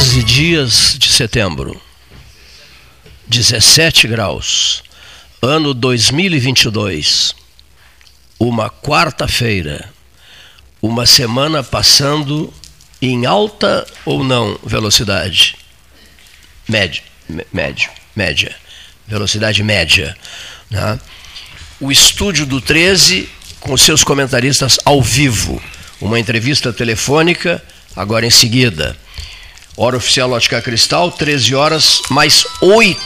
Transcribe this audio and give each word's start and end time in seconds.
14 0.00 0.24
dias 0.24 0.96
de 0.98 1.12
setembro, 1.12 1.78
17 3.28 4.08
graus, 4.08 4.82
ano 5.42 5.74
2022, 5.74 7.34
uma 8.38 8.70
quarta-feira, 8.70 9.92
uma 10.80 11.04
semana 11.04 11.62
passando 11.62 12.50
em 13.02 13.26
alta 13.26 13.86
ou 14.06 14.24
não 14.24 14.58
velocidade? 14.64 15.54
Médio, 16.66 17.02
médio, 17.52 17.90
média, 18.16 18.56
velocidade 19.06 19.62
média. 19.62 20.16
Né? 20.70 20.98
O 21.78 21.92
estúdio 21.92 22.46
do 22.46 22.58
13 22.58 23.28
com 23.60 23.76
seus 23.76 24.02
comentaristas 24.02 24.78
ao 24.82 25.02
vivo, 25.02 25.62
uma 26.00 26.18
entrevista 26.18 26.72
telefônica 26.72 27.62
agora 27.94 28.24
em 28.24 28.30
seguida. 28.30 28.96
Hora 29.76 29.96
oficial 29.96 30.30
Ótica 30.32 30.60
Cristal, 30.60 31.12
13 31.12 31.54
horas 31.54 32.02
mais 32.10 32.44
8 32.60 32.98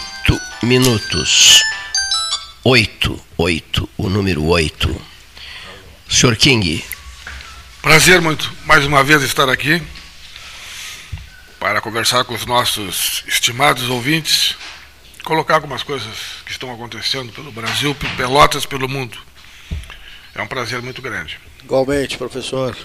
minutos. 0.63 1.63
8, 2.65 3.23
8, 3.37 3.89
o 3.99 4.09
número 4.09 4.45
8. 4.47 5.03
Sr. 6.09 6.37
King. 6.37 6.83
Prazer 7.83 8.21
muito, 8.21 8.51
mais 8.65 8.85
uma 8.87 9.05
vez, 9.05 9.23
estar 9.23 9.49
aqui 9.49 9.83
para 11.61 11.81
conversar 11.83 12.25
com 12.25 12.35
os 12.35 12.47
nossos 12.47 13.23
estimados 13.27 13.89
ouvintes, 13.91 14.57
colocar 15.23 15.57
algumas 15.57 15.83
coisas 15.83 16.17
que 16.47 16.53
estão 16.53 16.73
acontecendo 16.73 17.31
pelo 17.33 17.53
Brasil, 17.53 17.95
pelo 17.95 18.17
Pelotas, 18.17 18.65
pelo 18.65 18.89
mundo. 18.89 19.19
É 20.35 20.41
um 20.41 20.47
prazer 20.47 20.81
muito 20.81 21.03
grande. 21.03 21.39
Igualmente, 21.63 22.17
professor. 22.17 22.77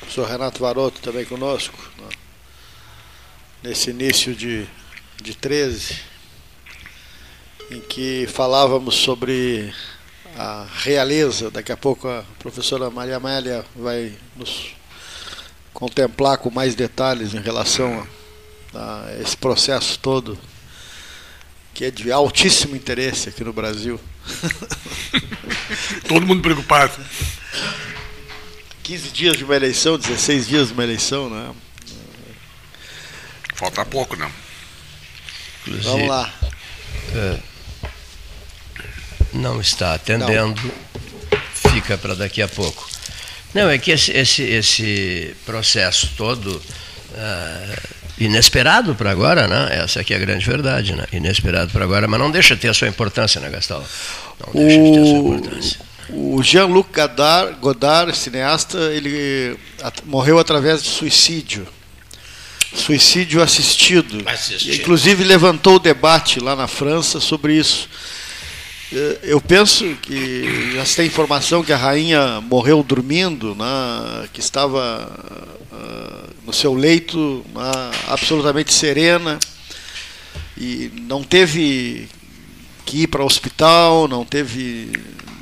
Professor 0.00 0.28
Renato 0.28 0.60
Varoto 0.60 1.00
também 1.00 1.24
conosco, 1.26 1.78
né? 1.98 2.27
Nesse 3.62 3.90
início 3.90 4.34
de, 4.34 4.66
de 5.22 5.34
13, 5.34 5.96
em 7.70 7.80
que 7.80 8.26
falávamos 8.26 8.94
sobre 8.94 9.72
a 10.36 10.66
realeza. 10.82 11.50
Daqui 11.50 11.72
a 11.72 11.76
pouco 11.76 12.08
a 12.08 12.24
professora 12.38 12.90
Maria 12.90 13.16
Amélia 13.16 13.64
vai 13.74 14.12
nos 14.36 14.76
contemplar 15.72 16.38
com 16.38 16.50
mais 16.50 16.74
detalhes 16.74 17.34
em 17.34 17.40
relação 17.40 18.06
a, 18.74 19.04
a 19.06 19.20
esse 19.20 19.36
processo 19.36 19.98
todo, 19.98 20.38
que 21.74 21.84
é 21.84 21.90
de 21.90 22.10
altíssimo 22.10 22.76
interesse 22.76 23.28
aqui 23.28 23.42
no 23.42 23.52
Brasil. 23.52 24.00
Todo 26.06 26.26
mundo 26.26 26.42
preocupado. 26.42 26.94
15 28.82 29.08
dias 29.10 29.36
de 29.36 29.44
uma 29.44 29.54
eleição, 29.54 29.98
16 29.98 30.48
dias 30.48 30.68
de 30.68 30.74
uma 30.74 30.82
eleição, 30.82 31.28
né? 31.28 31.54
Falta 33.58 33.84
pouco, 33.84 34.16
não. 34.16 34.30
Inclusive, 35.66 35.88
Vamos 35.88 36.08
lá. 36.08 36.32
É, 37.14 37.38
não 39.32 39.60
está 39.60 39.94
atendendo, 39.94 40.60
não. 40.62 41.40
fica 41.54 41.98
para 41.98 42.14
daqui 42.14 42.40
a 42.40 42.48
pouco. 42.48 42.88
Não, 43.54 43.68
é 43.68 43.78
que 43.78 43.90
esse, 43.90 44.12
esse, 44.12 44.42
esse 44.42 45.34
processo 45.44 46.10
todo 46.16 46.56
uh, 46.56 47.80
inesperado 48.18 48.94
para 48.94 49.10
agora, 49.10 49.48
né? 49.48 49.78
Essa 49.82 50.00
aqui 50.00 50.12
é 50.12 50.16
a 50.16 50.20
grande 50.20 50.44
verdade, 50.44 50.94
né? 50.94 51.04
Inesperado 51.12 51.72
para 51.72 51.84
agora, 51.84 52.06
mas 52.06 52.20
não 52.20 52.30
deixa 52.30 52.54
de 52.54 52.62
ter 52.62 52.68
a 52.68 52.74
sua 52.74 52.88
importância, 52.88 53.40
né, 53.40 53.50
Gastão? 53.50 53.82
Não 54.46 54.52
deixa 54.52 54.78
o... 54.78 54.84
de 54.84 54.92
ter 54.92 55.00
a 55.00 55.04
sua 55.04 55.18
importância. 55.18 55.80
O 56.10 56.42
Jean-Luc 56.42 56.90
Godard, 56.92 57.56
Godard, 57.60 58.16
cineasta, 58.16 58.78
ele 58.92 59.58
morreu 60.04 60.38
através 60.38 60.82
de 60.82 60.88
suicídio. 60.88 61.66
Suicídio 62.74 63.42
assistido. 63.42 64.22
assistido. 64.28 64.74
Inclusive 64.74 65.24
levantou 65.24 65.76
o 65.76 65.78
debate 65.78 66.40
lá 66.40 66.54
na 66.54 66.68
França 66.68 67.20
sobre 67.20 67.54
isso. 67.54 67.88
Eh, 68.92 69.18
eu 69.22 69.40
penso 69.40 69.84
que 70.02 70.72
já 70.74 70.84
se 70.84 70.96
tem 70.96 71.06
informação 71.06 71.62
que 71.62 71.72
a 71.72 71.76
rainha 71.76 72.40
morreu 72.40 72.82
dormindo, 72.82 73.54
né, 73.54 74.28
que 74.32 74.40
estava 74.40 75.10
uh, 75.72 76.34
no 76.46 76.52
seu 76.52 76.74
leito 76.74 77.18
uh, 77.18 78.12
absolutamente 78.12 78.72
serena 78.72 79.38
e 80.56 80.90
não 81.02 81.22
teve 81.22 82.08
que 82.86 83.02
ir 83.02 83.06
para 83.08 83.22
o 83.22 83.26
hospital, 83.26 84.08
não 84.08 84.24
teve 84.24 84.90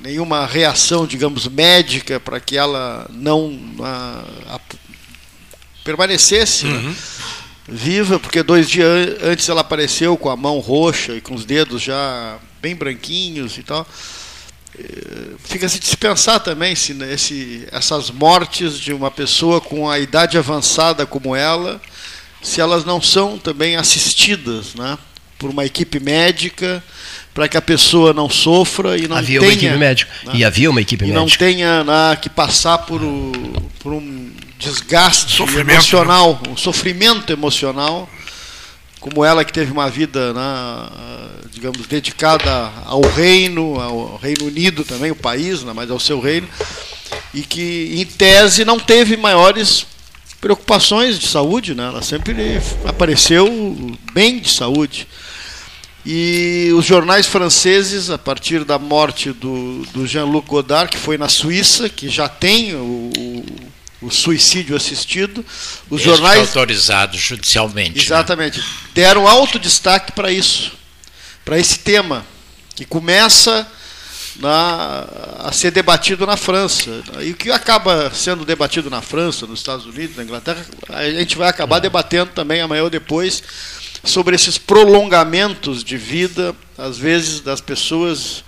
nenhuma 0.03 0.45
reação, 0.47 1.07
digamos, 1.07 1.47
médica 1.47 2.19
para 2.19 2.41
que 2.41 2.57
ela 2.57 3.09
não 3.13 3.59
a, 3.81 4.61
permanecesse 5.87 6.67
né? 6.67 6.75
uhum. 6.75 6.89
né? 6.91 6.97
viva, 7.69 8.19
porque 8.19 8.43
dois 8.43 8.69
dias 8.69 9.17
antes 9.23 9.49
ela 9.49 9.61
apareceu 9.61 10.17
com 10.17 10.29
a 10.29 10.37
mão 10.37 10.59
roxa 10.59 11.15
e 11.15 11.21
com 11.21 11.35
os 11.35 11.45
dedos 11.45 11.81
já 11.81 12.39
bem 12.61 12.75
branquinhos 12.75 13.57
e 13.57 13.63
tal. 13.63 13.87
Eh, 14.79 15.35
fica-se 15.45 15.79
de 15.79 15.87
se 15.87 15.97
pensar 15.97 16.41
também 16.41 16.75
se 16.75 16.93
esse, 17.05 17.67
essas 17.71 18.11
mortes 18.11 18.79
de 18.79 18.93
uma 18.93 19.11
pessoa 19.11 19.61
com 19.61 19.89
a 19.89 19.99
idade 19.99 20.37
avançada 20.37 21.07
como 21.07 21.35
ela, 21.35 21.81
se 22.43 22.61
elas 22.61 22.85
não 22.85 23.01
são 23.01 23.39
também 23.39 23.77
assistidas 23.77 24.75
né, 24.75 24.99
por 25.39 25.51
uma 25.51 25.65
equipe 25.65 25.99
médica, 25.99 26.83
para 27.37 27.49
que 27.49 27.57
a 27.59 27.61
pessoa 27.61 28.15
não 28.15 28.31
sofra 28.31 28.97
e 28.97 29.07
não 29.07 29.15
havia 29.15 29.41
tenha, 29.41 29.53
uma 29.53 29.55
equipe 29.59 29.77
médica 29.77 30.11
né? 30.25 30.33
e 30.37 30.43
havia 30.43 30.71
uma 30.71 30.81
equipe 30.81 31.05
e 31.05 31.09
médica 31.09 31.21
não 31.21 31.29
tenha 31.29 31.85
né, 31.85 32.17
que 32.17 32.31
passar 32.31 32.79
por, 32.79 32.99
por 33.79 33.93
um 33.93 34.31
desgaste 34.59 35.37
sofrimento, 35.37 35.73
emocional, 35.73 36.41
né? 36.43 36.53
um 36.53 36.57
sofrimento 36.57 37.31
emocional, 37.31 38.09
como 39.01 39.23
ela 39.23 39.45
que 39.45 39.53
teve 39.53 39.71
uma 39.71 39.91
vida, 39.91 40.33
né, 40.33 40.89
digamos, 41.53 41.87
dedicada 41.87 42.73
ao 42.87 43.03
reino, 43.03 43.79
ao 43.79 44.17
Reino 44.17 44.47
Unido 44.47 44.83
também, 44.83 45.11
o 45.11 45.17
país, 45.17 45.63
né, 45.63 45.75
mas 45.77 45.91
ao 45.91 46.01
seu 46.01 46.19
reino, 46.19 46.49
e 47.35 47.43
que 47.43 48.01
em 48.01 48.07
tese 48.07 48.65
não 48.65 48.79
teve 48.79 49.15
maiores 49.15 49.87
preocupações 50.41 51.19
de 51.19 51.29
saúde, 51.29 51.75
né? 51.75 51.85
Ela 51.85 52.03
sempre 52.03 52.35
apareceu 52.87 53.47
bem 54.15 54.39
de 54.39 54.51
saúde. 54.51 55.07
E 56.09 56.71
os 56.73 56.85
jornais 56.85 57.27
franceses, 57.27 58.11
a 58.11 58.17
partir 58.17 58.65
da 58.65 58.79
morte 58.79 59.33
do, 59.33 59.85
do 59.93 60.07
Jean-Luc 60.07 60.47
Godard, 60.47 60.89
que 60.89 60.97
foi 60.97 61.19
na 61.19 61.29
Suíça, 61.29 61.89
que 61.89 62.09
já 62.09 62.29
tem 62.29 62.77
o, 62.77 63.45
o 64.01 64.09
suicídio 64.09 64.77
assistido, 64.77 65.45
os 65.91 66.01
este 66.01 66.09
jornais. 66.09 66.39
autorizado 66.39 67.19
judicialmente. 67.19 67.97
Né? 67.97 68.03
Exatamente. 68.05 68.61
Né? 68.61 68.65
Deram 68.95 69.27
alto 69.27 69.59
destaque 69.59 70.13
para 70.13 70.31
isso, 70.31 70.75
para 71.45 71.59
esse 71.59 71.81
tema, 71.81 72.25
que 72.77 72.85
começa 72.85 73.67
na, 74.39 75.09
a 75.41 75.51
ser 75.51 75.73
debatido 75.73 76.25
na 76.25 76.37
França. 76.37 77.03
E 77.21 77.33
o 77.33 77.35
que 77.35 77.51
acaba 77.51 78.13
sendo 78.15 78.45
debatido 78.45 78.89
na 78.89 79.03
França, 79.03 79.45
nos 79.45 79.59
Estados 79.59 79.87
Unidos, 79.87 80.17
na 80.17 80.23
Inglaterra, 80.23 80.65
a 80.89 81.11
gente 81.11 81.37
vai 81.37 81.49
acabar 81.49 81.81
debatendo 81.81 82.31
também 82.33 82.61
amanhã 82.61 82.85
ou 82.85 82.91
depois 82.91 83.43
sobre 84.07 84.35
esses 84.35 84.57
prolongamentos 84.57 85.83
de 85.85 85.97
vida, 85.97 86.55
às 86.79 86.97
vezes, 86.97 87.41
das 87.41 87.61
pessoas 87.61 88.45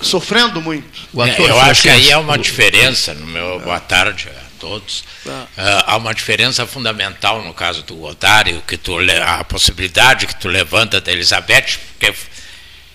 sofrendo 0.00 0.60
muito. 0.60 1.08
É, 1.16 1.40
eu 1.40 1.60
acho 1.60 1.82
que 1.82 1.88
aí 1.88 2.12
há 2.12 2.18
uma 2.18 2.38
diferença, 2.38 3.14
no 3.14 3.26
meu 3.26 3.60
boa 3.60 3.80
tarde 3.80 4.28
a 4.28 4.60
todos, 4.60 5.00
uh, 5.26 5.46
há 5.86 5.96
uma 5.96 6.14
diferença 6.14 6.66
fundamental 6.66 7.42
no 7.42 7.52
caso 7.52 7.82
do 7.82 8.02
Otário, 8.02 8.62
que 8.66 8.76
tu, 8.76 8.96
a 9.24 9.44
possibilidade 9.44 10.26
que 10.26 10.36
tu 10.36 10.48
levanta 10.48 11.00
da 11.00 11.12
Elizabeth, 11.12 11.78
porque 11.98 12.14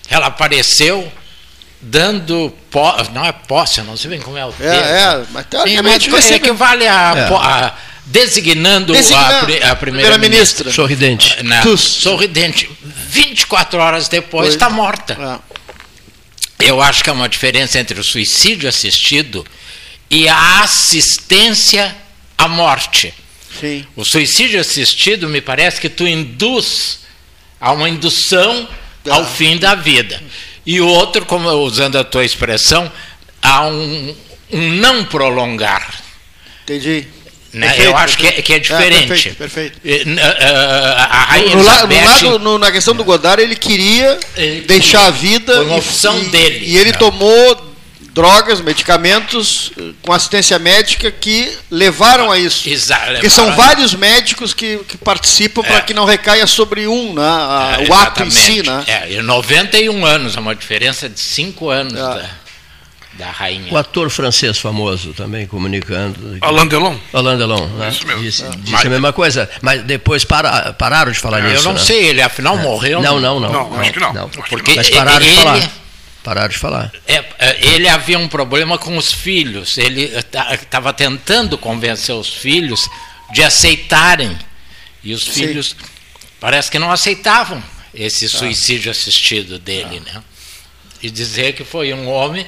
ela 0.08 0.26
apareceu 0.26 1.10
dando 1.80 2.52
não 3.12 3.24
é 3.24 3.32
posse, 3.32 3.82
não 3.82 3.96
sei 3.96 4.10
bem 4.10 4.20
como 4.20 4.38
é 4.38 4.44
o 4.44 4.52
termo. 4.52 4.80
É, 4.80 5.02
é 5.02 5.24
mas 5.30 5.46
teoricamente 5.46 6.10
mas 6.10 6.30
equivale 6.30 6.86
a, 6.86 7.12
é. 7.14 7.34
a 7.34 7.74
designando, 8.06 8.92
designando 8.92 9.64
a, 9.64 9.70
a 9.70 9.76
primeira-ministra. 9.76 10.70
Sorridente. 10.70 11.42
Na, 11.42 11.62
sorridente. 11.76 12.70
24 13.08 13.78
horas 13.78 14.08
depois 14.08 14.48
está 14.48 14.68
morta. 14.68 15.40
É. 15.50 16.68
Eu 16.68 16.80
acho 16.80 17.02
que 17.02 17.10
é 17.10 17.12
uma 17.12 17.28
diferença 17.28 17.78
entre 17.78 17.98
o 17.98 18.04
suicídio 18.04 18.68
assistido 18.68 19.46
e 20.10 20.28
a 20.28 20.60
assistência 20.60 21.94
à 22.36 22.48
morte. 22.48 23.12
Sim. 23.60 23.86
O 23.94 24.04
suicídio 24.04 24.60
assistido 24.60 25.28
me 25.28 25.40
parece 25.40 25.80
que 25.80 25.88
tu 25.88 26.06
induz 26.06 27.00
a 27.60 27.72
uma 27.72 27.88
indução 27.88 28.68
ah. 29.08 29.14
ao 29.14 29.26
fim 29.26 29.56
da 29.56 29.74
vida. 29.74 30.22
E 30.66 30.80
o 30.80 30.86
outro, 30.86 31.26
como 31.26 31.50
usando 31.50 31.96
a 31.96 32.04
tua 32.04 32.24
expressão, 32.24 32.90
a 33.42 33.66
um, 33.66 34.16
um 34.52 34.72
não 34.72 35.04
prolongar. 35.04 36.02
Entendi. 36.62 37.06
Né? 37.54 37.68
Perfeito, 37.68 37.88
eu 37.88 37.96
acho 37.96 38.18
que 38.18 38.26
é, 38.26 38.32
que 38.42 38.52
é 38.52 38.58
diferente. 38.58 39.04
É, 39.04 39.06
perfeito, 39.06 39.36
perfeito. 39.36 39.80
A, 40.20 41.38
no, 41.38 41.56
no, 41.56 41.62
lado, 41.62 42.38
no, 42.40 42.58
na 42.58 42.72
questão 42.72 42.96
do 42.96 43.04
Godard, 43.04 43.40
ele 43.40 43.54
queria 43.54 44.18
ele 44.36 44.62
deixar 44.62 45.06
a 45.06 45.10
vida. 45.10 45.54
Foi 45.54 45.64
uma 45.64 45.76
opção 45.76 46.18
e, 46.18 46.24
dele. 46.26 46.64
E 46.66 46.76
ele 46.76 46.92
tomou 46.92 47.74
drogas, 48.14 48.60
medicamentos 48.60 49.72
com 50.02 50.12
assistência 50.12 50.58
médica 50.58 51.10
que 51.12 51.56
levaram 51.70 52.30
a 52.30 52.38
isso. 52.38 52.68
Exato. 52.68 53.12
Porque 53.12 53.30
são 53.30 53.54
vários 53.54 53.94
médicos 53.94 54.52
que, 54.52 54.78
que 54.88 54.96
participam 54.96 55.62
é. 55.64 55.68
para 55.68 55.80
que 55.80 55.94
não 55.94 56.04
recaia 56.04 56.46
sobre 56.46 56.88
um, 56.88 57.14
né? 57.14 57.22
A, 57.22 57.78
é, 57.80 57.88
o 57.88 57.94
ato 57.94 58.22
em 58.24 58.30
si. 58.30 58.62
Né? 58.62 58.84
É, 58.86 59.12
e 59.12 59.22
91 59.22 60.04
anos, 60.04 60.36
é 60.36 60.40
uma 60.40 60.54
diferença 60.56 61.08
de 61.08 61.20
5 61.20 61.70
anos. 61.70 61.94
É. 61.94 61.96
Da 61.96 62.43
da 63.16 63.30
rainha. 63.30 63.72
O 63.72 63.76
ator 63.76 64.10
francês 64.10 64.58
famoso 64.58 65.12
também 65.12 65.46
comunicando. 65.46 66.38
Alain 66.40 66.66
Delon. 66.66 66.96
Alain 67.12 67.38
Delon, 67.38 67.66
né? 67.68 67.88
Isso 67.88 68.06
mesmo. 68.06 68.22
Disse, 68.22 68.42
disse 68.42 68.72
mas, 68.72 68.86
a 68.86 68.90
mesma 68.90 69.12
coisa, 69.12 69.48
mas 69.62 69.82
depois 69.84 70.24
para, 70.24 70.72
pararam 70.72 71.12
de 71.12 71.18
falar 71.18 71.38
é, 71.40 71.42
nisso. 71.48 71.60
Eu 71.60 71.64
não 71.64 71.72
né? 71.74 71.78
sei, 71.78 72.06
ele 72.06 72.22
afinal 72.22 72.58
é. 72.58 72.62
morreu. 72.62 73.00
Não, 73.00 73.20
não, 73.20 73.38
não. 73.38 73.52
Não, 73.52 73.70
não 73.70 73.80
acho 73.80 73.92
que 73.92 74.00
não. 74.00 74.12
não. 74.12 74.28
Porque 74.28 74.74
mas 74.74 74.90
pararam 74.90 75.24
ele, 75.24 75.34
de 75.34 75.42
falar. 75.42 75.70
Pararam 76.24 76.48
de 76.48 76.58
falar. 76.58 76.92
É, 77.06 77.24
é 77.38 77.66
ele 77.66 77.88
havia 77.88 78.18
um 78.18 78.26
problema 78.26 78.78
com 78.78 78.96
os 78.96 79.12
filhos. 79.12 79.78
Ele 79.78 80.04
estava 80.04 80.92
tentando 80.92 81.56
convencer 81.56 82.14
os 82.14 82.28
filhos 82.28 82.88
de 83.32 83.42
aceitarem. 83.42 84.36
E 85.04 85.12
os 85.12 85.22
Sim. 85.22 85.32
filhos 85.46 85.76
parece 86.40 86.70
que 86.70 86.78
não 86.78 86.90
aceitavam 86.90 87.62
esse 87.94 88.28
tá. 88.28 88.38
suicídio 88.38 88.90
assistido 88.90 89.58
dele, 89.58 90.00
né? 90.00 90.22
E 91.00 91.10
dizer 91.10 91.52
que 91.52 91.62
foi 91.62 91.92
um 91.92 92.08
homem 92.08 92.46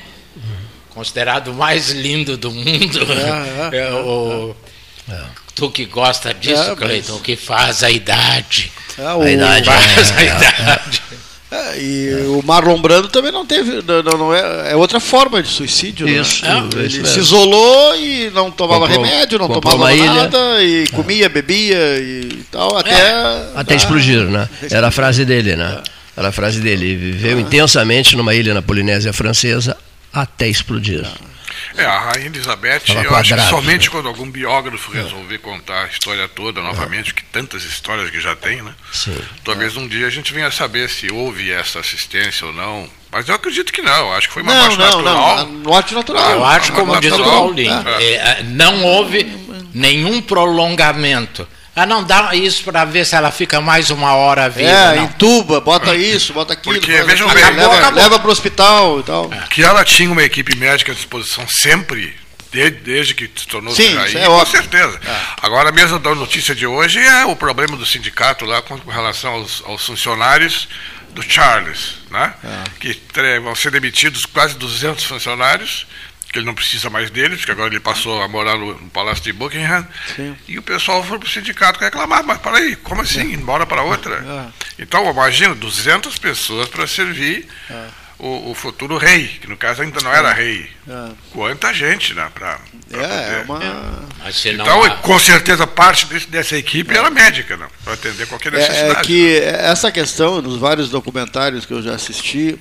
considerado 0.91 1.49
o 1.49 1.55
mais 1.55 1.91
lindo 1.91 2.37
do 2.37 2.51
mundo. 2.51 3.01
É, 3.73 3.77
é, 3.77 3.89
é 3.89 3.93
o, 3.93 4.57
é. 5.09 5.21
Tu 5.55 5.71
que 5.71 5.85
gosta 5.87 6.35
disso, 6.35 6.73
é, 6.73 6.77
Cleiton, 6.77 7.15
mas... 7.15 7.23
que 7.23 7.37
faz 7.37 7.83
a 7.83 7.91
idade. 7.91 8.71
É, 8.99 9.13
o... 9.15 9.23
A 9.23 9.31
idade. 9.31 9.67
Faz 9.67 10.13
a 10.17 10.23
idade. 10.23 11.03
É, 11.51 11.81
e 11.81 12.27
o 12.27 12.43
Marlon 12.45 12.81
Brando 12.81 13.09
também 13.09 13.31
não 13.31 13.47
teve, 13.47 13.81
não, 13.83 14.19
não 14.19 14.35
é, 14.35 14.73
é 14.73 14.77
outra 14.77 14.99
forma 14.99 15.41
de 15.43 15.49
suicídio. 15.49 16.09
Isso, 16.09 16.45
né? 16.45 16.69
é, 16.77 16.79
ele 16.81 17.07
se 17.07 17.19
isolou 17.19 17.97
e 17.97 18.31
não 18.31 18.51
tomava 18.51 18.87
comprou, 18.87 19.05
remédio, 19.05 19.39
não 19.39 19.49
tomava 19.49 19.95
nada 19.95 20.63
e 20.63 20.89
comia, 20.89 21.29
bebia 21.29 21.99
e 21.99 22.45
tal, 22.51 22.77
até. 22.77 22.91
É, 22.91 23.53
até 23.55 23.75
ah, 23.75 23.77
explodir, 23.77 24.25
né? 24.25 24.49
Era 24.71 24.89
a 24.89 24.91
frase 24.91 25.25
dele, 25.25 25.57
né? 25.57 25.83
Era 26.17 26.29
a 26.29 26.33
frase 26.33 26.61
dele. 26.61 26.97
Viveu 26.97 27.39
ah. 27.39 27.41
intensamente 27.41 28.17
numa 28.17 28.35
ilha 28.35 28.53
na 28.53 28.61
Polinésia 28.61 29.13
Francesa 29.13 29.77
até 30.21 30.49
explodir. 30.49 31.07
É, 31.77 31.85
a 31.85 31.99
Rainha 31.99 32.27
Elizabeth, 32.27 32.83
eu 33.05 33.15
acho 33.15 33.35
que 33.35 33.41
somente 33.43 33.91
quando 33.91 34.09
algum 34.09 34.31
biógrafo 34.31 34.97
é. 34.97 35.03
resolver 35.03 35.39
contar 35.39 35.85
a 35.85 35.87
história 35.87 36.27
toda 36.29 36.63
novamente, 36.63 37.15
que 37.15 37.25
tantas 37.25 37.65
histórias 37.65 38.11
que 38.11 38.21
já 38.21 38.35
tem, 38.35 38.63
né? 38.63 38.75
Sim. 38.93 39.19
Talvez 39.45 39.77
um 39.77 39.87
dia 39.87 40.07
a 40.07 40.11
gente 40.11 40.33
venha 40.33 40.51
saber 40.51 40.89
se 40.89 41.11
houve 41.13 41.51
essa 41.51 41.81
assistência 41.81 42.47
ou 42.47 42.53
não. 42.53 42.89
Mas 43.11 43.29
eu 43.29 43.35
acredito 43.35 43.73
que 43.73 43.83
não, 43.83 44.13
acho 44.13 44.29
que 44.29 44.35
foi 44.35 44.43
uma 44.43 44.55
não, 44.55 44.61
morte 44.63 44.79
não, 44.79 44.87
natural. 44.87 45.37
Não, 45.37 45.47
morte 45.47 45.95
natural. 45.95 46.31
Eu 46.33 46.45
acho, 46.45 46.73
como 46.73 46.93
natural. 46.93 47.01
diz 47.01 47.27
o 47.27 47.31
Paulinho, 47.31 47.89
é. 47.89 48.13
É, 48.15 48.43
não 48.43 48.85
houve 48.85 49.25
nenhum 49.73 50.21
prolongamento. 50.21 51.47
Ah, 51.77 51.85
não 51.85 52.03
dá 52.03 52.35
isso 52.35 52.65
para 52.65 52.87
ver 52.87 53.05
se 53.05 53.15
ela 53.15 53.31
fica 53.31 53.61
mais 53.61 53.91
uma 53.91 54.15
hora 54.15 54.49
viva. 54.49 54.71
É, 54.71 54.97
não. 54.97 55.05
entuba, 55.05 55.61
bota 55.61 55.95
isso, 55.95 56.33
bota 56.33 56.55
aquilo. 56.55 56.75
Porque, 56.75 57.03
vejam 57.03 57.29
bem, 57.29 57.45
leva, 57.51 57.91
leva 57.91 58.19
para 58.19 58.29
o 58.29 58.33
hospital 58.33 59.01
e 59.01 59.03
tal. 59.03 59.31
É. 59.31 59.47
Que 59.51 59.63
ela 59.63 59.85
tinha 59.85 60.11
uma 60.11 60.23
equipe 60.23 60.57
médica 60.57 60.93
à 60.93 60.95
disposição 60.95 61.47
sempre, 61.47 62.17
desde, 62.51 62.79
desde 62.79 63.15
que 63.15 63.31
se 63.37 63.47
tornou 63.47 63.75
Sim, 63.75 63.95
aí, 63.99 64.17
é 64.17 64.25
com 64.25 64.33
óbvio. 64.33 64.53
certeza. 64.53 64.99
É. 65.07 65.21
Agora, 65.43 65.71
mesmo 65.71 65.99
da 65.99 66.15
notícia 66.15 66.55
de 66.55 66.67
hoje 66.67 66.99
é 66.99 67.27
o 67.27 67.37
problema 67.37 67.77
do 67.77 67.85
sindicato 67.85 68.47
lá 68.47 68.63
com 68.63 68.77
relação 68.91 69.35
aos, 69.35 69.63
aos 69.67 69.85
funcionários 69.85 70.67
do 71.11 71.23
Charles, 71.23 71.97
né? 72.11 72.33
É. 72.43 72.71
que 72.81 72.99
vão 73.43 73.55
ser 73.55 73.71
demitidos 73.71 74.25
quase 74.25 74.55
200 74.55 75.05
funcionários 75.05 75.87
que 76.37 76.41
ele 76.41 76.47
não 76.47 76.55
precisa 76.55 76.91
mais 76.91 77.11
deles, 77.11 77.39
porque 77.39 77.53
agora 77.53 77.73
ele 77.73 77.81
passou 77.81 78.23
a 78.23 78.29
morar 78.29 78.59
no, 78.59 78.75
no 78.75 78.91
Palácio 78.91 79.25
de 79.25 79.33
Buckingham. 79.33 79.87
Sim. 80.15 80.37
E 80.47 80.59
o 80.59 80.63
pessoal 80.63 81.03
foi 81.03 81.19
para 81.19 81.27
o 81.27 81.31
sindicato 81.31 81.81
reclamar, 81.81 82.23
mas 82.23 82.39
peraí, 82.39 82.77
como 82.77 83.01
assim? 83.01 83.33
É. 83.33 83.37
Bora 83.39 83.65
para 83.65 83.83
outra? 83.83 84.53
É. 84.79 84.83
Então, 84.83 85.11
imagina, 85.11 85.55
200 85.55 86.19
pessoas 86.19 86.69
para 86.69 86.87
servir 86.87 87.49
é. 87.71 87.87
o, 88.19 88.51
o, 88.51 88.55
futuro 88.55 88.99
rei, 88.99 89.29
que 89.41 89.49
no 89.49 89.57
caso 89.57 89.81
ainda 89.81 89.99
não 90.03 90.13
era 90.13 90.31
é. 90.31 90.35
rei. 90.35 90.71
É. 90.87 91.09
Quanta 91.31 91.73
gente, 91.73 92.13
né? 92.13 92.31
Pra, 92.35 92.59
pra 92.91 93.01
é, 93.01 93.41
é 93.41 93.45
uma... 93.47 94.07
Então, 94.45 94.85
há... 94.85 94.91
com 94.97 95.19
certeza, 95.19 95.67
parte 95.67 96.05
desse, 96.07 96.29
dessa 96.29 96.57
equipe 96.57 96.95
era 96.95 97.09
médica, 97.11 97.57
né? 97.57 97.67
Para 97.83 97.95
atender 97.95 98.27
qualquer 98.27 98.53
necessidade. 98.53 99.01
É, 99.01 99.03
que 99.03 99.41
né? 99.41 99.71
essa 99.71 99.91
questão, 99.91 100.43
nos 100.43 100.59
vários 100.59 100.91
documentários 100.91 101.65
que 101.65 101.73
eu 101.73 101.83
já 101.83 101.95
assisti, 101.95 102.59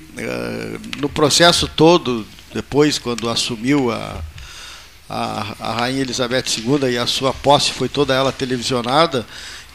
no 0.98 1.10
processo 1.10 1.68
todo 1.68 2.26
depois, 2.56 2.98
quando 2.98 3.28
assumiu 3.28 3.92
a, 3.92 4.18
a, 5.10 5.54
a 5.60 5.72
Rainha 5.74 6.00
Elizabeth 6.00 6.44
II 6.56 6.90
e 6.90 6.96
a 6.96 7.06
sua 7.06 7.34
posse 7.34 7.70
foi 7.70 7.86
toda 7.86 8.14
ela 8.14 8.32
televisionada, 8.32 9.26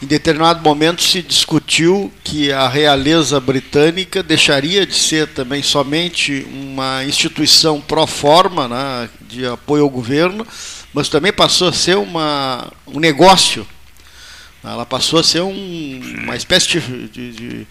em 0.01 0.07
determinado 0.07 0.63
momento 0.63 1.03
se 1.03 1.21
discutiu 1.21 2.11
que 2.23 2.51
a 2.51 2.67
realeza 2.67 3.39
britânica 3.39 4.23
deixaria 4.23 4.83
de 4.83 4.95
ser 4.95 5.27
também 5.27 5.61
somente 5.61 6.43
uma 6.51 7.05
instituição 7.05 7.79
pró 7.79 8.07
forma 8.07 8.67
né, 8.67 9.09
de 9.21 9.45
apoio 9.45 9.83
ao 9.83 9.89
governo, 9.89 10.45
mas 10.91 11.07
também 11.07 11.31
passou 11.31 11.67
a 11.67 11.73
ser 11.73 11.97
uma, 11.97 12.67
um 12.87 12.99
negócio. 12.99 13.65
Ela 14.63 14.87
passou 14.87 15.19
a 15.19 15.23
ser 15.23 15.41
um, 15.41 16.01
uma 16.23 16.35
espécie 16.35 16.79
de, 16.79 17.07
de, 17.09 17.31
de 17.31 17.67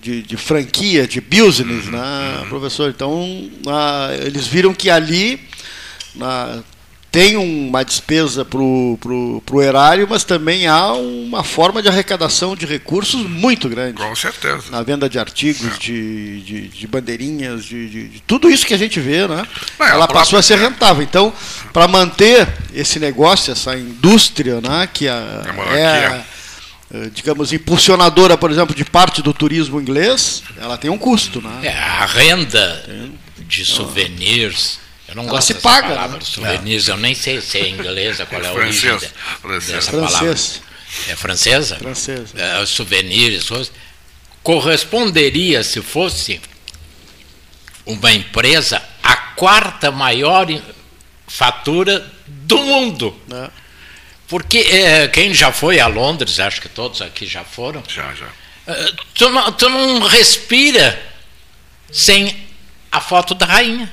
de, 0.00 0.22
de, 0.22 0.36
franquia, 0.36 1.06
de 1.06 1.20
business, 1.20 1.86
uhum, 1.86 1.92
né, 1.92 2.46
professor? 2.48 2.90
Então, 2.90 3.50
eles 4.24 4.46
viram 4.46 4.72
que 4.74 4.90
ali 4.90 5.40
tem 7.10 7.36
uma 7.36 7.82
despesa 7.82 8.44
para 8.44 8.60
o 8.60 9.62
erário, 9.62 10.06
mas 10.08 10.24
também 10.24 10.66
há 10.66 10.92
uma 10.92 11.42
forma 11.42 11.80
de 11.80 11.88
arrecadação 11.88 12.54
de 12.54 12.66
recursos 12.66 13.22
muito 13.22 13.68
grande. 13.68 13.94
Com 13.94 14.14
certeza. 14.14 14.64
Na 14.70 14.82
venda 14.82 15.08
de 15.08 15.18
artigos, 15.18 15.74
é. 15.74 15.78
de, 15.78 16.40
de, 16.42 16.68
de, 16.68 16.86
bandeirinhas, 16.86 17.64
de, 17.64 18.08
de, 18.10 18.22
tudo 18.26 18.50
isso 18.50 18.66
que 18.66 18.74
a 18.74 18.78
gente 18.78 19.00
vê, 19.00 19.26
né? 19.26 19.46
É, 19.80 19.84
ela 19.84 20.06
passou 20.06 20.38
a 20.38 20.42
ser 20.42 20.58
rentável. 20.58 21.02
Então, 21.02 21.32
para 21.72 21.88
manter 21.88 22.46
esse 22.74 23.00
negócio, 23.00 23.52
essa 23.52 23.76
indústria, 23.76 24.60
né, 24.60 24.88
que 24.92 25.08
a, 25.08 25.42
é 25.72 25.80
eh, 25.80 26.24
digamos, 27.12 27.52
impulsionadora, 27.52 28.36
por 28.36 28.50
exemplo, 28.50 28.74
de 28.74 28.84
parte 28.84 29.20
do 29.20 29.34
turismo 29.34 29.80
inglês, 29.80 30.42
ela 30.56 30.78
tem 30.78 30.90
um 30.90 30.98
custo. 30.98 31.40
Né? 31.40 31.60
É, 31.64 31.72
a 31.72 32.06
renda 32.06 32.84
de 33.38 33.64
souvenirs. 33.64 34.78
Eu 35.06 35.14
não 35.14 35.24
ela 35.24 35.32
gosto 35.32 35.48
se 35.48 35.54
paga, 35.54 35.88
palavra, 35.88 36.18
né? 36.18 36.24
souvenirs. 36.24 36.88
Eu 36.88 36.96
nem 36.96 37.14
sei 37.14 37.40
se 37.40 37.58
é 37.58 37.68
inglesa, 37.68 38.26
qual 38.26 38.42
é 38.42 38.46
a 38.46 38.52
origem 38.52 38.98
francês, 39.40 39.72
dessa 39.72 39.90
francês. 39.90 40.12
palavra. 40.12 40.68
É 41.08 41.16
francesa? 41.16 41.76
Francesa. 41.76 42.34
É, 42.36 42.66
souvenirs. 42.66 43.50
Corresponderia, 44.42 45.62
se 45.62 45.82
fosse 45.82 46.40
uma 47.84 48.12
empresa, 48.12 48.82
a 49.02 49.16
quarta 49.16 49.90
maior 49.90 50.46
fatura 51.26 52.06
do 52.26 52.58
mundo. 52.58 53.14
É. 53.30 53.50
Porque 54.28 54.58
é, 54.58 55.08
quem 55.08 55.32
já 55.32 55.50
foi 55.50 55.80
a 55.80 55.86
Londres, 55.86 56.38
acho 56.38 56.60
que 56.60 56.68
todos 56.68 57.00
aqui 57.00 57.26
já 57.26 57.42
foram. 57.44 57.82
Já, 57.88 58.12
já. 58.14 58.26
É, 58.66 58.92
tu, 59.14 59.30
não, 59.30 59.50
tu 59.52 59.68
não 59.70 60.00
respira 60.00 61.00
sem 61.90 62.36
a 62.92 63.00
foto 63.00 63.34
da 63.34 63.46
rainha. 63.46 63.90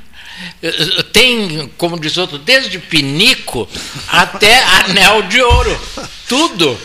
É, 0.61 1.03
tem, 1.13 1.71
como 1.77 1.97
diz 1.97 2.17
outro, 2.17 2.37
desde 2.37 2.77
pinico 2.77 3.67
até 4.09 4.61
anel 4.63 5.21
de 5.23 5.41
ouro. 5.41 5.81
Tudo. 6.27 6.77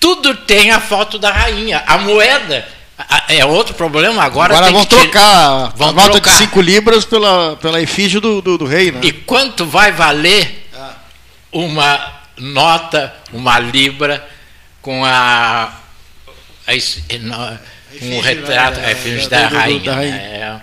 Tudo 0.00 0.34
tem 0.34 0.70
a 0.70 0.80
foto 0.80 1.18
da 1.18 1.30
rainha. 1.30 1.84
A 1.86 1.98
moeda 1.98 2.66
é 3.28 3.44
outro 3.44 3.74
problema. 3.74 4.22
Agora, 4.22 4.56
Agora 4.56 4.72
vão 4.72 4.86
trocar 4.86 5.72
vão 5.76 5.90
a 5.90 5.92
nota 5.92 6.12
trocar. 6.12 6.32
de 6.32 6.38
5 6.38 6.60
libras 6.62 7.04
pela, 7.04 7.56
pela 7.56 7.80
efígie 7.80 8.20
do, 8.20 8.40
do, 8.40 8.56
do 8.56 8.64
rei. 8.64 8.90
Né? 8.90 9.00
E 9.02 9.12
quanto 9.12 9.66
vai 9.66 9.92
valer 9.92 10.66
uma 11.52 12.15
nota, 12.36 13.14
uma 13.32 13.58
libra, 13.58 14.26
com 14.82 15.04
a, 15.04 15.72
a, 16.66 16.72
a 16.72 17.58
um 18.02 18.20
retrato, 18.20 18.80
a 18.80 18.92
efígie 18.92 19.28
da, 19.28 19.48
da, 19.48 19.58
rainha. 19.58 19.80
Da 19.80 19.94
rainha. 19.94 20.16
É, 20.16 20.60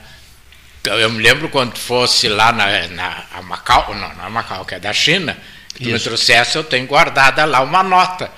eu 0.86 1.10
me 1.10 1.24
lembro 1.24 1.50
quando 1.50 1.78
fosse 1.78 2.28
lá 2.28 2.52
na, 2.52 2.88
na 2.88 3.42
Macau, 3.44 3.94
não, 3.96 4.14
não 4.16 4.26
é 4.26 4.30
Macau, 4.30 4.66
que 4.66 4.76
é 4.76 4.80
da 4.80 4.92
China, 4.94 5.38
que 5.74 5.92
me 5.92 6.00
trouxesse, 6.00 6.56
eu 6.56 6.64
tenho 6.64 6.86
guardada 6.86 7.46
lá 7.46 7.62
uma 7.62 7.82
nota. 7.82 8.30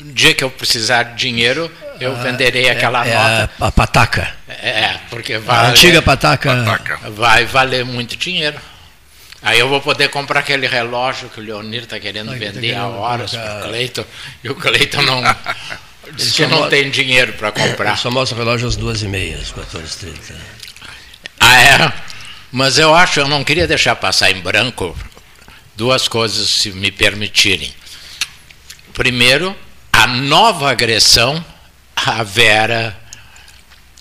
No 0.00 0.12
dia 0.12 0.32
que 0.32 0.44
eu 0.44 0.50
precisar 0.50 1.02
de 1.02 1.16
dinheiro, 1.16 1.70
eu 2.00 2.12
ah, 2.12 2.22
venderei 2.22 2.66
é, 2.66 2.70
aquela 2.70 3.06
é 3.06 3.14
nota. 3.14 3.50
A, 3.60 3.66
a 3.66 3.72
pataca. 3.72 4.32
É, 4.48 4.96
porque 5.10 5.38
vai. 5.38 5.56
A 5.56 5.68
antiga 5.70 6.00
pataca. 6.00 6.54
Vai 7.10 7.44
valer 7.44 7.84
muito 7.84 8.16
dinheiro. 8.16 8.58
Aí 9.42 9.58
eu 9.58 9.68
vou 9.68 9.80
poder 9.80 10.08
comprar 10.08 10.40
aquele 10.40 10.66
relógio 10.66 11.28
que 11.28 11.40
o 11.40 11.42
Leonir 11.42 11.84
está 11.84 11.98
querendo 12.00 12.30
Ai, 12.32 12.38
vender 12.38 12.74
há 12.74 12.88
horas 12.88 13.30
para 13.32 13.60
o 13.60 13.68
Cleiton, 13.68 14.04
e 14.42 14.50
o 14.50 14.54
Cleiton 14.54 15.02
não, 15.02 15.22
diz 16.14 16.32
que 16.32 16.46
não 16.46 16.68
tem 16.68 16.90
dinheiro 16.90 17.32
para 17.34 17.52
comprar. 17.52 17.96
Só 17.96 18.10
mostra 18.10 18.36
o 18.36 18.38
relógio 18.38 18.66
às 18.66 18.76
duas 18.76 19.02
e 19.02 19.08
meia, 19.08 19.36
às 19.36 19.52
14h30. 19.52 20.34
Ah, 21.38 21.62
é? 21.62 21.92
Mas 22.50 22.78
eu 22.78 22.94
acho, 22.94 23.20
eu 23.20 23.28
não 23.28 23.44
queria 23.44 23.66
deixar 23.66 23.94
passar 23.94 24.30
em 24.30 24.40
branco 24.40 24.96
duas 25.76 26.08
coisas, 26.08 26.56
se 26.60 26.72
me 26.72 26.90
permitirem. 26.90 27.72
Primeiro, 28.92 29.54
a 29.92 30.06
nova 30.08 30.70
agressão 30.70 31.44
à 31.94 32.22
Vera 32.24 32.98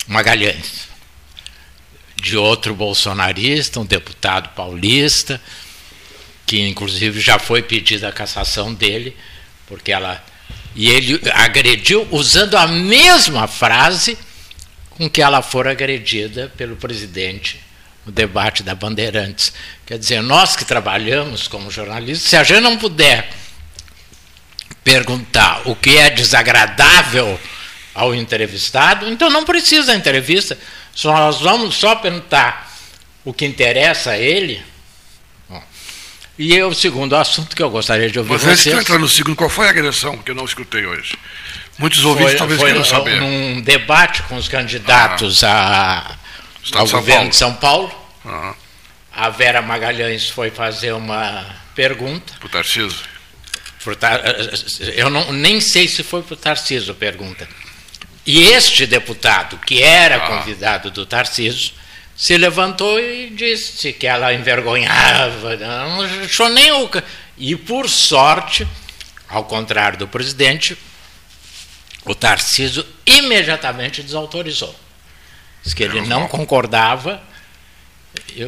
Magalhães, 0.07 0.87
de 2.21 2.35
outro 2.35 2.73
bolsonarista, 2.73 3.79
um 3.79 3.85
deputado 3.85 4.49
paulista, 4.49 5.41
que 6.45 6.67
inclusive 6.67 7.19
já 7.19 7.37
foi 7.37 7.61
pedida 7.61 8.07
a 8.07 8.11
cassação 8.11 8.73
dele, 8.73 9.15
porque 9.67 9.91
ela. 9.91 10.23
E 10.75 10.89
ele 10.89 11.19
agrediu 11.33 12.07
usando 12.11 12.55
a 12.55 12.67
mesma 12.67 13.47
frase 13.47 14.17
com 14.91 15.09
que 15.09 15.21
ela 15.21 15.41
for 15.41 15.67
agredida 15.67 16.51
pelo 16.55 16.75
presidente 16.75 17.59
no 18.05 18.11
debate 18.11 18.63
da 18.63 18.73
Bandeirantes. 18.73 19.51
Quer 19.85 19.99
dizer, 19.99 20.21
nós 20.21 20.55
que 20.55 20.63
trabalhamos 20.63 21.47
como 21.47 21.69
jornalistas, 21.69 22.29
se 22.29 22.37
a 22.37 22.43
gente 22.43 22.61
não 22.61 22.77
puder 22.77 23.29
perguntar 24.83 25.63
o 25.65 25.75
que 25.75 25.97
é 25.97 26.09
desagradável 26.09 27.39
ao 27.93 28.15
entrevistado, 28.15 29.09
então 29.09 29.29
não 29.29 29.43
precisa 29.43 29.91
a 29.91 29.95
entrevista. 29.95 30.57
Só 30.97 31.13
nós 31.15 31.39
vamos 31.41 31.75
só 31.75 31.95
perguntar 31.95 32.75
o 33.23 33.31
que 33.31 33.45
interessa 33.45 34.13
a 34.13 34.17
ele. 34.17 34.59
E 36.39 36.59
o 36.63 36.73
segundo 36.73 37.15
assunto 37.15 37.55
que 37.55 37.61
eu 37.61 37.69
gostaria 37.69 38.09
de 38.09 38.17
ouvir 38.17 38.31
Mas 38.31 38.41
vocês... 38.41 38.73
Mas 38.73 38.81
entrar 38.81 38.97
no 38.97 39.07
segundo, 39.07 39.35
qual 39.35 39.47
foi 39.47 39.67
a 39.67 39.69
agressão 39.69 40.17
que 40.17 40.31
eu 40.31 40.33
não 40.33 40.43
escutei 40.43 40.87
hoje? 40.87 41.15
Muitos 41.77 42.03
ouvintes 42.03 42.31
foi, 42.31 42.37
talvez 42.39 42.59
foi 42.59 42.71
queiram 42.71 42.83
saber. 42.83 43.21
num 43.21 43.61
debate 43.61 44.23
com 44.23 44.37
os 44.37 44.47
candidatos 44.47 45.43
ah. 45.43 46.17
a, 46.73 46.79
ao 46.79 46.87
governo 46.87 47.05
Paulo. 47.05 47.29
de 47.29 47.35
São 47.35 47.53
Paulo. 47.53 47.91
Ah. 48.25 48.55
A 49.11 49.29
Vera 49.29 49.61
Magalhães 49.61 50.27
foi 50.27 50.49
fazer 50.49 50.93
uma 50.93 51.45
pergunta. 51.75 52.33
Para 52.39 52.47
o 52.47 52.49
Tarcísio? 52.49 53.05
Eu 54.95 55.11
não, 55.11 55.31
nem 55.31 55.61
sei 55.61 55.87
se 55.87 56.01
foi 56.01 56.23
para 56.23 56.33
o 56.33 56.37
Tarcísio 56.37 56.91
a 56.91 56.95
pergunta. 56.95 57.47
E 58.27 58.49
este 58.49 58.85
deputado, 58.85 59.57
que 59.57 59.81
era 59.81 60.17
ah. 60.17 60.27
convidado 60.27 60.91
do 60.91 61.05
Tarcísio, 61.05 61.71
se 62.13 62.37
levantou 62.37 62.99
e 62.99 63.29
disse 63.29 63.93
que 63.93 64.05
ela 64.05 64.33
envergonhava, 64.33 65.55
não 65.55 66.01
achou 66.25 66.49
nem 66.49 66.69
o. 66.73 66.89
E, 67.37 67.55
por 67.55 67.87
sorte, 67.87 68.67
ao 69.29 69.45
contrário 69.45 69.97
do 69.97 70.09
presidente, 70.09 70.77
o 72.03 72.13
Tarcísio 72.13 72.85
imediatamente 73.05 74.03
desautorizou. 74.03 74.75
Diz 75.63 75.73
que 75.73 75.83
ele 75.83 76.01
não 76.01 76.27
concordava 76.27 77.23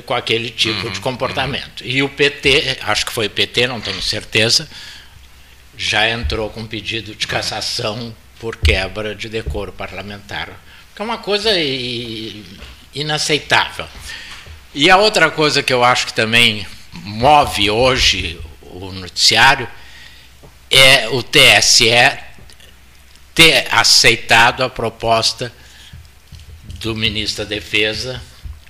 com 0.05 0.13
aquele 0.13 0.49
tipo 0.49 0.87
uhum, 0.87 0.91
de 0.91 0.99
comportamento. 0.99 1.81
Uhum. 1.81 1.87
E 1.87 2.03
o 2.03 2.09
PT, 2.09 2.79
acho 2.81 3.05
que 3.05 3.13
foi 3.13 3.27
o 3.27 3.29
PT, 3.29 3.67
não 3.67 3.79
tenho 3.79 4.01
certeza, 4.01 4.67
já 5.77 6.09
entrou 6.09 6.49
com 6.49 6.65
pedido 6.65 7.15
de 7.15 7.27
cassação 7.27 8.13
por 8.39 8.57
quebra 8.57 9.13
de 9.13 9.29
decoro 9.29 9.71
parlamentar. 9.71 10.49
Que 10.95 11.01
é 11.01 11.05
uma 11.05 11.17
coisa 11.17 11.51
inaceitável. 12.93 13.87
E 14.73 14.89
a 14.89 14.97
outra 14.97 15.29
coisa 15.29 15.63
que 15.63 15.73
eu 15.73 15.83
acho 15.83 16.07
que 16.07 16.13
também 16.13 16.65
move 16.93 17.69
hoje 17.69 18.39
o 18.61 18.91
noticiário 18.91 19.67
é 20.69 21.07
o 21.09 21.23
TSE 21.23 21.89
ter 23.33 23.67
aceitado 23.71 24.63
a 24.63 24.69
proposta 24.69 25.51
do 26.79 26.95
ministro 26.95 27.43
da 27.43 27.49
Defesa 27.49 28.21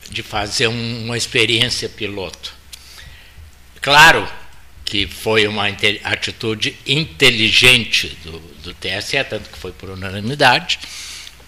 de 0.10 0.24
fazer 0.24 0.68
uma 0.68 1.18
experiência 1.18 1.90
piloto. 1.90 2.54
Claro 3.82 4.28
que 4.90 5.06
foi 5.06 5.48
uma 5.48 5.68
atitude 6.04 6.76
inteligente 6.86 8.18
do, 8.24 8.40
do 8.64 8.74
TSE, 8.74 9.24
tanto 9.24 9.48
que 9.50 9.58
foi 9.58 9.72
por 9.72 9.92
unanimidade, 9.92 10.80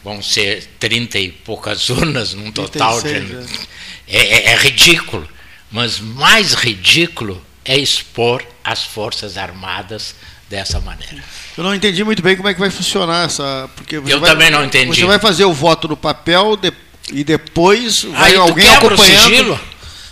vão 0.03 0.21
ser 0.21 0.63
30 0.79 1.17
e 1.17 1.31
poucas 1.31 1.89
urnas 1.89 2.36
num 2.36 2.51
total 2.51 3.01
36, 3.01 3.50
de. 3.50 3.60
É. 4.07 4.17
é, 4.17 4.27
é, 4.27 4.51
é 4.51 4.55
ridículo. 4.57 5.27
Mas 5.71 6.00
mais 6.00 6.53
ridículo 6.53 7.43
é 7.65 7.77
expor 7.77 8.45
as 8.63 8.83
Forças 8.83 9.38
Armadas 9.38 10.13
dessa 10.48 10.79
maneira. 10.79 11.24
Eu 11.57 11.63
não 11.63 11.74
entendi 11.74 12.03
muito 12.03 12.21
bem 12.21 12.36
como 12.36 12.48
é 12.48 12.53
que 12.53 12.60
vai 12.60 12.69
funcionar 12.69 13.25
essa. 13.25 13.67
Porque 13.75 13.95
Eu 13.95 14.19
vai, 14.19 14.29
também 14.29 14.51
não 14.51 14.63
entendi. 14.63 15.00
Você 15.00 15.05
vai 15.05 15.17
fazer 15.17 15.45
o 15.45 15.53
voto 15.53 15.88
no 15.88 15.98
papel 15.98 16.55
de, 16.55 16.71
e 17.12 17.24
depois 17.24 18.03
vai 18.03 18.31
Aí 18.31 18.36
alguém 18.36 18.69
acompanhando. 18.69 19.00
O 19.00 19.29
sigilo? 19.29 19.60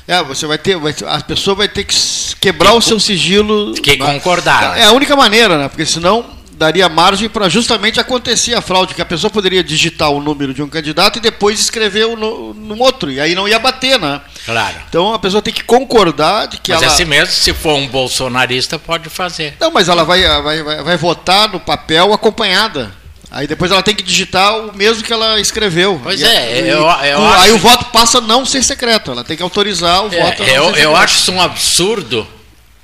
É, 0.09 0.23
você 0.23 0.47
vai 0.47 0.57
ter, 0.57 0.75
vai, 0.75 0.91
a 1.05 1.21
pessoa 1.21 1.55
vai 1.55 1.67
ter 1.67 1.83
que 1.83 1.95
quebrar 2.41 2.71
que, 2.71 2.77
o 2.77 2.81
seu 2.81 2.99
sigilo. 2.99 3.75
Que 3.75 3.95
concordar. 3.95 4.75
É 4.75 4.85
a 4.85 4.91
única 4.91 5.15
maneira, 5.15 5.55
né? 5.55 5.69
Porque 5.69 5.85
senão 5.85 6.25
daria 6.53 6.89
margem 6.89 7.29
para 7.29 7.47
justamente 7.47 7.99
acontecer 7.99 8.55
a 8.55 8.59
fraude, 8.61 8.95
que 8.95 9.03
a 9.03 9.05
pessoa 9.05 9.29
poderia 9.29 9.63
digitar 9.63 10.09
o 10.09 10.19
número 10.19 10.51
de 10.51 10.63
um 10.63 10.67
candidato 10.67 11.17
e 11.17 11.21
depois 11.21 11.59
escrever 11.59 12.07
no, 12.17 12.55
no 12.55 12.79
outro, 12.79 13.11
e 13.11 13.21
aí 13.21 13.35
não 13.35 13.47
ia 13.47 13.59
bater, 13.59 13.99
né? 13.99 14.19
Claro. 14.45 14.77
Então 14.89 15.13
a 15.13 15.19
pessoa 15.19 15.43
tem 15.43 15.53
que 15.53 15.63
concordar 15.63 16.47
de 16.47 16.57
que 16.57 16.73
mas 16.73 16.81
ela... 16.81 16.91
assim 16.91 17.05
mesmo, 17.05 17.31
se 17.31 17.53
for 17.53 17.75
um 17.75 17.87
bolsonarista, 17.87 18.79
pode 18.79 19.09
fazer. 19.09 19.55
Não, 19.59 19.69
mas 19.69 19.87
ela 19.89 20.03
vai, 20.03 20.23
vai, 20.41 20.63
vai, 20.63 20.83
vai 20.83 20.97
votar 20.97 21.49
no 21.49 21.59
papel 21.59 22.11
acompanhada. 22.13 22.91
Aí 23.31 23.45
depois 23.45 23.71
ela 23.71 23.83
tem 23.83 23.95
que 23.95 24.01
digitar 24.01 24.57
o 24.57 24.75
mesmo 24.75 25.03
que 25.03 25.13
ela 25.13 25.39
escreveu. 25.39 25.99
Pois 26.01 26.19
e, 26.19 26.25
é, 26.25 26.61
eu, 26.61 26.79
eu 26.79 26.87
Aí 26.87 27.49
acho... 27.49 27.55
o 27.55 27.57
voto 27.59 27.85
passa 27.85 28.17
a 28.17 28.21
não 28.21 28.45
ser 28.45 28.63
secreto, 28.63 29.11
ela 29.11 29.23
tem 29.23 29.37
que 29.37 29.43
autorizar 29.43 30.03
o 30.03 30.13
é, 30.13 30.19
voto. 30.23 30.43
eu, 30.43 30.75
eu 30.75 30.95
acho 30.95 31.15
isso 31.15 31.31
um 31.31 31.41
absurdo 31.41 32.27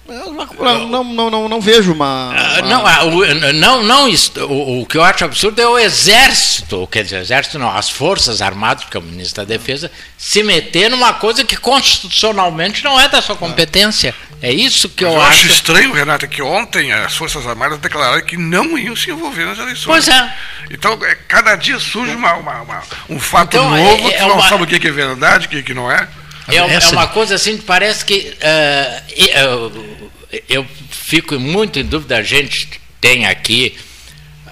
não, 0.07 1.03
não, 1.03 1.29
não, 1.31 1.50
não 1.50 1.62
vejo 1.62 1.91
uma. 1.91 2.31
Ah, 2.35 2.59
uma... 2.59 2.67
Não, 2.67 2.85
ah, 2.85 3.53
não, 3.53 3.83
não, 3.83 4.09
o, 4.47 4.81
o 4.81 4.85
que 4.85 4.97
eu 4.97 5.03
acho 5.03 5.25
absurdo 5.25 5.59
é 5.59 5.67
o 5.67 5.79
Exército, 5.79 6.88
quer 6.88 7.03
dizer, 7.03 7.21
Exército 7.21 7.57
não, 7.57 7.75
as 7.75 7.89
Forças 7.89 8.41
Armadas, 8.41 8.83
porque 8.83 8.97
é 8.97 9.00
o 9.00 9.03
ministro 9.03 9.43
da 9.43 9.57
Defesa, 9.57 9.91
se 10.17 10.43
meter 10.43 10.91
numa 10.91 11.13
coisa 11.13 11.43
que 11.43 11.57
constitucionalmente 11.57 12.83
não 12.83 13.00
é 13.00 13.09
da 13.09 13.21
sua 13.21 13.35
competência. 13.35 14.13
É 14.41 14.51
isso 14.51 14.89
que 14.89 15.03
eu, 15.03 15.09
eu 15.09 15.21
acho. 15.21 15.39
acho 15.39 15.47
estranho, 15.47 15.91
Renata, 15.91 16.27
que 16.27 16.41
ontem 16.41 16.91
as 16.91 17.15
Forças 17.15 17.47
Armadas 17.47 17.79
declararam 17.79 18.21
que 18.24 18.38
não 18.38 18.77
iam 18.77 18.95
se 18.95 19.09
envolver 19.09 19.45
nas 19.45 19.57
eleições. 19.57 19.85
Pois 19.85 20.07
é. 20.07 20.35
Então, 20.69 21.00
é, 21.03 21.15
cada 21.27 21.55
dia 21.55 21.79
surge 21.79 22.13
uma, 22.13 22.33
uma, 22.35 22.62
uma 22.62 22.83
um 23.09 23.19
fato 23.19 23.55
então, 23.55 23.69
novo, 23.69 24.07
é, 24.07 24.12
é 24.12 24.12
que 24.12 24.21
não 24.21 24.35
uma... 24.35 24.47
sabe 24.47 24.63
o 24.63 24.67
que 24.67 24.88
é 24.88 24.91
verdade, 24.91 25.47
o 25.47 25.63
que 25.63 25.74
não 25.74 25.91
é. 25.91 26.07
É, 26.47 26.57
é, 26.57 26.87
uma 26.89 27.07
coisa 27.07 27.35
assim 27.35 27.57
que 27.57 27.63
parece 27.63 28.05
que 28.05 28.35
uh, 28.37 29.69
uh, 29.71 30.09
eu 30.47 30.65
fico 30.89 31.39
muito 31.39 31.79
em 31.79 31.85
dúvida. 31.85 32.17
A 32.17 32.23
gente 32.23 32.79
tem 33.01 33.25
aqui 33.25 33.77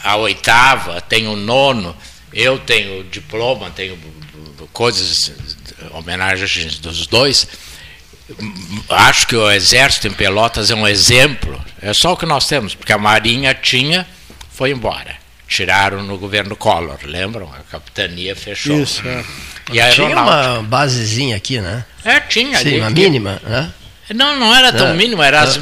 a 0.03 0.15
oitava, 0.15 0.99
tem 1.01 1.27
o 1.27 1.35
nono, 1.35 1.95
eu 2.33 2.57
tenho 2.59 3.03
diploma, 3.05 3.69
tenho 3.69 3.97
coisas, 4.73 5.31
homenagens 5.91 6.79
dos 6.79 7.07
dois. 7.07 7.47
Acho 8.89 9.27
que 9.27 9.35
o 9.35 9.51
Exército 9.51 10.07
em 10.07 10.13
Pelotas 10.13 10.71
é 10.71 10.75
um 10.75 10.87
exemplo. 10.87 11.63
É 11.81 11.93
só 11.93 12.13
o 12.13 12.17
que 12.17 12.25
nós 12.25 12.47
temos, 12.47 12.73
porque 12.73 12.91
a 12.91 12.97
Marinha 12.97 13.53
tinha, 13.53 14.07
foi 14.51 14.71
embora. 14.71 15.22
Tiraram 15.53 16.01
no 16.01 16.17
governo 16.17 16.55
Collor, 16.55 16.97
lembram? 17.03 17.47
A 17.53 17.59
capitania 17.71 18.35
fechou. 18.35 18.81
Isso, 18.81 19.07
é. 19.07 19.23
E 19.71 19.79
a 19.79 19.87
tinha 19.91 20.07
uma 20.07 20.63
basezinha 20.63 21.37
aqui, 21.37 21.61
né? 21.61 21.85
É, 22.03 22.19
tinha. 22.21 22.57
Sim, 22.57 22.69
ali, 22.69 22.79
uma 22.79 22.89
mínima, 22.89 23.39
né? 23.43 23.71
Não, 24.15 24.39
não 24.39 24.55
era 24.55 24.73
tão 24.73 24.87
não, 24.87 24.95
mínimo, 24.95 25.21
era 25.21 25.41
as, 25.41 25.59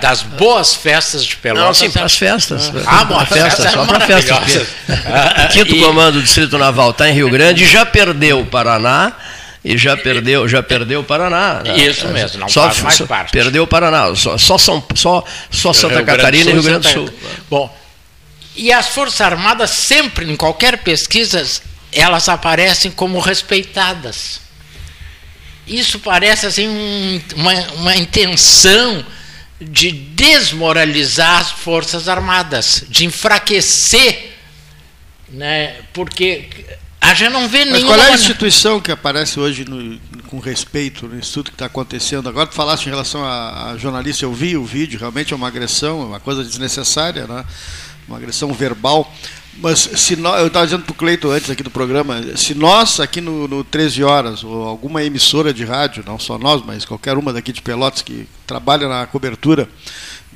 das 0.00 0.22
boas 0.22 0.76
festas 0.76 1.24
de 1.24 1.34
Pelotas. 1.34 1.66
Não, 1.66 1.74
sim, 1.74 1.90
para 1.90 2.04
as 2.04 2.16
festas. 2.16 2.72
Ah, 2.86 3.02
boa 3.04 3.26
festa, 3.26 3.68
só 3.68 3.84
para 3.84 3.98
festas. 4.06 4.38
O 5.44 5.48
quinto 5.52 5.74
e... 5.74 5.80
comando 5.80 6.14
do 6.14 6.22
Distrito 6.22 6.56
Naval 6.56 6.90
está 6.90 7.10
em 7.10 7.12
Rio 7.12 7.28
Grande, 7.28 7.66
já 7.66 7.84
perdeu 7.84 8.40
o 8.40 8.46
Paraná 8.46 9.12
e 9.64 9.76
já 9.76 9.96
perdeu, 9.96 10.48
já 10.48 10.62
perdeu 10.62 11.00
o 11.00 11.04
Paraná. 11.04 11.62
Né? 11.64 11.78
Isso 11.78 12.06
mesmo, 12.08 12.38
não 12.38 12.48
só, 12.48 12.66
faz 12.66 12.80
mais 12.80 12.94
só, 12.94 13.06
parte. 13.06 13.32
Perdeu 13.32 13.64
o 13.64 13.66
Paraná, 13.66 14.14
só, 14.14 14.38
só, 14.38 14.56
São, 14.56 14.84
só, 14.94 15.24
só 15.50 15.72
Santa 15.72 15.96
Rio 15.96 16.06
Catarina 16.06 16.48
e 16.48 16.52
Rio 16.52 16.62
Grande 16.62 16.86
do 16.86 16.92
Sul. 16.92 17.10
Bom, 17.50 17.81
e 18.54 18.72
as 18.72 18.88
Forças 18.88 19.20
Armadas 19.20 19.70
sempre, 19.70 20.30
em 20.30 20.36
qualquer 20.36 20.78
pesquisa, 20.82 21.46
elas 21.90 22.28
aparecem 22.28 22.90
como 22.90 23.18
respeitadas. 23.18 24.40
Isso 25.66 26.00
parece 26.00 26.46
assim 26.46 26.68
um, 26.68 27.20
uma, 27.36 27.52
uma 27.74 27.96
intenção 27.96 29.04
de 29.60 29.92
desmoralizar 29.92 31.40
as 31.40 31.50
Forças 31.50 32.08
Armadas, 32.08 32.84
de 32.88 33.04
enfraquecer, 33.04 34.32
né? 35.28 35.76
porque 35.92 36.48
a 37.00 37.14
gente 37.14 37.30
não 37.30 37.48
vê 37.48 37.64
nenhuma. 37.64 37.80
Mas 37.80 37.96
qual 37.96 38.00
é 38.00 38.12
a 38.12 38.14
instituição 38.14 38.80
que 38.80 38.92
aparece 38.92 39.38
hoje 39.38 39.64
no, 39.64 39.98
com 40.28 40.38
respeito 40.38 41.06
no 41.06 41.18
estudo 41.18 41.50
que 41.50 41.54
está 41.54 41.66
acontecendo? 41.66 42.28
Agora 42.28 42.46
tu 42.46 42.54
falaste 42.54 42.86
em 42.86 42.90
relação 42.90 43.24
a, 43.24 43.70
a, 43.70 43.78
jornalista, 43.78 44.24
eu 44.24 44.32
vi 44.32 44.56
o 44.56 44.64
vídeo, 44.64 44.98
realmente 44.98 45.32
é 45.32 45.36
uma 45.36 45.48
agressão, 45.48 46.02
é 46.02 46.04
uma 46.06 46.20
coisa 46.20 46.44
desnecessária, 46.44 47.26
né? 47.26 47.44
Uma 48.06 48.16
agressão 48.16 48.52
verbal. 48.52 49.12
Mas 49.58 49.80
se 49.80 50.16
nós, 50.16 50.40
eu 50.40 50.46
estava 50.46 50.64
dizendo 50.64 50.84
para 50.84 50.92
o 50.92 50.96
Cleito 50.96 51.30
antes 51.30 51.50
aqui 51.50 51.62
do 51.62 51.70
programa, 51.70 52.22
se 52.36 52.54
nós 52.54 53.00
aqui 53.00 53.20
no, 53.20 53.46
no 53.46 53.62
13 53.62 54.02
Horas, 54.02 54.42
ou 54.42 54.66
alguma 54.66 55.02
emissora 55.04 55.52
de 55.52 55.64
rádio, 55.64 56.02
não 56.06 56.18
só 56.18 56.38
nós, 56.38 56.62
mas 56.64 56.86
qualquer 56.86 57.18
uma 57.18 57.32
daqui 57.32 57.52
de 57.52 57.60
Pelotas 57.60 58.00
que 58.00 58.26
trabalha 58.46 58.88
na 58.88 59.06
cobertura, 59.06 59.68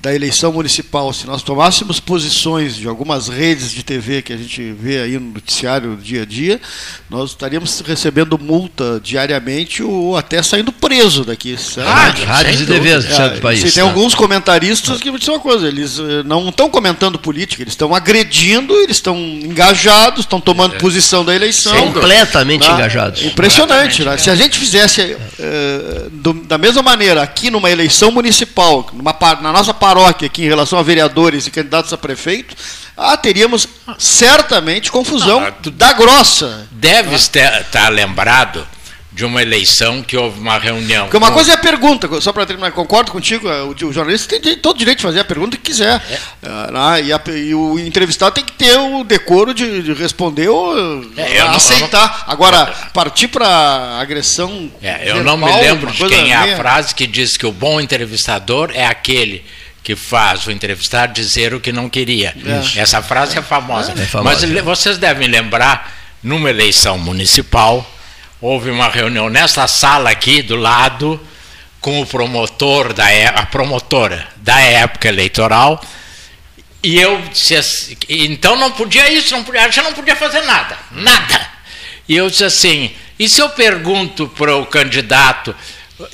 da 0.02 0.14
eleição 0.14 0.52
municipal, 0.52 1.12
se 1.12 1.26
nós 1.26 1.42
tomássemos 1.42 1.98
posições 1.98 2.76
de 2.76 2.86
algumas 2.86 3.28
redes 3.28 3.72
de 3.72 3.82
TV 3.82 4.22
que 4.22 4.32
a 4.32 4.36
gente 4.36 4.72
vê 4.72 5.00
aí 5.00 5.18
no 5.18 5.32
noticiário 5.32 5.96
dia 5.96 6.22
a 6.22 6.24
dia, 6.24 6.60
nós 7.08 7.30
estaríamos 7.30 7.80
recebendo 7.80 8.38
multa 8.38 9.00
diariamente 9.02 9.82
ou 9.82 10.16
até 10.16 10.42
saindo 10.42 10.70
preso 10.70 11.24
daqui. 11.24 11.56
Rádio, 11.76 12.24
rádios 12.24 12.60
e 12.60 12.66
TVs 12.66 13.04
do 13.04 13.14
é, 13.14 13.40
país. 13.40 13.62
Tem 13.62 13.82
tá? 13.82 13.82
alguns 13.82 14.14
comentaristas 14.14 15.00
que 15.00 15.10
dizem 15.10 15.34
uma 15.34 15.40
coisa, 15.40 15.66
eles 15.66 15.98
eh, 15.98 16.22
não 16.24 16.48
estão 16.48 16.68
comentando 16.68 17.18
política, 17.18 17.62
eles 17.62 17.72
estão 17.72 17.94
agredindo, 17.94 18.74
eles 18.74 18.96
estão 18.96 19.16
engajados, 19.16 20.20
estão 20.20 20.40
tomando 20.40 20.74
é. 20.74 20.78
posição 20.78 21.24
da 21.24 21.34
eleição. 21.34 21.92
Completamente 21.92 22.66
tá? 22.66 22.74
engajados. 22.74 23.22
Impressionante. 23.22 24.04
Né? 24.04 24.16
Se 24.18 24.30
a 24.30 24.34
gente 24.34 24.58
fizesse 24.58 25.00
uh, 25.02 26.10
do, 26.10 26.34
da 26.34 26.58
mesma 26.58 26.82
maneira 26.82 27.22
aqui 27.22 27.50
numa 27.50 27.70
eleição 27.70 28.10
municipal, 28.10 28.88
numa, 28.92 29.16
na 29.40 29.52
nossa 29.52 29.72
paróquia 29.86 30.26
aqui 30.26 30.42
em 30.42 30.48
relação 30.48 30.78
a 30.78 30.82
vereadores 30.82 31.46
e 31.46 31.50
candidatos 31.50 31.92
a 31.92 31.96
prefeito, 31.96 32.56
ah, 32.96 33.16
teríamos 33.16 33.68
certamente 33.98 34.90
confusão 34.90 35.40
ah, 35.40 35.54
da 35.70 35.92
grossa. 35.92 36.66
Deve 36.72 37.12
ah. 37.12 37.16
estar 37.16 37.64
tá 37.70 37.88
lembrado 37.88 38.66
de 39.12 39.24
uma 39.24 39.40
eleição 39.40 40.02
que 40.02 40.14
houve 40.14 40.38
uma 40.40 40.58
reunião. 40.58 41.04
Porque 41.04 41.16
uma 41.16 41.30
coisa 41.30 41.52
é 41.52 41.54
a 41.54 41.58
pergunta, 41.58 42.20
só 42.20 42.34
para 42.34 42.44
terminar, 42.44 42.70
concordo 42.72 43.10
contigo, 43.10 43.48
o, 43.48 43.70
o 43.70 43.92
jornalista 43.92 44.38
tem 44.38 44.56
todo 44.58 44.74
o 44.74 44.78
direito 44.78 44.98
de 44.98 45.04
fazer 45.04 45.20
a 45.20 45.24
pergunta 45.24 45.56
que 45.56 45.62
quiser. 45.62 46.02
É. 46.10 46.18
Ah, 46.74 47.00
e, 47.00 47.12
a, 47.12 47.22
e, 47.28 47.54
o 47.54 47.78
entrevistado 47.78 48.34
tem 48.34 48.44
que 48.44 48.52
ter 48.52 48.76
o 48.76 49.04
decoro 49.04 49.54
de, 49.54 49.82
de 49.82 49.94
responder 49.94 50.48
ou 50.48 50.74
é, 51.16 51.40
aceitar. 51.40 52.24
Não, 52.26 52.32
Agora, 52.34 52.66
partir 52.92 53.28
para 53.28 53.98
agressão. 54.00 54.70
É, 54.82 55.08
eu 55.08 55.14
verbal, 55.14 55.36
não 55.38 55.46
me 55.46 55.60
lembro 55.62 55.92
de 55.92 56.06
quem 56.08 56.32
é 56.32 56.36
a 56.36 56.56
frase 56.56 56.94
que 56.94 57.06
diz 57.06 57.36
que 57.36 57.46
o 57.46 57.52
bom 57.52 57.80
entrevistador 57.80 58.70
é 58.74 58.84
aquele 58.84 59.42
que 59.86 59.94
faz 59.94 60.44
o 60.48 60.50
entrevistado 60.50 61.12
dizer 61.12 61.54
o 61.54 61.60
que 61.60 61.70
não 61.70 61.88
queria. 61.88 62.34
É. 62.44 62.80
Essa 62.80 63.00
frase 63.00 63.38
é 63.38 63.42
famosa. 63.42 63.92
É 63.92 64.04
famosa. 64.04 64.44
Mas 64.44 64.64
vocês 64.64 64.98
devem 64.98 65.28
lembrar, 65.28 65.96
numa 66.24 66.50
eleição 66.50 66.98
municipal, 66.98 67.88
houve 68.40 68.68
uma 68.68 68.88
reunião 68.88 69.30
nessa 69.30 69.68
sala 69.68 70.10
aqui 70.10 70.42
do 70.42 70.56
lado 70.56 71.24
com 71.80 72.00
o 72.00 72.06
promotor 72.06 72.92
da 72.92 73.08
é, 73.12 73.28
a 73.28 73.46
promotora 73.46 74.26
da 74.38 74.58
época 74.60 75.06
eleitoral 75.06 75.80
e 76.82 76.98
eu 76.98 77.22
disse 77.32 77.54
assim, 77.54 77.96
então 78.08 78.56
não 78.56 78.72
podia 78.72 79.08
isso, 79.12 79.36
não 79.36 79.44
podia, 79.44 79.70
já 79.70 79.84
não 79.84 79.92
podia 79.92 80.16
fazer 80.16 80.40
nada, 80.40 80.76
nada. 80.90 81.48
E 82.08 82.16
eu 82.16 82.28
disse 82.28 82.42
assim, 82.42 82.90
e 83.16 83.28
se 83.28 83.40
eu 83.40 83.50
pergunto 83.50 84.26
para 84.26 84.56
o 84.56 84.66
candidato 84.66 85.54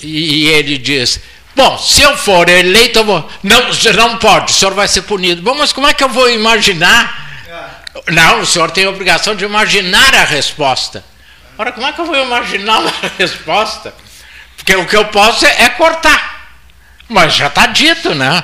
e 0.03 0.47
ele 0.49 0.77
diz, 0.77 1.21
Bom, 1.55 1.79
se 1.79 2.03
eu 2.03 2.17
for 2.17 2.49
eleito, 2.49 3.01
eu 3.01 3.05
vou. 3.05 3.31
Não, 3.43 3.71
não 3.95 4.17
pode, 4.19 4.53
o 4.53 4.55
senhor 4.55 4.75
vai 4.75 4.89
ser 4.89 5.03
punido. 5.03 5.43
Bom, 5.43 5.55
mas 5.55 5.73
como 5.73 5.87
é 5.87 5.95
que 5.95 6.03
eu 6.03 6.09
vou 6.09 6.31
imaginar? 6.31 7.31
Não, 8.09 8.41
o 8.41 8.47
senhor 8.47 8.71
tem 8.71 8.87
a 8.87 8.91
obrigação 8.91 9.35
de 9.35 9.45
imaginar 9.45 10.15
a 10.15 10.25
resposta. 10.25 11.05
Ora, 11.59 11.73
como 11.73 11.87
é 11.87 11.93
que 11.93 12.01
eu 12.01 12.07
vou 12.07 12.17
imaginar 12.17 12.83
a 12.87 13.09
resposta? 13.19 13.95
Porque 14.57 14.75
o 14.75 14.87
que 14.87 14.97
eu 14.97 15.05
posso 15.07 15.45
é, 15.45 15.65
é 15.65 15.69
cortar. 15.71 16.49
Mas 17.09 17.35
já 17.35 17.49
está 17.49 17.67
dito, 17.67 18.15
né? 18.15 18.43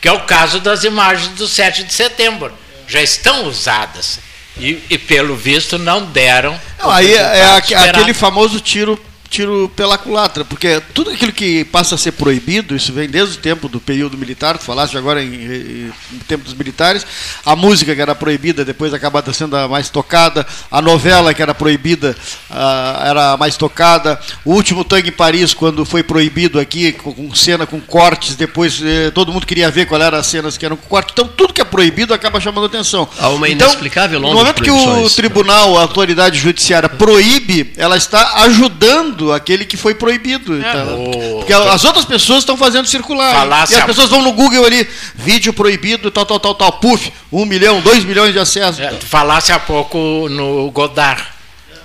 Que 0.00 0.08
é 0.08 0.12
o 0.12 0.20
caso 0.20 0.60
das 0.60 0.84
imagens 0.84 1.28
do 1.28 1.48
7 1.48 1.84
de 1.84 1.94
setembro. 1.94 2.52
Já 2.86 3.00
estão 3.00 3.44
usadas. 3.44 4.20
E, 4.58 4.82
e 4.90 4.98
pelo 4.98 5.36
visto 5.36 5.78
não 5.78 6.04
deram. 6.04 6.60
Não, 6.78 6.90
aí 6.90 7.14
é, 7.14 7.38
é 7.38 7.56
aquele 7.56 8.12
famoso 8.12 8.60
tiro 8.60 9.02
tiro 9.28 9.70
pela 9.76 9.98
culatra, 9.98 10.44
porque 10.44 10.80
tudo 10.94 11.10
aquilo 11.10 11.32
que 11.32 11.64
passa 11.64 11.94
a 11.94 11.98
ser 11.98 12.12
proibido, 12.12 12.74
isso 12.74 12.92
vem 12.92 13.08
desde 13.08 13.36
o 13.36 13.40
tempo 13.40 13.68
do 13.68 13.80
período 13.80 14.16
militar, 14.16 14.56
tu 14.56 14.64
falaste 14.64 14.96
agora 14.96 15.22
em, 15.22 15.34
em, 15.34 15.92
em 16.12 16.18
tempo 16.26 16.44
dos 16.44 16.54
militares, 16.54 17.06
a 17.44 17.54
música 17.54 17.94
que 17.94 18.00
era 18.00 18.14
proibida 18.14 18.64
depois 18.64 18.94
acaba 18.94 19.22
sendo 19.32 19.56
a 19.56 19.68
mais 19.68 19.90
tocada, 19.90 20.46
a 20.70 20.80
novela 20.80 21.34
que 21.34 21.42
era 21.42 21.54
proibida 21.54 22.16
uh, 22.50 23.06
era 23.06 23.32
a 23.32 23.36
mais 23.36 23.56
tocada, 23.56 24.18
o 24.44 24.54
último 24.54 24.84
Tangue 24.84 25.08
em 25.08 25.12
Paris, 25.12 25.52
quando 25.52 25.84
foi 25.84 26.02
proibido 26.02 26.58
aqui, 26.58 26.92
com, 26.92 27.12
com 27.12 27.34
cena 27.34 27.66
com 27.66 27.80
cortes, 27.80 28.34
depois 28.34 28.80
eh, 28.82 29.10
todo 29.10 29.32
mundo 29.32 29.46
queria 29.46 29.70
ver 29.70 29.86
qual 29.86 30.00
eram 30.00 30.18
as 30.18 30.26
cenas 30.26 30.56
que 30.56 30.64
eram 30.64 30.76
com 30.76 30.88
cortes, 30.88 31.12
então 31.12 31.28
tudo 31.28 31.52
que 31.52 31.60
é 31.60 31.64
proibido 31.64 32.14
acaba 32.14 32.40
chamando 32.40 32.66
atenção. 32.66 33.08
Há 33.18 33.28
uma 33.28 33.48
então, 33.48 33.66
inexplicável 33.66 34.20
No 34.20 34.32
momento 34.32 34.62
que 34.62 34.70
o 34.70 35.10
tribunal, 35.10 35.76
a 35.76 35.82
autoridade 35.82 36.38
judiciária 36.38 36.88
proíbe, 36.88 37.72
ela 37.76 37.96
está 37.96 38.42
ajudando 38.44 39.17
aquele 39.32 39.64
que 39.64 39.76
foi 39.76 39.94
proibido. 39.94 40.54
É, 40.54 40.58
então, 40.58 41.10
porque 41.38 41.52
as 41.52 41.84
outras 41.84 42.04
pessoas 42.04 42.40
estão 42.40 42.56
fazendo 42.56 42.86
circular. 42.86 43.34
Falasse 43.34 43.74
e 43.74 43.76
as 43.76 43.84
pessoas 43.84 44.10
vão 44.10 44.22
no 44.22 44.32
Google 44.32 44.64
ali, 44.64 44.88
vídeo 45.14 45.52
proibido, 45.52 46.10
tal, 46.10 46.24
tal, 46.24 46.40
tal, 46.40 46.54
tal, 46.54 46.72
puf, 46.72 47.12
um 47.30 47.44
milhão, 47.44 47.80
dois 47.80 48.04
milhões 48.04 48.32
de 48.32 48.38
acessos. 48.38 48.80
É, 48.80 48.92
falasse 49.00 49.52
há 49.52 49.58
pouco 49.58 50.28
no 50.30 50.70
Godard, 50.70 51.22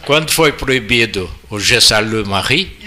quando 0.05 0.31
foi 0.31 0.51
proibido 0.51 1.29
o 1.49 1.59
Je 1.59 1.79
Salue 1.81 2.23
Marie, 2.25 2.77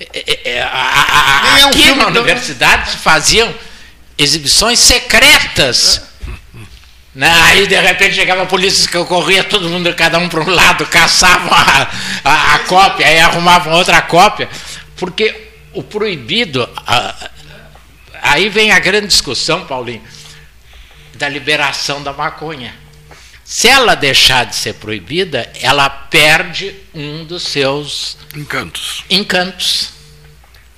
é, 0.00 0.40
é, 0.44 0.62
a, 0.62 0.68
a, 0.68 1.64
a, 1.64 1.66
aqui 1.66 1.90
um 1.90 1.96
na 1.96 2.06
universidade 2.06 2.96
faziam 2.98 3.52
exibições 4.16 4.78
secretas? 4.78 6.07
Aí 7.20 7.66
de 7.66 7.80
repente 7.80 8.14
chegava 8.14 8.44
a 8.44 8.46
polícia 8.46 8.88
que 8.88 9.04
corria 9.04 9.42
todo 9.42 9.68
mundo, 9.68 9.92
cada 9.94 10.18
um 10.18 10.28
para 10.28 10.40
um 10.40 10.50
lado, 10.50 10.86
caçavam 10.90 11.52
a, 11.52 11.90
a, 12.24 12.54
a, 12.54 12.58
cópia, 12.60 13.06
aí 13.06 13.18
arrumavam 13.18 13.72
outra 13.72 14.00
cópia, 14.02 14.48
porque 14.96 15.48
o 15.72 15.82
proibido. 15.82 16.68
A, 16.86 17.30
aí 18.22 18.48
vem 18.48 18.70
a 18.70 18.78
grande 18.78 19.08
discussão, 19.08 19.66
Paulinho, 19.66 20.02
da 21.14 21.28
liberação 21.28 22.02
da 22.02 22.12
maconha. 22.12 22.74
Se 23.44 23.66
ela 23.66 23.94
deixar 23.94 24.44
de 24.44 24.54
ser 24.54 24.74
proibida, 24.74 25.50
ela 25.60 25.88
perde 25.88 26.74
um 26.94 27.24
dos 27.24 27.44
seus 27.44 28.18
encantos. 28.36 29.02
Encantos. 29.08 29.90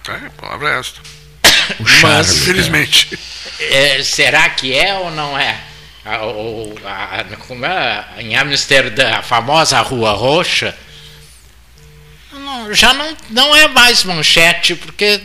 É, 0.08 0.26
a 0.26 0.30
palavra 0.30 0.70
é 0.70 0.78
esta. 0.78 1.00
O 1.78 1.86
charme, 1.86 2.16
Mas, 2.16 2.36
infelizmente. 2.36 3.18
É, 3.58 4.02
será 4.02 4.48
que 4.50 4.72
é 4.72 4.94
ou 4.94 5.10
não 5.10 5.36
é? 5.36 5.69
A, 6.04 7.20
a, 7.20 7.36
como 7.36 7.64
é, 7.66 8.06
em 8.18 8.36
Amsterdã, 8.36 9.16
a 9.16 9.22
famosa 9.22 9.80
Rua 9.80 10.12
Roxa, 10.12 10.76
não, 12.32 12.72
já 12.72 12.94
não, 12.94 13.16
não 13.30 13.56
é 13.56 13.68
mais 13.68 14.04
manchete, 14.04 14.74
porque 14.74 15.20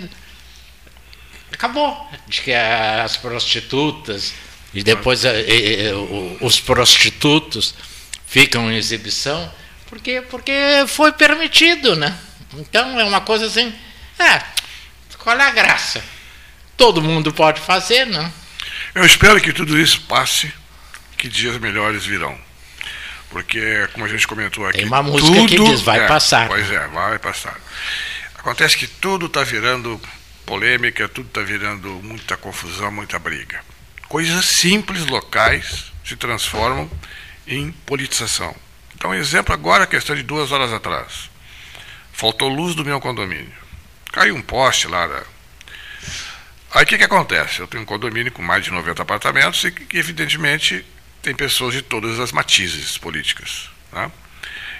acabou. 1.51 2.09
De 2.27 2.41
que 2.41 2.53
as 2.53 3.17
prostitutas 3.17 4.33
e 4.73 4.83
depois 4.83 5.21
os 6.41 6.59
prostitutos 6.59 7.73
ficam 8.27 8.71
em 8.71 8.75
exibição, 8.75 9.51
porque, 9.87 10.21
porque 10.29 10.53
foi 10.87 11.13
permitido, 11.13 11.95
né? 11.95 12.17
Então 12.55 12.99
é 12.99 13.03
uma 13.03 13.21
coisa 13.21 13.45
assim, 13.45 13.73
é, 14.19 14.41
qual 15.17 15.39
é 15.39 15.43
a 15.43 15.51
graça? 15.51 16.03
Todo 16.75 17.01
mundo 17.01 17.31
pode 17.31 17.61
fazer, 17.61 18.05
não? 18.05 18.31
Eu 18.93 19.05
espero 19.05 19.39
que 19.39 19.53
tudo 19.53 19.79
isso 19.79 20.01
passe 20.01 20.51
que 21.17 21.27
dias 21.27 21.57
melhores 21.57 22.05
virão. 22.05 22.37
Porque, 23.29 23.87
como 23.93 24.05
a 24.05 24.07
gente 24.07 24.27
comentou 24.27 24.65
aqui. 24.65 24.79
Tem 24.79 24.87
uma 24.87 25.03
música 25.03 25.33
tudo, 25.33 25.47
que 25.47 25.71
diz, 25.71 25.81
vai 25.81 25.99
é, 25.99 26.07
passar. 26.07 26.47
Pois 26.47 26.69
é, 26.71 26.87
vai 26.87 27.19
passar. 27.19 27.59
Acontece 28.37 28.77
que 28.77 28.87
tudo 28.87 29.25
está 29.25 29.43
virando 29.43 29.99
polêmica, 30.45 31.09
tudo 31.09 31.27
está 31.27 31.41
virando 31.41 31.89
muita 32.03 32.37
confusão, 32.37 32.91
muita 32.91 33.17
briga. 33.19 33.59
Coisas 34.07 34.45
simples, 34.45 35.05
locais, 35.07 35.91
se 36.03 36.15
transformam 36.15 36.89
em 37.47 37.71
politização. 37.85 38.55
Então, 38.95 39.13
exemplo 39.13 39.53
agora, 39.53 39.83
a 39.83 39.87
questão 39.87 40.15
de 40.15 40.23
duas 40.23 40.51
horas 40.51 40.71
atrás. 40.71 41.29
Faltou 42.13 42.47
luz 42.47 42.75
do 42.75 42.85
meu 42.85 43.01
condomínio. 43.01 43.51
Caiu 44.13 44.35
um 44.35 44.41
poste 44.41 44.87
lá 44.87 45.05
da, 45.07 45.23
Aí 46.75 46.83
o 46.83 46.85
que, 46.85 46.97
que 46.97 47.05
acontece? 47.05 47.61
Eu 47.61 47.67
tenho 47.67 47.83
um 47.83 47.85
condomínio 47.85 48.33
com 48.33 48.41
mais 48.41 48.65
de 48.65 48.69
90 48.69 49.01
apartamentos 49.01 49.63
e 49.63 49.73
evidentemente, 49.93 50.85
tem 51.25 51.33
pessoas 51.33 51.73
de 51.73 51.81
todas 51.81 52.19
as 52.19 52.31
matizes 52.31 52.99
políticas. 52.99 53.71
Tá? 53.91 54.11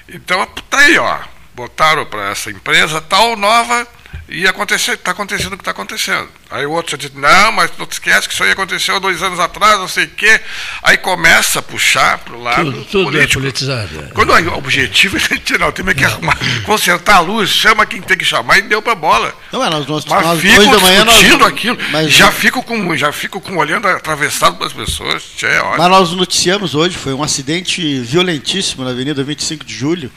Então, 0.08 0.45
tá 0.69 0.77
aí, 0.77 0.95
ó. 0.99 1.19
Botaram 1.55 2.05
para 2.05 2.29
essa 2.29 2.51
empresa 2.51 3.01
tal 3.01 3.36
nova, 3.36 3.88
E 4.28 4.43
está 4.43 5.12
acontecendo 5.12 5.54
o 5.54 5.58
que 5.58 5.62
está 5.62 5.71
acontecendo. 5.71 6.28
Aí 6.49 6.65
o 6.65 6.71
outro 6.71 6.91
já 6.91 6.97
diz, 6.97 7.13
não, 7.13 7.51
mas 7.51 7.71
não 7.78 7.86
te 7.86 7.93
esquece 7.93 8.28
que 8.28 8.34
isso 8.34 8.43
aí 8.43 8.51
aconteceu 8.51 8.99
dois 8.99 9.21
anos 9.21 9.39
atrás, 9.39 9.80
não 9.80 9.88
sei 9.88 10.06
o 10.06 10.10
quê. 10.10 10.39
Aí 10.84 10.97
começa 10.97 11.60
a 11.60 11.62
puxar 11.62 12.19
para 12.19 12.36
o 12.36 12.41
lado 12.41 12.71
tudo, 12.71 12.86
tudo 12.86 13.04
político. 13.06 13.39
é 13.39 13.41
politizado. 13.41 13.99
É. 13.99 14.13
Quando 14.13 14.32
o 14.32 14.58
objetivo 14.58 15.17
é 15.19 15.58
não, 15.58 15.71
tem 15.71 15.86
que 15.93 16.04
arrumar, 16.04 16.38
consertar 16.65 17.17
a 17.17 17.19
luz, 17.19 17.49
chama 17.49 17.86
quem 17.86 18.01
tem 18.01 18.17
que 18.17 18.25
chamar 18.25 18.58
e 18.58 18.63
deu 18.63 18.82
para 18.82 18.95
bola. 18.95 19.34
Não, 19.51 19.60
mas 19.60 19.69
nós, 19.69 19.86
nós, 19.86 20.06
mas 20.06 20.25
nós 20.25 20.39
fico 20.39 20.56
dois 20.56 20.71
da 20.71 20.80
manhã 20.80 21.06
discutindo 21.06 21.38
nós, 21.39 21.47
aquilo. 21.47 21.78
Mas, 21.91 22.12
já, 22.12 22.32
fico 22.32 22.63
com, 22.63 22.95
já 22.95 23.12
fico 23.12 23.41
com 23.41 23.58
olhando 23.58 23.88
atravessado 23.88 24.56
para 24.58 24.67
as 24.67 24.73
pessoas. 24.73 25.23
É, 25.43 25.62
mas 25.78 25.89
nós 25.89 26.12
noticiamos 26.12 26.75
hoje, 26.75 26.97
foi 26.97 27.13
um 27.13 27.23
acidente 27.23 27.99
violentíssimo 27.99 28.84
na 28.84 28.91
Avenida 28.91 29.23
25 29.23 29.65
de 29.65 29.73
Julho 29.73 30.12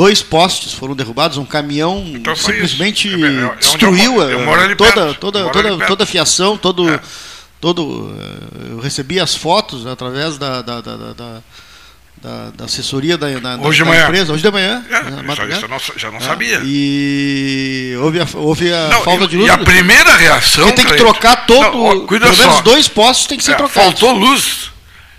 dois 0.00 0.22
postes 0.22 0.72
foram 0.72 0.96
derrubados, 0.96 1.36
um 1.36 1.44
caminhão 1.44 2.02
então 2.14 2.34
simplesmente 2.34 3.06
é, 3.06 3.26
é, 3.26 3.44
é 3.44 3.56
destruiu 3.56 4.22
eu, 4.22 4.40
eu 4.40 4.74
toda, 4.74 5.12
toda, 5.12 5.50
toda, 5.50 5.86
toda 5.86 6.04
a 6.04 6.06
fiação, 6.06 6.56
todo, 6.56 6.88
é. 6.88 6.98
todo. 7.60 8.16
Eh, 8.18 8.70
eu 8.70 8.80
recebi 8.80 9.20
as 9.20 9.34
fotos 9.34 9.86
através 9.86 10.38
da, 10.38 10.62
da, 10.62 10.80
da, 10.80 10.96
da 10.96 11.42
da, 12.22 12.50
da, 12.54 12.64
assessoria 12.66 13.16
da, 13.16 13.28
da, 13.38 13.56
hoje 13.66 13.82
da 13.82 14.04
empresa, 14.04 14.32
hoje 14.32 14.42
de 14.42 14.50
manhã. 14.50 14.84
É, 14.90 15.54
isso, 15.54 15.64
eu 15.64 15.68
não, 15.68 15.78
já 15.96 16.10
não 16.10 16.18
é, 16.18 16.20
sabia. 16.20 16.60
E 16.64 17.94
houve 17.98 18.20
a, 18.20 18.26
houve 18.34 18.72
a 18.72 18.88
não, 18.88 19.02
falta 19.02 19.26
de 19.26 19.36
luz. 19.36 19.48
E 19.48 19.50
a 19.50 19.56
primeira 19.56 20.16
reação. 20.16 20.64
Porque 20.64 20.82
tem 20.82 20.86
que 20.86 20.96
trocar 20.98 21.46
todo. 21.46 21.62
Não, 21.62 22.04
ó, 22.04 22.06
pelo 22.06 22.34
só. 22.34 22.42
menos 22.42 22.60
dois 22.60 22.88
postos 22.88 23.26
tem 23.26 23.38
que 23.38 23.44
ser 23.44 23.52
é, 23.52 23.56
trocados. 23.56 24.00
Faltou 24.00 24.12
luz. 24.12 24.70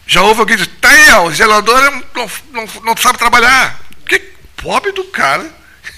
Já 0.06 0.22
houve 0.22 0.42
alguém 0.42 0.58
que 0.58 0.64
disse: 0.64 0.78
tem, 0.80 1.16
o 1.26 1.32
zelador 1.32 1.82
não, 2.16 2.30
não, 2.54 2.68
não 2.84 2.98
sabe 2.98 3.18
trabalhar 3.18 3.81
pobre 4.62 4.92
do 4.92 5.04
cara. 5.06 5.50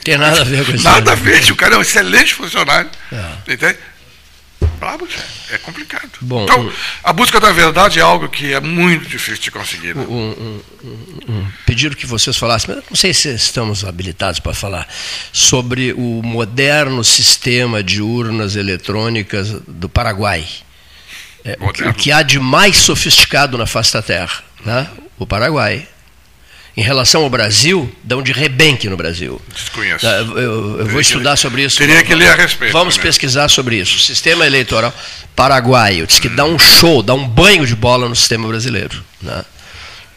Tem 0.03 0.17
nada 0.17 0.41
a 0.41 0.43
ver 0.43 0.65
com 0.65 0.71
isso. 0.73 0.83
Nada 0.83 1.11
a 1.11 1.15
ver, 1.15 1.51
o 1.51 1.55
cara 1.55 1.75
é 1.75 1.77
um 1.77 1.81
excelente 1.81 2.33
funcionário. 2.33 2.89
É. 3.11 3.53
Entende? 3.53 3.77
Bravo, 4.79 5.07
é 5.49 5.57
complicado. 5.57 6.09
Bom, 6.21 6.43
então, 6.43 6.71
a 7.03 7.13
busca 7.13 7.39
da 7.39 7.51
verdade 7.51 7.99
é 7.99 8.01
algo 8.01 8.27
que 8.27 8.53
é 8.53 8.59
muito 8.59 9.07
difícil 9.07 9.41
de 9.41 9.51
conseguir. 9.51 9.95
Né? 9.95 10.03
Um, 10.07 10.61
um, 10.83 11.29
um, 11.29 11.47
pediram 11.65 11.95
que 11.95 12.05
vocês 12.05 12.35
falassem, 12.35 12.75
mas 12.75 12.83
não 12.89 12.95
sei 12.95 13.13
se 13.13 13.33
estamos 13.33 13.85
habilitados 13.85 14.39
para 14.39 14.53
falar, 14.53 14.87
sobre 15.31 15.93
o 15.93 16.21
moderno 16.21 17.03
sistema 17.03 17.81
de 17.81 18.01
urnas 18.01 18.55
eletrônicas 18.55 19.51
do 19.67 19.87
Paraguai. 19.87 20.45
É, 21.45 21.57
o 21.59 21.93
que 21.93 22.11
há 22.11 22.21
de 22.21 22.39
mais 22.39 22.77
sofisticado 22.77 23.57
na 23.57 23.65
face 23.65 23.93
da 23.93 24.01
Terra. 24.01 24.43
Né? 24.65 24.89
O 25.17 25.25
Paraguai 25.25 25.87
em 26.75 26.81
relação 26.81 27.23
ao 27.23 27.29
Brasil, 27.29 27.93
dão 28.03 28.21
de 28.21 28.31
rebenque 28.31 28.89
no 28.89 28.97
Brasil. 28.97 29.39
Desconheço. 29.53 30.05
Tá, 30.05 30.11
eu, 30.17 30.79
eu 30.79 30.85
vou 30.87 30.99
estudar 30.99 31.37
sobre 31.37 31.63
isso. 31.63 31.77
Teria 31.77 32.03
que 32.03 32.15
ler 32.15 32.29
a 32.29 32.35
respeito. 32.35 32.71
Vamos 32.71 32.95
também. 32.95 33.09
pesquisar 33.09 33.47
sobre 33.47 33.75
isso. 33.75 33.97
O 33.97 33.99
sistema 33.99 34.45
eleitoral 34.45 34.93
paraguaio 35.35 36.07
diz 36.07 36.19
que 36.19 36.27
hum. 36.27 36.35
dá 36.35 36.45
um 36.45 36.57
show, 36.57 37.03
dá 37.03 37.13
um 37.13 37.27
banho 37.27 37.65
de 37.65 37.75
bola 37.75 38.09
no 38.09 38.15
sistema 38.15 38.47
brasileiro. 38.47 39.03
Né? 39.21 39.43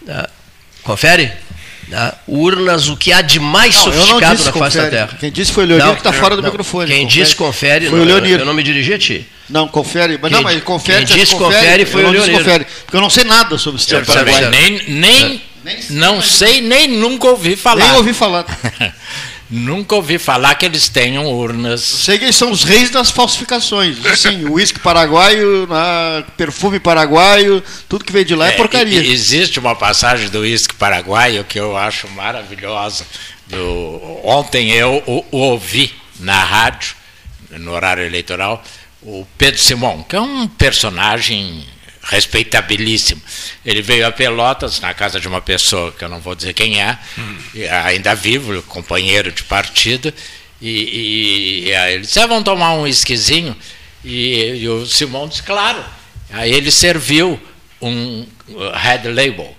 Né? 0.06 0.24
Confere? 0.82 1.30
Né? 1.88 2.12
Urnas, 2.26 2.88
o 2.88 2.96
que 2.96 3.12
há 3.12 3.20
de 3.20 3.38
mais 3.38 3.76
não, 3.76 3.84
sofisticado 3.84 4.44
na 4.44 4.52
face 4.52 4.76
da 4.78 4.88
Terra. 4.88 5.16
Quem 5.20 5.30
disse 5.30 5.52
foi 5.52 5.64
o 5.64 5.66
Leonir 5.66 5.92
que 5.92 6.00
está 6.00 6.12
fora 6.12 6.36
do 6.36 6.42
não, 6.42 6.48
microfone. 6.48 6.86
Quem 6.86 7.04
confere. 7.04 7.22
disse 7.22 7.36
confere, 7.36 7.86
foi 7.90 7.98
não, 7.98 8.04
o 8.04 8.08
Leonir. 8.08 8.40
eu 8.40 8.46
não 8.46 8.54
me 8.54 8.62
dirigi 8.62 8.94
a 8.94 8.98
ti. 8.98 9.26
Não, 9.48 9.68
confere. 9.68 10.18
Mas 10.20 10.32
quem, 10.32 10.38
não, 10.38 10.42
mas 10.42 10.62
confere. 10.62 11.04
Quem 11.04 11.18
disse 11.18 11.34
confere, 11.34 11.84
confere 11.84 11.86
foi 11.86 12.04
o 12.04 12.10
Leonir. 12.10 12.38
Confere, 12.38 12.66
porque 12.84 12.96
eu 12.96 13.00
não 13.00 13.10
sei 13.10 13.24
nada 13.24 13.58
sobre 13.58 13.76
o 13.76 13.78
sistema 13.78 14.04
paraguaio. 14.06 14.50
Nem, 14.50 14.82
nem 14.88 15.34
é 15.34 15.55
não 15.90 16.22
sei, 16.22 16.60
nem 16.60 16.88
nunca 16.88 17.28
ouvi 17.28 17.56
falar. 17.56 17.84
Nem 17.84 17.96
ouvi 17.96 18.12
falar. 18.12 18.44
nunca 19.48 19.94
ouvi 19.94 20.18
falar 20.18 20.54
que 20.54 20.66
eles 20.66 20.88
tenham 20.88 21.26
urnas. 21.26 21.80
Sei 21.82 22.18
que 22.18 22.24
eles 22.24 22.36
são 22.36 22.50
os 22.50 22.64
reis 22.64 22.90
das 22.90 23.10
falsificações. 23.10 23.96
Sim, 24.16 24.48
uísque 24.48 24.80
paraguaio, 24.80 25.68
perfume 26.36 26.80
paraguaio, 26.80 27.62
tudo 27.88 28.04
que 28.04 28.12
vem 28.12 28.24
de 28.24 28.34
lá 28.34 28.48
é, 28.48 28.50
é 28.50 28.52
porcaria. 28.52 29.00
existe 29.00 29.58
uma 29.58 29.74
passagem 29.74 30.28
do 30.28 30.40
uísque 30.40 30.74
paraguaio 30.74 31.44
que 31.44 31.58
eu 31.58 31.76
acho 31.76 32.08
maravilhosa. 32.10 33.06
Do, 33.46 34.20
ontem 34.24 34.70
eu 34.72 35.02
o, 35.06 35.24
o 35.30 35.38
ouvi 35.38 35.92
na 36.18 36.42
rádio, 36.42 36.96
no 37.50 37.72
horário 37.72 38.04
eleitoral, 38.04 38.62
o 39.02 39.26
Pedro 39.38 39.60
Simão, 39.60 40.02
que 40.02 40.16
é 40.16 40.20
um 40.20 40.48
personagem 40.48 41.64
respeitabilíssimo. 42.06 43.20
Ele 43.64 43.82
veio 43.82 44.06
a 44.06 44.12
Pelotas, 44.12 44.80
na 44.80 44.94
casa 44.94 45.20
de 45.20 45.28
uma 45.28 45.40
pessoa 45.40 45.92
que 45.92 46.04
eu 46.04 46.08
não 46.08 46.20
vou 46.20 46.34
dizer 46.34 46.52
quem 46.52 46.80
é, 46.80 46.98
hum. 47.18 47.36
ainda 47.84 48.14
vivo, 48.14 48.62
companheiro 48.62 49.30
de 49.32 49.42
partido, 49.42 50.12
e, 50.60 50.68
e, 50.70 51.68
e 51.68 51.74
aí 51.74 51.94
ele 51.94 52.02
disse, 52.02 52.18
ah, 52.20 52.26
vamos 52.26 52.44
tomar 52.44 52.72
um 52.74 52.86
esquisinho? 52.86 53.56
E, 54.04 54.60
e, 54.62 54.68
o 54.68 54.86
Simão 54.86 55.28
disse, 55.28 55.42
claro. 55.42 55.84
Aí 56.32 56.52
ele 56.52 56.70
serviu 56.70 57.40
um 57.82 58.26
Red 58.74 59.08
Label. 59.12 59.54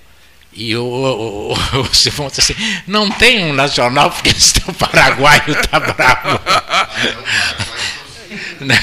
E 0.54 0.76
o, 0.76 0.84
o, 0.84 1.54
o 1.82 1.94
Simão 1.94 2.30
disse 2.30 2.54
assim, 2.54 2.56
não 2.88 3.12
tem 3.12 3.44
um 3.44 3.54
nacional 3.54 4.10
porque 4.10 4.32
o 4.68 4.74
paraguaio 4.74 5.52
está 5.52 5.80
bravo. 5.80 6.40
Né? 8.60 8.82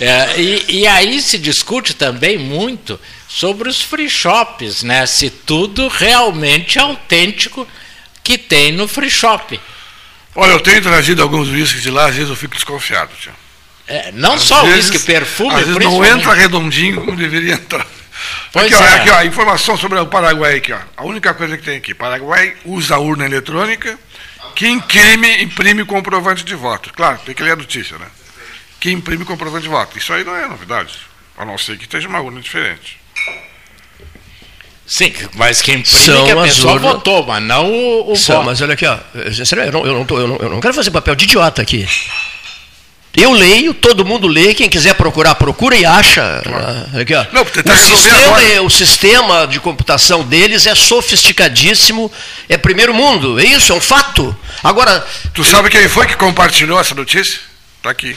é, 0.00 0.40
e, 0.40 0.80
e, 0.80 0.86
aí 0.86 1.20
se 1.20 1.38
discute 1.38 1.94
também 1.94 2.38
muito 2.38 2.98
sobre 3.28 3.68
os 3.68 3.80
free 3.80 4.08
shops, 4.08 4.82
né? 4.82 5.06
se 5.06 5.30
tudo 5.30 5.88
realmente 5.88 6.78
é 6.78 6.82
autêntico 6.82 7.66
que 8.22 8.38
tem 8.38 8.72
no 8.72 8.88
free 8.88 9.10
shop. 9.10 9.58
Olha, 10.34 10.52
eu 10.52 10.60
tenho 10.60 10.82
trazido 10.82 11.22
alguns 11.22 11.48
uísques 11.48 11.82
de 11.82 11.90
lá, 11.90 12.06
às 12.06 12.14
vezes 12.14 12.30
eu 12.30 12.36
fico 12.36 12.54
desconfiado. 12.54 13.10
É, 13.86 14.10
não 14.12 14.34
às 14.34 14.42
só 14.42 14.64
uísque, 14.64 14.98
perfume. 14.98 15.54
Às 15.54 15.66
vezes 15.66 15.84
não 15.84 16.04
entra 16.04 16.34
redondinho 16.34 17.04
como 17.04 17.16
deveria 17.16 17.54
entrar. 17.54 17.86
Pois 18.52 18.72
aqui, 18.72 18.74
é. 18.74 18.86
ó, 18.86 18.96
aqui, 18.96 19.10
ó, 19.10 19.22
informação 19.24 19.76
sobre 19.76 19.98
o 19.98 20.06
Paraguai 20.06 20.56
aqui, 20.56 20.72
ó. 20.72 20.78
A 20.96 21.04
única 21.04 21.34
coisa 21.34 21.56
que 21.56 21.64
tem 21.64 21.76
aqui, 21.76 21.94
Paraguai 21.94 22.54
usa 22.64 22.98
urna 22.98 23.26
eletrônica 23.26 23.98
que 24.54 24.68
imprime, 24.68 25.42
imprime 25.42 25.84
comprovante 25.84 26.44
de 26.44 26.54
voto. 26.54 26.92
Claro, 26.94 27.18
tem 27.24 27.34
que 27.34 27.42
ler 27.42 27.52
a 27.52 27.56
notícia, 27.56 27.98
né? 27.98 28.06
Que 28.84 28.92
imprime 28.92 29.24
comprovante 29.24 29.62
de 29.62 29.70
voto. 29.70 29.96
Isso 29.96 30.12
aí 30.12 30.22
não 30.24 30.36
é 30.36 30.46
novidade, 30.46 30.92
a 31.38 31.44
não 31.46 31.56
ser 31.56 31.78
que 31.78 31.84
esteja 31.84 32.06
uma 32.06 32.20
urna 32.20 32.38
diferente. 32.38 32.98
Sim, 34.86 35.10
mas 35.32 35.62
quem 35.62 35.76
imprime 35.76 36.04
São 36.04 36.26
que 36.26 36.30
a 36.30 36.42
pessoa 36.42 36.74
urnas... 36.74 36.92
votou, 36.92 37.24
mas 37.24 37.42
não 37.42 37.72
o, 37.72 38.12
o 38.12 38.14
São, 38.14 38.36
voto. 38.36 38.44
Mas 38.44 38.60
olha 38.60 38.74
aqui, 38.74 38.84
ó, 38.84 38.98
eu, 39.14 39.72
não, 39.72 39.86
eu, 39.86 39.94
não 39.94 40.04
tô, 40.04 40.20
eu, 40.20 40.28
não, 40.28 40.36
eu 40.36 40.50
não 40.50 40.60
quero 40.60 40.74
fazer 40.74 40.90
papel 40.90 41.14
de 41.14 41.24
idiota 41.24 41.62
aqui. 41.62 41.88
Eu 43.16 43.32
leio, 43.32 43.72
todo 43.72 44.04
mundo 44.04 44.26
lê, 44.26 44.52
quem 44.52 44.68
quiser 44.68 44.92
procurar, 44.96 45.34
procura 45.36 45.74
e 45.74 45.86
acha. 45.86 46.42
Claro. 46.44 47.00
Aqui, 47.00 47.14
ó. 47.14 47.24
Não, 47.32 47.42
tá 47.42 47.72
o, 47.72 47.78
sistema, 47.78 48.42
é, 48.42 48.60
o 48.60 48.68
sistema 48.68 49.46
de 49.46 49.60
computação 49.60 50.22
deles 50.24 50.66
é 50.66 50.74
sofisticadíssimo, 50.74 52.12
é 52.50 52.58
primeiro 52.58 52.92
mundo, 52.92 53.40
é 53.40 53.44
isso, 53.46 53.72
é 53.72 53.76
um 53.76 53.80
fato. 53.80 54.36
Agora. 54.62 55.06
Tu 55.32 55.42
sabe 55.42 55.70
quem 55.70 55.88
foi 55.88 56.06
que 56.06 56.16
compartilhou 56.16 56.78
essa 56.78 56.94
notícia? 56.94 57.40
Está 57.78 57.88
aqui. 57.88 58.14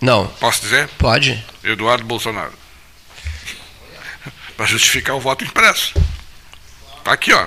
Não. 0.00 0.26
Posso 0.40 0.60
dizer? 0.60 0.88
Pode. 0.98 1.44
Eduardo 1.64 2.04
Bolsonaro. 2.04 2.52
Para 4.56 4.66
justificar 4.66 5.16
o 5.16 5.20
voto 5.20 5.44
impresso. 5.44 5.94
Está 6.98 7.12
aqui, 7.12 7.32
ó. 7.32 7.46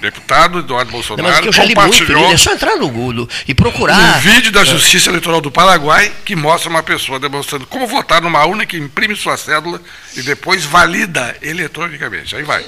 Deputado 0.00 0.60
Eduardo 0.60 0.90
Bolsonaro 0.90 1.28
Não, 1.28 1.36
mas 1.36 1.44
eu 1.44 1.52
já 1.52 1.64
li 1.64 1.74
muito, 1.74 2.32
é 2.32 2.36
só 2.36 2.52
entrar 2.52 2.76
no 2.76 2.88
Google 2.88 3.28
e 3.46 3.54
procurar. 3.54 4.16
Um 4.16 4.20
vídeo 4.20 4.52
da 4.52 4.64
Justiça 4.64 5.10
Eleitoral 5.10 5.40
do 5.40 5.50
Paraguai 5.50 6.12
que 6.24 6.36
mostra 6.36 6.70
uma 6.70 6.82
pessoa 6.82 7.18
demonstrando 7.18 7.66
como 7.66 7.86
votar 7.86 8.22
numa 8.22 8.42
urna 8.44 8.64
que 8.64 8.78
imprime 8.78 9.16
sua 9.16 9.36
cédula 9.36 9.82
e 10.16 10.22
depois 10.22 10.64
valida 10.64 11.36
eletronicamente. 11.42 12.34
Aí 12.36 12.42
vai. 12.44 12.64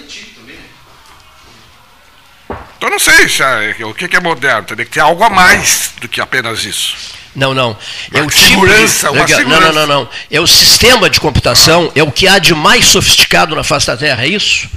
Então 2.76 2.90
não 2.90 2.98
sei 2.98 3.28
se 3.28 3.42
é, 3.42 3.76
o 3.84 3.94
que 3.94 4.14
é 4.14 4.20
moderno, 4.20 4.66
tem 4.66 4.76
que 4.84 4.86
ter 4.86 5.00
algo 5.00 5.22
a 5.22 5.30
mais 5.30 5.92
do 6.00 6.08
que 6.08 6.20
apenas 6.20 6.64
isso. 6.64 7.21
Não, 7.34 7.54
não. 7.54 7.76
É 8.12 8.22
o 8.22 8.30
segurança, 8.30 9.08
tipo 9.08 9.12
de... 9.12 9.18
uma 9.18 9.28
segurança. 9.28 9.72
Não, 9.72 9.72
não, 9.72 9.86
não, 9.86 10.00
não. 10.00 10.08
É 10.30 10.40
o 10.40 10.46
sistema 10.46 11.08
de 11.08 11.18
computação, 11.18 11.90
é 11.94 12.02
o 12.02 12.12
que 12.12 12.28
há 12.28 12.38
de 12.38 12.54
mais 12.54 12.84
sofisticado 12.86 13.56
na 13.56 13.64
face 13.64 13.86
da 13.86 13.96
Terra, 13.96 14.24
é 14.24 14.28
isso? 14.28 14.68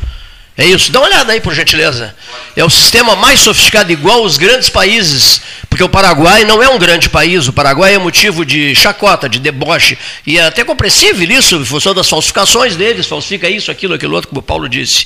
É 0.57 0.65
isso. 0.65 0.89
Dá 0.89 1.01
uma 1.01 1.07
olhada 1.09 1.33
aí, 1.33 1.41
por 1.41 1.53
gentileza. 1.53 2.15
É 2.55 2.63
o 2.63 2.69
sistema 2.69 3.13
mais 3.13 3.41
sofisticado, 3.41 3.91
igual 3.91 4.23
os 4.23 4.37
grandes 4.37 4.69
países, 4.69 5.41
porque 5.69 5.83
o 5.83 5.89
Paraguai 5.89 6.45
não 6.45 6.63
é 6.63 6.69
um 6.69 6.79
grande 6.79 7.09
país. 7.09 7.45
O 7.49 7.53
Paraguai 7.53 7.93
é 7.93 7.97
motivo 7.97 8.45
de 8.45 8.73
chacota, 8.73 9.27
de 9.27 9.37
deboche. 9.37 9.97
E 10.25 10.37
é 10.37 10.45
até 10.45 10.63
compreensível 10.63 11.29
isso, 11.29 11.57
em 11.57 11.65
função 11.65 11.93
das 11.93 12.09
falsificações 12.09 12.77
deles, 12.77 13.05
falsifica 13.05 13.49
isso, 13.49 13.69
aquilo, 13.69 13.95
aquilo 13.95 14.15
outro, 14.15 14.29
como 14.29 14.39
o 14.39 14.43
Paulo 14.43 14.69
disse. 14.69 15.05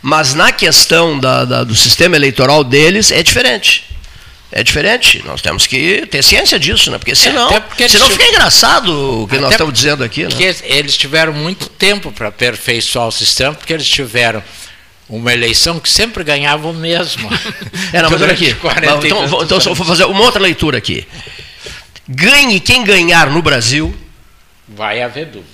Mas 0.00 0.32
na 0.32 0.52
questão 0.52 1.18
da, 1.18 1.44
da, 1.44 1.64
do 1.64 1.74
sistema 1.74 2.14
eleitoral 2.14 2.62
deles, 2.62 3.10
é 3.10 3.20
diferente 3.20 3.93
é 4.56 4.62
diferente. 4.62 5.20
Nós 5.26 5.42
temos 5.42 5.66
que 5.66 6.06
ter 6.06 6.22
ciência 6.22 6.60
disso, 6.60 6.88
né? 6.88 6.96
Porque 6.96 7.10
é, 7.10 7.14
senão, 7.16 7.50
é, 7.50 7.58
porque 7.58 7.88
senão 7.88 8.08
fica 8.08 8.24
engraçado 8.28 9.24
o 9.24 9.26
que 9.26 9.36
nós 9.36 9.50
estamos 9.50 9.74
dizendo 9.74 10.04
aqui. 10.04 10.22
Né? 10.22 10.28
Porque 10.28 10.54
eles 10.62 10.96
tiveram 10.96 11.32
muito 11.32 11.68
tempo 11.68 12.12
para 12.12 12.28
aperfeiçoar 12.28 13.08
o 13.08 13.10
sistema, 13.10 13.52
porque 13.52 13.72
eles 13.72 13.88
tiveram 13.88 14.40
uma 15.08 15.32
eleição 15.32 15.80
que 15.80 15.90
sempre 15.90 16.22
ganhava 16.22 16.68
o 16.68 16.72
mesmo. 16.72 17.28
é, 17.92 18.00
não, 18.00 18.10
mas 18.10 18.22
olha 18.22 18.32
aqui. 18.32 18.56
Então, 18.56 19.26
então, 19.26 19.42
então 19.42 19.74
vou 19.74 19.86
fazer 19.86 20.04
uma 20.04 20.20
outra 20.20 20.40
leitura 20.40 20.78
aqui. 20.78 21.04
Ganhe 22.08 22.60
quem 22.60 22.84
ganhar 22.84 23.30
no 23.30 23.42
Brasil. 23.42 23.92
Vai 24.68 25.02
haver 25.02 25.26
dúvida. 25.26 25.50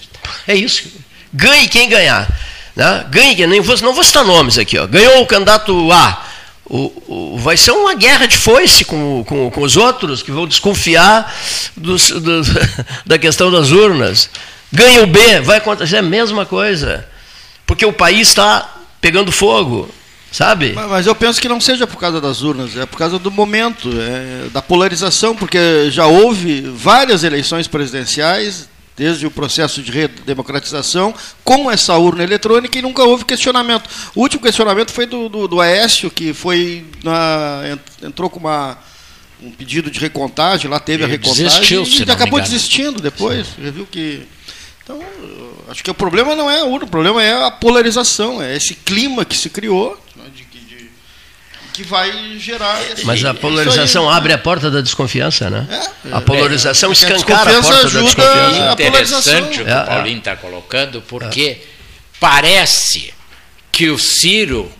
É 0.46 0.54
isso. 0.54 0.92
Ganhe 1.32 1.66
quem 1.68 1.88
ganhar. 1.88 2.28
Né? 2.76 3.06
Ganhe 3.08 3.34
quem. 3.34 3.46
Não 3.46 3.62
vou, 3.62 3.78
não 3.78 3.94
vou 3.94 4.04
citar 4.04 4.26
nomes 4.26 4.58
aqui. 4.58 4.76
Ó. 4.76 4.86
Ganhou 4.86 5.22
o 5.22 5.26
candidato 5.26 5.90
A. 5.90 6.26
O, 6.72 6.92
o, 7.08 7.36
vai 7.36 7.56
ser 7.56 7.72
uma 7.72 7.94
guerra 7.94 8.26
de 8.26 8.36
foice 8.36 8.84
com, 8.84 9.24
com, 9.26 9.50
com 9.50 9.62
os 9.62 9.76
outros 9.76 10.22
que 10.22 10.30
vão 10.30 10.46
desconfiar 10.46 11.34
dos, 11.76 12.12
da 13.04 13.18
questão 13.18 13.50
das 13.50 13.72
urnas. 13.72 14.30
Ganha 14.72 15.02
o 15.02 15.06
B, 15.06 15.40
vai 15.40 15.58
acontecer 15.58 15.96
a 15.96 16.02
mesma 16.02 16.46
coisa. 16.46 17.04
Porque 17.66 17.84
o 17.84 17.92
país 17.92 18.28
está 18.28 18.72
pegando 19.00 19.32
fogo. 19.32 19.88
Sabe? 20.30 20.74
Mas, 20.74 20.88
mas, 20.88 21.06
eu 21.08 21.14
penso 21.16 21.40
que 21.40 21.48
não 21.48 21.60
seja 21.60 21.88
por 21.88 21.96
causa 21.98 22.20
das 22.20 22.40
urnas, 22.42 22.76
é 22.76 22.86
por 22.86 22.96
causa 22.96 23.18
do 23.18 23.32
momento, 23.32 23.90
é, 24.00 24.48
da 24.50 24.62
polarização, 24.62 25.34
porque 25.34 25.90
já 25.90 26.06
houve 26.06 26.60
várias 26.60 27.24
eleições 27.24 27.66
presidenciais, 27.66 28.68
desde 28.96 29.26
o 29.26 29.30
processo 29.30 29.82
de 29.82 29.90
redemocratização, 29.90 31.14
com 31.42 31.70
essa 31.70 31.96
urna 31.96 32.22
eletrônica 32.22 32.78
e 32.78 32.82
nunca 32.82 33.02
houve 33.02 33.24
questionamento. 33.24 33.88
O 34.14 34.20
último 34.20 34.42
questionamento 34.42 34.90
foi 34.90 35.06
do, 35.06 35.28
do, 35.28 35.48
do 35.48 35.60
Aécio, 35.60 36.10
que 36.10 36.34
foi 36.34 36.84
na, 37.02 37.78
entrou 38.02 38.28
com 38.28 38.38
uma, 38.38 38.76
um 39.42 39.50
pedido 39.50 39.90
de 39.90 39.98
recontagem, 39.98 40.70
lá 40.70 40.78
teve 40.78 41.04
Ele 41.04 41.12
a 41.12 41.16
recontagem 41.16 41.82
e 41.82 42.10
acabou 42.10 42.40
desistindo 42.40 43.00
depois. 43.00 43.48
Já 43.58 43.70
viu 43.70 43.86
que. 43.86 44.22
Então, 44.82 45.00
acho 45.68 45.84
que 45.84 45.90
o 45.90 45.94
problema 45.94 46.34
não 46.34 46.50
é 46.50 46.60
a 46.60 46.64
urna, 46.64 46.84
o 46.84 46.88
problema 46.88 47.22
é 47.22 47.44
a 47.44 47.50
polarização, 47.50 48.42
é 48.42 48.56
esse 48.56 48.74
clima 48.74 49.24
que 49.24 49.36
se 49.36 49.48
criou 49.48 49.96
que 51.80 51.88
vai 51.88 52.38
gerar. 52.38 52.80
Esse, 52.92 53.06
Mas 53.06 53.24
a 53.24 53.32
polarização 53.32 54.08
aí, 54.08 54.16
abre 54.16 54.32
a 54.32 54.38
porta 54.38 54.70
da 54.70 54.80
desconfiança, 54.80 55.48
né? 55.48 55.66
É, 56.04 56.12
a 56.12 56.20
polarização 56.20 56.90
é, 56.90 56.92
escancara 56.92 57.56
a, 57.56 57.58
a 57.58 57.62
porta 57.62 57.90
da 57.90 58.00
desconfiança. 58.02 58.76
É 58.78 58.86
interessante 58.86 59.60
o 59.60 59.64
que 59.64 59.70
o 59.70 59.74
é, 59.74 59.80
é. 59.80 59.84
Paulinho 59.84 60.18
está 60.18 60.36
colocando, 60.36 61.02
porque 61.02 61.62
parece 62.18 63.14
que 63.72 63.88
o 63.88 63.98
Ciro 63.98 64.70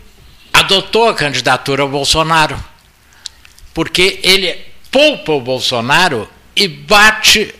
adotou 0.53 1.09
a 1.09 1.15
candidatura 1.15 1.83
ao 1.83 1.89
Bolsonaro. 1.89 2.63
Porque 3.73 4.21
ele 4.23 4.59
poupa 4.91 5.33
o 5.33 5.41
Bolsonaro 5.41 6.29
e 6.55 6.69
bate 6.69 7.55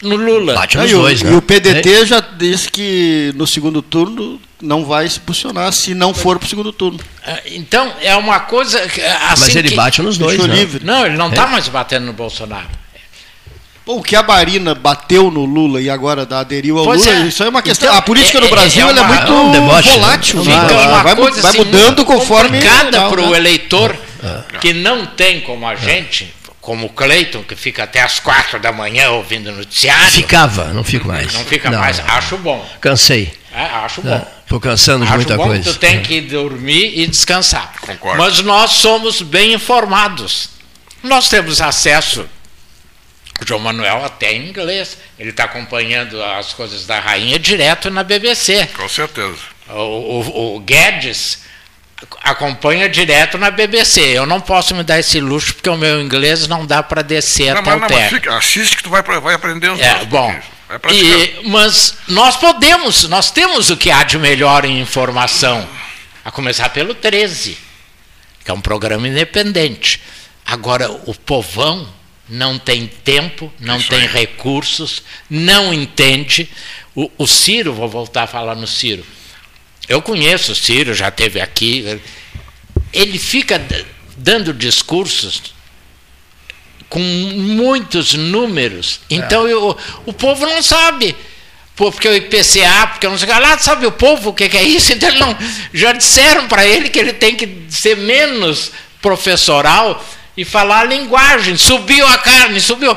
no 0.00 0.16
Lula. 0.16 0.54
Bate 0.54 0.78
nos 0.78 0.90
dois, 0.90 1.22
né? 1.22 1.32
E 1.32 1.34
o 1.34 1.42
PDT 1.42 2.06
já 2.06 2.20
disse 2.20 2.70
que 2.70 3.32
no 3.34 3.46
segundo 3.46 3.82
turno 3.82 4.40
não 4.60 4.84
vai 4.84 5.08
se 5.08 5.20
posicionar 5.20 5.72
se 5.72 5.94
não 5.94 6.14
for 6.14 6.38
para 6.38 6.46
o 6.46 6.48
segundo 6.48 6.72
turno. 6.72 6.98
É, 7.24 7.42
então, 7.46 7.92
é 8.00 8.16
uma 8.16 8.40
coisa. 8.40 8.82
Assim 8.82 9.44
Mas 9.44 9.56
ele 9.56 9.68
que... 9.70 9.74
bate 9.74 10.02
nos 10.02 10.16
dois. 10.16 10.38
Né? 10.38 10.54
Livre. 10.54 10.84
Não, 10.84 11.04
ele 11.04 11.16
não 11.16 11.28
está 11.28 11.44
é. 11.44 11.46
mais 11.46 11.68
batendo 11.68 12.06
no 12.06 12.12
Bolsonaro. 12.12 12.68
Pô, 13.84 13.98
o 13.98 14.02
que 14.02 14.16
a 14.16 14.22
Marina 14.22 14.74
bateu 14.74 15.30
no 15.30 15.44
Lula 15.44 15.80
e 15.80 15.88
agora 15.88 16.26
aderiu 16.28 16.76
ao 16.78 16.84
pois 16.84 17.06
Lula, 17.06 17.18
é. 17.18 17.26
isso 17.28 17.44
é 17.44 17.48
uma 17.48 17.62
questão. 17.62 17.88
Então, 17.88 17.98
a 17.98 18.02
política 18.02 18.38
é, 18.38 18.40
no 18.40 18.48
Brasil 18.48 18.88
é, 18.88 18.92
uma, 18.92 19.00
é 19.00 19.04
muito 19.04 19.32
um 19.32 19.52
deboche, 19.52 19.90
volátil. 19.90 20.42
Né? 20.42 20.60
Fica 20.60 21.02
vai, 21.02 21.14
coisa 21.14 21.40
vai 21.42 21.50
assim, 21.50 21.58
mudando 21.58 22.04
conforme. 22.04 22.60
Cada 22.60 23.08
para 23.08 23.22
o 23.22 23.30
né? 23.30 23.36
eleitor 23.36 23.96
é. 24.24 24.58
que 24.58 24.72
não 24.72 25.06
tem 25.06 25.40
como 25.40 25.68
a 25.68 25.76
gente, 25.76 26.34
como 26.60 26.86
o 26.86 26.88
Cleiton, 26.88 27.44
que 27.44 27.54
fica 27.54 27.84
até 27.84 28.02
as 28.02 28.18
quatro 28.18 28.58
da 28.58 28.72
manhã 28.72 29.10
ouvindo 29.10 29.52
noticiário. 29.52 30.10
Ficava, 30.10 30.72
não 30.72 30.82
fico 30.82 31.06
mais. 31.06 31.32
Não 31.32 31.44
fica 31.44 31.70
não. 31.70 31.78
mais, 31.78 32.00
acho 32.00 32.36
bom. 32.38 32.68
Cansei. 32.80 33.32
É, 33.56 33.64
acho 33.64 34.02
bom. 34.02 34.28
Estou 34.42 34.60
cansando 34.60 35.06
de 35.06 35.10
acho 35.10 35.16
muita 35.16 35.36
bom 35.38 35.44
coisa. 35.44 35.72
Tu 35.72 35.78
tem 35.78 36.02
que 36.02 36.20
dormir 36.20 36.98
e 36.98 37.06
descansar. 37.06 37.72
Concordo. 37.80 38.22
Mas 38.22 38.42
nós 38.42 38.72
somos 38.72 39.22
bem 39.22 39.54
informados. 39.54 40.50
Nós 41.02 41.30
temos 41.30 41.62
acesso. 41.62 42.28
O 43.40 43.46
João 43.46 43.60
Manuel 43.60 44.04
até 44.04 44.34
em 44.34 44.50
inglês. 44.50 44.98
Ele 45.18 45.30
está 45.30 45.44
acompanhando 45.44 46.22
as 46.22 46.52
coisas 46.52 46.84
da 46.84 47.00
rainha 47.00 47.38
direto 47.38 47.90
na 47.90 48.04
BBC. 48.04 48.66
Com 48.76 48.88
certeza. 48.90 49.38
O, 49.70 49.72
o, 49.72 50.56
o 50.56 50.60
Guedes 50.60 51.40
acompanha 52.22 52.90
direto 52.90 53.38
na 53.38 53.50
BBC. 53.50 54.00
Eu 54.02 54.26
não 54.26 54.38
posso 54.38 54.74
me 54.74 54.82
dar 54.82 54.98
esse 54.98 55.18
luxo 55.18 55.54
porque 55.54 55.70
o 55.70 55.78
meu 55.78 56.02
inglês 56.02 56.46
não 56.46 56.66
dá 56.66 56.82
para 56.82 57.00
descer 57.00 57.54
não, 57.54 57.62
até 57.62 57.74
mas, 57.74 57.90
o 57.90 57.94
não, 57.94 58.08
fica, 58.10 58.36
assiste 58.36 58.76
que 58.76 58.82
tu 58.82 58.90
vai, 58.90 59.02
vai 59.02 59.34
aprender 59.34 59.70
os 59.70 59.80
é, 59.80 60.04
bom. 60.04 60.38
E, 60.92 61.48
mas 61.48 61.98
nós 62.08 62.36
podemos, 62.36 63.04
nós 63.08 63.30
temos 63.30 63.70
o 63.70 63.76
que 63.76 63.90
há 63.90 64.02
de 64.02 64.18
melhor 64.18 64.64
em 64.64 64.80
informação. 64.80 65.68
A 66.24 66.30
começar 66.30 66.70
pelo 66.70 66.92
13, 66.92 67.56
que 68.44 68.50
é 68.50 68.54
um 68.54 68.60
programa 68.60 69.06
independente. 69.06 70.00
Agora, 70.44 70.90
o 70.90 71.14
povão 71.14 71.88
não 72.28 72.58
tem 72.58 72.86
tempo, 72.86 73.52
não 73.60 73.76
Isso 73.76 73.88
tem 73.88 74.06
recursos, 74.06 75.02
não 75.30 75.72
entende. 75.72 76.50
O, 76.96 77.10
o 77.16 77.26
Ciro, 77.26 77.72
vou 77.72 77.88
voltar 77.88 78.24
a 78.24 78.26
falar 78.26 78.56
no 78.56 78.66
Ciro 78.66 79.04
eu 79.88 80.02
conheço 80.02 80.52
o 80.52 80.54
Ciro, 80.54 80.94
já 80.94 81.10
teve 81.10 81.40
aqui. 81.40 82.00
Ele 82.92 83.18
fica 83.18 83.64
dando 84.16 84.52
discursos 84.52 85.54
com 86.88 87.00
muitos 87.00 88.14
números. 88.14 89.00
Então 89.10 89.46
é. 89.46 89.52
eu, 89.52 89.76
o 90.04 90.12
povo 90.12 90.46
não 90.46 90.62
sabe. 90.62 91.16
Porque 91.74 92.08
o 92.08 92.16
IPCA, 92.16 92.86
porque 92.92 93.06
não 93.06 93.18
sei 93.18 93.28
lá, 93.28 93.58
sabe 93.58 93.86
o 93.86 93.92
povo 93.92 94.30
o 94.30 94.32
que, 94.32 94.44
é 94.44 94.62
isso? 94.62 94.92
Então 94.94 95.12
não, 95.16 95.36
já 95.74 95.92
disseram 95.92 96.48
para 96.48 96.66
ele 96.66 96.88
que 96.88 96.98
ele 96.98 97.12
tem 97.12 97.36
que 97.36 97.66
ser 97.68 97.96
menos 97.96 98.72
professoral 99.02 100.02
e 100.36 100.44
falar 100.44 100.80
a 100.80 100.84
linguagem. 100.84 101.56
Subiu 101.56 102.06
a 102.06 102.18
carne, 102.18 102.60
subiu. 102.60 102.96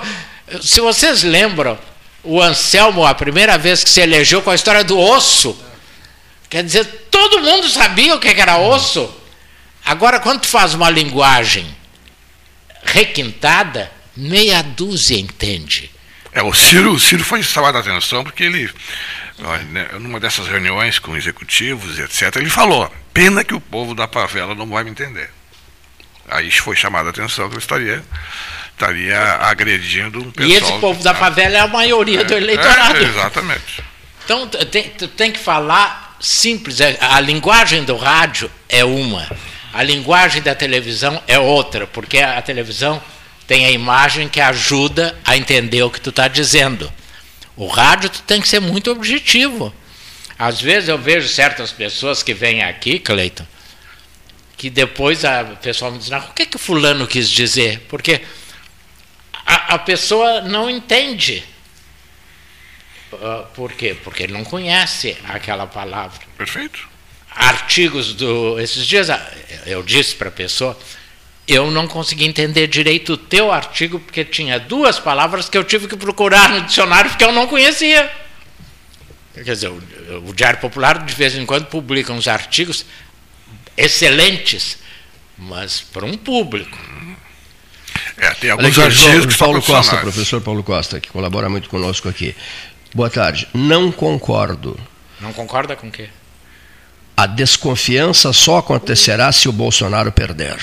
Se 0.62 0.80
vocês 0.80 1.24
lembram, 1.24 1.78
o 2.24 2.42
Anselmo, 2.42 3.06
a 3.06 3.14
primeira 3.14 3.58
vez 3.58 3.84
que 3.84 3.90
se 3.90 4.00
elegeu 4.00 4.42
com 4.42 4.50
a 4.50 4.56
história 4.56 4.84
do 4.84 4.98
osso 4.98 5.58
Quer 6.50 6.64
dizer, 6.64 6.86
todo 7.12 7.42
mundo 7.42 7.70
sabia 7.70 8.16
o 8.16 8.20
que 8.20 8.28
era 8.28 8.58
osso. 8.58 9.14
Agora, 9.86 10.20
quando 10.20 10.42
tu 10.42 10.48
faz 10.48 10.74
uma 10.74 10.90
linguagem 10.90 11.76
requintada, 12.84 13.92
meia 14.16 14.62
dúzia 14.62 15.20
entende. 15.20 15.92
É, 16.32 16.44
o 16.44 16.54
Ciro, 16.54 16.94
o 16.94 17.00
Ciro 17.00 17.24
foi 17.24 17.42
chamado 17.42 17.78
a 17.78 17.82
atenção 17.82 18.24
porque 18.24 18.44
ele, 18.44 18.72
né, 19.70 19.90
numa 20.00 20.20
dessas 20.20 20.48
reuniões 20.48 21.00
com 21.00 21.18
executivos, 21.18 21.98
etc., 21.98 22.36
ele 22.36 22.50
falou: 22.50 22.92
pena 23.14 23.44
que 23.44 23.54
o 23.54 23.60
povo 23.60 23.96
da 23.96 24.08
favela 24.08 24.54
não 24.54 24.68
vai 24.68 24.84
me 24.84 24.92
entender. 24.92 25.30
Aí 26.30 26.52
foi 26.52 26.76
chamado 26.76 27.08
a 27.08 27.10
atenção 27.10 27.50
que 27.50 27.56
eu 27.56 27.60
estaria, 27.60 28.04
estaria 28.72 29.20
agredindo 29.42 30.20
um 30.20 30.32
pessoal. 30.32 30.50
E 30.50 30.54
esse 30.54 30.80
povo 30.80 31.04
da 31.04 31.16
favela 31.16 31.58
é 31.58 31.60
a 31.60 31.68
maioria 31.68 32.22
é, 32.22 32.24
do 32.24 32.34
eleitorado. 32.36 32.98
É, 32.98 33.04
exatamente. 33.04 33.84
Então, 34.24 34.48
tem, 34.48 34.84
tem 35.18 35.32
que 35.32 35.40
falar 35.40 36.16
simples. 36.20 36.80
É, 36.80 36.98
a 37.02 37.20
linguagem 37.20 37.84
do 37.84 37.96
rádio 37.98 38.52
é 38.68 38.86
uma, 38.86 39.28
a 39.72 39.84
linguagem 39.84 40.42
da 40.42 40.56
televisão 40.56 41.22
é 41.28 41.38
outra, 41.38 41.86
porque 41.86 42.20
a 42.20 42.42
televisão 42.42 43.02
tem 43.46 43.66
a 43.66 43.72
imagem 43.72 44.28
que 44.28 44.42
ajuda 44.42 45.18
a 45.24 45.38
entender 45.38 45.84
o 45.84 45.90
que 45.90 46.02
tu 46.02 46.10
está 46.10 46.28
dizendo. 46.28 46.92
O 47.56 47.68
rádio 47.68 48.10
tu 48.10 48.22
tem 48.24 48.42
que 48.42 48.48
ser 48.48 48.60
muito 48.60 48.92
objetivo. 48.92 49.74
Às 50.38 50.62
vezes 50.62 50.90
eu 50.90 50.98
vejo 50.98 51.28
certas 51.28 51.72
pessoas 51.72 52.24
que 52.24 52.34
vêm 52.34 52.64
aqui, 52.64 52.98
Cleiton, 52.98 53.46
que 54.58 54.70
depois 54.70 55.24
a 55.24 55.44
pessoa 55.44 55.92
me 55.92 56.00
diz, 56.00 56.10
o 56.10 56.34
que, 56.34 56.46
que 56.46 56.58
fulano 56.58 57.06
quis 57.06 57.30
dizer? 57.30 57.86
Porque 57.90 58.22
a, 59.46 59.76
a 59.76 59.80
pessoa 59.80 60.42
não 60.42 60.70
entende. 60.70 61.44
Uh, 63.12 63.46
por 63.54 63.74
quê? 63.74 63.96
Porque 64.04 64.24
ele 64.24 64.34
não 64.34 64.44
conhece 64.44 65.18
aquela 65.28 65.68
palavra. 65.68 66.20
Perfeito. 66.38 66.89
Artigos 67.40 68.14
do. 68.14 68.60
Esses 68.60 68.86
dias 68.86 69.10
ah, 69.10 69.32
eu 69.66 69.82
disse 69.82 70.14
para 70.14 70.28
a 70.28 70.32
pessoa, 70.32 70.78
eu 71.48 71.72
não 71.72 71.88
consegui 71.88 72.26
entender 72.26 72.68
direito 72.68 73.14
o 73.14 73.18
teu 73.18 73.52
artigo, 73.52 73.98
porque 74.00 74.26
tinha 74.26 74.60
duas 74.60 75.00
palavras 75.00 75.48
que 75.48 75.58
eu 75.58 75.64
tive 75.64 75.88
que 75.88 75.96
procurar 75.96 76.50
no 76.50 76.62
dicionário 76.62 77.10
porque 77.10 77.24
eu 77.24 77.32
não 77.32 77.48
conhecia. 77.48 78.12
Quer 79.34 79.44
dizer, 79.44 79.70
o, 79.70 79.82
o 80.28 80.34
Diário 80.34 80.60
Popular 80.60 81.04
de 81.04 81.16
vez 81.16 81.34
em 81.36 81.46
quando 81.46 81.66
publica 81.68 82.12
uns 82.12 82.28
artigos 82.28 82.86
excelentes, 83.78 84.78
mas 85.38 85.80
para 85.80 86.06
um 86.06 86.18
público. 86.18 86.78
É, 88.18 88.32
tem 88.32 88.52
alguns 88.52 88.78
artigos 88.78 89.26
que 89.28 89.40
Paulo 89.40 89.62
Costa, 89.62 89.96
professor 89.98 90.42
Paulo 90.42 90.62
Costa, 90.62 91.00
que 91.00 91.10
colabora 91.10 91.48
muito 91.48 91.70
conosco 91.70 92.10
aqui. 92.10 92.36
Boa 92.94 93.10
tarde. 93.10 93.48
Não 93.54 93.94
concordo. 93.94 94.78
Não 95.22 95.32
concorda 95.32 95.76
com 95.76 95.88
o 95.88 95.92
quê? 95.92 96.10
A 97.20 97.26
desconfiança 97.26 98.32
só 98.32 98.60
acontecerá 98.60 99.30
se 99.34 99.50
o 99.50 99.52
Bolsonaro 99.52 100.10
perder, 100.10 100.58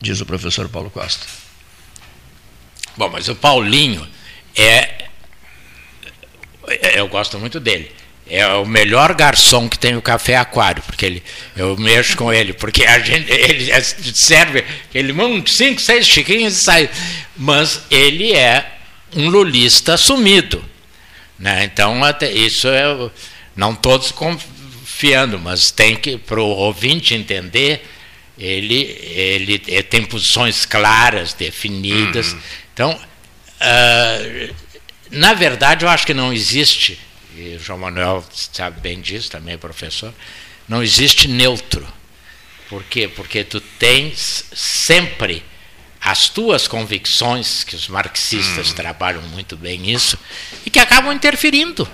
diz 0.00 0.20
o 0.20 0.26
professor 0.26 0.68
Paulo 0.68 0.90
Costa. 0.90 1.24
Bom, 2.96 3.08
mas 3.08 3.28
o 3.28 3.36
Paulinho 3.36 4.04
é. 4.56 5.04
Eu 6.96 7.06
gosto 7.06 7.38
muito 7.38 7.60
dele. 7.60 7.92
é 8.28 8.44
o 8.54 8.66
melhor 8.66 9.14
garçom 9.14 9.68
que 9.68 9.78
tem 9.78 9.94
o 9.94 10.02
café 10.02 10.36
aquário, 10.36 10.82
porque 10.82 11.06
ele, 11.06 11.22
eu 11.56 11.76
mexo 11.76 12.16
com 12.16 12.32
ele, 12.32 12.52
porque 12.52 12.84
a 12.84 12.98
gente, 12.98 13.30
ele 13.30 13.70
é, 13.70 13.80
serve, 13.80 14.64
ele 14.92 15.12
manda 15.12 15.48
cinco, 15.48 15.80
seis 15.80 16.08
chiquinhos 16.08 16.56
e 16.56 16.60
sai. 16.60 16.90
Mas 17.36 17.82
ele 17.88 18.32
é 18.32 18.78
um 19.14 19.28
lulista 19.28 19.94
assumido. 19.94 20.60
Né? 21.38 21.62
Então, 21.62 22.02
até, 22.02 22.32
isso 22.32 22.66
é. 22.66 23.10
Não 23.54 23.76
todos 23.76 24.10
mas 25.38 25.70
tem 25.70 25.96
que, 25.96 26.16
para 26.16 26.40
o 26.40 26.46
ouvinte 26.46 27.14
entender, 27.14 27.84
ele, 28.38 28.82
ele, 29.14 29.62
ele, 29.66 29.82
tem 29.82 30.04
posições 30.04 30.64
claras, 30.64 31.32
definidas. 31.34 32.32
Uhum. 32.32 32.40
Então, 32.72 33.00
uh, 33.60 34.54
na 35.10 35.34
verdade, 35.34 35.84
eu 35.84 35.88
acho 35.88 36.06
que 36.06 36.14
não 36.14 36.32
existe 36.32 36.98
e 37.36 37.56
o 37.56 37.58
João 37.58 37.78
Manuel 37.78 38.24
sabe 38.52 38.80
bem 38.80 39.00
disso, 39.00 39.30
também 39.30 39.54
é 39.54 39.56
professor, 39.56 40.12
não 40.68 40.82
existe 40.82 41.28
neutro. 41.28 41.86
Por 42.68 42.84
quê? 42.84 43.08
Porque 43.08 43.44
tu 43.44 43.60
tens 43.60 44.44
sempre 44.54 45.42
as 46.00 46.28
tuas 46.28 46.66
convicções, 46.66 47.64
que 47.64 47.76
os 47.76 47.88
marxistas 47.88 48.70
hum. 48.70 48.74
trabalham 48.74 49.22
muito 49.22 49.56
bem 49.56 49.90
isso, 49.90 50.18
e 50.66 50.70
que 50.70 50.78
acabam 50.78 51.12
interferindo. 51.12 51.88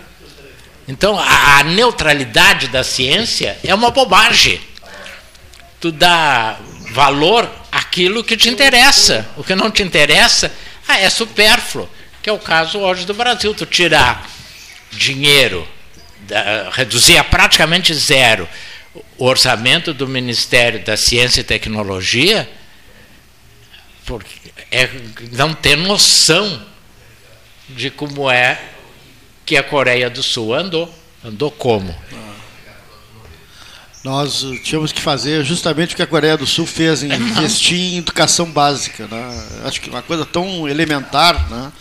Então, 0.88 1.18
a, 1.18 1.58
a 1.58 1.62
neutralidade 1.64 2.68
da 2.68 2.82
ciência 2.82 3.58
é 3.62 3.74
uma 3.74 3.90
bobagem. 3.90 4.58
Tu 5.78 5.92
dá 5.92 6.58
valor 6.90 7.48
àquilo 7.70 8.24
que 8.24 8.36
te 8.36 8.48
interessa. 8.48 9.28
O 9.36 9.44
que 9.44 9.54
não 9.54 9.70
te 9.70 9.82
interessa 9.82 10.50
ah, 10.88 10.98
é 10.98 11.10
supérfluo, 11.10 11.88
que 12.22 12.30
é 12.30 12.32
o 12.32 12.38
caso 12.38 12.78
hoje 12.78 13.04
do 13.04 13.12
Brasil. 13.12 13.54
Tu 13.54 13.66
tirar 13.66 14.26
dinheiro, 14.90 15.68
reduzir 16.72 17.18
a 17.18 17.24
praticamente 17.24 17.92
zero 17.94 18.48
o 19.18 19.26
orçamento 19.26 19.92
do 19.92 20.08
Ministério 20.08 20.82
da 20.82 20.96
Ciência 20.96 21.42
e 21.42 21.44
Tecnologia, 21.44 22.48
porque 24.06 24.50
é 24.70 24.88
não 25.32 25.52
ter 25.52 25.76
noção 25.76 26.66
de 27.68 27.90
como 27.90 28.30
é 28.30 28.58
que 29.48 29.56
a 29.56 29.62
Coreia 29.62 30.10
do 30.10 30.22
Sul 30.22 30.52
andou. 30.52 30.94
Andou 31.24 31.50
como? 31.50 31.94
Nós 34.04 34.44
tínhamos 34.62 34.92
que 34.92 35.00
fazer 35.00 35.42
justamente 35.42 35.94
o 35.94 35.96
que 35.96 36.02
a 36.02 36.06
Coreia 36.06 36.36
do 36.36 36.46
Sul 36.46 36.66
fez, 36.66 37.02
em 37.02 37.08
investir 37.16 37.94
em 37.94 37.96
educação 37.96 38.44
básica. 38.44 39.06
Né? 39.06 39.46
Acho 39.64 39.80
que 39.80 39.88
uma 39.88 40.02
coisa 40.02 40.26
tão 40.26 40.68
elementar, 40.68 41.48
né? 41.48 41.72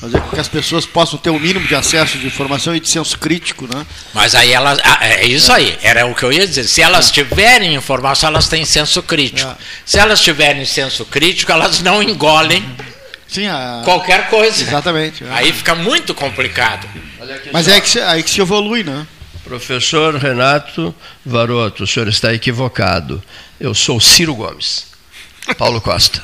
fazer 0.00 0.20
com 0.20 0.30
que 0.30 0.40
as 0.40 0.48
pessoas 0.48 0.84
possam 0.84 1.16
ter 1.16 1.30
o 1.30 1.34
um 1.34 1.38
mínimo 1.38 1.64
de 1.68 1.76
acesso 1.76 2.18
de 2.18 2.26
informação 2.26 2.74
e 2.74 2.80
de 2.80 2.88
senso 2.88 3.16
crítico, 3.18 3.68
né? 3.72 3.86
Mas 4.14 4.34
aí 4.34 4.50
elas, 4.50 4.78
ah, 4.82 4.98
é 5.06 5.26
isso 5.26 5.52
aí, 5.52 5.78
era 5.82 6.06
o 6.06 6.14
que 6.14 6.24
eu 6.24 6.32
ia 6.32 6.46
dizer. 6.46 6.64
Se 6.64 6.80
elas 6.80 7.10
é. 7.10 7.12
tiverem 7.12 7.74
informação, 7.74 8.30
elas 8.30 8.48
têm 8.48 8.64
senso 8.64 9.02
crítico. 9.02 9.50
É. 9.50 9.56
Se 9.84 9.98
elas 9.98 10.20
tiverem 10.20 10.64
senso 10.64 11.04
crítico, 11.04 11.52
elas 11.52 11.80
não 11.80 12.02
engolem 12.02 12.64
Sim, 13.32 13.46
a... 13.46 13.80
qualquer 13.82 14.28
coisa. 14.28 14.62
Exatamente. 14.62 15.24
É. 15.24 15.30
Aí 15.30 15.52
fica 15.52 15.74
muito 15.74 16.14
complicado. 16.14 16.86
Mas 17.50 17.66
é 17.66 17.74
aí 17.74 17.80
que, 17.80 17.88
se, 17.88 18.00
aí 18.00 18.22
que 18.22 18.30
se 18.30 18.40
evolui, 18.42 18.84
né? 18.84 19.06
Professor 19.42 20.14
Renato 20.16 20.94
Varoto, 21.24 21.84
o 21.84 21.86
senhor 21.86 22.08
está 22.08 22.34
equivocado. 22.34 23.22
Eu 23.58 23.74
sou 23.74 23.98
Ciro 23.98 24.34
Gomes. 24.34 24.86
Paulo 25.56 25.80
Costa. 25.80 26.22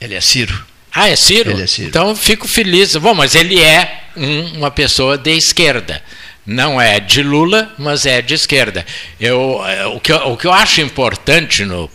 Ele 0.00 0.14
é 0.14 0.20
Ciro. 0.22 0.64
Ah, 0.94 1.08
é 1.08 1.16
Ciro? 1.16 1.50
Ele 1.50 1.62
é 1.62 1.66
Ciro. 1.66 1.88
Então 1.88 2.16
fico 2.16 2.48
feliz. 2.48 2.96
Bom, 2.96 3.14
mas 3.14 3.34
ele 3.34 3.60
é 3.60 4.04
um, 4.16 4.58
uma 4.58 4.70
pessoa 4.70 5.18
de 5.18 5.36
esquerda. 5.36 6.02
Não 6.46 6.80
é 6.80 6.98
de 6.98 7.22
Lula, 7.22 7.72
mas 7.78 8.06
é 8.06 8.22
de 8.22 8.34
esquerda. 8.34 8.86
Eu, 9.20 9.62
é, 9.66 9.86
o, 9.86 10.00
que 10.00 10.12
eu, 10.12 10.16
o 10.32 10.36
que 10.36 10.46
eu 10.46 10.52
acho 10.52 10.80
importante 10.80 11.64
no. 11.64 11.90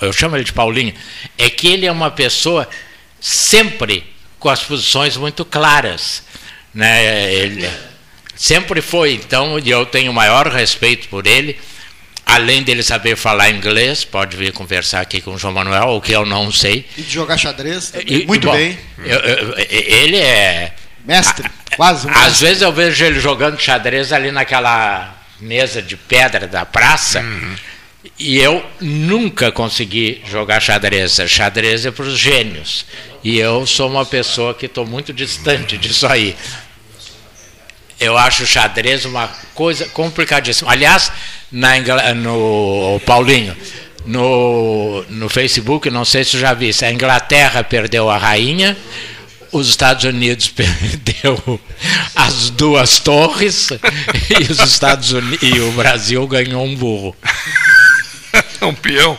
Eu 0.00 0.12
chamo 0.12 0.36
ele 0.36 0.44
de 0.44 0.52
Paulinho, 0.52 0.94
é 1.36 1.50
que 1.50 1.66
ele 1.66 1.84
é 1.84 1.90
uma 1.90 2.12
pessoa 2.12 2.68
sempre 3.20 4.04
com 4.38 4.48
as 4.48 4.62
posições 4.62 5.16
muito 5.16 5.44
claras. 5.44 6.22
Né? 6.74 7.32
Ele 7.34 7.70
sempre 8.34 8.80
foi, 8.80 9.14
então, 9.14 9.58
e 9.58 9.68
eu 9.68 9.84
tenho 9.84 10.10
o 10.10 10.14
maior 10.14 10.48
respeito 10.48 11.08
por 11.08 11.26
ele 11.26 11.58
além 12.30 12.62
dele 12.62 12.82
saber 12.82 13.16
falar 13.16 13.50
inglês, 13.50 14.04
pode 14.04 14.36
vir 14.36 14.52
conversar 14.52 15.00
aqui 15.00 15.20
com 15.20 15.34
o 15.34 15.38
João 15.38 15.52
Manuel, 15.52 15.88
o 15.88 16.00
que 16.00 16.12
eu 16.12 16.24
não 16.24 16.52
sei. 16.52 16.86
E 16.96 17.02
de 17.02 17.10
jogar 17.10 17.36
xadrez 17.36 17.90
também. 17.90 18.26
Muito 18.26 18.46
bom, 18.46 18.54
bem. 18.54 18.78
Eu, 18.98 19.18
eu, 19.18 19.54
ele 19.68 20.16
é. 20.16 20.72
Mestre, 21.04 21.46
a, 21.46 21.76
quase 21.76 22.06
um 22.06 22.10
Às 22.10 22.16
mestre. 22.16 22.46
vezes 22.46 22.62
eu 22.62 22.72
vejo 22.72 23.04
ele 23.04 23.18
jogando 23.20 23.58
xadrez 23.58 24.12
ali 24.12 24.30
naquela 24.30 25.14
mesa 25.40 25.82
de 25.82 25.96
pedra 25.96 26.46
da 26.46 26.64
praça. 26.64 27.20
Uhum. 27.20 27.54
E 28.18 28.38
eu 28.38 28.64
nunca 28.80 29.52
consegui 29.52 30.22
jogar 30.26 30.60
xadrez. 30.60 31.20
Xadrez 31.26 31.84
é 31.84 31.90
para 31.90 32.04
os 32.04 32.18
gênios. 32.18 32.86
E 33.22 33.38
eu 33.38 33.66
sou 33.66 33.90
uma 33.90 34.06
pessoa 34.06 34.54
que 34.54 34.66
estou 34.66 34.86
muito 34.86 35.12
distante 35.12 35.76
disso 35.76 36.06
aí. 36.06 36.34
Eu 37.98 38.16
acho 38.16 38.44
o 38.44 38.46
xadrez 38.46 39.04
uma 39.04 39.28
coisa 39.54 39.86
complicadíssima. 39.86 40.72
Aliás, 40.72 41.12
na 41.52 41.78
no 42.14 42.98
Paulinho, 43.04 43.54
no, 44.06 45.04
no 45.10 45.28
Facebook, 45.28 45.90
não 45.90 46.04
sei 46.04 46.24
se 46.24 46.38
já 46.38 46.54
vi, 46.54 46.70
a 46.82 46.90
Inglaterra 46.90 47.62
perdeu 47.62 48.08
a 48.08 48.16
rainha, 48.16 48.76
os 49.52 49.68
Estados 49.68 50.04
Unidos 50.04 50.48
perdeu 50.54 51.60
as 52.14 52.48
duas 52.50 53.00
torres 53.00 53.68
e 54.30 54.50
os 54.50 54.60
Estados 54.60 55.12
Unidos 55.12 55.42
e 55.42 55.60
o 55.60 55.72
Brasil 55.72 56.26
ganhou 56.26 56.64
um 56.64 56.74
burro. 56.74 57.14
Um 58.66 58.74
peão. 58.74 59.18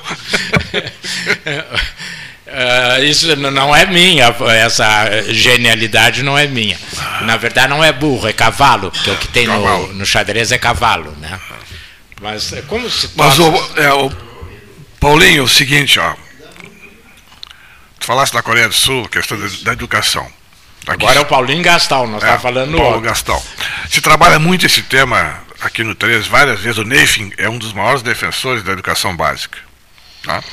Uh, 2.47 3.03
isso 3.05 3.35
não 3.35 3.75
é 3.75 3.85
minha, 3.85 4.35
essa 4.63 5.23
genialidade 5.29 6.23
não 6.23 6.37
é 6.37 6.47
minha. 6.47 6.77
Na 7.21 7.37
verdade, 7.37 7.69
não 7.69 7.83
é 7.83 7.91
burro, 7.91 8.27
é 8.27 8.33
cavalo, 8.33 8.91
porque 8.91 9.09
o 9.09 9.17
que 9.17 9.27
tem 9.27 9.47
no, 9.47 9.93
no, 9.93 10.05
xadrez 10.05 10.51
é 10.51 10.57
cavalo. 10.57 11.15
Né? 11.19 11.39
Mas 12.21 12.53
é 12.53 12.61
como 12.61 12.89
se. 12.89 13.09
Mas 13.15 13.39
o, 13.39 13.53
é, 13.77 13.91
o 13.93 14.11
Paulinho, 14.99 15.43
o 15.43 15.49
seguinte, 15.49 15.99
ó. 15.99 16.13
Tu 17.99 18.05
falaste 18.07 18.33
da 18.33 18.41
Coreia 18.41 18.67
do 18.67 18.73
Sul, 18.73 19.07
questão 19.09 19.39
da, 19.39 19.47
da 19.63 19.73
educação. 19.73 20.27
Aqui, 20.87 21.03
Agora 21.03 21.19
é 21.19 21.21
o 21.21 21.25
Paulinho 21.25 21.61
Gastal, 21.61 22.07
nós 22.07 22.17
estamos 22.17 22.39
é, 22.39 22.41
falando 22.41 22.71
Paulo 22.71 22.95
outro. 22.95 23.01
Gastal. 23.01 23.43
Se 23.87 24.01
trabalha 24.01 24.39
muito 24.39 24.65
esse 24.65 24.81
tema 24.81 25.39
aqui 25.61 25.83
no 25.83 25.95
3, 25.95 26.27
várias 26.27 26.59
vezes. 26.59 26.79
O 26.79 26.83
Neifin 26.83 27.31
é 27.37 27.47
um 27.47 27.57
dos 27.57 27.71
maiores 27.71 28.01
defensores 28.01 28.63
da 28.63 28.73
educação 28.73 29.15
básica. 29.15 29.59
Tá? 30.23 30.43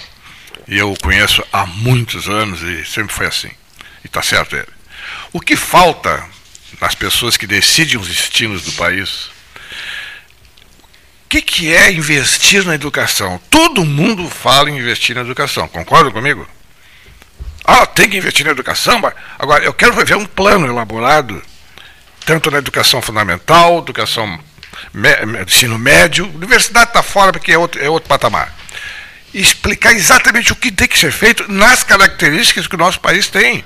E 0.67 0.77
eu 0.77 0.93
o 0.93 0.99
conheço 1.01 1.43
há 1.53 1.67
muitos 1.67 2.29
anos 2.29 2.63
e 2.63 2.85
sempre 2.85 3.13
foi 3.13 3.27
assim. 3.27 3.51
E 4.05 4.07
está 4.07 4.23
certo 4.23 4.55
ele. 4.55 4.69
O 5.33 5.41
que 5.41 5.57
falta 5.57 6.25
nas 6.81 6.95
pessoas 6.95 7.37
que 7.37 7.47
decidem 7.47 7.99
os 7.99 8.07
destinos 8.07 8.63
do 8.63 8.73
país? 8.73 9.31
O 11.25 11.29
que, 11.29 11.43
que 11.43 11.75
é 11.75 11.91
investir 11.93 12.65
na 12.65 12.75
educação? 12.75 13.41
Todo 13.51 13.85
mundo 13.85 14.29
fala 14.31 14.71
em 14.71 14.79
investir 14.79 15.15
na 15.15 15.23
educação, 15.23 15.69
concorda 15.69 16.11
comigo? 16.11 16.49
Ah, 17.65 17.85
tem 17.85 18.09
que 18.09 18.17
investir 18.17 18.47
na 18.47 18.53
educação? 18.53 19.01
Agora, 19.39 19.63
eu 19.63 19.75
quero 19.75 19.93
ver 19.93 20.17
um 20.17 20.25
plano 20.25 20.67
elaborado, 20.67 21.43
tanto 22.25 22.51
na 22.51 22.59
educação 22.59 23.03
fundamental, 23.03 23.79
educação 23.79 24.41
ensino 25.47 25.79
médio, 25.79 26.27
universidade 26.35 26.91
está 26.91 27.03
fora 27.03 27.33
porque 27.33 27.53
é 27.53 27.59
outro, 27.59 27.83
é 27.83 27.89
outro 27.89 28.09
patamar 28.09 28.57
explicar 29.35 29.93
exatamente 29.93 30.53
o 30.53 30.57
que 30.57 30.73
tem 30.73 30.89
que 30.89 30.99
ser 30.99 31.13
feito 31.13 31.51
nas 31.51 31.85
características 31.85 32.67
que 32.67 32.75
o 32.75 32.79
nosso 32.79 33.01
país 33.01 33.29
tem. 33.29 33.65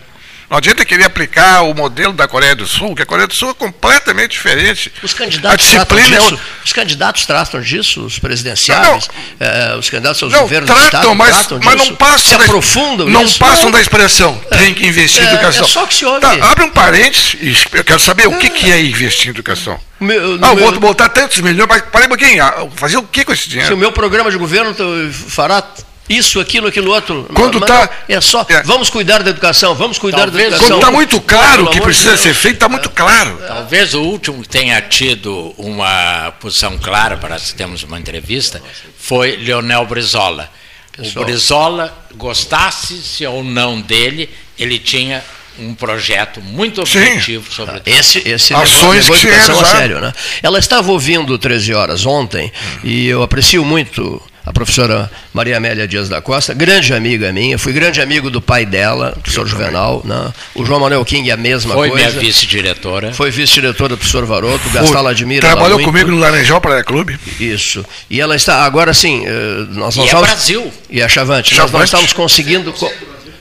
Não 0.53 0.59
adianta 0.59 0.85
querer 0.85 1.05
aplicar 1.05 1.63
o 1.63 1.73
modelo 1.73 2.13
da 2.13 2.29
Coreia 2.29 2.55
do 2.55 2.67
Sul, 2.67 2.95
que 2.95 3.01
a 3.01 3.07
Coreia 3.07 3.27
do 3.27 3.33
Sul 3.33 3.53
é 3.53 3.55
completamente 3.55 4.33
diferente. 4.33 4.93
Os 5.03 5.15
candidatos, 5.15 5.67
tratam 5.67 5.99
é 5.99 6.03
disso, 6.03 6.35
é... 6.35 6.39
os 6.63 6.73
candidatos 6.75 7.25
tratam 7.25 7.61
disso, 7.63 8.05
os 8.05 8.19
presidenciais, 8.19 9.09
não, 9.09 9.47
é, 9.49 9.77
os 9.77 9.89
candidatos 9.89 10.23
aos 10.23 10.31
não, 10.31 10.41
governos 10.41 10.67
tratam, 10.67 10.85
Estado, 10.85 11.15
mas, 11.15 11.31
tratam 11.31 11.61
mas 11.65 11.75
não 11.77 11.97
passam 11.97 12.33
se 12.33 12.37
da, 12.37 12.45
aprofundam 12.45 13.09
Não 13.09 13.23
nisso, 13.23 13.39
passam 13.39 13.65
não. 13.65 13.71
da 13.71 13.81
expressão, 13.81 14.39
é, 14.51 14.59
tem 14.59 14.75
que 14.75 14.87
investir 14.87 15.23
em 15.23 15.27
é, 15.27 15.33
educação. 15.33 15.65
É 15.65 15.69
só 15.69 15.87
que 15.87 15.95
se 15.95 16.05
ouve. 16.05 16.21
Tá, 16.21 16.33
abre 16.51 16.65
um 16.65 16.71
parênteses, 16.71 17.65
eu 17.73 17.83
quero 17.83 18.01
saber 18.01 18.29
o 18.29 18.37
que, 18.37 18.51
que 18.51 18.71
é 18.71 18.79
investir 18.79 19.29
em 19.29 19.31
educação. 19.31 19.81
Meu, 19.99 20.35
ah, 20.35 20.55
meu... 20.55 20.57
vou 20.57 20.81
botar 20.81 21.09
tantos 21.09 21.41
milhões, 21.41 21.67
mas 21.67 21.83
parei 21.91 22.09
um 22.09 22.11
pouquinho, 22.11 22.45
ah, 22.45 22.69
fazer 22.77 22.99
o 22.99 23.05
que 23.05 23.25
com 23.25 23.33
esse 23.33 23.49
dinheiro? 23.49 23.69
Se 23.69 23.73
o 23.73 23.79
meu 23.79 23.91
programa 23.91 24.31
de 24.31 24.37
governo 24.37 24.77
fará 25.11 25.65
isso, 26.09 26.41
aquilo, 26.41 26.67
aquilo 26.67 26.93
outro. 26.93 27.29
Quando 27.35 27.61
tá, 27.61 27.89
é 28.09 28.21
só, 28.21 28.45
é. 28.49 28.63
vamos 28.63 28.91
cuidar 28.91 29.23
da 29.23 29.31
educação, 29.31 29.75
vamos 29.75 29.99
cuidar 29.99 30.25
Talvez, 30.25 30.51
da 30.51 30.57
educação. 30.57 30.69
Quando 30.69 30.81
está 30.81 30.91
muito 30.91 31.21
claro 31.21 31.65
o 31.65 31.71
que 31.71 31.81
precisa 31.81 32.17
ser 32.17 32.35
feito, 32.35 32.55
está 32.55 32.69
muito 32.69 32.91
claro. 32.91 33.39
Talvez 33.47 33.95
o 33.95 34.03
último 34.03 34.43
que 34.43 34.49
tenha 34.49 34.81
tido 34.83 35.55
uma 35.57 36.33
posição 36.41 36.77
clara, 36.79 37.17
para 37.17 37.39
se 37.39 37.55
termos 37.55 37.83
uma 37.83 37.99
entrevista, 37.99 38.61
foi 38.99 39.37
Leonel 39.37 39.87
Brizola. 39.87 40.51
Pessoal. 40.97 41.23
O 41.23 41.27
Brizola, 41.27 42.07
gostasse-se 42.17 43.25
ou 43.27 43.43
não 43.43 43.81
dele, 43.81 44.29
ele 44.59 44.79
tinha 44.79 45.25
um 45.59 45.75
projeto 45.75 46.41
muito 46.41 46.81
objetivo 46.81 47.47
Sim. 47.47 47.53
sobre 47.53 47.83
esse 47.87 48.19
esse 48.27 48.55
ações 48.55 49.07
educação 49.07 49.61
a 49.61 49.65
sério, 49.65 50.01
né? 50.01 50.13
Ela 50.43 50.59
estava 50.59 50.91
ouvindo 50.91 51.39
13 51.39 51.75
horas 51.75 52.07
ontem 52.07 52.51
hum. 52.51 52.79
e 52.85 53.07
eu 53.07 53.23
aprecio 53.23 53.65
muito 53.65 54.21
a 54.45 54.53
professora 54.53 55.11
Maria 55.33 55.57
Amélia 55.57 55.87
Dias 55.87 56.09
da 56.09 56.21
Costa, 56.21 56.53
grande 56.53 56.93
amiga 56.93 57.33
minha, 57.33 57.59
fui 57.59 57.73
grande 57.73 58.01
amigo 58.01 58.31
do 58.31 58.41
pai 58.41 58.67
dela, 58.67 59.13
professor 59.23 59.47
Juvenal, 59.47 60.03
né? 60.05 60.33
o 60.55 60.65
João 60.65 60.81
Manuel 60.81 61.05
King 61.05 61.31
a 61.31 61.37
mesma 61.37 61.75
Foi 61.75 61.89
coisa. 61.89 62.05
Foi 62.05 62.13
minha 62.13 62.27
vice-diretora. 62.27 63.13
Foi 63.13 63.31
vice-diretora 63.31 63.91
do 63.91 63.97
professor 63.97 64.25
Varoto, 64.27 64.69
Gastala 64.71 65.11
admira 65.11 65.49
Trabalhou 65.49 65.81
comigo 65.83 66.11
no 66.11 66.19
Laranjal 66.19 66.61
Praia 66.61 66.83
Clube. 66.83 67.19
Isso. 67.39 67.85
E 68.11 68.21
ela 68.21 68.35
está, 68.35 68.65
agora 68.65 68.93
sim, 68.93 69.25
eh, 69.27 69.67
nós, 69.71 69.97
nós 69.97 70.07
e 70.07 70.09
é 70.09 70.13
vamos... 70.13 70.29
Brasil. 70.29 70.73
E 70.91 71.03
a 71.03 71.09
Chavante. 71.09 71.55
Chavante. 71.55 71.73
Nós, 71.73 71.81
nós 71.81 71.85
estamos 71.85 72.13
conseguindo 72.13 72.73
co 72.73 72.91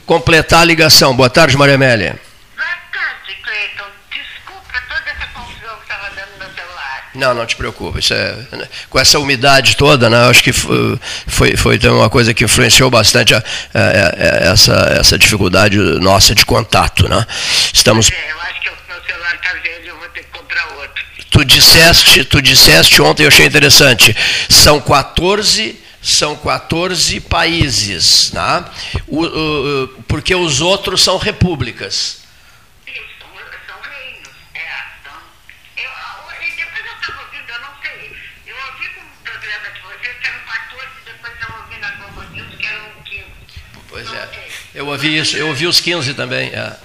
completar 0.05 0.61
a 0.61 0.65
ligação. 0.65 1.15
Boa 1.15 1.29
tarde, 1.29 1.55
Maria 1.57 1.75
Amélia. 1.75 2.19
Não, 7.13 7.33
não 7.33 7.45
te 7.45 7.55
preocupa. 7.55 7.99
É, 8.11 8.35
com 8.89 8.99
essa 8.99 9.19
umidade 9.19 9.75
toda, 9.75 10.09
né, 10.09 10.29
acho 10.29 10.41
que 10.41 10.53
foi, 10.53 10.99
foi, 11.27 11.57
foi 11.57 11.79
uma 11.89 12.09
coisa 12.09 12.33
que 12.33 12.45
influenciou 12.45 12.89
bastante 12.89 13.33
a, 13.33 13.43
a, 13.73 13.79
a, 13.79 14.51
essa, 14.51 14.73
essa 14.99 15.17
dificuldade 15.17 15.77
nossa 15.77 16.33
de 16.33 16.45
contato. 16.45 17.09
Né? 17.09 17.25
Estamos... 17.73 18.09
É, 18.09 18.31
eu 18.31 18.39
acho 18.41 18.61
que 18.61 18.69
o 18.69 18.73
meu 18.87 19.03
celular 19.05 19.35
está 19.35 19.53
velho, 19.53 19.87
eu 19.87 19.97
vou 19.97 20.07
ter 20.09 20.23
que 20.23 20.37
comprar 20.37 20.65
outro. 20.77 21.03
Tu 21.29 21.45
disseste, 21.45 22.23
tu 22.23 22.41
disseste 22.41 23.01
ontem, 23.01 23.23
eu 23.23 23.27
achei 23.27 23.45
interessante, 23.45 24.15
são 24.49 24.79
14 24.79 25.79
são 26.01 26.35
14 26.35 27.19
países, 27.19 28.31
né? 28.31 28.65
o, 29.07 29.23
o, 29.23 29.87
porque 30.07 30.33
os 30.33 30.59
outros 30.59 31.03
são 31.03 31.17
repúblicas. 31.17 32.20
Pois 43.91 44.11
é. 44.11 44.29
Eu 44.73 44.87
ouvi 44.87 45.17
isso, 45.17 45.35
eu 45.35 45.49
ouvi 45.49 45.67
os 45.67 45.81
15 45.81 46.13
também. 46.13 46.49
É. 46.49 46.79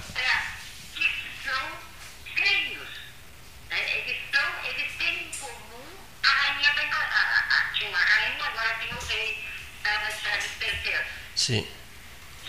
Sim. 11.47 11.65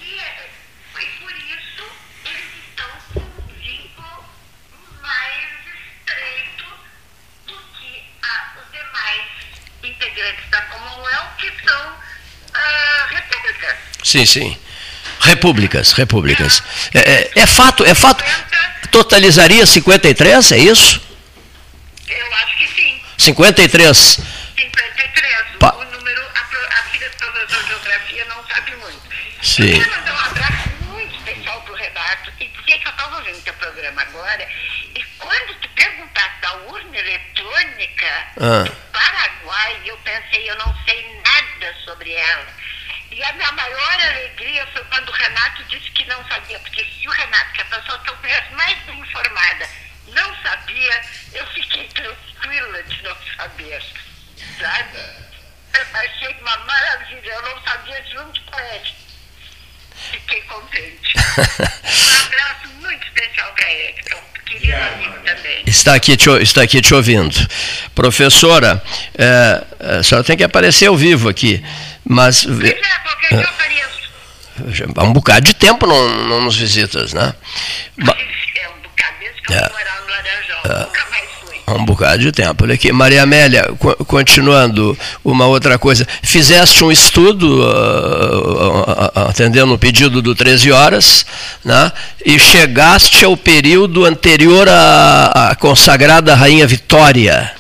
E 0.02 0.20
foi 0.92 1.04
por 1.20 1.30
isso 1.30 1.84
eles 2.24 2.44
estão 2.68 2.90
com 3.14 3.20
um 3.20 3.60
vínculo 3.60 4.24
mais 5.00 5.50
estreito 6.00 6.64
do 7.46 7.56
que 7.78 8.02
os 8.58 8.72
demais 8.72 9.24
integrantes 9.84 10.50
da 10.50 10.62
Commonwealth, 10.62 11.36
que 11.36 11.52
são 11.64 11.92
uh. 11.92 13.27
Sim, 14.08 14.24
sim. 14.24 14.58
Repúblicas, 15.20 15.92
repúblicas. 15.92 16.62
É, 16.94 16.98
é, 16.98 17.30
é, 17.42 17.46
fato, 17.46 17.84
é 17.84 17.94
fato. 17.94 18.24
Totalizaria 18.90 19.66
53, 19.66 20.52
é 20.52 20.56
isso? 20.56 20.98
Eu 22.08 22.34
acho 22.36 22.56
que 22.56 22.68
sim. 22.68 23.02
53. 23.18 23.96
53. 24.56 25.36
Pa 25.60 25.74
o 25.74 25.84
número, 25.84 26.22
a, 26.22 26.40
a 26.40 26.82
filha 26.84 27.10
do 27.10 27.16
professor 27.18 27.62
de 27.62 27.68
geografia 27.68 28.24
não 28.30 28.42
sabe 28.48 28.76
muito. 28.76 29.02
Sim. 29.42 29.78
Eu 29.78 29.90
mandar 29.90 30.14
um 30.14 30.30
abraço 30.30 30.68
muito 30.86 31.14
especial 31.14 31.60
para 31.60 31.72
o 31.74 31.76
Renato 31.76 32.32
e 32.40 32.46
dizer 32.46 32.78
que 32.78 32.86
eu 32.86 32.90
estava 32.90 33.16
ouvindo 33.18 33.42
teu 33.42 33.54
programa 33.54 34.00
agora 34.00 34.48
e 34.94 35.04
quando 35.18 35.54
tu 35.60 35.68
perguntaste 35.74 36.40
da 36.40 36.54
urna 36.72 36.96
eletrônica 36.96 38.06
ah. 38.40 38.62
do 38.64 38.72
Paraguai, 38.90 39.80
eu 39.84 39.98
pensei, 39.98 40.48
eu 40.48 40.56
não 40.56 40.74
sei 40.86 41.20
nada 41.22 41.76
sobre 41.84 42.10
ela. 42.10 42.46
E 43.18 43.24
a 43.24 43.32
minha 43.32 43.50
maior 43.50 44.00
alegria 44.00 44.64
foi 44.72 44.84
quando 44.84 45.08
o 45.08 45.12
Renato 45.12 45.64
disse 45.64 45.90
que 45.90 46.04
não 46.04 46.24
sabia, 46.28 46.56
porque 46.60 46.84
se 46.84 47.08
o 47.08 47.10
Renato, 47.10 47.52
que 47.52 47.60
é 47.60 47.64
a 47.64 47.66
pessoa 47.66 47.98
que 47.98 48.10
eu 48.10 48.16
conheço 48.16 48.52
mais 48.52 48.78
bem 48.84 49.00
informada, 49.00 49.68
não 50.06 50.36
sabia, 50.36 51.02
eu 51.34 51.44
fiquei 51.48 51.88
tranquila 51.88 52.82
de 52.84 53.02
não 53.02 53.16
saber, 53.36 53.82
sabe? 54.60 54.98
Eu 55.74 55.86
achei 55.94 56.36
uma 56.40 56.58
maravilha, 56.58 57.30
eu 57.32 57.42
não 57.42 57.62
sabia 57.64 58.04
junto 58.04 58.40
com 58.42 58.60
ele. 58.60 58.94
Fiquei 60.12 60.40
contente. 60.42 61.14
um 61.18 62.26
abraço 62.26 62.68
muito 62.80 63.04
especial 63.04 63.52
para 63.52 63.72
ele, 63.72 63.92
que 63.94 64.12
é 64.12 64.16
um 64.16 64.44
querido 64.44 64.76
amigo 64.76 65.18
também. 65.24 65.64
Está 65.66 65.94
aqui 65.94 66.16
te, 66.16 66.30
está 66.40 66.62
aqui 66.62 66.80
te 66.80 66.94
ouvindo. 66.94 67.34
Professora, 67.96 68.80
é, 69.18 69.98
a 69.98 70.02
senhora 70.04 70.24
tem 70.24 70.36
que 70.36 70.44
aparecer 70.44 70.86
ao 70.86 70.96
vivo 70.96 71.28
aqui. 71.28 71.64
Mas. 72.08 72.44
Pois 72.44 72.64
é, 72.64 72.74
porque 73.04 73.34
eu 73.34 73.40
apareço. 73.40 74.92
Há 74.96 75.04
um 75.04 75.12
bocado 75.12 75.42
de 75.42 75.54
tempo 75.54 75.86
não, 75.86 76.26
não 76.26 76.40
nos 76.40 76.56
visitas, 76.56 77.12
né? 77.12 77.34
É 77.98 78.02
um 78.02 78.80
bocado 78.82 79.14
mesmo 79.20 79.42
que 79.46 79.52
eu 79.52 79.56
é. 79.56 79.70
morar 79.70 80.00
no 80.00 80.10
Laranjal, 80.10 80.60
é. 80.64 80.86
nunca 80.86 81.06
mais 81.10 81.28
fui. 81.40 81.56
Há 81.66 81.72
um 81.74 81.84
bocado 81.84 82.18
de 82.18 82.32
tempo. 82.32 82.64
Olha 82.64 82.74
aqui, 82.74 82.90
Maria 82.90 83.22
Amélia, 83.22 83.70
continuando, 84.06 84.98
uma 85.22 85.46
outra 85.46 85.78
coisa. 85.78 86.08
Fizeste 86.22 86.82
um 86.82 86.90
estudo 86.90 87.62
uh, 87.62 89.28
atendendo 89.28 89.74
o 89.74 89.78
pedido 89.78 90.22
do 90.22 90.34
13 90.34 90.72
horas, 90.72 91.26
né? 91.62 91.92
e 92.24 92.38
chegaste 92.38 93.24
ao 93.24 93.36
período 93.36 94.06
anterior 94.06 94.66
à, 94.66 95.50
à 95.50 95.54
consagrada 95.54 96.34
Rainha 96.34 96.66
Vitória. 96.66 97.52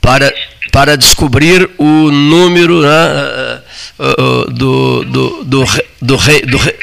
Para 0.00 0.34
para 0.74 0.96
descobrir 0.96 1.70
o 1.78 2.10
número 2.10 2.82
né, 2.82 3.62
uh, 3.96 4.50
do, 4.50 5.04
do, 5.04 5.44
do, 5.44 5.64
do 6.02 6.16
rei. 6.16 6.42
Do 6.42 6.56
rei. 6.56 6.76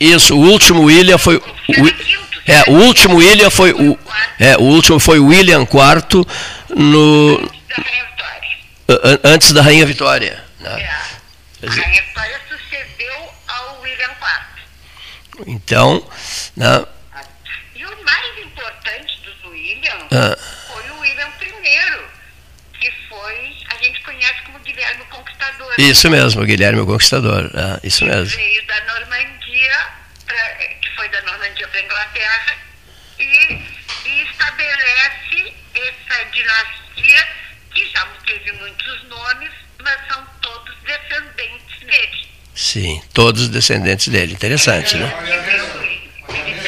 Isso, 0.00 0.34
o 0.34 0.40
último 0.40 0.84
William 0.84 1.18
foi. 1.18 1.36
O, 1.36 1.42
é, 2.46 2.62
o 2.68 2.72
último 2.72 3.16
William 3.16 3.50
foi 3.50 3.72
o. 3.72 3.98
É, 4.38 4.56
o 4.56 4.62
último 4.62 4.98
foi 4.98 5.18
William 5.18 5.64
IV 5.64 6.26
no. 6.70 7.50
Antes 9.22 9.52
da 9.52 9.60
Rainha 9.60 9.84
Vitória. 9.84 10.42
Né? 10.60 10.80
É. 10.80 11.66
A 11.66 11.70
Rainha 11.70 12.02
Vitória 12.02 12.40
sucedeu 12.48 13.14
ao 13.48 13.82
William 13.82 14.08
IV. 14.08 15.46
Então, 15.46 16.02
né, 16.56 16.86
Ah. 20.12 20.36
Foi 20.66 20.90
o 20.90 20.98
William 20.98 21.28
I, 21.28 22.78
que 22.80 22.90
foi, 23.08 23.56
a 23.70 23.82
gente 23.82 24.00
conhece 24.00 24.42
como 24.42 24.58
Guilherme 24.60 25.02
o 25.02 25.06
Conquistador. 25.06 25.74
Isso 25.78 26.10
mesmo, 26.10 26.44
Guilherme 26.44 26.80
o 26.80 26.86
Conquistador. 26.86 27.50
Ah, 27.54 27.80
isso 27.82 28.04
mesmo. 28.04 28.36
Veio 28.36 28.66
da 28.66 28.80
Normandia, 28.84 29.88
pra, 30.26 30.54
que 30.80 30.90
foi 30.96 31.08
da 31.10 31.22
Normandia 31.22 31.68
para 31.68 31.80
a 31.80 31.82
Inglaterra, 31.82 32.56
e, 33.18 33.62
e 34.04 34.22
estabelece 34.22 35.54
essa 35.74 36.24
dinastia 36.32 37.28
que 37.74 37.86
já 37.90 38.06
teve 38.26 38.52
muitos 38.52 39.04
nomes, 39.08 39.50
mas 39.82 39.98
são 40.08 40.26
todos 40.42 40.74
descendentes 40.84 41.80
dele. 41.80 42.28
Sim, 42.54 43.02
todos 43.14 43.48
descendentes 43.48 44.08
dele. 44.08 44.32
Interessante, 44.32 44.96
é, 44.96 44.98
né? 44.98 45.14
Ah, 45.16 46.59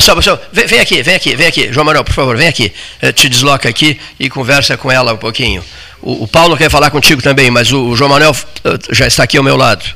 só, 0.00 0.20
só, 0.20 0.38
vem, 0.52 0.66
vem, 0.66 0.80
aqui, 0.80 1.02
vem 1.02 1.14
aqui, 1.14 1.34
vem 1.34 1.46
aqui. 1.46 1.72
João 1.72 1.84
Manuel, 1.84 2.04
por 2.04 2.12
favor, 2.12 2.36
vem 2.36 2.48
aqui. 2.48 2.72
Eh, 3.00 3.12
te 3.12 3.28
desloca 3.28 3.68
aqui 3.68 3.98
e 4.18 4.28
conversa 4.28 4.76
com 4.76 4.92
ela 4.92 5.14
um 5.14 5.16
pouquinho. 5.16 5.64
O, 6.02 6.24
o 6.24 6.28
Paulo 6.28 6.56
quer 6.56 6.70
falar 6.70 6.90
contigo 6.90 7.22
também, 7.22 7.50
mas 7.50 7.72
o, 7.72 7.88
o, 7.88 7.96
João 7.96 8.10
Manuel 8.10 8.36
eh, 8.64 8.78
já 8.90 9.06
está 9.06 9.24
aqui 9.24 9.38
ao 9.38 9.44
meu 9.44 9.56
lado. 9.56 9.84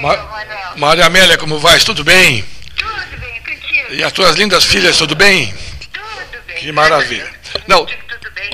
Ma 0.00 0.36
Maria 0.76 1.06
Amélia, 1.06 1.38
como 1.38 1.58
vais? 1.58 1.82
Tudo 1.82 2.04
bem? 2.04 2.44
Tudo 2.76 3.20
bem, 3.20 3.40
contigo. 3.40 3.94
E 3.94 4.04
as 4.04 4.12
tuas 4.12 4.36
lindas 4.36 4.64
filhas, 4.64 4.96
tudo 4.98 5.14
bem? 5.14 5.52
Tudo 5.92 6.04
bem. 6.46 6.56
Que 6.56 6.70
maravilha. 6.70 7.34
Não, 7.66 7.86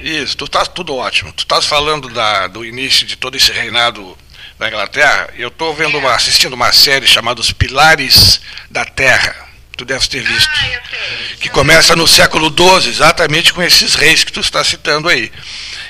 isso, 0.02 0.36
tu 0.36 0.44
estás 0.44 0.68
tudo 0.68 0.96
ótimo. 0.96 1.32
Tu 1.32 1.40
estás 1.40 1.64
falando 1.64 2.08
da, 2.08 2.46
do 2.46 2.64
início 2.64 3.06
de 3.06 3.16
todo 3.16 3.36
esse 3.36 3.52
reinado 3.52 4.16
da 4.62 4.68
Inglaterra, 4.68 5.28
eu 5.36 5.48
estou 5.48 5.74
vendo 5.74 5.98
uma, 5.98 6.14
assistindo 6.14 6.52
uma 6.52 6.72
série 6.72 7.04
chamada 7.04 7.40
Os 7.40 7.50
Pilares 7.50 8.40
da 8.70 8.84
Terra. 8.84 9.34
Tu 9.76 9.84
deves 9.84 10.06
ter 10.06 10.22
visto. 10.22 10.48
Ah, 10.48 11.36
que 11.40 11.48
começa 11.48 11.96
no 11.96 12.06
século 12.06 12.46
XII, 12.48 12.88
exatamente 12.88 13.52
com 13.52 13.60
esses 13.60 13.96
reis 13.96 14.22
que 14.22 14.30
tu 14.30 14.38
está 14.38 14.62
citando 14.62 15.08
aí. 15.08 15.32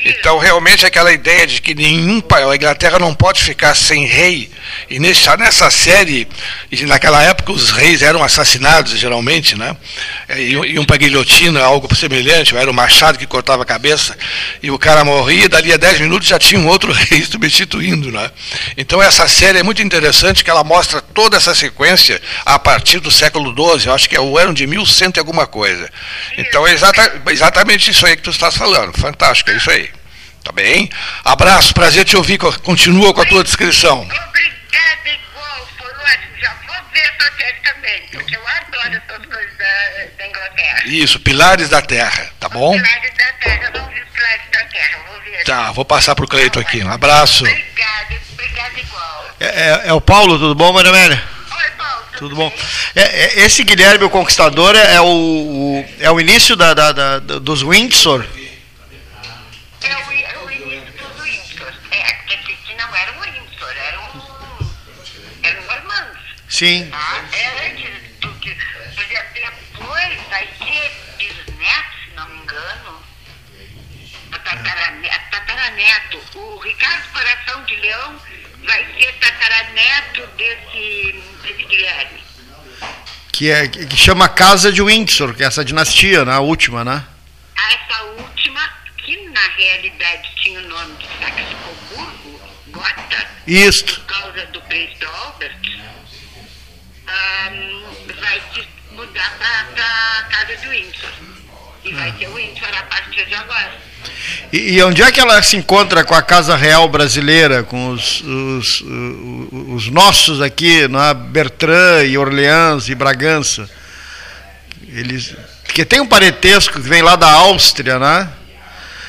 Então, 0.04 0.38
realmente, 0.38 0.84
aquela 0.84 1.12
ideia 1.12 1.46
de 1.46 1.60
que 1.60 1.74
nenhum 1.74 2.20
país, 2.20 2.46
a 2.46 2.56
Inglaterra 2.56 2.98
não 2.98 3.14
pode 3.14 3.42
ficar 3.42 3.74
sem 3.74 4.04
rei, 4.04 4.50
e 4.90 4.98
nessa, 4.98 5.36
nessa 5.36 5.70
série, 5.70 6.26
e 6.70 6.84
naquela 6.84 7.22
época 7.22 7.52
os 7.52 7.70
reis 7.70 8.02
eram 8.02 8.22
assassinados, 8.22 8.98
geralmente, 8.98 9.56
né? 9.56 9.76
Iam 10.36 10.84
para 10.84 10.96
guilhotina, 10.96 11.62
algo 11.62 11.94
semelhante, 11.94 12.56
era 12.56 12.70
o 12.70 12.74
machado 12.74 13.18
que 13.18 13.26
cortava 13.26 13.62
a 13.62 13.66
cabeça, 13.66 14.16
e 14.62 14.70
o 14.70 14.78
cara 14.78 15.04
morria, 15.04 15.48
dali 15.48 15.72
a 15.72 15.76
10 15.76 16.00
minutos 16.00 16.26
já 16.26 16.38
tinha 16.38 16.60
um 16.60 16.66
outro 16.66 16.90
rei 16.92 17.24
substituindo, 17.24 18.10
né? 18.10 18.30
Então, 18.76 19.00
essa 19.00 19.28
série 19.28 19.58
é 19.58 19.62
muito 19.62 19.82
interessante, 19.82 20.42
que 20.42 20.50
ela 20.50 20.64
mostra 20.64 21.00
toda 21.00 21.36
essa 21.36 21.54
sequência 21.54 22.20
a 22.44 22.58
partir 22.58 22.98
do 22.98 23.10
século 23.10 23.54
XII, 23.54 23.86
eu 23.86 23.94
acho 23.94 24.08
que 24.08 24.16
é 24.16 24.20
o 24.20 24.36
ano 24.36 24.52
de 24.52 24.66
1100 24.66 25.12
e 25.14 25.18
alguma 25.20 25.46
coisa. 25.46 25.88
Então, 26.36 26.66
é 26.66 26.72
exata, 26.72 27.22
exatamente 27.30 27.90
isso 27.90 28.04
aí 28.04 28.16
que 28.16 28.22
tu 28.22 28.30
estás 28.30 28.56
falando, 28.56 28.98
fantástico, 28.98 29.50
é 29.50 29.56
isso 29.56 29.70
aí. 29.70 29.91
Tá 30.44 30.50
bem? 30.52 30.90
Abraço, 31.24 31.72
prazer 31.72 32.04
te 32.04 32.16
ouvir. 32.16 32.38
Continua 32.38 33.14
com 33.14 33.20
a 33.20 33.24
tua 33.24 33.44
descrição. 33.44 34.00
Obrigada, 34.02 34.20
igual. 35.06 35.68
Foi 35.78 35.86
ótimo. 35.88 36.38
Já 36.40 36.52
vou 36.66 36.76
ver 36.92 37.00
essa 37.00 37.32
série 37.36 37.58
também, 37.62 38.02
porque 38.10 38.36
eu 38.36 38.40
adoro 38.48 38.96
essas 38.96 39.26
coisas 39.26 39.56
da, 39.58 40.04
da 40.18 40.26
Inglaterra. 40.28 40.82
Isso, 40.86 41.20
Pilares 41.20 41.68
da 41.68 41.80
Terra, 41.80 42.30
tá 42.40 42.48
bom? 42.48 42.72
Pilares 42.72 43.10
da 43.16 43.32
Terra. 43.44 43.70
Eu 43.72 43.80
não 43.80 43.88
vi 43.88 44.00
Pilares 44.00 44.42
da 44.52 44.64
Terra. 44.64 44.98
Vou 45.08 45.20
ver. 45.20 45.44
Tá, 45.44 45.70
vou 45.72 45.84
passar 45.84 46.14
pro 46.16 46.26
Cleito 46.26 46.58
aqui. 46.58 46.82
Um 46.82 46.90
abraço. 46.90 47.44
Obrigada, 47.44 48.16
obrigada 48.32 48.80
igual. 48.80 49.26
É, 49.38 49.46
é, 49.46 49.82
é 49.86 49.92
o 49.92 50.00
Paulo, 50.00 50.38
tudo 50.38 50.54
bom, 50.56 50.72
Maria 50.72 50.90
Amélia? 50.90 51.22
Oi, 51.56 51.70
Paulo. 51.78 52.04
Tudo 52.18 52.34
bom? 52.34 52.52
É, 52.96 53.02
é, 53.02 53.40
esse 53.44 53.62
Guilherme 53.62 54.04
o 54.04 54.10
Conquistador 54.10 54.74
é 54.74 55.00
o, 55.00 55.04
o- 55.06 55.86
é 56.00 56.10
o 56.10 56.20
início 56.20 56.56
da, 56.56 56.74
da- 56.74 56.92
da- 56.92 57.18
dos 57.38 57.62
Windsor? 57.62 58.26
Sim. 66.62 66.88
Tá? 66.90 67.24
É 67.32 67.66
antes 67.66 68.20
do 68.20 68.32
que. 68.34 68.56
Porque 68.94 69.18
depois 69.34 70.20
vai 70.30 70.48
ser 70.58 70.92
bisneto, 71.18 71.90
se 72.04 72.14
não 72.14 72.28
me 72.28 72.38
engano. 72.40 73.02
o 74.28 74.38
Tataraneto, 74.38 75.30
tataraneto. 75.32 76.38
O 76.38 76.58
Ricardo 76.60 77.08
Coração 77.12 77.64
de 77.64 77.74
Leão 77.74 78.14
vai 78.62 78.86
ser 78.96 79.12
tataraneto 79.14 80.24
desse, 80.36 81.20
desse 81.42 81.64
Guilherme. 81.64 82.22
Que, 83.32 83.50
é, 83.50 83.66
que 83.66 83.96
chama 83.96 84.28
Casa 84.28 84.70
de 84.70 84.80
Windsor, 84.82 85.34
que 85.34 85.42
é 85.42 85.46
essa 85.46 85.64
dinastia, 85.64 86.24
né? 86.24 86.32
a 86.32 86.38
última, 86.38 86.84
né? 86.84 87.04
Essa 87.56 88.04
última, 88.04 88.72
que 88.98 89.16
na 89.30 89.48
realidade 89.56 90.30
tinha 90.36 90.60
o 90.60 90.68
nome 90.68 90.94
de 90.94 91.08
Saxe-Coburgo, 91.18 92.40
Gotha, 92.68 93.30
Isto. 93.48 94.00
E, 104.52 104.74
e 104.74 104.82
onde 104.82 105.02
é 105.02 105.10
que 105.10 105.18
ela 105.20 105.42
se 105.42 105.56
encontra 105.56 106.04
com 106.04 106.14
a 106.14 106.22
Casa 106.22 106.54
Real 106.56 106.88
Brasileira, 106.88 107.62
com 107.62 107.90
os, 107.90 108.20
os, 108.20 108.80
o- 108.82 109.74
os 109.74 109.88
nossos 109.88 110.40
aqui, 110.42 110.86
né? 110.88 111.14
Bertrand 111.14 112.04
e 112.04 112.18
Orleans 112.18 112.88
e 112.88 112.94
Bragança? 112.94 113.68
Eles, 114.88 115.34
porque 115.64 115.84
tem 115.86 116.00
um 116.00 116.06
parentesco 116.06 116.74
que 116.74 116.80
vem 116.88 117.00
lá 117.00 117.16
da 117.16 117.30
Áustria, 117.30 117.98
né? 117.98 118.30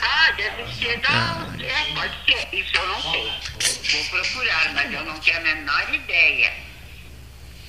Ah, 0.01 0.32
deve 0.38 0.63
ser 0.80 0.97
da. 0.99 1.43
É, 1.59 1.93
pode 1.93 2.13
ser. 2.26 2.47
Isso 2.57 2.71
eu 2.76 2.88
não 2.88 3.01
sei. 3.01 3.34
Vou 3.91 4.21
procurar, 4.21 4.71
mas 4.74 4.93
eu 4.93 5.03
não 5.03 5.17
tenho 5.19 5.38
a 5.38 5.41
menor 5.41 5.93
ideia. 5.93 6.53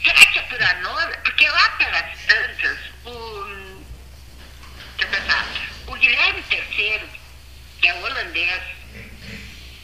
Será 0.05 0.15
que 0.27 0.39
é 0.39 0.43
por 0.43 0.63
Hanover? 0.63 1.19
Porque 1.25 1.49
lá 1.49 1.69
pelas 1.71 2.05
tantas, 2.29 2.79
o. 3.05 3.45
Deixa 4.97 5.03
eu 5.03 5.09
pensar. 5.09 5.47
O 6.25 6.27
Guilherme 6.27 6.45
III, 6.51 7.09
que 7.81 7.89
é 7.89 7.95
holandês 7.95 8.63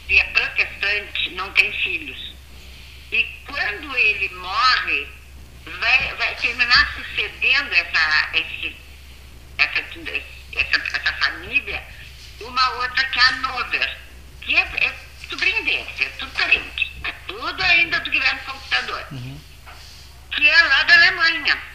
e 0.09 0.19
é 0.19 0.25
protestante, 0.25 1.31
não 1.31 1.53
tem 1.53 1.71
filhos. 1.73 2.35
E 3.13 3.25
quando 3.47 3.97
ele 3.97 4.29
morre, 4.37 5.07
vai, 5.67 6.15
vai 6.15 6.35
terminar 6.37 6.95
sucedendo 6.95 7.75
essa, 7.75 8.31
esse, 8.35 8.77
essa, 9.59 9.81
essa, 9.81 10.97
essa 10.97 11.13
família 11.15 11.83
uma 12.41 12.71
outra 12.71 13.05
que 13.05 13.19
é 13.19 13.23
a 13.23 13.33
Nover, 13.33 13.99
que 14.41 14.57
é, 14.57 14.61
é 14.61 14.95
sobrinho 15.29 15.65
dele, 15.65 15.87
é 16.01 16.09
tudo 16.19 16.33
parente. 16.33 16.91
É 17.05 17.13
tudo 17.27 17.63
ainda 17.63 18.01
do 18.01 18.11
Guilherme 18.11 18.41
Computador. 18.41 19.07
Que 20.33 20.49
é 20.49 20.63
lá 20.63 20.83
da 20.85 20.95
Alemanha. 20.95 21.70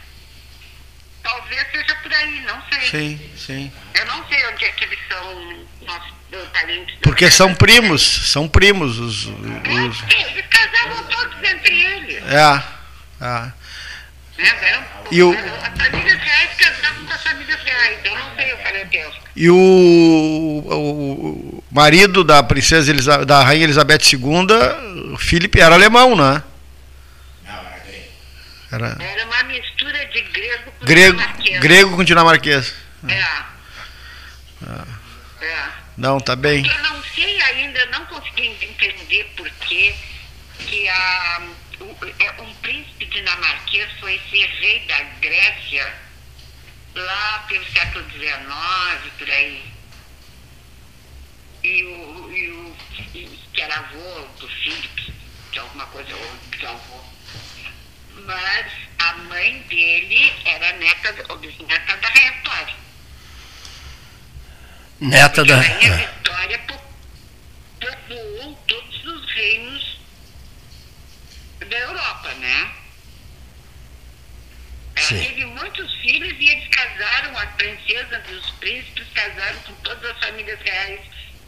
Talvez 1.26 1.68
seja 1.72 1.96
por 1.96 2.14
aí, 2.14 2.40
não 2.42 2.62
sei. 2.72 2.90
Sim, 2.90 3.30
sim. 3.36 3.72
Eu 3.96 4.06
não 4.06 4.26
sei 4.28 4.46
onde 4.48 4.64
é 4.64 4.70
que 4.70 4.84
eles 4.86 5.00
são 5.10 5.66
nossos 5.82 6.14
parentes. 6.54 6.96
Porque 7.02 7.30
são 7.32 7.54
primos, 7.56 8.32
são 8.32 8.48
primos 8.48 9.00
os. 9.00 9.26
os 9.26 10.04
Eles 10.12 10.46
casaram 10.50 11.04
todos 11.06 11.44
entre 11.50 11.84
eles. 11.84 12.24
é, 12.26 12.64
é. 13.26 13.52
Eram- 14.38 14.86
E 15.12 15.24
o- 15.24 15.32
As 15.34 15.82
famílias 15.84 16.20
reais 16.22 16.50
casavam 16.58 17.06
com 17.06 17.14
as 17.14 17.24
famílias 17.24 17.62
reais. 17.64 18.00
Eu 18.04 18.16
não 18.18 18.36
sei 18.36 18.54
o 18.54 18.58
parentesco. 18.58 19.24
E 19.36 19.50
o, 19.50 19.56
o 19.56 21.64
marido 21.72 22.24
da 22.24 22.42
princesa 22.44 22.92
Elisa- 22.92 23.26
da 23.26 23.44
rainha 23.44 23.64
Elizabeth 23.66 24.14
II, 24.14 25.14
o 25.14 25.18
Felipe, 25.18 25.60
era 25.60 25.74
alemão, 25.76 26.16
né? 26.16 26.44
Era 28.72 28.98
Era 29.00 29.26
uma 29.26 29.44
mistura 29.44 29.75
de 30.16 30.22
grego 30.32 30.72
com 30.72 30.86
grego, 30.86 31.18
dinamarquês. 31.18 31.60
grego 31.60 31.96
com 31.96 32.04
dinamarquês. 32.04 32.74
É. 33.08 33.46
É. 35.46 35.70
Não, 35.98 36.20
tá 36.20 36.36
bem. 36.36 36.66
Eu 36.66 36.84
não 36.84 37.04
sei 37.04 37.42
ainda, 37.42 37.86
não 37.88 38.06
consegui 38.06 38.48
entender 38.48 39.26
por 39.36 39.50
que 39.52 40.90
a, 40.90 41.42
é, 42.20 42.42
um 42.42 42.54
príncipe 42.56 43.06
dinamarquês 43.06 43.90
foi 44.00 44.20
ser 44.30 44.46
rei 44.46 44.80
da 44.88 45.02
Grécia 45.20 45.94
lá 46.96 47.46
pelo 47.48 47.66
século 47.66 48.10
XIX, 48.12 49.14
por 49.18 49.30
aí. 49.30 49.64
E 51.64 51.84
o, 51.84 52.32
e 52.32 52.50
o 52.52 52.76
que 53.54 53.62
era 53.62 53.80
avô 53.80 54.28
do 54.40 54.48
Philip, 54.48 55.14
de 55.52 55.60
alguma 55.60 55.86
coisa, 55.88 56.16
ou 56.16 56.36
bisavô. 56.52 57.04
Mas 58.26 58.85
a 59.00 59.14
mãe 59.14 59.60
dele 59.70 60.34
era 60.46 60.72
neta, 60.74 61.16
ou 61.30 61.38
bisneta 61.38 61.98
da 61.98 62.08
Rainha 62.10 62.32
Vitória. 62.34 62.76
Neta 65.00 65.30
Porque 65.36 65.52
da. 65.52 65.58
a 65.58 65.62
Rainha 65.62 65.98
Vitória 65.98 66.60
po- 66.68 66.82
povoou 67.80 68.56
todos 68.68 69.06
os 69.06 69.32
reinos 69.34 70.00
da 71.70 71.78
Europa, 71.78 72.30
né? 72.36 72.72
Ela 74.96 75.06
Sim. 75.08 75.20
teve 75.24 75.46
muitos 75.46 75.94
filhos 75.96 76.34
e 76.40 76.50
eles 76.50 76.68
casaram, 76.70 77.38
as 77.38 77.50
princesas 77.56 78.24
e 78.30 78.34
os 78.34 78.50
príncipes 78.52 79.06
casaram 79.14 79.60
com 79.64 79.74
todas 79.76 80.10
as 80.12 80.20
famílias 80.20 80.60
reais 80.62 81.02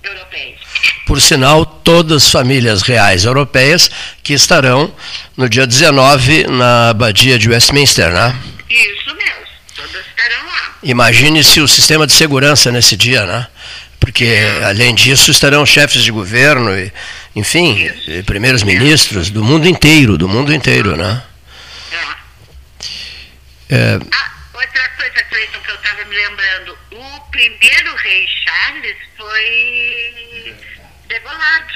europeias. 0.03 0.59
Por 1.05 1.21
sinal, 1.21 1.76
todas 1.87 2.25
as 2.25 2.31
famílias 2.33 2.81
reais 2.81 3.23
europeias 3.23 3.89
que 4.21 4.33
estarão 4.33 4.93
no 5.37 5.47
dia 5.47 5.65
19 5.65 6.45
na 6.47 6.89
Abadia 6.89 7.39
de 7.39 7.47
Westminster, 7.47 8.11
né? 8.11 8.35
Isso 8.69 9.15
mesmo, 9.15 9.45
todas 9.73 10.05
estarão 10.05 10.45
lá. 10.47 10.75
Imagine-se 10.83 11.61
o 11.61 11.67
sistema 11.67 12.05
de 12.05 12.11
segurança 12.11 12.73
nesse 12.73 12.97
dia, 12.97 13.25
né? 13.25 13.47
Porque, 14.01 14.37
além 14.65 14.93
disso, 14.93 15.31
estarão 15.31 15.65
chefes 15.65 16.03
de 16.03 16.11
governo, 16.11 16.77
e, 16.77 16.91
enfim, 17.33 17.89
e 18.05 18.21
primeiros 18.21 18.63
ministros 18.63 19.29
do 19.29 19.41
mundo 19.41 19.65
inteiro, 19.65 20.17
do 20.17 20.27
mundo 20.27 20.53
inteiro, 20.53 20.97
né? 20.97 21.23
É. 23.69 23.75
É, 23.75 23.99
Ah, 24.11 24.31
outra 24.53 24.89
coisa, 24.89 25.23
Cleiton, 25.29 25.59
que 25.63 25.71
eu 25.71 25.75
estava 25.75 26.03
me 26.03 26.15
lembrando. 26.17 26.77
O 26.91 27.19
primeiro 27.31 27.95
rei 27.95 28.27
Charles 28.43 28.97
foi 29.17 30.66
degolado. 31.19 31.73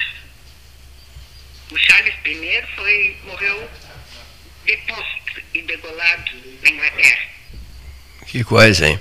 O 1.72 1.78
Charles 1.78 2.14
I 2.26 2.64
foi, 2.76 3.18
morreu 3.26 3.70
deposto 4.66 5.42
e 5.54 5.62
degolado 5.64 6.32
na 6.64 6.70
Inglaterra. 6.70 7.20
que 8.28 8.44
coisa, 8.44 8.88
hein? 8.88 9.00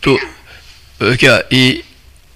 Tu, 0.00 0.18
aqui, 1.12 1.28
ó, 1.28 1.42
e, 1.50 1.84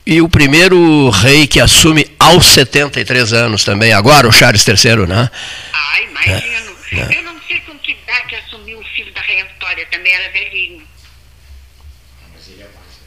e 0.06 0.20
o 0.20 0.28
primeiro 0.28 1.08
rei 1.10 1.46
que 1.46 1.60
assume 1.60 2.06
aos 2.18 2.46
73 2.52 3.32
anos 3.32 3.64
também, 3.64 3.92
agora 3.92 4.28
o 4.28 4.32
Charles 4.32 4.66
III, 4.66 5.06
né? 5.06 5.30
Ah, 5.72 6.00
imagino. 6.02 6.76
É, 6.92 7.14
é. 7.14 7.18
Eu 7.18 7.22
não 7.22 7.40
sei 7.48 7.60
com 7.60 7.78
que 7.78 7.92
idade 7.92 8.36
assumiu 8.36 8.78
o 8.80 8.84
filho 8.84 9.12
da 9.12 9.20
Rainha 9.22 9.46
Vitória, 9.46 9.86
também 9.90 10.12
era 10.12 10.30
velhinho. 10.30 10.82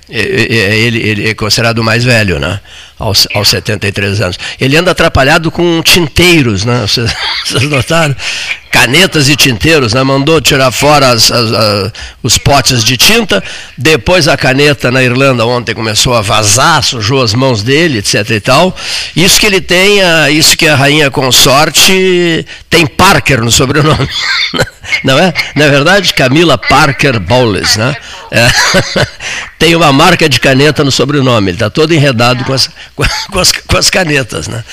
E- 0.09 0.17
e- 0.17 0.55
Ele, 0.57 0.99
ele 1.07 1.29
é 1.29 1.33
considerado 1.33 1.79
o 1.79 1.83
mais 1.83 2.03
velho, 2.03 2.39
né? 2.39 2.59
Aos, 3.03 3.27
aos 3.33 3.49
73 3.49 4.21
anos. 4.21 4.39
Ele 4.59 4.77
anda 4.77 4.91
atrapalhado 4.91 5.51
com 5.51 5.81
tinteiros, 5.83 6.63
né? 6.63 6.81
Vocês, 6.81 7.13
vocês 7.45 7.63
notaram? 7.69 8.15
Canetas 8.73 9.29
e 9.29 9.35
tinteiros, 9.35 9.93
né? 9.93 10.01
Mandou 10.01 10.41
tirar 10.41 10.71
fora 10.71 11.09
as, 11.09 11.31
as, 11.31 11.51
as, 11.51 11.91
os 12.23 12.37
potes 12.39 12.83
de 12.83 12.97
tinta. 12.97 13.41
Depois 13.77 14.27
a 14.27 14.35
caneta 14.35 14.89
na 14.89 15.03
Irlanda 15.03 15.45
ontem 15.45 15.75
começou 15.75 16.15
a 16.15 16.21
vazar, 16.21 16.81
sujou 16.81 17.21
as 17.21 17.35
mãos 17.35 17.61
dele, 17.61 17.99
etc 17.99 18.27
e 18.31 18.39
tal. 18.39 18.75
Isso 19.15 19.39
que 19.39 19.45
ele 19.45 19.61
tem, 19.61 19.99
isso 20.31 20.57
que 20.57 20.67
a 20.67 20.75
rainha 20.75 21.11
consorte 21.11 22.43
tem 22.67 22.87
Parker 22.87 23.41
no 23.43 23.51
sobrenome. 23.51 24.09
Não 25.05 25.19
é? 25.19 25.31
Não 25.55 25.65
é 25.67 25.69
verdade? 25.69 26.11
Camila 26.11 26.57
Parker 26.57 27.19
Bowles, 27.19 27.77
né? 27.77 27.95
É. 28.31 28.47
Tem 29.59 29.75
uma 29.75 29.93
marca 29.93 30.27
de 30.27 30.39
caneta 30.39 30.83
no 30.83 30.91
sobrenome. 30.91 31.51
Ele 31.51 31.55
está 31.55 31.69
todo 31.69 31.93
enredado 31.93 32.43
com 32.43 32.53
as, 32.53 32.69
com 32.95 33.39
as, 33.39 33.51
com 33.51 33.77
as 33.77 33.89
canetas, 33.89 34.47
né? 34.47 34.63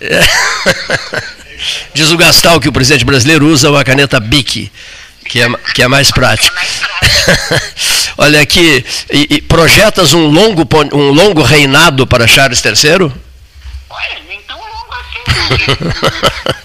É. 0.00 0.20
Diz 1.92 2.10
o 2.10 2.16
Gastal 2.16 2.60
que 2.60 2.68
o 2.68 2.72
presidente 2.72 3.04
brasileiro 3.04 3.46
usa 3.46 3.70
uma 3.70 3.84
caneta 3.84 4.18
BIC, 4.20 4.70
que 5.26 5.40
é, 5.40 5.48
que 5.74 5.82
é 5.82 5.88
mais 5.88 6.10
prática. 6.10 6.54
Olha 8.18 8.40
aqui, 8.40 8.84
e, 9.12 9.36
e 9.36 9.42
projetas 9.42 10.12
um 10.14 10.26
longo, 10.26 10.66
um 10.92 11.10
longo 11.10 11.42
reinado 11.42 12.06
para 12.06 12.26
Charles 12.26 12.62
III? 12.64 13.12
Olha, 13.90 14.18
nem 14.28 14.40
tão 14.42 14.58
longo 14.58 14.94
assim. 14.94 16.64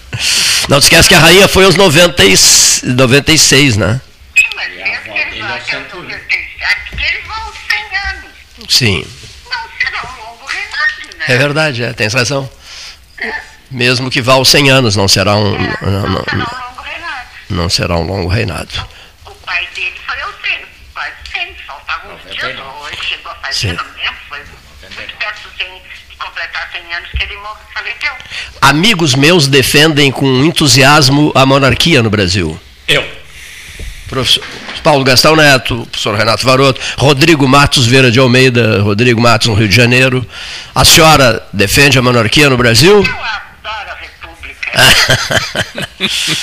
Não 0.68 0.78
esquece 0.78 1.08
que 1.08 1.14
a 1.14 1.18
rainha 1.18 1.48
foi 1.48 1.64
aos 1.64 1.74
90 1.74 2.24
e, 2.24 2.34
96, 2.84 3.76
né? 3.76 4.00
Sim, 4.36 4.44
mas 4.54 4.66
ele, 4.66 4.82
ele, 4.82 4.90
ele, 5.08 6.14
eles 6.92 7.26
vão 7.26 7.52
100 7.68 7.98
anos. 8.08 8.30
Sim. 8.68 9.06
Não 9.50 9.58
será 9.80 10.02
um 10.04 10.30
longo 10.30 10.46
reinado, 10.46 11.18
né? 11.18 11.24
É 11.26 11.36
verdade, 11.38 11.82
é, 11.82 11.92
tem 11.92 12.08
razão. 12.08 12.48
É. 13.18 13.49
Mesmo 13.70 14.10
que 14.10 14.20
vá 14.20 14.32
aos 14.32 14.48
100 14.48 14.70
anos, 14.70 14.96
não 14.96 15.06
será 15.06 15.36
um, 15.36 15.54
é, 15.54 15.68
não, 15.82 16.08
não, 16.08 16.18
será 16.18 16.26
um 16.26 16.56
longo 16.66 16.82
reinado. 16.82 17.28
Não 17.48 17.68
será 17.68 17.96
um 17.96 18.02
longo 18.02 18.28
reinado. 18.28 18.86
O 19.26 19.30
pai 19.46 19.68
dele 19.74 19.94
foi 20.06 20.20
aos 20.22 20.34
100, 20.42 20.58
quase 20.92 21.12
100, 21.32 21.54
faltavam 21.66 22.14
uns 22.14 22.30
dias, 22.30 22.58
ou 22.58 22.88
ele 22.88 22.98
chegou 23.00 23.30
a 23.30 23.34
fazer, 23.36 23.72
não 23.74 23.84
lembro, 23.84 24.20
foi 24.28 24.38
muito 24.96 25.16
perto 25.16 25.48
do 25.48 25.56
100 25.56 25.82
completar 26.18 26.68
100 26.72 26.94
anos 26.94 27.10
que 27.10 27.22
ele 27.22 27.34
faleceu. 27.72 28.12
Amigos 28.60 29.14
meus 29.14 29.46
defendem 29.46 30.10
com 30.10 30.26
entusiasmo 30.44 31.32
a 31.34 31.46
monarquia 31.46 32.02
no 32.02 32.10
Brasil. 32.10 32.60
Eu. 32.88 33.20
Professor 34.08 34.42
Paulo 34.82 35.04
Gastão 35.04 35.36
Neto, 35.36 35.86
professor 35.90 36.16
Renato 36.16 36.44
Varoto, 36.44 36.80
Rodrigo 36.98 37.46
Matos 37.46 37.86
Vera 37.86 38.10
de 38.10 38.18
Almeida, 38.18 38.82
Rodrigo 38.82 39.20
Matos 39.20 39.46
no 39.46 39.54
Rio 39.54 39.68
de 39.68 39.76
Janeiro. 39.76 40.26
A 40.74 40.84
senhora 40.84 41.46
defende 41.52 41.98
a 41.98 42.02
monarquia 42.02 42.50
no 42.50 42.56
Brasil? 42.56 43.04
Eu 43.04 43.40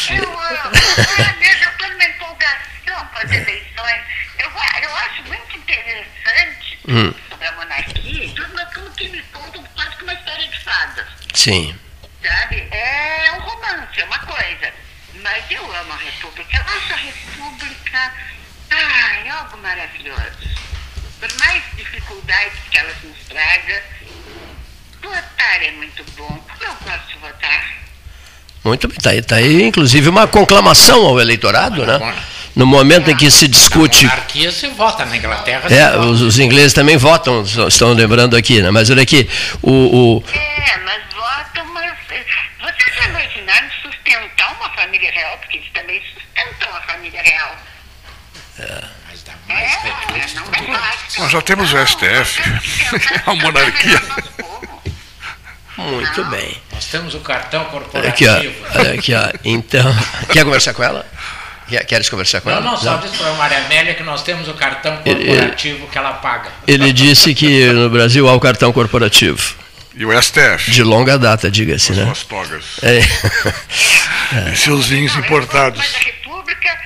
eu 0.09 0.39
amo. 0.39 0.75
Eu 1.41 1.69
estou 1.69 1.89
numa 1.89 2.05
empolgação 2.05 3.07
para 3.07 3.23
as 3.23 3.31
eleições. 3.31 4.01
Eu, 4.39 4.49
eu 4.81 4.95
acho 4.97 5.23
muito 5.23 5.57
interessante 5.57 6.79
hum. 6.87 7.13
sobre 7.29 7.47
a 7.47 7.51
monarquia 7.53 8.29
tudo, 8.35 8.73
como 8.73 8.91
que 8.91 9.09
me 9.09 9.21
contam 9.23 9.63
quase 9.75 9.95
que 9.95 10.03
uma 10.03 10.13
história 10.13 10.47
de 10.47 10.59
fadas. 10.63 11.07
Sim. 11.33 11.79
Sabe? 12.23 12.67
É 12.71 13.31
um 13.33 13.39
romance, 13.39 14.01
é 14.01 14.05
uma 14.05 14.19
coisa. 14.19 14.73
Mas 15.15 15.43
eu 15.49 15.75
amo 15.75 15.93
a 15.93 15.97
República. 15.97 16.57
Eu 16.57 16.77
acho 16.77 16.93
a 16.93 16.97
República 16.97 18.13
ai, 18.69 19.29
algo 19.29 19.57
maravilhoso. 19.57 20.57
Por 21.19 21.33
mais 21.39 21.63
dificuldades 21.75 22.59
que 22.69 22.77
ela 22.77 22.93
nos 23.03 23.17
traga, 23.27 23.83
votar 25.01 25.63
é 25.63 25.71
muito 25.71 26.03
bom. 26.15 26.45
Eu 26.61 26.75
gosto 26.75 27.07
de 27.07 27.17
votar? 27.19 27.76
Muito 28.67 28.87
bem, 28.89 28.97
está 28.97 29.11
aí, 29.11 29.21
tá 29.21 29.35
aí, 29.37 29.63
inclusive, 29.63 30.09
uma 30.09 30.27
conclamação 30.27 31.05
ao 31.05 31.21
eleitorado, 31.21 31.85
né? 31.85 32.13
No 32.53 32.65
momento 32.65 33.09
em 33.09 33.15
que 33.15 33.29
se 33.31 33.47
discute. 33.47 34.05
Na 34.05 34.11
monarquia 34.11 34.51
se 34.51 34.67
vota, 34.67 35.05
na 35.05 35.15
Inglaterra 35.15 35.69
é, 35.69 35.97
os, 35.99 36.21
os, 36.21 36.39
ingleses 36.39 36.73
também 36.73 36.97
votam, 36.97 37.43
estão 37.43 37.93
lembrando 37.93 38.35
aqui, 38.35 38.61
né? 38.61 38.71
Mas 38.71 38.89
olha 38.89 39.03
aqui, 39.03 39.29
o. 39.61 39.71
o... 39.71 40.23
É, 40.33 40.77
mas 40.79 41.01
votam, 41.13 41.65
mas. 41.73 41.93
Vocês 42.59 42.95
já 42.95 43.07
imaginaram 43.09 43.69
sustentar 43.83 44.57
uma 44.59 44.69
família 44.71 45.11
real? 45.11 45.37
Porque 45.37 45.57
eles 45.57 45.69
também 45.71 46.01
sustentam 46.01 46.75
a 46.75 46.81
família 46.81 47.21
real. 47.21 47.55
É. 48.59 48.83
Mas 49.07 49.23
dá 49.23 49.33
mais 49.47 49.71
é, 49.71 50.35
não 50.35 50.43
dá 50.49 50.79
mais. 50.79 51.17
Nós 51.19 51.31
já 51.31 51.41
temos 51.41 51.71
o 51.71 51.85
STF, 51.85 52.41
a 53.27 53.35
monarquia. 53.35 54.01
Muito 55.77 56.25
bem. 56.25 56.57
Nós 56.73 56.85
temos 56.85 57.13
o 57.13 57.19
cartão 57.19 57.65
corporativo. 57.65 58.09
Aqui, 58.09 58.55
ó, 58.75 58.79
olha 58.79 58.93
aqui, 58.93 59.13
ó. 59.13 59.31
Então, 59.43 59.85
quer 60.33 60.43
conversar 60.43 60.73
com 60.73 60.83
ela? 60.83 61.05
Queres 61.87 62.09
conversar 62.09 62.41
com 62.41 62.49
não, 62.49 62.57
ela? 62.57 62.65
Não, 62.65 62.71
não, 62.71 62.79
só 62.79 62.97
disse 62.97 63.17
para 63.17 63.29
a 63.29 63.33
Maria 63.33 63.57
Amélia 63.65 63.93
que 63.93 64.03
nós 64.03 64.23
temos 64.23 64.47
o 64.47 64.53
cartão 64.53 64.97
corporativo 64.97 65.79
ele, 65.79 65.87
que 65.91 65.97
ela 65.97 66.13
paga. 66.13 66.49
Ele 66.65 66.93
disse 66.93 67.35
que 67.35 67.65
no 67.67 67.89
Brasil 67.89 68.27
há 68.27 68.33
o 68.33 68.39
cartão 68.39 68.71
corporativo. 68.71 69.55
E 69.93 70.05
o 70.05 70.21
STF. 70.21 70.71
De 70.71 70.83
longa 70.83 71.17
data, 71.17 71.51
diga-se, 71.51 71.91
né? 71.91 72.05
Suas 72.05 72.23
togas. 72.23 72.65
É. 72.83 72.99
é. 74.49 74.53
E 74.53 74.55
seus 74.55 74.87
vinhos 74.87 75.15
importados. 75.15 75.79
Mas 75.79 75.95
a 75.95 75.99
República, 75.99 76.79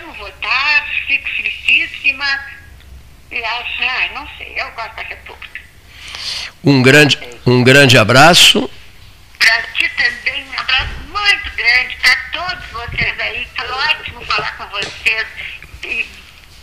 amo 0.00 0.12
votar, 0.14 0.86
fico 1.06 1.28
felicíssima. 1.36 2.26
E 3.30 3.42
acho, 3.42 3.82
ai, 3.82 4.10
não 4.14 4.28
sei, 4.36 4.54
eu 4.56 4.70
gosto 4.72 4.96
da 4.96 5.02
República. 5.02 5.57
Um 6.64 6.82
grande, 6.82 7.18
um 7.46 7.62
grande 7.62 7.96
abraço. 7.96 8.70
Para 9.38 9.62
ti 9.74 9.90
também, 9.96 10.44
um 10.44 10.60
abraço 10.60 10.88
muito 11.08 11.56
grande 11.56 11.96
para 12.02 12.16
todos 12.32 12.64
vocês 12.72 13.20
aí. 13.20 13.46
Foi 13.56 13.70
ótimo 13.70 14.24
falar 14.26 14.56
com 14.56 14.66
vocês 14.68 15.26
e, 15.84 16.06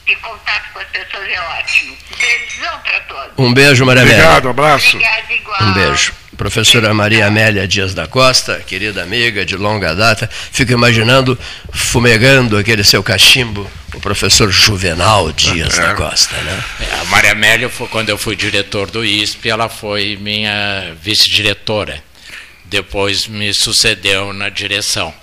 e 0.08 0.16
contato 0.18 0.74
com 0.74 0.80
as 0.80 0.88
pessoas 0.88 1.28
é 1.30 1.42
ótimo. 1.60 1.98
Beijão 2.20 2.80
para 2.80 3.00
todos. 3.02 3.32
Um 3.38 3.54
beijo, 3.54 3.86
Maria 3.86 4.04
Amélia. 4.04 4.24
Obrigado, 4.24 4.46
um 4.46 4.50
abraço. 4.50 4.98
Obrigada, 4.98 5.34
igual. 5.34 5.64
Um 5.64 5.74
beijo. 5.74 6.14
Professora 6.36 6.94
Maria 6.94 7.28
Amélia 7.28 7.66
Dias 7.66 7.94
da 7.94 8.08
Costa, 8.08 8.62
querida 8.68 9.02
amiga 9.02 9.46
de 9.46 9.56
longa 9.56 9.96
data, 9.96 10.30
fico 10.52 10.74
imaginando 10.74 11.40
fumegando 11.72 12.58
aquele 12.58 12.84
seu 12.84 13.02
cachimbo, 13.02 13.70
o 13.96 14.00
professor 14.00 14.52
Juvenal 14.52 15.32
Dias 15.32 15.78
é. 15.78 15.82
da 15.82 15.94
Costa, 15.96 16.36
né? 16.38 16.64
É, 16.82 17.00
a 17.02 17.06
Maria 17.06 17.32
Amélia, 17.32 17.70
foi, 17.70 17.88
quando 17.88 18.10
eu 18.10 18.18
fui 18.18 18.36
diretor 18.36 18.90
do 18.92 19.04
ISP, 19.04 19.50
ela 19.50 19.70
foi 19.70 20.18
minha 20.18 20.94
vice-diretora 21.02 22.04
depois 22.66 23.28
me 23.28 23.54
sucedeu 23.54 24.34
na 24.34 24.50
direção. 24.50 25.14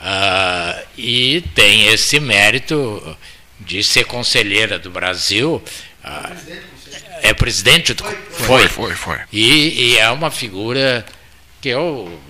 Uh, 0.00 0.86
e 0.96 1.40
tem 1.54 1.86
esse 1.86 2.20
mérito 2.20 3.16
de 3.60 3.82
ser 3.82 4.04
conselheira 4.04 4.78
do 4.78 4.90
Brasil. 4.90 5.62
Uh, 6.04 6.62
é 7.22 7.32
presidente 7.32 7.94
do. 7.94 8.04
Foi, 8.04 8.16
foi. 8.30 8.68
foi, 8.68 8.94
foi. 8.94 9.18
E, 9.32 9.92
e, 9.92 9.98
é 9.98 10.10
uma 10.10 10.30
figura 10.30 11.04
que 11.60 11.68
eu 11.68 12.20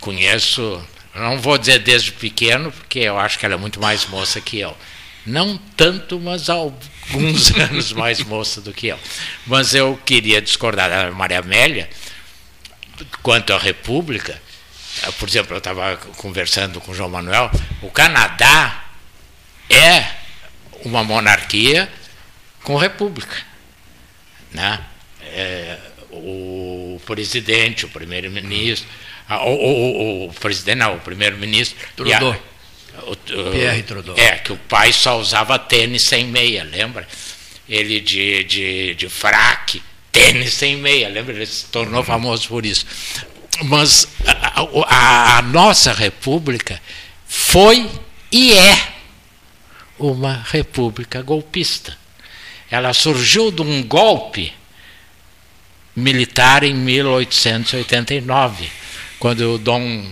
conheço, 0.00 0.82
não 1.14 1.40
vou 1.40 1.58
dizer 1.58 1.80
desde 1.80 2.12
pequeno, 2.12 2.70
porque 2.70 3.00
eu 3.00 3.18
acho 3.18 3.38
que 3.38 3.44
ela 3.44 3.54
é 3.54 3.58
muito 3.58 3.80
mais 3.80 4.06
moça 4.06 4.40
que 4.40 4.60
eu. 4.60 4.76
Não 5.26 5.58
tanto, 5.76 6.20
mas 6.20 6.48
alguns 6.48 7.50
anos 7.58 7.92
mais 7.92 8.20
moça 8.20 8.60
do 8.60 8.72
que 8.72 8.86
eu. 8.86 8.98
Mas 9.46 9.74
eu 9.74 10.00
queria 10.04 10.40
discordar 10.40 10.88
da 10.88 11.10
Maria 11.10 11.40
Amélia 11.40 11.88
quanto 13.22 13.52
à 13.52 13.58
República, 13.58 14.40
eh, 15.02 15.10
por 15.18 15.28
exemplo, 15.28 15.54
eu 15.54 15.58
estava 15.58 15.96
conversando 16.16 16.80
com 16.80 16.92
o 16.92 16.94
João 16.94 17.10
Manuel, 17.10 17.50
o 17.82 17.90
Canadá 17.90 18.84
é 19.68 20.06
uma 20.84 21.02
monarquia 21.02 21.90
com 22.62 22.76
república. 22.76 23.36
Né? 24.52 24.80
É, 25.22 25.78
o 26.10 27.00
presidente, 27.04 27.84
o 27.84 27.88
primeiro-ministro, 27.88 28.88
o, 29.28 29.34
o, 29.34 30.28
o, 30.28 30.34
presidente, 30.34 30.78
não, 30.78 30.96
o 30.96 31.00
primeiro-ministro. 31.00 31.76
Trudeau. 31.94 32.40
O, 33.06 33.16
Pierre 33.50 33.82
Trudeau. 33.82 34.16
É, 34.16 34.32
que 34.38 34.52
o 34.52 34.56
pai 34.56 34.92
só 34.92 35.18
usava 35.18 35.58
tênis 35.58 36.04
sem 36.04 36.26
meia, 36.26 36.64
lembra? 36.64 37.06
Ele 37.68 38.00
de, 38.00 38.44
de, 38.44 38.94
de 38.94 39.08
fraque 39.08 39.82
tênis 40.12 40.54
sem 40.54 40.76
meia, 40.76 41.08
lembra? 41.08 41.34
Ele 41.34 41.46
se 41.46 41.66
tornou 41.66 42.02
famoso 42.02 42.48
por 42.48 42.64
isso. 42.64 42.86
Mas 43.64 44.08
a, 44.26 44.60
a, 44.86 45.38
a 45.38 45.42
nossa 45.42 45.92
república 45.92 46.80
foi 47.26 47.90
e 48.30 48.52
é 48.52 48.94
uma 49.98 50.44
república 50.50 51.22
golpista. 51.22 51.96
Ela 52.70 52.92
surgiu 52.92 53.50
de 53.50 53.62
um 53.62 53.82
golpe 53.82 54.52
militar 55.94 56.62
em 56.62 56.74
1889, 56.74 58.70
quando 59.18 59.54
o 59.54 59.58
Dom. 59.58 60.04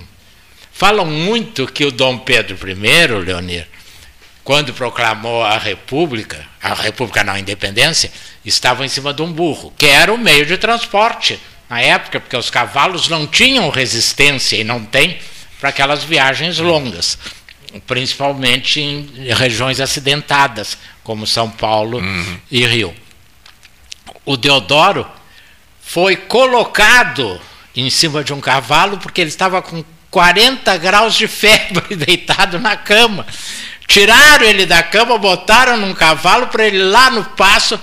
Falam 0.74 1.06
muito 1.06 1.68
que 1.68 1.84
o 1.84 1.92
Dom 1.92 2.18
Pedro 2.18 2.58
I, 2.68 2.74
Leonir, 3.24 3.68
quando 4.42 4.74
proclamou 4.74 5.44
a 5.44 5.56
República, 5.56 6.44
a 6.60 6.74
República 6.74 7.22
não 7.22 7.34
a 7.34 7.38
Independência, 7.38 8.10
estavam 8.44 8.84
em 8.84 8.88
cima 8.88 9.14
de 9.14 9.22
um 9.22 9.32
burro, 9.32 9.72
que 9.78 9.86
era 9.86 10.12
o 10.12 10.18
meio 10.18 10.44
de 10.44 10.58
transporte 10.58 11.38
na 11.70 11.80
época, 11.80 12.18
porque 12.18 12.36
os 12.36 12.50
cavalos 12.50 13.08
não 13.08 13.24
tinham 13.24 13.70
resistência 13.70 14.56
e 14.56 14.64
não 14.64 14.84
tem 14.84 15.20
para 15.60 15.68
aquelas 15.68 16.02
viagens 16.02 16.58
longas, 16.58 17.18
principalmente 17.86 18.80
em 18.80 19.08
regiões 19.32 19.80
acidentadas, 19.80 20.76
como 21.04 21.24
São 21.24 21.48
Paulo 21.48 21.98
uhum. 21.98 22.38
e 22.50 22.66
Rio. 22.66 22.92
O 24.24 24.36
Deodoro 24.36 25.06
foi 25.80 26.16
colocado 26.16 27.40
em 27.76 27.88
cima 27.90 28.24
de 28.24 28.32
um 28.32 28.40
cavalo 28.40 28.98
porque 28.98 29.20
ele 29.20 29.30
estava 29.30 29.62
com 29.62 29.84
40 30.14 30.76
graus 30.76 31.16
de 31.16 31.26
febre 31.26 31.96
deitado 32.06 32.60
na 32.60 32.76
cama. 32.76 33.26
Tiraram 33.88 34.46
ele 34.46 34.64
da 34.64 34.80
cama, 34.80 35.18
botaram 35.18 35.76
num 35.76 35.92
cavalo 35.92 36.46
para 36.46 36.64
ele 36.64 36.84
lá 36.84 37.10
no 37.10 37.24
passo 37.24 37.80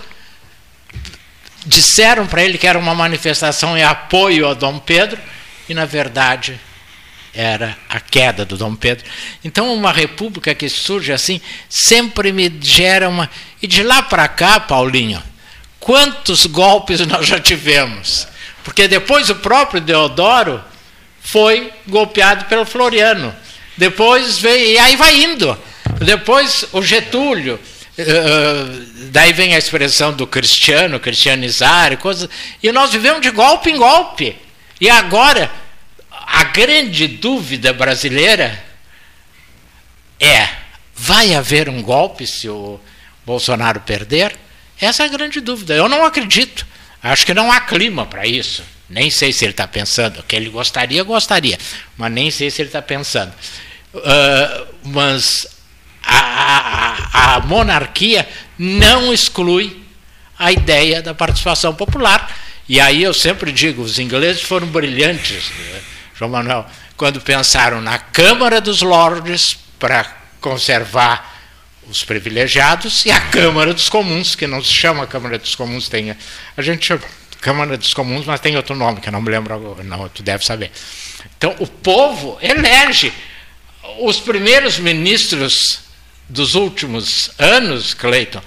disseram 1.66 2.26
para 2.26 2.42
ele 2.42 2.58
que 2.58 2.66
era 2.66 2.80
uma 2.80 2.96
manifestação 2.96 3.78
em 3.78 3.84
apoio 3.84 4.48
a 4.48 4.54
Dom 4.54 4.80
Pedro, 4.80 5.20
e 5.68 5.74
na 5.74 5.86
verdade 5.86 6.60
era 7.36 7.78
a 7.90 8.00
queda 8.00 8.46
do 8.46 8.58
Dom 8.58 8.76
Pedro. 8.76 9.06
Então, 9.44 9.74
uma 9.74 9.92
república 9.92 10.56
que 10.56 10.70
surge 10.70 11.12
assim 11.12 11.40
sempre 11.70 12.32
me 12.32 12.50
gera 12.62 13.10
uma. 13.10 13.30
E 13.62 13.68
de 13.68 13.84
lá 13.84 14.02
para 14.02 14.28
cá, 14.30 14.58
Paulinho, 14.58 15.22
quantos 15.82 16.46
golpes 16.46 17.02
nós 17.06 17.28
já 17.28 17.42
tivemos? 17.42 18.26
Porque 18.64 18.88
depois 18.88 19.30
o 19.30 19.36
próprio 19.36 19.82
Deodoro 19.82 20.71
foi 21.22 21.72
golpeado 21.88 22.46
pelo 22.46 22.66
Floriano. 22.66 23.34
Depois 23.78 24.38
veio. 24.38 24.72
E 24.72 24.78
aí 24.78 24.96
vai 24.96 25.24
indo. 25.24 25.58
Depois 26.04 26.66
o 26.72 26.82
Getúlio. 26.82 27.60
Uh, 27.98 29.10
daí 29.12 29.34
vem 29.34 29.54
a 29.54 29.58
expressão 29.58 30.14
do 30.14 30.26
cristiano, 30.26 31.00
cristianizar, 31.00 31.98
coisas. 31.98 32.30
E 32.62 32.72
nós 32.72 32.92
vivemos 32.92 33.22
de 33.22 33.30
golpe 33.30 33.70
em 33.70 33.78
golpe. 33.78 34.36
E 34.80 34.90
agora, 34.90 35.52
a 36.10 36.44
grande 36.46 37.08
dúvida 37.08 37.72
brasileira 37.72 38.64
é: 40.20 40.48
vai 40.96 41.34
haver 41.36 41.70
um 41.70 41.82
golpe 41.82 42.26
se 42.26 42.50
o 42.50 42.80
Bolsonaro 43.26 43.82
perder? 43.82 44.36
Essa 44.80 45.04
é 45.04 45.06
a 45.06 45.10
grande 45.10 45.40
dúvida. 45.40 45.76
Eu 45.76 45.88
não 45.88 46.04
acredito. 46.04 46.66
Acho 47.04 47.26
que 47.26 47.34
não 47.34 47.52
há 47.52 47.62
clima 47.62 48.06
para 48.06 48.26
isso. 48.26 48.64
Nem 48.92 49.10
sei 49.10 49.32
se 49.32 49.46
ele 49.46 49.52
está 49.52 49.68
pensando. 49.68 50.22
Que 50.24 50.36
ele 50.36 50.50
gostaria, 50.50 51.02
gostaria. 51.04 51.58
Mas 51.98 52.12
nem 52.12 52.30
sei 52.30 52.52
se 52.52 52.62
ele 52.62 52.70
está 52.70 52.82
pensando. 52.82 53.34
Uh, 53.94 54.68
mas 54.84 55.48
a, 56.04 56.20
a, 56.20 57.36
a 57.36 57.40
monarquia 57.40 58.28
não 58.58 59.14
exclui 59.14 59.82
a 60.38 60.52
ideia 60.52 61.02
da 61.02 61.14
participação 61.14 61.74
popular. 61.74 62.36
E 62.68 62.80
aí 62.80 63.02
eu 63.02 63.14
sempre 63.14 63.52
digo, 63.52 63.82
os 63.82 63.98
ingleses 63.98 64.42
foram 64.42 64.68
brilhantes, 64.68 65.52
né, 65.52 65.82
João 66.16 66.32
Manuel, 66.32 66.66
quando 66.96 67.20
pensaram 67.20 67.82
na 67.82 67.98
Câmara 67.98 68.62
dos 68.62 68.82
Lordes 68.82 69.58
para 69.80 70.06
conservar 70.40 71.40
os 71.90 72.04
privilegiados 72.04 73.06
e 73.06 73.12
a 73.12 73.20
Câmara 73.20 73.74
dos 73.74 73.90
Comuns, 73.90 74.36
que 74.36 74.48
não 74.48 74.64
se 74.64 74.72
chama 74.72 75.06
Câmara 75.06 75.38
dos 75.38 75.56
Comuns, 75.56 75.90
tem 75.90 76.16
a 76.56 76.62
gente 76.62 76.86
chama 76.86 77.02
Câmara 77.42 77.76
dos 77.76 77.94
Comuns, 77.94 78.26
mas 78.26 78.40
tem 78.40 78.56
outro 78.56 78.76
nome 78.76 79.02
que 79.02 79.10
eu 79.10 79.12
não 79.12 79.22
me 79.22 79.30
lembro 79.30 79.54
agora, 79.54 79.84
não, 79.84 80.08
tu 80.08 80.24
deve 80.24 80.46
saber. 80.46 80.72
Então 81.38 81.56
o 81.60 81.68
povo 81.68 82.38
elege 82.42 83.12
os 84.00 84.20
primeiros 84.20 84.78
ministros 84.78 85.80
dos 86.30 86.56
últimos 86.56 87.32
anos, 87.38 87.94
Cleiton, 87.94 88.42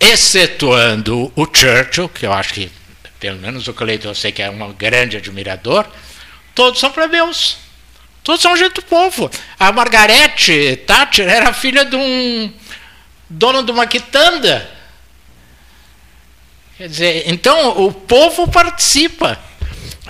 excetuando 0.00 1.32
o 1.34 1.44
Churchill, 1.44 2.08
que 2.08 2.24
eu 2.24 2.32
acho 2.32 2.54
que, 2.54 2.70
pelo 3.18 3.38
menos 3.38 3.66
o 3.68 3.74
Cleiton 3.74 4.08
eu 4.08 4.14
sei 4.14 4.32
que 4.32 4.42
é 4.42 4.48
um 4.48 4.72
grande 4.72 5.16
admirador, 5.16 5.84
todos 6.54 6.80
são 6.80 6.90
plebeus. 6.90 7.58
Todos 8.22 8.42
são 8.42 8.56
gente 8.56 8.74
do 8.74 8.82
povo. 8.82 9.30
A 9.56 9.70
Margarete 9.70 10.82
Thatcher 10.84 11.28
era 11.28 11.52
filha 11.52 11.84
de 11.84 11.94
um 11.94 12.52
dono 13.30 13.62
de 13.62 13.70
uma 13.70 13.86
quitanda. 13.86 14.68
Quer 16.76 16.88
dizer, 16.88 17.22
então 17.26 17.84
o 17.84 17.92
povo 17.92 18.48
participa. 18.48 19.38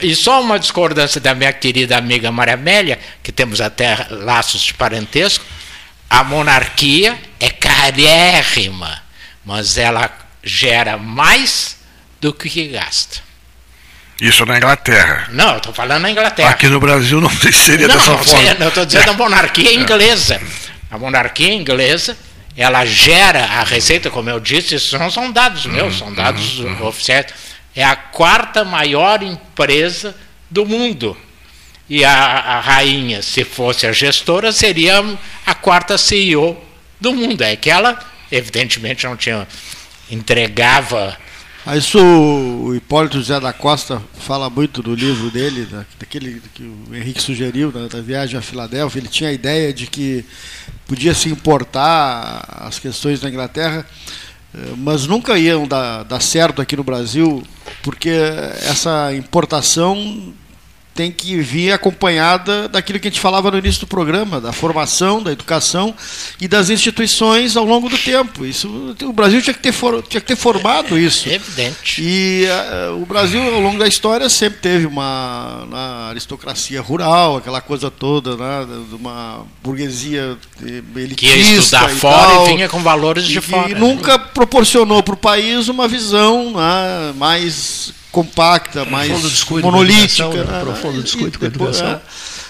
E 0.02 0.14
só 0.14 0.42
uma 0.42 0.58
discordância 0.58 1.20
da 1.20 1.34
minha 1.34 1.52
querida 1.52 1.96
amiga 1.96 2.30
Maria 2.30 2.54
Amélia, 2.54 2.98
que 3.22 3.32
temos 3.32 3.60
até 3.60 4.06
laços 4.10 4.60
de 4.60 4.74
parentesco, 4.74 5.44
a 6.10 6.22
monarquia 6.22 7.18
é 7.40 7.48
carérrima, 7.50 9.02
mas 9.44 9.78
ela 9.78 10.10
gera 10.42 10.98
mais 10.98 11.78
do 12.20 12.32
que 12.32 12.68
gasta. 12.68 13.20
Isso 14.20 14.44
na 14.46 14.56
Inglaterra. 14.56 15.28
Não, 15.32 15.52
eu 15.52 15.56
estou 15.58 15.74
falando 15.74 16.02
na 16.02 16.10
Inglaterra. 16.10 16.50
Aqui 16.50 16.68
no 16.68 16.80
Brasil 16.80 17.20
não 17.20 17.30
seria 17.52 17.86
não, 17.88 17.96
dessa 17.96 18.10
não, 18.10 18.24
forma. 18.24 18.54
Não, 18.54 18.66
eu 18.66 18.68
estou 18.68 18.86
dizendo 18.86 19.10
a 19.10 19.14
monarquia 19.14 19.74
inglesa. 19.74 20.40
A 20.90 20.98
monarquia 20.98 21.52
inglesa, 21.52 22.16
ela 22.56 22.84
gera 22.86 23.44
a 23.44 23.62
receita, 23.62 24.10
como 24.10 24.30
eu 24.30 24.40
disse, 24.40 24.74
isso 24.74 24.98
não 24.98 25.10
são 25.10 25.30
dados 25.30 25.66
meus, 25.66 25.94
uhum, 25.94 25.98
são 25.98 26.14
dados 26.14 26.58
uhum, 26.58 26.72
uhum. 26.72 26.86
oficiais. 26.86 27.26
É 27.74 27.84
a 27.84 27.94
quarta 27.94 28.64
maior 28.64 29.22
empresa 29.22 30.16
do 30.50 30.64
mundo. 30.64 31.16
E 31.88 32.04
a, 32.04 32.12
a 32.12 32.60
rainha, 32.60 33.22
se 33.22 33.44
fosse 33.44 33.86
a 33.86 33.92
gestora, 33.92 34.50
seria 34.52 35.04
a 35.44 35.54
quarta 35.54 35.98
CEO 35.98 36.60
do 37.00 37.12
mundo. 37.12 37.42
É 37.42 37.54
que 37.54 37.70
ela, 37.70 37.98
evidentemente, 38.32 39.04
não 39.04 39.16
tinha. 39.16 39.46
entregava. 40.10 41.16
Isso 41.74 41.98
o 41.98 42.76
Hipólito 42.76 43.18
José 43.18 43.40
da 43.40 43.52
Costa 43.52 44.00
fala 44.20 44.48
muito 44.48 44.82
do 44.82 44.94
livro 44.94 45.32
dele, 45.32 45.66
daquele 45.98 46.40
que 46.54 46.62
o 46.62 46.94
Henrique 46.94 47.20
sugeriu, 47.20 47.72
da, 47.72 47.88
da 47.88 48.00
viagem 48.00 48.38
a 48.38 48.42
Filadélfia. 48.42 49.00
Ele 49.00 49.08
tinha 49.08 49.30
a 49.30 49.32
ideia 49.32 49.72
de 49.72 49.88
que 49.88 50.24
podia 50.86 51.12
se 51.12 51.28
importar 51.28 52.44
as 52.60 52.78
questões 52.78 53.20
da 53.20 53.28
Inglaterra, 53.28 53.84
eh, 54.54 54.58
mas 54.76 55.08
nunca 55.08 55.36
iam 55.36 55.66
dar, 55.66 56.04
dar 56.04 56.20
certo 56.20 56.62
aqui 56.62 56.76
no 56.76 56.84
Brasil, 56.84 57.42
porque 57.82 58.10
essa 58.10 59.12
importação 59.12 60.32
tem 60.96 61.12
que 61.12 61.36
vir 61.36 61.72
acompanhada 61.72 62.66
daquilo 62.68 62.98
que 62.98 63.06
a 63.06 63.10
gente 63.10 63.20
falava 63.20 63.50
no 63.50 63.58
início 63.58 63.80
do 63.80 63.86
programa, 63.86 64.40
da 64.40 64.50
formação, 64.50 65.22
da 65.22 65.30
educação 65.30 65.94
e 66.40 66.48
das 66.48 66.70
instituições 66.70 67.54
ao 67.54 67.64
longo 67.64 67.90
do 67.90 67.98
tempo. 67.98 68.46
Isso, 68.46 68.96
o 69.02 69.12
Brasil 69.12 69.42
tinha 69.42 69.52
que 69.52 69.60
ter, 69.60 69.72
for, 69.72 70.02
tinha 70.02 70.20
que 70.20 70.26
ter 70.26 70.36
formado 70.36 70.96
é, 70.96 71.00
isso. 71.00 71.28
É 71.28 71.34
evidente. 71.34 72.02
E 72.02 72.46
uh, 72.90 73.02
o 73.02 73.04
Brasil, 73.04 73.42
ao 73.42 73.60
longo 73.60 73.78
da 73.78 73.86
história, 73.86 74.28
sempre 74.30 74.60
teve 74.60 74.86
uma, 74.86 75.64
uma 75.64 76.08
aristocracia 76.08 76.80
rural, 76.80 77.36
aquela 77.36 77.60
coisa 77.60 77.90
toda, 77.90 78.34
né, 78.34 78.66
de 78.88 78.94
uma 78.94 79.44
burguesia 79.62 80.38
elitista. 80.62 81.14
Que 81.16 81.26
ia 81.26 81.58
estudar 81.58 81.92
e 81.92 81.96
fora 81.96 82.16
tal, 82.16 82.46
e 82.46 82.48
vinha 82.52 82.68
com 82.70 82.82
valores 82.82 83.24
de 83.24 83.40
fora. 83.42 83.70
E 83.70 83.74
nunca 83.74 84.18
proporcionou 84.18 85.02
para 85.02 85.14
o 85.14 85.18
país 85.18 85.68
uma 85.68 85.86
visão 85.86 86.52
né, 86.52 87.12
mais 87.16 87.92
compacta, 88.16 88.86
mais 88.86 89.10
monolítica. 89.62 90.44
Né? 90.44 90.60
Profundo 90.62 91.02
descuido 91.02 91.38
com 91.38 91.44
a 91.44 91.48
educação. 91.48 92.00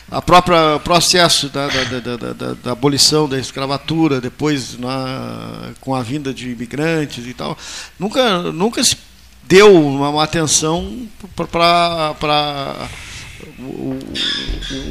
A 0.09 0.23
própria 0.23 0.79
processo 0.79 1.49
da, 1.49 1.67
da, 1.67 2.17
da, 2.17 2.55
da, 2.63 2.71
abolição 2.71 3.29
da 3.29 3.37
escravatura, 3.37 4.21
depois 4.21 4.79
na, 4.79 5.71
com 5.81 5.93
a 5.93 6.03
vinda 6.05 6.33
de 6.33 6.51
imigrantes 6.51 7.27
e 7.27 7.35
tal, 7.35 7.59
nunca, 7.99 8.43
nunca 8.53 8.85
se 8.85 8.97
deu 9.43 9.75
uma, 9.75 10.11
uma 10.11 10.23
atenção 10.23 11.09
para 11.35 12.15
o, 13.59 13.99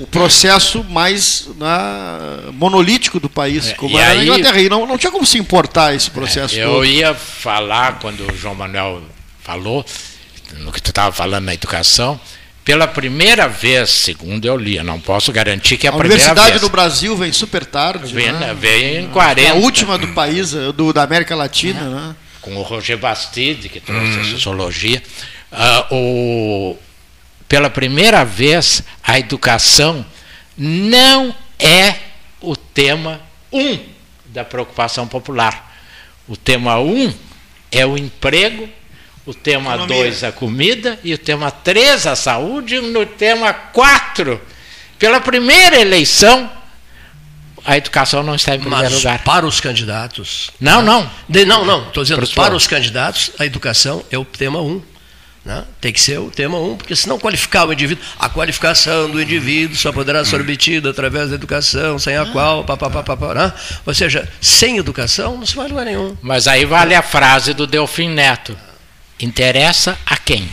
o, 0.01 0.07
processo 0.07 0.83
mais 0.83 1.47
né, 1.57 2.51
monolítico 2.51 3.17
do 3.17 3.29
país, 3.29 3.69
é, 3.69 3.73
como 3.75 3.97
era 3.97 4.11
aí, 4.11 4.17
na 4.17 4.23
Inglaterra. 4.25 4.59
E 4.59 4.67
não, 4.67 4.85
não 4.85 4.97
tinha 4.97 5.13
como 5.13 5.25
se 5.25 5.37
importar 5.37 5.95
esse 5.95 6.11
processo. 6.11 6.59
É, 6.59 6.65
eu 6.65 6.71
todo. 6.71 6.85
ia 6.85 7.13
falar, 7.13 7.99
quando 7.99 8.29
o 8.29 8.35
João 8.35 8.55
Manuel 8.55 9.01
falou, 9.41 9.85
no 10.53 10.71
que 10.71 10.81
tu 10.81 10.89
estava 10.89 11.11
falando 11.11 11.45
na 11.45 11.53
educação, 11.53 12.19
pela 12.63 12.87
primeira 12.87 13.47
vez, 13.47 13.91
segundo 13.91 14.45
eu 14.45 14.57
li, 14.57 14.77
eu 14.77 14.83
não 14.83 14.99
posso 14.99 15.31
garantir 15.31 15.77
que 15.77 15.85
é 15.85 15.89
a, 15.91 15.93
a 15.93 15.97
primeira 15.97 16.17
vez. 16.17 16.27
A 16.27 16.31
Universidade 16.31 16.59
do 16.59 16.69
Brasil 16.69 17.15
vem 17.15 17.31
super 17.31 17.63
tarde. 17.63 18.11
Vem, 18.11 18.31
né? 18.31 18.55
vem 18.57 19.03
em 19.03 19.07
40. 19.09 19.41
É 19.41 19.51
a 19.51 19.53
última 19.53 19.97
do 19.97 20.07
país, 20.09 20.51
do, 20.51 20.91
da 20.91 21.03
América 21.03 21.35
Latina. 21.35 21.79
É. 21.79 21.83
Né? 21.83 22.15
Com 22.41 22.55
o 22.55 22.63
Roger 22.63 22.97
Bastide, 22.97 23.69
que 23.69 23.79
trouxe 23.79 24.15
a 24.15 24.17
uhum. 24.17 24.25
sociologia. 24.31 25.01
Uh, 25.51 25.95
o, 25.95 26.77
pela 27.47 27.69
primeira 27.69 28.25
vez, 28.25 28.81
a 29.03 29.19
educação 29.19 30.03
não 30.57 31.35
é 31.59 31.95
o 32.41 32.55
tema 32.55 33.21
um 33.51 33.79
da 34.25 34.43
preocupação 34.43 35.07
popular. 35.07 35.75
O 36.27 36.35
tema 36.35 36.79
um 36.79 37.13
é 37.71 37.85
o 37.85 37.95
emprego 37.95 38.67
o 39.25 39.33
tema 39.33 39.85
2 39.85 40.23
a 40.23 40.31
comida, 40.31 40.99
e 41.03 41.13
o 41.13 41.17
tema 41.17 41.49
3 41.51 42.07
a 42.07 42.15
saúde, 42.15 42.75
e 42.75 42.81
no 42.81 43.05
tema 43.05 43.53
4, 43.53 44.39
pela 44.99 45.19
primeira 45.19 45.79
eleição, 45.79 46.49
a 47.65 47.75
educação 47.75 48.21
não 48.21 48.35
está 48.35 48.55
em 48.55 48.59
primeiro 48.59 48.83
Mas 48.83 48.93
lugar. 48.93 49.23
Para 49.23 49.45
os 49.45 49.59
candidatos. 49.59 50.51
Não, 50.59 50.83
não. 50.83 51.09
De, 51.27 51.45
não, 51.45 51.65
não. 51.65 51.87
Estou 51.87 52.03
dizendo, 52.03 52.27
para, 52.27 52.43
para 52.43 52.55
os 52.55 52.67
candidatos, 52.67 53.31
a 53.39 53.45
educação 53.45 54.03
é 54.11 54.17
o 54.17 54.23
tema 54.23 54.61
um. 54.61 54.81
Né? 55.43 55.63
Tem 55.79 55.93
que 55.93 56.01
ser 56.01 56.19
o 56.19 56.31
tema 56.31 56.59
um, 56.59 56.75
porque 56.75 56.95
senão 56.95 57.19
qualificar 57.19 57.67
o 57.67 57.73
indivíduo, 57.73 58.03
a 58.17 58.27
qualificação 58.27 59.09
do 59.09 59.21
indivíduo 59.21 59.77
só 59.77 59.91
poderá 59.91 60.25
ser 60.25 60.41
obtida 60.41 60.89
através 60.89 61.29
da 61.29 61.35
educação, 61.35 61.99
sem 61.99 62.15
a 62.15 62.23
ah. 62.23 62.25
qual, 62.25 62.63
papapá, 62.63 63.33
né? 63.35 63.53
ou 63.85 63.93
seja, 63.93 64.27
sem 64.41 64.77
educação 64.77 65.37
não 65.37 65.45
se 65.45 65.55
vai 65.55 65.67
lugar 65.67 65.85
nenhum. 65.85 66.17
Mas 66.19 66.47
aí 66.47 66.65
vale 66.65 66.95
a 66.95 67.03
frase 67.03 67.53
do 67.53 67.67
Delfim 67.67 68.09
Neto: 68.09 68.57
interessa 69.19 69.97
a 70.05 70.17
quem? 70.17 70.47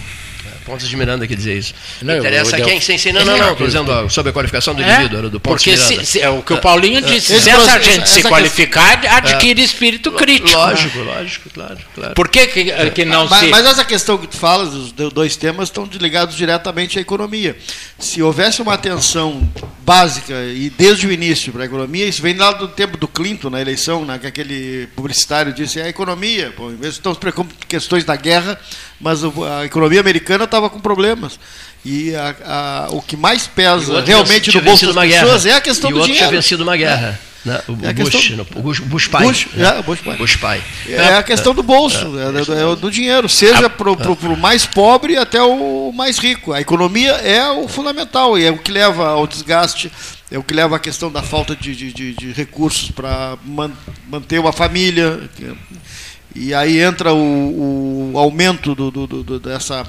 Pontes 0.73 0.89
de 0.89 0.97
Miranda 0.97 1.27
que 1.27 1.37
dizer 1.37 1.59
isso. 1.59 1.75
Não, 2.01 2.17
Interessa 2.17 2.57
quem? 2.57 2.81
Sim, 2.81 2.97
sim, 2.97 3.13
não, 3.13 3.23
não, 3.27 3.37
não. 3.37 3.53
Estou 3.53 3.67
dizendo 3.67 4.09
sobre 4.09 4.31
a 4.31 4.33
qualificação 4.33 4.75
do 4.75 4.83
é, 4.83 4.91
indivíduo, 4.91 5.29
do 5.29 5.39
Pontes 5.39 5.63
Porque 5.63 5.77
se, 5.77 6.07
se, 6.07 6.19
é 6.19 6.31
o 6.31 6.41
que 6.41 6.55
o 6.55 6.63
Paulinho 6.63 6.97
é, 6.97 7.03
disse, 7.03 7.39
se 7.39 7.51
essa 7.51 7.79
gente 7.79 8.09
se 8.09 8.23
qualificar, 8.23 8.99
adquire 9.05 9.61
é, 9.61 9.65
espírito 9.65 10.11
crítico. 10.13 10.57
Lógico, 10.57 10.99
né? 11.01 11.05
lógico, 11.05 11.51
claro, 11.51 11.77
claro. 11.95 12.15
Por 12.15 12.27
que, 12.29 12.47
que, 12.47 12.91
que 12.91 13.05
não 13.05 13.29
mas, 13.29 13.41
se. 13.41 13.47
Mas 13.49 13.67
essa 13.67 13.85
questão 13.85 14.17
que 14.17 14.27
tu 14.27 14.39
falas, 14.39 14.73
os 14.73 14.93
dois 14.93 15.37
temas 15.37 15.69
estão 15.69 15.87
ligados 16.01 16.35
diretamente 16.35 16.99
à 16.99 17.03
economia. 17.03 17.55
Se 17.99 18.23
houvesse 18.23 18.63
uma 18.63 18.73
atenção 18.73 19.47
básica 19.85 20.33
e 20.55 20.71
desde 20.71 21.07
o 21.07 21.13
início 21.13 21.53
para 21.53 21.65
a 21.65 21.67
economia, 21.67 22.07
isso 22.07 22.23
vem 22.23 22.35
lá 22.35 22.51
do 22.53 22.69
tempo 22.69 22.97
do 22.97 23.07
Clinton 23.07 23.51
na 23.51 23.61
eleição, 23.61 24.07
né, 24.07 24.19
que 24.19 24.27
aquele 24.27 24.87
publicitário 24.97 25.53
disse: 25.53 25.81
é 25.81 25.85
a 25.85 25.89
economia, 25.91 26.51
pô, 26.57 26.71
em 26.71 26.77
vez 26.77 26.95
de 26.95 27.01
estamos 27.01 27.19
preocupando 27.19 27.55
com 27.55 27.67
questões 27.67 28.05
da 28.05 28.17
guerra, 28.17 28.59
mas 29.03 29.23
a 29.25 29.65
economia 29.65 30.01
americana 30.01 30.45
estava 30.45 30.62
com 30.71 30.81
problemas. 30.81 31.39
E 31.85 32.15
a, 32.15 32.35
a, 32.45 32.87
o 32.91 33.03
que 33.03 33.17
mais 33.17 33.47
pesa 33.47 34.01
realmente 34.03 34.55
no 34.55 34.63
bolso 34.63 34.93
das 34.93 34.95
pessoas 34.95 35.45
guerra. 35.45 35.55
é 35.55 35.59
a 35.59 35.61
questão 35.61 35.91
e 35.91 35.93
do 35.93 36.01
dinheiro. 36.01 36.19
tinha 36.19 36.31
vencido 36.31 36.63
uma 36.63 36.77
guerra. 36.77 37.19
É. 37.29 37.33
Né? 37.45 37.61
O, 37.67 37.73
é 37.85 37.93
Bush, 37.93 38.11
questão... 38.11 38.37
no, 38.37 38.43
o 38.43 38.63
Bush, 38.63 38.79
Bush 38.79 39.09
pai. 39.09 39.27
Bush, 39.27 39.49
né? 39.55 39.79
é, 39.79 39.83
Bush 39.83 40.01
pai. 40.01 40.17
Bush 40.17 40.37
pai. 40.37 40.63
É 40.89 41.17
a 41.17 41.23
questão 41.23 41.53
do 41.53 41.63
bolso, 41.63 42.13
é, 42.17 42.23
é, 42.39 42.73
é 42.73 42.77
do 42.77 42.91
dinheiro, 42.91 43.29
seja 43.29 43.69
para 43.69 43.91
o 43.91 44.37
mais 44.37 44.65
pobre 44.65 45.17
até 45.17 45.43
o 45.43 45.91
mais 45.93 46.19
rico. 46.19 46.53
A 46.53 46.61
economia 46.61 47.13
é 47.13 47.51
o 47.51 47.67
fundamental 47.67 48.39
e 48.39 48.45
é 48.45 48.51
o 48.51 48.59
que 48.59 48.71
leva 48.71 49.09
ao 49.09 49.27
desgaste, 49.27 49.91
é 50.31 50.39
o 50.39 50.43
que 50.45 50.55
leva 50.55 50.77
à 50.77 50.79
questão 50.79 51.11
da 51.11 51.23
falta 51.23 51.57
de, 51.57 51.75
de, 51.75 51.93
de, 51.93 52.15
de 52.15 52.33
recursos 52.33 52.93
para 52.93 53.37
man, 53.45 53.73
manter 54.09 54.39
uma 54.39 54.53
família. 54.53 55.29
E 56.35 56.55
aí 56.55 56.81
entra 56.81 57.13
o, 57.13 58.13
o 58.15 58.19
aumento 58.19 58.75
do, 58.75 58.91
do, 58.91 59.07
do, 59.07 59.41
dessa 59.41 59.85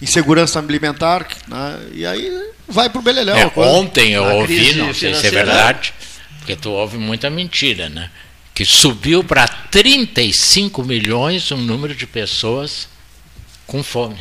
insegurança 0.00 0.58
alimentar, 0.58 1.26
né? 1.48 1.80
e 1.92 2.06
aí 2.06 2.30
vai 2.68 2.88
para 2.90 2.98
o 2.98 3.02
beleléu. 3.02 3.36
É, 3.36 3.50
ontem 3.56 4.12
eu 4.12 4.24
ouvi, 4.24 4.74
não 4.74 4.92
sei 4.92 5.14
se 5.14 5.26
é 5.26 5.30
verdade, 5.30 5.94
porque 6.38 6.56
tu 6.56 6.70
ouve 6.70 6.98
muita 6.98 7.30
mentira, 7.30 7.88
né? 7.88 8.10
que 8.56 8.64
subiu 8.64 9.22
para 9.22 9.46
35 9.46 10.82
milhões 10.82 11.50
o 11.50 11.58
número 11.58 11.94
de 11.94 12.06
pessoas 12.06 12.88
com 13.66 13.82
fome. 13.82 14.16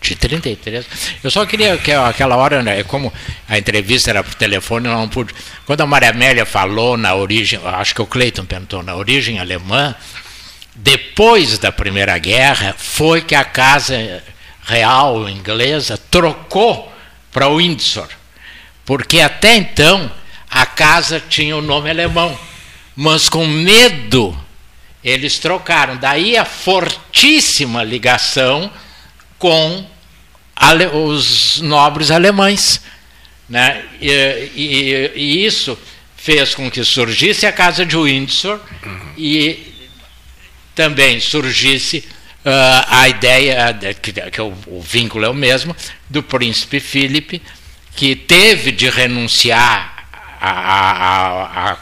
De 0.00 0.14
33. 0.16 0.86
Eu 1.22 1.30
só 1.30 1.44
queria 1.44 1.76
que 1.76 1.92
aquela 1.92 2.34
hora, 2.36 2.62
né, 2.62 2.82
como 2.82 3.12
a 3.46 3.58
entrevista 3.58 4.08
era 4.08 4.24
por 4.24 4.34
telefone, 4.34 4.88
eu 4.88 4.92
não 4.92 5.06
pude. 5.06 5.34
Quando 5.66 5.82
a 5.82 5.86
Maria 5.86 6.10
Amélia 6.10 6.46
falou 6.46 6.96
na 6.96 7.14
origem, 7.14 7.60
acho 7.62 7.94
que 7.94 8.00
o 8.00 8.06
Cleiton 8.06 8.46
perguntou, 8.46 8.82
na 8.82 8.96
origem 8.96 9.38
alemã, 9.38 9.94
depois 10.74 11.58
da 11.58 11.70
Primeira 11.70 12.16
Guerra, 12.16 12.74
foi 12.78 13.20
que 13.20 13.34
a 13.34 13.44
Casa 13.44 14.22
Real 14.64 15.28
inglesa 15.28 15.98
trocou 15.98 16.92
para 17.30 17.48
Windsor, 17.48 18.08
porque 18.84 19.20
até 19.20 19.56
então 19.56 20.10
a 20.50 20.64
casa 20.64 21.20
tinha 21.20 21.56
o 21.56 21.62
nome 21.62 21.90
alemão, 21.90 22.38
mas 22.96 23.28
com 23.28 23.46
medo 23.46 24.38
eles 25.02 25.38
trocaram. 25.38 25.96
Daí 25.96 26.36
a 26.36 26.44
fortíssima 26.44 27.82
ligação 27.82 28.70
com 29.38 29.86
os 30.92 31.60
nobres 31.60 32.10
alemães. 32.10 32.80
Né? 33.48 33.84
E, 34.00 34.10
e, 34.54 35.12
e, 35.14 35.44
isso 35.44 35.78
fez 36.16 36.54
com 36.54 36.70
que 36.70 36.82
surgisse 36.82 37.44
a 37.44 37.52
Casa 37.52 37.84
de 37.84 37.96
Windsor 37.96 38.58
uhum. 38.86 39.12
e 39.18 39.74
também 40.74 41.20
surgisse 41.20 42.08
a 42.44 43.08
ideia, 43.08 43.72
de, 43.72 43.94
que, 43.94 44.12
que 44.12 44.40
o, 44.40 44.52
o, 44.66 44.82
vínculo 44.82 45.24
é 45.24 45.28
o 45.28 45.34
mesmo, 45.34 45.74
do 46.08 46.22
príncipe 46.22 46.78
Filipe, 46.78 47.40
que 47.96 48.14
teve 48.14 48.70
de 48.70 48.88
renunciar 48.90 49.94
à 50.40 51.76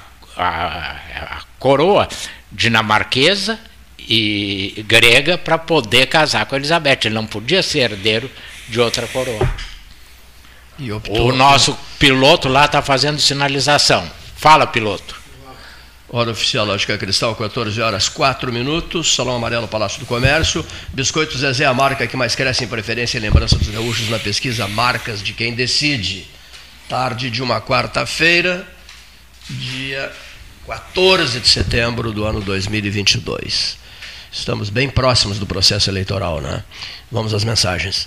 coroa 1.59 2.09
dinamarquesa 2.51 3.59
e 3.99 4.85
grega 4.87 5.39
para 5.39 5.59
poder 5.59 6.07
casar 6.07 6.47
com 6.47 6.57
Elizabeth. 6.57 7.01
Ele 7.05 7.15
não 7.15 7.27
podia 7.27 7.63
ser 7.63 7.91
herdeiro 7.91 8.31
de 8.69 8.81
outra 8.81 9.07
coroa. 9.09 9.49
o 11.09 11.33
nosso 11.33 11.77
piloto 11.99 12.49
lá 12.49 12.67
está 12.67 12.83
fazendo 12.83 13.21
sinalização. 13.21 14.09
Fala, 14.37 14.67
piloto. 14.67 15.22
Hora 16.15 16.31
oficial 16.31 16.67
Lógica 16.67 16.99
Cristal, 16.99 17.35
14 17.35 17.81
horas 17.81 18.07
4 18.07 18.53
minutos. 18.53 19.15
Salão 19.15 19.35
Amarelo, 19.35 19.67
Palácio 19.67 19.99
do 19.99 20.05
Comércio. 20.05 20.63
Biscoito 20.93 21.39
Zezé, 21.39 21.65
a 21.65 21.73
marca 21.73 22.07
que 22.07 22.19
mais 22.19 22.35
cresce 22.35 22.65
em 22.65 22.69
preferência 22.69 23.17
e 23.17 23.21
lembrança 23.21 23.57
dos 23.57 23.69
gaúchos 23.69 24.11
na 24.11 24.19
pesquisa 24.19 24.69
Marcas 24.69 25.23
de 25.23 25.33
Quem 25.33 25.55
Decide. 25.55 26.27
Tarde 26.87 27.31
de 27.31 27.43
uma 27.43 27.63
quarta-feira, 27.63 28.69
dia 29.49 30.13
14 30.67 31.41
de 31.41 31.49
setembro 31.49 32.13
do 32.13 32.27
ano 32.27 32.43
2022. 32.43 33.79
Estamos 34.31 34.69
bem 34.69 34.91
próximos 34.91 35.39
do 35.39 35.47
processo 35.47 35.89
eleitoral, 35.89 36.43
né? 36.43 36.63
Vamos 37.11 37.33
às 37.33 37.43
mensagens. 37.43 38.07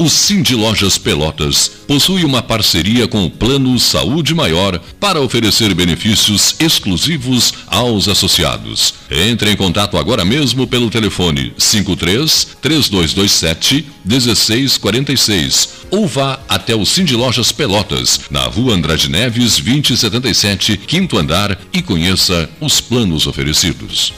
O 0.00 0.08
Cindy 0.08 0.54
Lojas 0.54 0.96
Pelotas 0.96 1.66
possui 1.88 2.24
uma 2.24 2.40
parceria 2.40 3.08
com 3.08 3.26
o 3.26 3.30
Plano 3.30 3.76
Saúde 3.80 4.32
Maior 4.32 4.78
para 5.00 5.20
oferecer 5.20 5.74
benefícios 5.74 6.54
exclusivos 6.60 7.52
aos 7.66 8.06
associados. 8.06 8.94
Entre 9.10 9.50
em 9.50 9.56
contato 9.56 9.98
agora 9.98 10.24
mesmo 10.24 10.68
pelo 10.68 10.88
telefone 10.88 11.52
53 11.58 12.58
3227 12.62 13.86
1646 14.04 15.68
ou 15.90 16.06
vá 16.06 16.38
até 16.48 16.76
o 16.76 16.86
Cindy 16.86 17.16
Lojas 17.16 17.50
Pelotas, 17.50 18.20
na 18.30 18.44
rua 18.44 18.74
Andrade 18.74 19.10
Neves 19.10 19.58
2077, 19.58 20.76
quinto 20.76 21.18
andar 21.18 21.58
e 21.72 21.82
conheça 21.82 22.48
os 22.60 22.80
planos 22.80 23.26
oferecidos. 23.26 24.12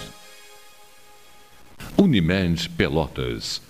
Unimed 1.96 2.68
Pelotas 2.76 3.69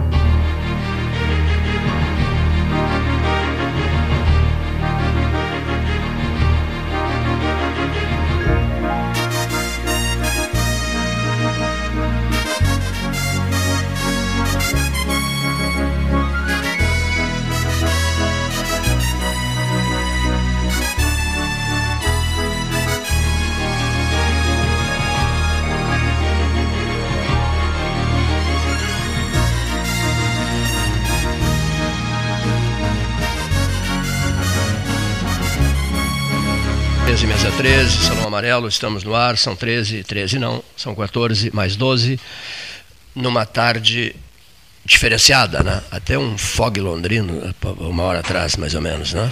13, 37.61 38.05
Salão 38.07 38.25
Amarelo, 38.25 38.67
estamos 38.67 39.03
no 39.03 39.13
ar, 39.13 39.37
são 39.37 39.55
13, 39.55 40.03
13 40.03 40.39
não, 40.39 40.63
são 40.75 40.95
14 40.95 41.51
mais 41.53 41.75
12, 41.75 42.19
numa 43.13 43.45
tarde 43.45 44.15
diferenciada, 44.83 45.61
né? 45.61 45.79
Até 45.91 46.17
um 46.17 46.39
fog 46.39 46.81
londrino, 46.81 47.53
uma 47.77 48.01
hora 48.01 48.21
atrás, 48.21 48.55
mais 48.55 48.73
ou 48.73 48.81
menos, 48.81 49.13
né? 49.13 49.31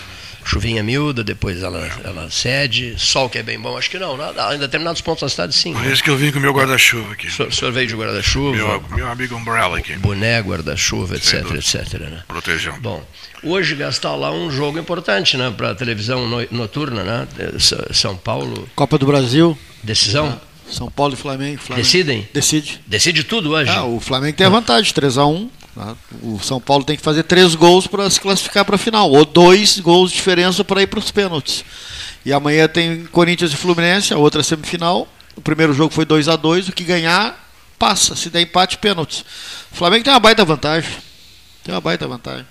Chuvinha 0.50 0.82
miúda, 0.82 1.24
depois 1.24 1.62
ela, 1.62 1.88
ela 2.04 2.28
cede, 2.32 2.96
sol 2.98 3.30
que 3.30 3.38
é 3.38 3.44
bem 3.44 3.60
bom, 3.60 3.78
acho 3.78 3.88
que 3.88 4.00
não, 4.00 4.18
em 4.52 4.58
determinados 4.58 5.00
pontos 5.00 5.22
da 5.22 5.30
cidade 5.30 5.54
sim. 5.54 5.74
Por 5.74 5.86
isso 5.86 6.04
que 6.04 6.10
eu 6.10 6.18
vim 6.18 6.32
com 6.32 6.40
o 6.40 6.42
meu 6.42 6.52
guarda-chuva 6.52 7.14
aqui. 7.14 7.28
O 7.28 7.52
senhor, 7.52 7.72
veio 7.72 7.88
de 7.88 7.96
guarda-chuva? 7.96 8.58
Meu, 8.58 8.84
meu 8.96 9.08
amigo 9.08 9.36
Umbrella 9.36 9.78
aqui. 9.78 9.96
Boné, 9.98 10.42
guarda-chuva, 10.42 11.18
etc, 11.18 11.52
etc. 11.52 12.00
Né? 12.00 12.24
Proteção. 12.28 12.80
Bom, 12.82 13.06
hoje 13.44 13.76
gastar 13.76 14.16
lá 14.16 14.32
um 14.32 14.50
jogo 14.50 14.80
importante 14.80 15.38
né, 15.38 15.54
para 15.56 15.70
a 15.70 15.76
televisão 15.76 16.28
noturna, 16.50 17.04
né? 17.04 17.28
São 17.94 18.18
Paulo. 18.18 18.68
Copa 18.76 18.98
do 18.98 19.06
Brasil. 19.06 19.56
Decisão? 19.84 20.42
São 20.68 20.90
Paulo 20.90 21.14
e 21.14 21.18
Flamengo, 21.18 21.62
Flamengo. 21.62 21.86
Decidem? 21.86 22.28
Decide. 22.34 22.82
Decide 22.88 23.24
tudo 23.24 23.52
hoje. 23.52 23.70
Ah, 23.70 23.86
o 23.86 24.00
Flamengo 24.00 24.36
tem 24.36 24.48
a 24.48 24.50
vantagem, 24.50 24.92
3x1. 24.94 25.48
Tá? 25.76 25.96
O 26.22 26.40
São 26.40 26.60
Paulo 26.60 26.84
tem 26.84 26.98
que 26.98 27.04
fazer 27.04 27.24
três 27.24 27.56
gols 27.56 27.88
para 27.88 28.10
se 28.10 28.20
classificar 28.20 28.66
para 28.66 28.76
a 28.76 28.80
final, 28.80 29.10
ou 29.12 29.26
dois 29.26 29.80
gols 29.80 30.12
de 30.12 30.18
diferença 30.18 30.64
para 30.64 30.82
ir 30.82 30.88
para 30.88 31.00
os 31.00 31.12
pênaltis. 31.12 31.64
E 32.26 32.34
amanhã 32.34 32.68
tem 32.68 33.06
Corinthians 33.06 33.54
e 33.54 33.56
Fluminense, 33.56 34.14
a 34.14 34.18
outra 34.18 34.44
semifinal. 34.44 35.08
O 35.36 35.42
primeiro 35.42 35.74
jogo 35.74 35.94
foi 35.94 36.06
2 36.06 36.28
a 36.28 36.36
2 36.36 36.70
o 36.70 36.72
que 36.74 36.84
ganhar 36.84 37.48
passa, 37.78 38.16
se 38.16 38.30
der 38.30 38.42
empate, 38.42 38.78
pênaltis. 38.78 39.24
O 39.72 39.76
Flamengo 39.76 40.04
tem 40.04 40.12
uma 40.12 40.20
baita 40.20 40.44
vantagem. 40.44 40.92
Tem 41.64 41.74
uma 41.74 41.80
baita 41.80 42.06
vantagem. 42.08 42.46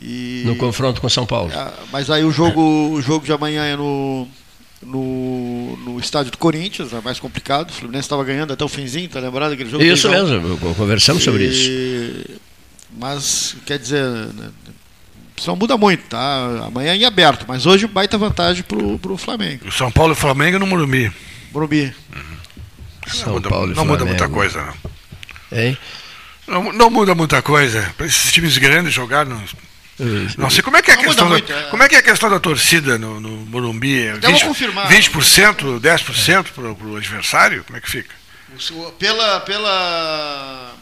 E... 0.00 0.42
No 0.44 0.56
confronto 0.56 1.00
com 1.00 1.08
São 1.08 1.24
Paulo. 1.24 1.50
É, 1.50 1.72
mas 1.90 2.10
aí 2.10 2.24
o 2.24 2.30
jogo, 2.30 2.60
o 2.60 3.00
jogo 3.00 3.24
de 3.24 3.32
amanhã 3.32 3.64
é 3.64 3.76
no, 3.76 4.28
no, 4.84 5.76
no 5.78 6.00
estádio 6.00 6.30
do 6.30 6.38
Corinthians, 6.38 6.92
é 6.92 7.00
mais 7.00 7.18
complicado. 7.18 7.70
O 7.70 7.72
Fluminense 7.72 8.06
estava 8.06 8.24
ganhando 8.24 8.52
até 8.52 8.64
o 8.64 8.68
finzinho, 8.68 9.08
tá 9.08 9.20
lembrado 9.20 9.52
aquele 9.52 9.70
jogo? 9.70 9.82
Isso 9.82 10.08
mesmo, 10.08 10.58
conversamos 10.74 11.22
e... 11.22 11.24
sobre 11.24 11.44
isso. 11.46 12.40
Mas, 12.96 13.56
quer 13.66 13.78
dizer, 13.78 14.04
só 15.36 15.56
muda 15.56 15.76
muito, 15.76 16.04
tá? 16.04 16.66
Amanhã 16.66 16.92
é 16.92 16.96
em 16.96 17.04
aberto, 17.04 17.44
mas 17.46 17.66
hoje 17.66 17.86
baita 17.86 18.16
vantagem 18.16 18.62
pro, 18.62 18.98
pro 18.98 19.16
Flamengo. 19.16 19.66
O 19.66 19.72
São 19.72 19.90
Paulo 19.90 20.12
e 20.12 20.16
Flamengo 20.16 20.58
no 20.58 20.66
Morumbi. 20.66 21.12
Morumbi. 21.52 21.94
Uhum. 22.14 22.34
São 23.06 23.26
não 23.26 23.34
muda, 23.34 23.48
Paulo 23.48 23.74
não 23.74 23.84
muda 23.84 24.04
muita 24.04 24.28
coisa, 24.28 24.62
não. 24.62 25.58
Hein? 25.58 25.78
Não, 26.46 26.72
não 26.72 26.90
muda 26.90 27.14
muita 27.14 27.42
coisa. 27.42 27.92
Para 27.96 28.06
esses 28.06 28.32
times 28.32 28.56
grandes 28.58 28.92
jogar 28.92 29.26
no, 29.26 29.42
não 30.36 30.50
sei 30.50 30.62
como 30.62 30.76
é 30.76 30.82
que 30.82 30.90
é 30.90 30.94
a 30.94 30.96
questão 30.96 31.28
muito, 31.28 31.46
da, 31.46 31.60
é. 31.60 31.62
como 31.64 31.82
é 31.82 31.88
que 31.88 31.94
é 31.94 31.98
a 31.98 32.02
questão 32.02 32.28
da 32.28 32.40
torcida 32.40 32.98
no, 32.98 33.20
no 33.20 33.28
Morumbi? 33.46 34.12
20, 34.12 34.44
confirmar. 34.44 34.88
20%, 34.88 35.80
10% 35.80 36.46
para 36.52 36.86
o 36.86 36.96
adversário? 36.96 37.64
Como 37.64 37.76
é 37.76 37.80
que 37.80 37.90
fica? 37.90 38.14
Pela, 38.98 39.40
pela, 39.40 40.72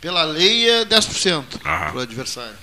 pela 0.00 0.24
lei 0.24 0.68
é 0.68 0.84
10% 0.84 1.58
para 1.62 1.96
o 1.96 2.00
adversário. 2.00 2.56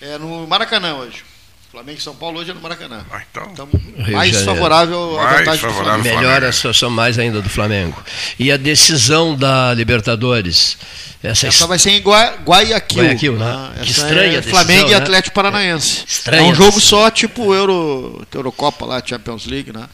É 0.00 0.18
no 0.18 0.46
Maracanã 0.46 0.94
hoje. 0.94 1.31
Flamengo 1.72 1.98
e 1.98 2.02
São 2.02 2.14
Paulo 2.14 2.38
hoje 2.38 2.50
é 2.50 2.54
no 2.54 2.60
Maracanã. 2.60 3.02
Ah, 3.10 3.22
então. 3.30 3.48
então 3.50 3.68
mais 4.12 4.42
favorável 4.42 5.18
à 5.18 5.38
vantagem 5.38 5.58
favorável 5.58 6.02
do 6.02 6.02
Flamengo. 6.02 6.20
Melhora 6.20 6.48
a 6.50 6.52
situação 6.52 6.90
mais 6.90 7.18
ainda 7.18 7.40
do 7.40 7.48
Flamengo. 7.48 8.04
E 8.38 8.52
a 8.52 8.58
decisão 8.58 9.34
da 9.34 9.72
Libertadores? 9.72 10.76
Essa, 11.22 11.46
essa 11.46 11.66
vai 11.66 11.78
ser 11.78 11.92
em 11.92 12.02
Gua 12.02 12.34
Guayaquil. 12.44 13.02
Guayaquil, 13.02 13.38
né? 13.38 13.46
Ah, 13.46 13.72
que 13.80 13.90
estranha 13.90 14.38
é 14.40 14.42
Flamengo 14.42 14.88
e 14.88 14.90
né? 14.90 14.96
Atlético 14.96 15.34
Paranaense. 15.34 16.04
Estranha 16.06 16.42
é 16.42 16.52
um 16.52 16.54
jogo 16.54 16.78
só, 16.78 17.10
tipo 17.10 17.54
Euro, 17.54 18.22
Eurocopa 18.34 18.84
lá, 18.84 19.02
Champions 19.02 19.46
League, 19.46 19.72
né? 19.72 19.88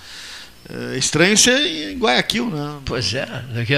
É 0.71 0.99
estranho 0.99 1.37
ser 1.37 1.93
em 1.93 1.99
Guayaquil, 1.99 2.51
né? 2.51 2.77
Pois 2.85 3.15
é. 3.15 3.27
Daqui, 3.55 3.73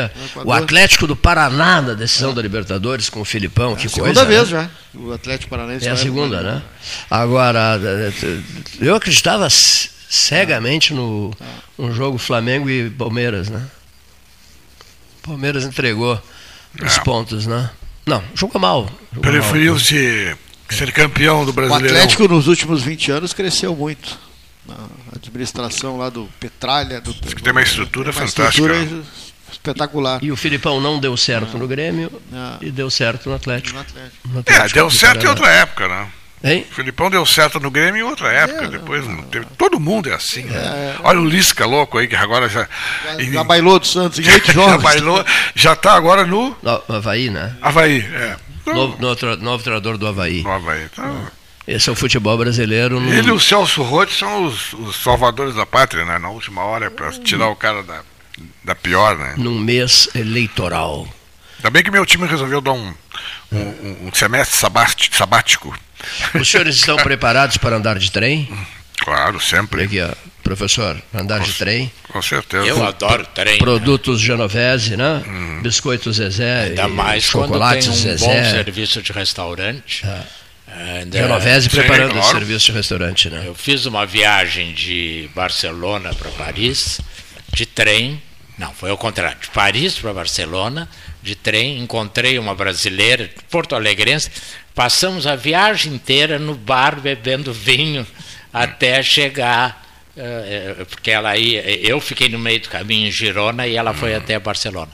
o 0.44 0.52
Atlético 0.52 1.06
do 1.06 1.14
Paraná 1.14 1.80
na 1.80 1.94
decisão 1.94 2.32
é. 2.32 2.34
da 2.34 2.42
Libertadores 2.42 3.08
com 3.08 3.20
o 3.20 3.24
Filipão, 3.24 3.74
é 3.74 3.76
que 3.76 3.88
coisa. 3.88 4.20
Segunda 4.20 4.24
vez 4.24 4.50
né? 4.50 4.68
já. 4.92 5.00
O 5.00 5.12
Atlético 5.12 5.50
Paranaense. 5.50 5.86
É 5.86 5.90
a 5.92 5.96
segunda, 5.96 6.42
né? 6.42 6.62
Agora, 7.08 7.80
eu 8.80 8.96
acreditava 8.96 9.48
cegamente 9.50 10.92
no 10.92 11.32
um 11.78 11.92
jogo 11.92 12.18
Flamengo 12.18 12.68
e 12.68 12.90
Palmeiras, 12.90 13.48
né? 13.48 13.64
Palmeiras 15.22 15.64
entregou 15.64 16.20
os 16.84 16.96
é. 16.96 17.00
pontos, 17.02 17.46
né? 17.46 17.70
Não, 18.04 18.20
jogou 18.34 18.60
mal. 18.60 18.90
Preferiu 19.20 19.78
se 19.78 20.36
ser 20.68 20.90
campeão 20.90 21.44
do 21.44 21.52
brasileiro. 21.52 21.94
O 21.94 21.96
Atlético 21.96 22.26
nos 22.26 22.48
últimos 22.48 22.82
20 22.82 23.12
anos 23.12 23.32
cresceu 23.32 23.76
muito 23.76 24.29
a 24.68 25.16
administração 25.16 25.96
lá 25.96 26.10
do 26.10 26.28
Petralha. 26.38 27.00
Do, 27.00 27.12
que 27.14 27.42
tem 27.42 27.52
uma 27.52 27.62
estrutura 27.62 28.10
uma 28.10 28.12
fantástica. 28.12 28.72
Estrutura 28.72 29.04
espetacular. 29.50 30.22
E 30.22 30.30
o 30.30 30.36
Filipão 30.36 30.80
não 30.80 30.98
deu 30.98 31.16
certo 31.16 31.58
no 31.58 31.66
Grêmio 31.66 32.10
e 32.60 32.70
deu 32.70 32.90
certo 32.90 33.28
no 33.28 33.34
Atlético. 33.34 33.74
No 33.74 33.80
Atlético. 33.80 34.28
No 34.28 34.40
Atlético 34.40 34.66
é, 34.66 34.72
deu 34.72 34.90
certo 34.90 35.24
em 35.24 35.28
outra 35.28 35.50
época, 35.50 35.88
né? 35.88 36.08
Hein? 36.42 36.66
O 36.70 36.74
Filipão 36.74 37.10
deu 37.10 37.26
certo 37.26 37.60
no 37.60 37.70
Grêmio 37.70 38.00
em 38.00 38.02
outra 38.02 38.32
época, 38.32 38.64
é, 38.64 38.68
depois 38.68 39.06
não, 39.06 39.22
teve, 39.24 39.44
todo 39.58 39.78
mundo 39.78 40.08
é 40.08 40.14
assim. 40.14 40.44
Né? 40.44 40.56
É, 40.56 40.96
Olha 41.02 41.20
o 41.20 41.24
Lisca 41.24 41.66
louco 41.66 41.98
aí, 41.98 42.08
que 42.08 42.16
agora 42.16 42.48
já. 42.48 42.66
Já, 43.04 43.22
já 43.22 43.44
bailou 43.44 43.78
do 43.78 43.86
Santos 43.86 44.18
em 44.18 44.30
oito 44.30 44.50
jogos. 44.52 44.72
Já 44.72 44.78
bailou, 44.78 45.24
já 45.54 45.72
está 45.74 45.92
agora 45.92 46.24
no. 46.24 46.56
No 46.62 46.96
Havaí, 46.96 47.28
né? 47.28 47.54
Havaí, 47.60 48.00
é. 48.00 48.36
Novo, 48.66 48.96
novo, 48.98 49.36
novo 49.36 49.62
treinador 49.62 49.98
do 49.98 50.06
Havaí. 50.06 50.42
No 50.42 50.50
Havaí, 50.50 50.84
então. 50.84 51.26
Esse 51.70 51.88
é 51.88 51.92
o 51.92 51.94
futebol 51.94 52.36
brasileiro. 52.36 52.98
No... 52.98 53.14
Ele 53.14 53.28
e 53.28 53.30
o 53.30 53.38
Celso 53.38 53.82
Rotti 53.82 54.12
são 54.12 54.44
os, 54.44 54.72
os, 54.72 54.96
salvadores 54.96 55.54
da 55.54 55.64
pátria, 55.64 56.04
né? 56.04 56.18
Na 56.18 56.28
última 56.28 56.64
hora, 56.64 56.90
para 56.90 57.12
tirar 57.12 57.48
o 57.48 57.54
cara 57.54 57.84
da, 57.84 58.02
da 58.64 58.74
pior, 58.74 59.16
né? 59.16 59.34
Num 59.36 59.56
mês 59.56 60.08
eleitoral. 60.12 61.08
Ainda 61.58 61.70
bem 61.70 61.84
que 61.84 61.90
meu 61.90 62.04
time 62.04 62.26
resolveu 62.26 62.60
dar 62.60 62.72
um, 62.72 62.92
um, 63.52 64.08
um 64.08 64.10
semestre 64.12 64.58
sabático. 65.12 65.78
Os 66.34 66.50
senhores 66.50 66.76
estão 66.76 66.96
preparados 67.04 67.56
para 67.56 67.76
andar 67.76 67.98
de 68.00 68.10
trem? 68.10 68.50
Claro, 68.98 69.40
sempre. 69.40 69.84
Aqui, 69.84 70.00
ó, 70.00 70.10
professor, 70.42 71.00
andar 71.14 71.38
com, 71.38 71.44
de 71.44 71.52
trem. 71.52 71.92
Com 72.08 72.20
certeza. 72.20 72.66
Eu 72.66 72.84
adoro 72.84 73.24
trem. 73.26 73.58
Produtos 73.58 74.20
né? 74.20 74.26
Genovese, 74.26 74.96
né? 74.96 75.22
Hum. 75.24 75.60
Biscoitos 75.62 76.16
Zezé. 76.16 76.64
Ainda 76.64 76.88
mais 76.88 77.22
chocolates 77.22 77.86
quando 77.86 78.02
tem 78.02 78.12
um 78.12 78.16
Zezé. 78.16 78.26
bom 78.26 78.50
serviço 78.50 79.02
de 79.02 79.12
restaurante. 79.12 80.04
É. 80.76 81.06
Genovese 81.10 81.68
preparando 81.68 82.12
claro. 82.12 82.26
o 82.26 82.30
serviço 82.30 82.66
de 82.66 82.72
restaurante, 82.72 83.28
né? 83.28 83.42
Eu 83.44 83.54
fiz 83.54 83.86
uma 83.86 84.06
viagem 84.06 84.72
de 84.72 85.28
Barcelona 85.34 86.14
para 86.14 86.30
Paris, 86.30 87.00
de 87.52 87.66
trem. 87.66 88.22
Não, 88.56 88.72
foi 88.72 88.90
ao 88.90 88.98
contrário, 88.98 89.38
de 89.40 89.48
Paris 89.48 89.98
para 89.98 90.12
Barcelona, 90.12 90.88
de 91.22 91.34
trem, 91.34 91.78
encontrei 91.78 92.38
uma 92.38 92.54
brasileira, 92.54 93.30
Porto 93.50 93.74
Alegrense, 93.74 94.30
passamos 94.74 95.26
a 95.26 95.34
viagem 95.34 95.94
inteira 95.94 96.38
no 96.38 96.54
bar 96.54 97.00
bebendo 97.00 97.52
vinho 97.52 98.06
até 98.52 99.02
chegar, 99.02 99.82
uh, 100.16 100.86
porque 100.86 101.10
ela 101.10 101.36
ia, 101.36 101.62
eu 101.80 102.00
fiquei 102.00 102.28
no 102.28 102.38
meio 102.38 102.60
do 102.60 102.68
caminho 102.68 103.08
em 103.08 103.10
Girona 103.10 103.66
e 103.66 103.76
ela 103.76 103.94
foi 103.94 104.14
até 104.14 104.38
Barcelona. 104.38 104.92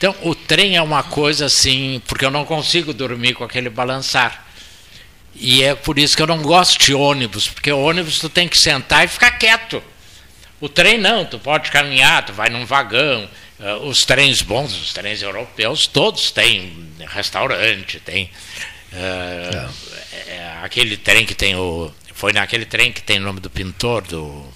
Então, 0.00 0.16
o 0.22 0.34
trem 0.34 0.78
é 0.78 0.82
uma 0.82 1.02
coisa 1.02 1.44
assim, 1.44 2.00
porque 2.08 2.24
eu 2.24 2.30
não 2.30 2.46
consigo 2.46 2.94
dormir 2.94 3.34
com 3.34 3.44
aquele 3.44 3.68
balançar. 3.68 4.46
E 5.34 5.62
é 5.62 5.74
por 5.74 5.98
isso 5.98 6.16
que 6.16 6.22
eu 6.22 6.26
não 6.26 6.40
gosto 6.40 6.82
de 6.82 6.94
ônibus, 6.94 7.50
porque 7.50 7.70
ônibus 7.70 8.18
tu 8.18 8.30
tem 8.30 8.48
que 8.48 8.56
sentar 8.56 9.04
e 9.04 9.08
ficar 9.08 9.32
quieto. 9.32 9.82
O 10.58 10.70
trem 10.70 10.96
não, 10.96 11.26
tu 11.26 11.38
pode 11.38 11.70
caminhar, 11.70 12.24
tu 12.24 12.32
vai 12.32 12.48
num 12.48 12.64
vagão. 12.64 13.28
Uh, 13.58 13.88
os 13.88 14.02
trens 14.06 14.40
bons, 14.40 14.72
os 14.72 14.94
trens 14.94 15.20
europeus, 15.20 15.86
todos 15.86 16.30
têm 16.30 16.94
restaurante, 17.06 18.00
tem. 18.00 18.30
Uh, 18.90 19.70
é. 20.28 20.60
aquele 20.62 20.96
trem 20.96 21.26
que 21.26 21.34
tem 21.34 21.56
o. 21.56 21.92
Foi 22.14 22.32
naquele 22.32 22.64
trem 22.64 22.90
que 22.90 23.02
tem 23.02 23.18
o 23.18 23.22
nome 23.22 23.40
do 23.40 23.50
pintor, 23.50 24.00
do. 24.00 24.48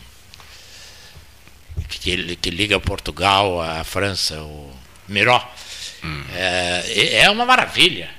Que, 1.86 2.34
que 2.36 2.48
liga 2.48 2.80
Portugal 2.80 3.60
à 3.60 3.84
França, 3.84 4.40
o 4.40 4.83
Miró. 5.08 5.42
Hum. 6.02 6.22
É, 6.34 7.20
é 7.22 7.30
uma 7.30 7.46
maravilha. 7.46 8.10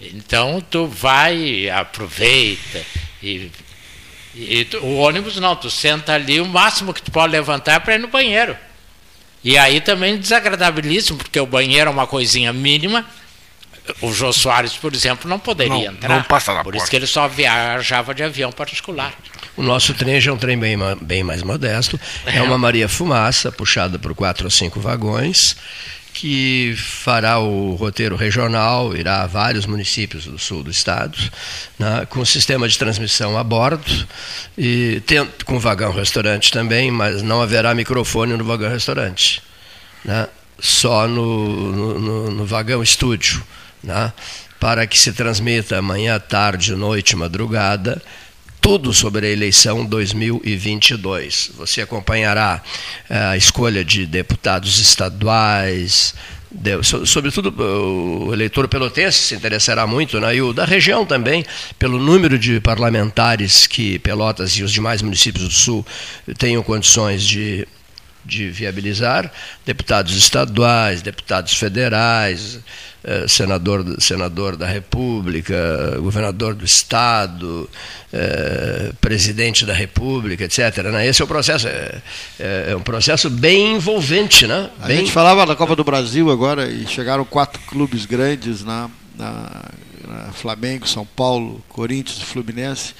Então 0.00 0.60
tu 0.70 0.86
vai, 0.86 1.68
aproveita 1.70 2.82
e, 3.22 3.50
e 4.34 4.64
tu, 4.64 4.78
o 4.78 4.96
ônibus 4.96 5.36
não, 5.36 5.54
tu 5.54 5.70
senta 5.70 6.12
ali, 6.12 6.40
o 6.40 6.46
máximo 6.46 6.92
que 6.92 7.00
tu 7.00 7.10
pode 7.10 7.32
levantar 7.32 7.74
é 7.74 7.78
para 7.78 7.94
ir 7.94 7.98
no 7.98 8.08
banheiro. 8.08 8.56
E 9.42 9.56
aí 9.56 9.80
também 9.80 10.18
desagradabilíssimo, 10.18 11.18
porque 11.18 11.38
o 11.38 11.46
banheiro 11.46 11.88
é 11.88 11.92
uma 11.92 12.06
coisinha 12.06 12.52
mínima. 12.52 13.04
O 14.00 14.10
Jô 14.12 14.32
Soares, 14.32 14.72
por 14.72 14.94
exemplo, 14.94 15.28
não 15.28 15.38
poderia 15.38 15.74
não, 15.74 15.92
entrar. 15.92 16.08
Não 16.08 16.22
passa 16.22 16.52
na 16.54 16.60
por 16.60 16.72
porta. 16.72 16.78
isso 16.78 16.90
que 16.90 16.96
ele 16.96 17.06
só 17.06 17.28
viajava 17.28 18.14
de 18.14 18.22
avião 18.22 18.50
particular. 18.50 19.12
O 19.56 19.62
nosso 19.62 19.92
trem 19.92 20.18
já 20.20 20.30
é 20.30 20.34
um 20.34 20.38
trem 20.38 20.58
bem, 20.58 20.76
bem 21.02 21.22
mais 21.22 21.42
modesto. 21.42 22.00
É 22.24 22.40
uma 22.40 22.56
Maria 22.56 22.88
Fumaça, 22.88 23.52
puxada 23.52 23.98
por 23.98 24.14
quatro 24.14 24.46
ou 24.46 24.50
cinco 24.50 24.80
vagões 24.80 25.54
que 26.14 26.74
fará 26.76 27.40
o 27.40 27.74
roteiro 27.74 28.14
regional, 28.14 28.96
irá 28.96 29.22
a 29.22 29.26
vários 29.26 29.66
municípios 29.66 30.26
do 30.26 30.38
sul 30.38 30.62
do 30.62 30.70
estado, 30.70 31.18
né, 31.76 32.06
com 32.08 32.24
sistema 32.24 32.68
de 32.68 32.78
transmissão 32.78 33.36
a 33.36 33.42
bordo, 33.42 34.06
e 34.56 35.02
tem, 35.06 35.28
com 35.44 35.58
vagão 35.58 35.92
restaurante 35.92 36.52
também, 36.52 36.88
mas 36.88 37.20
não 37.20 37.42
haverá 37.42 37.74
microfone 37.74 38.36
no 38.36 38.44
vagão 38.44 38.70
restaurante, 38.70 39.42
né, 40.04 40.28
só 40.60 41.08
no, 41.08 41.72
no, 41.72 41.98
no, 41.98 42.30
no 42.30 42.46
vagão 42.46 42.80
estúdio, 42.80 43.42
né, 43.82 44.12
para 44.60 44.86
que 44.86 44.98
se 44.98 45.12
transmita 45.12 45.82
manhã, 45.82 46.18
tarde, 46.20 46.76
noite, 46.76 47.16
madrugada, 47.16 48.00
tudo 48.64 48.94
sobre 48.94 49.26
a 49.26 49.30
eleição 49.30 49.84
2022. 49.84 51.50
Você 51.58 51.82
acompanhará 51.82 52.62
eh, 53.10 53.14
a 53.14 53.36
escolha 53.36 53.84
de 53.84 54.06
deputados 54.06 54.78
estaduais, 54.78 56.14
sobretudo 57.04 57.52
o 57.60 58.32
eleitor 58.32 58.66
pelotense 58.66 59.18
se 59.18 59.34
interessará 59.34 59.86
muito, 59.86 60.18
né? 60.18 60.36
e 60.36 60.40
o 60.40 60.54
da 60.54 60.64
região 60.64 61.04
também, 61.04 61.44
pelo 61.78 61.98
número 61.98 62.38
de 62.38 62.58
parlamentares 62.58 63.66
que 63.66 63.98
Pelotas 63.98 64.52
e 64.52 64.62
os 64.62 64.72
demais 64.72 65.02
municípios 65.02 65.44
do 65.44 65.52
Sul 65.52 65.86
tenham 66.38 66.62
condições 66.62 67.22
de 67.22 67.68
de 68.24 68.48
viabilizar 68.48 69.30
deputados 69.64 70.16
estaduais, 70.16 71.02
deputados 71.02 71.54
federais, 71.54 72.60
eh, 73.02 73.26
senador, 73.28 73.84
senador 74.00 74.56
da 74.56 74.66
República, 74.66 75.54
governador 75.98 76.54
do 76.54 76.64
Estado, 76.64 77.68
eh, 78.12 78.92
presidente 79.00 79.66
da 79.66 79.74
República, 79.74 80.44
etc. 80.44 80.78
Né? 80.84 81.06
Esse 81.06 81.20
é 81.20 81.24
o 81.24 81.28
processo, 81.28 81.68
é, 81.68 82.00
é, 82.40 82.66
é 82.70 82.76
um 82.76 82.80
processo 82.80 83.28
bem 83.28 83.74
envolvente. 83.74 84.46
Né? 84.46 84.70
A 84.80 84.86
bem... 84.86 84.98
gente 84.98 85.12
falava 85.12 85.44
da 85.44 85.54
Copa 85.54 85.76
do 85.76 85.84
Brasil 85.84 86.30
agora 86.30 86.66
e 86.66 86.86
chegaram 86.86 87.26
quatro 87.26 87.60
clubes 87.66 88.06
grandes 88.06 88.64
na, 88.64 88.88
na, 89.14 89.50
na 90.08 90.32
Flamengo, 90.32 90.88
São 90.88 91.04
Paulo, 91.04 91.62
Corinthians 91.68 92.22
e 92.22 92.24
Fluminense 92.24 92.94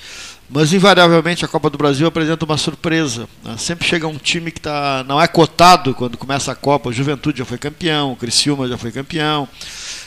mas 0.55 0.73
invariavelmente 0.73 1.45
a 1.45 1.49
Copa 1.49 1.69
do 1.69 1.77
Brasil 1.77 2.07
apresenta 2.07 2.45
uma 2.45 2.57
surpresa. 2.57 3.29
Né? 3.43 3.57
Sempre 3.59 3.89
chega 3.89 4.07
um 4.07 4.17
time 4.17 4.53
que 4.53 4.61
tá, 4.61 5.05
não 5.05 5.21
é 5.21 5.27
cotado 5.27 5.93
quando 5.95 6.17
começa 6.17 6.53
a 6.53 6.55
Copa. 6.55 6.91
O 6.91 6.93
Juventude 6.93 7.41
já 7.41 7.45
foi 7.45 7.59
campeão, 7.59 8.13
o 8.13 8.17
Criciúma 8.17 8.69
já 8.69 8.79
foi 8.79 8.93
campeão. 8.93 9.49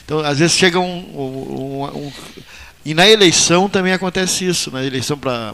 Então, 0.05 0.19
às 0.19 0.39
vezes 0.39 0.55
chega 0.55 0.79
um, 0.79 0.85
um, 0.85 1.83
um 1.83 2.13
e 2.85 2.93
na 2.93 3.05
eleição 3.09 3.67
também 3.67 3.91
acontece 3.91 4.47
isso, 4.47 4.71
na 4.71 4.81
eleição 4.85 5.17
para 5.17 5.53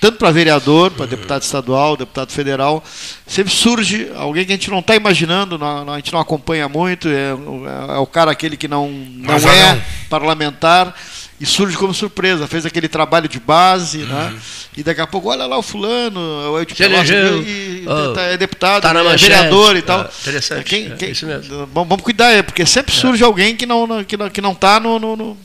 tanto 0.00 0.18
para 0.18 0.30
vereador, 0.30 0.90
para 0.90 1.06
deputado 1.06 1.40
estadual, 1.40 1.96
deputado 1.96 2.30
federal, 2.30 2.84
sempre 3.26 3.52
surge 3.52 4.10
alguém 4.14 4.44
que 4.44 4.52
a 4.52 4.54
gente 4.56 4.70
não 4.70 4.80
está 4.80 4.94
imaginando, 4.94 5.58
não, 5.58 5.90
a 5.90 5.96
gente 5.96 6.12
não 6.12 6.20
acompanha 6.20 6.68
muito, 6.68 7.08
é, 7.08 7.30
é, 7.30 7.98
o 7.98 8.06
cara 8.06 8.30
aquele 8.30 8.56
que 8.56 8.68
não, 8.68 8.90
não 8.90 9.34
é 9.34 9.74
não. 9.74 9.82
parlamentar 10.10 10.94
e 11.40 11.46
surge 11.46 11.76
como 11.76 11.92
surpresa. 11.92 12.46
Fez 12.46 12.64
aquele 12.64 12.88
trabalho 12.88 13.28
de 13.28 13.38
base, 13.38 13.98
né? 13.98 14.04
uhum. 14.04 14.30
né? 14.30 14.40
E 14.76 14.82
daqui 14.82 15.00
a 15.00 15.06
pouco, 15.06 15.30
olha 15.30 15.46
lá 15.46 15.56
o 15.56 15.62
fulano, 15.62 16.20
o 16.20 16.64
de 16.64 16.82
elegeu, 16.82 17.42
e, 17.42 17.84
oh, 17.86 18.18
é 18.18 18.36
deputado, 18.36 18.82
tá 18.82 18.90
é 18.90 19.16
vereador 19.16 19.76
e 19.76 19.82
tal. 19.82 20.00
Ah, 20.00 20.10
interessante. 20.20 20.64
Quem, 20.64 20.92
é 20.92 20.96
quem, 20.96 21.08
é 21.08 21.10
isso 21.12 21.26
mesmo. 21.26 21.66
Vamos 21.72 22.02
cuidar, 22.02 22.30
é, 22.30 22.42
porque 22.42 22.66
sempre 22.66 22.94
é. 22.94 22.96
surge 22.96 23.24
alguém 23.24 23.56
que 23.56 23.64
não 23.64 24.04
que 24.04 24.16
não, 24.16 24.28
que 24.28 24.40
não 24.40 24.54
tá 24.54 24.78
no, 24.78 24.98
no, 24.98 25.16
no 25.16 25.36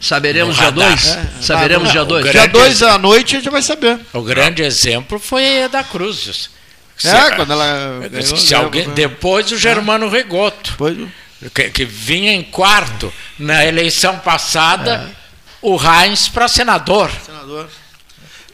Saberemos 0.00 0.56
dia 0.56 0.70
2? 0.70 1.06
É, 1.06 1.26
Saberemos 1.42 1.88
tá, 1.88 1.92
dia 1.92 2.04
2. 2.04 2.30
Dia 2.30 2.46
2 2.46 2.82
à 2.82 2.98
noite 2.98 3.36
a 3.36 3.38
gente 3.38 3.50
vai 3.50 3.60
saber. 3.60 4.00
O 4.14 4.22
grande 4.22 4.62
exemplo 4.62 5.18
foi 5.18 5.64
a 5.64 5.68
da 5.68 5.84
Cruzes. 5.84 6.48
É, 7.04 7.30
quando 7.32 7.52
ela. 7.52 8.08
Ganhou, 8.10 8.36
se 8.36 8.54
alguém, 8.54 8.88
depois 8.90 9.52
o 9.52 9.58
Germano 9.58 10.08
Regoto. 10.08 10.72
Depois... 10.72 10.96
Que, 11.54 11.70
que, 11.70 11.84
vinha 11.86 12.32
em 12.32 12.42
quarto 12.42 13.10
na 13.38 13.64
eleição 13.64 14.18
passada 14.18 15.10
o 15.62 15.76
Heinz 15.76 16.28
para 16.28 16.48
senador. 16.48 17.10
Senador. 17.24 17.68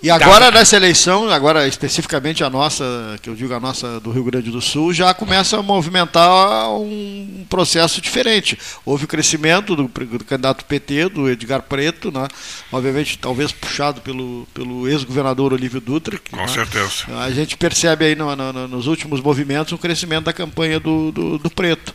E 0.03 0.11
agora 0.11 0.51
nessa 0.51 0.77
eleição, 0.77 1.29
agora 1.31 1.67
especificamente 1.67 2.45
a 2.45 2.51
nossa, 2.51 2.85
que 3.23 3.31
eu 3.31 3.35
digo 3.35 3.53
a 3.55 3.59
nossa 3.59 3.99
do 3.99 4.11
Rio 4.11 4.25
Grande 4.25 4.51
do 4.51 4.61
Sul, 4.61 4.93
já 4.93 5.13
começa 5.15 5.59
a 5.59 5.63
movimentar 5.63 6.71
um 6.71 7.47
processo 7.49 8.01
diferente. 8.01 8.59
Houve 8.85 9.07
o 9.07 9.09
crescimento 9.09 9.75
do, 9.75 9.89
do 9.89 10.25
candidato 10.25 10.65
PT, 10.67 11.09
do 11.09 11.29
Edgar 11.29 11.63
Preto, 11.63 12.13
né? 12.13 12.29
obviamente 12.71 13.19
talvez 13.19 13.53
puxado 13.53 14.01
pelo, 14.03 14.47
pelo 14.53 14.87
ex-governador 14.87 15.55
Olívio 15.55 15.81
Dutra. 15.81 16.21
Com 16.31 16.37
né? 16.37 16.47
certeza. 16.47 17.07
A 17.19 17.31
gente 17.31 17.57
percebe 17.57 18.05
aí 18.05 18.15
no, 18.15 18.37
no, 18.37 18.69
nos 18.69 18.87
últimos 18.87 19.21
movimentos 19.21 19.73
o 19.73 19.79
crescimento 19.79 20.27
da 20.27 20.33
campanha 20.33 20.79
do, 20.79 21.11
do, 21.11 21.39
do 21.39 21.51
Preto. 21.51 21.95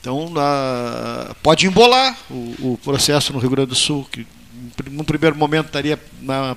Então, 0.00 0.32
pode 1.42 1.66
embolar 1.66 2.16
o, 2.30 2.72
o, 2.72 2.80
processo 2.82 3.34
no 3.34 3.38
Rio 3.38 3.50
Grande 3.50 3.68
do 3.68 3.74
Sul, 3.74 4.08
que 4.10 4.26
num 4.88 5.04
primeiro 5.04 5.36
momento 5.36 5.66
estaria 5.66 5.98
na, 6.20 6.56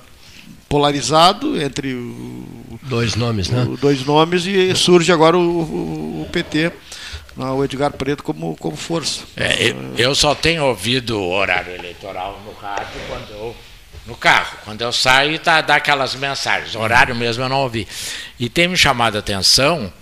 polarizado 0.68 1.60
entre 1.60 1.94
o, 1.94 2.78
dois 2.82 3.14
nomes, 3.14 3.48
né? 3.48 3.66
dois 3.80 4.04
nomes 4.04 4.46
e 4.46 4.74
surge 4.74 5.12
agora 5.12 5.36
o, 5.36 6.22
o 6.22 6.28
PT, 6.32 6.72
né, 7.36 7.46
o 7.46 7.64
Edgar 7.64 7.92
Preto 7.92 8.22
como, 8.22 8.56
como 8.56 8.76
força. 8.76 9.22
É, 9.36 9.74
eu 9.96 10.14
só 10.14 10.34
tenho 10.34 10.64
ouvido 10.64 11.18
o 11.18 11.32
horário 11.32 11.74
eleitoral 11.74 12.40
no 12.44 12.52
rádio 12.52 13.00
quando 13.08 13.30
eu 13.30 13.56
no 14.06 14.14
carro. 14.14 14.58
Quando 14.64 14.82
eu 14.82 14.92
saio, 14.92 15.38
tá, 15.38 15.60
dá 15.60 15.76
aquelas 15.76 16.14
mensagens. 16.14 16.74
O 16.74 16.80
horário 16.80 17.14
mesmo 17.14 17.42
eu 17.42 17.48
não 17.48 17.60
ouvi. 17.60 17.86
E 18.38 18.48
tem 18.48 18.68
me 18.68 18.76
chamado 18.76 19.16
a 19.16 19.20
atenção 19.20 19.92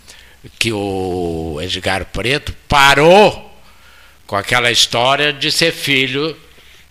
que 0.59 0.73
o 0.73 1.59
Edgar 1.63 2.07
Preto 2.07 2.55
parou 2.69 3.51
com 4.27 4.37
aquela 4.37 4.71
história 4.71 5.33
de 5.33 5.53
ser 5.53 5.73
filho 5.73 6.37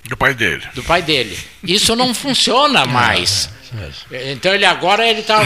do 0.09 0.17
pai 0.17 0.33
dele. 0.33 0.63
Do 0.73 0.83
pai 0.83 1.01
dele. 1.01 1.37
Isso 1.63 1.95
não 1.95 2.13
funciona 2.13 2.85
mais. 2.85 3.49
Então 4.11 4.53
ele 4.53 4.65
agora 4.65 5.07
ele 5.07 5.21
está. 5.21 5.41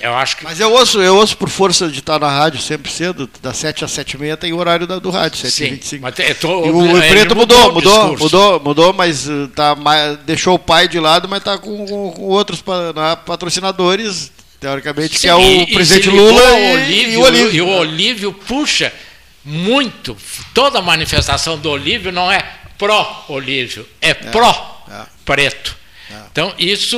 Eu 0.00 0.14
acho 0.14 0.38
que. 0.38 0.44
Mas 0.44 0.58
eu 0.58 0.72
ouço, 0.72 1.02
eu 1.02 1.16
ouço 1.16 1.36
por 1.36 1.50
força 1.50 1.88
de 1.88 1.98
estar 1.98 2.18
na 2.18 2.30
rádio 2.30 2.60
sempre 2.60 2.90
cedo, 2.90 3.28
das 3.42 3.58
7 3.58 3.84
às 3.84 3.90
7 3.90 4.12
e 4.12 4.18
meia 4.18 4.36
tem 4.38 4.54
o 4.54 4.56
horário 4.56 4.86
da, 4.86 4.98
do 4.98 5.10
rádio, 5.10 5.38
7 5.38 5.52
Sim, 5.52 5.70
25 5.74 6.02
mas 6.02 6.14
tô, 6.40 6.64
e 6.64 6.70
o, 6.70 6.96
o 6.96 6.98
Preto 6.98 7.36
mudou, 7.36 7.74
mudou, 7.74 8.08
mudou, 8.08 8.18
mudou, 8.18 8.60
mudou, 8.60 8.92
mas 8.94 9.28
uh, 9.28 9.48
tá, 9.48 9.76
deixou 10.24 10.54
o 10.54 10.58
pai 10.58 10.88
de 10.88 10.98
lado, 10.98 11.28
mas 11.28 11.40
está 11.40 11.58
com, 11.58 11.86
com, 11.86 12.10
com, 12.12 12.22
outros 12.22 12.62
patrocinadores, 13.26 14.32
teoricamente, 14.58 15.16
Sim, 15.16 15.20
que 15.20 15.28
é 15.28 15.34
o 15.34 15.40
e, 15.40 15.66
presidente 15.66 16.08
e 16.08 16.12
Lula 16.12 16.40
e, 16.40 16.74
Olívio, 16.74 17.12
e 17.12 17.16
o 17.16 17.20
Olívio. 17.20 17.52
E 17.52 17.60
o 17.60 17.68
Olívio 17.68 18.32
puxa 18.32 18.90
muito. 19.44 20.16
Toda 20.54 20.80
manifestação 20.80 21.58
do 21.58 21.68
Olívio 21.68 22.10
não 22.10 22.32
é 22.32 22.42
pró-Olívio, 22.78 23.88
é, 24.00 24.10
é 24.10 24.14
pró-preto. 24.14 25.76
É. 26.10 26.14
é. 26.14 26.22
Então, 26.30 26.54
isso. 26.58 26.96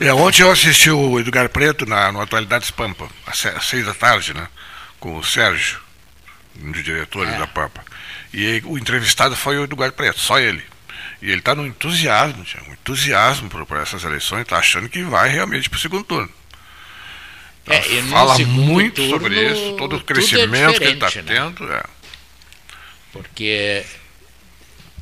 É, 0.00 0.12
ontem 0.12 0.42
eu 0.42 0.50
assisti 0.50 0.90
o 0.90 1.18
Edgar 1.20 1.48
Preto 1.48 1.86
na, 1.86 2.10
no 2.12 2.20
Atualidades 2.20 2.70
Pampa, 2.70 3.08
às 3.26 3.66
seis 3.66 3.86
da 3.86 3.94
tarde, 3.94 4.34
né? 4.34 4.48
Com 4.98 5.16
o 5.16 5.24
Sérgio, 5.24 5.80
um 6.62 6.72
dos 6.72 6.82
diretores 6.82 7.32
é. 7.32 7.38
da 7.38 7.46
Pampa. 7.46 7.84
E 8.32 8.62
o 8.64 8.76
entrevistado 8.76 9.36
foi 9.36 9.58
o 9.58 9.64
Edgar 9.64 9.92
Preto, 9.92 10.20
só 10.20 10.38
ele. 10.38 10.62
E 11.20 11.30
ele 11.30 11.40
está 11.40 11.54
no 11.54 11.66
entusiasmo, 11.66 12.44
um 12.68 12.72
entusiasmo 12.72 13.48
por, 13.48 13.64
por 13.66 13.76
essas 13.78 14.04
eleições, 14.04 14.42
está 14.42 14.58
achando 14.58 14.88
que 14.88 15.02
vai 15.02 15.28
realmente 15.28 15.68
para 15.68 15.76
o 15.76 15.80
segundo 15.80 16.04
turno. 16.04 16.30
Então, 17.64 17.76
é, 17.76 18.02
fala 18.02 18.38
muito 18.38 18.96
turno, 18.96 19.10
sobre 19.10 19.52
isso, 19.52 19.76
todo 19.76 19.96
o 19.96 20.00
crescimento 20.00 20.76
é 20.76 20.78
que 20.78 20.84
ele 20.84 20.92
está 20.94 21.06
né? 21.06 21.22
tendo. 21.26 21.72
É. 21.72 21.82
Porque 23.12 23.84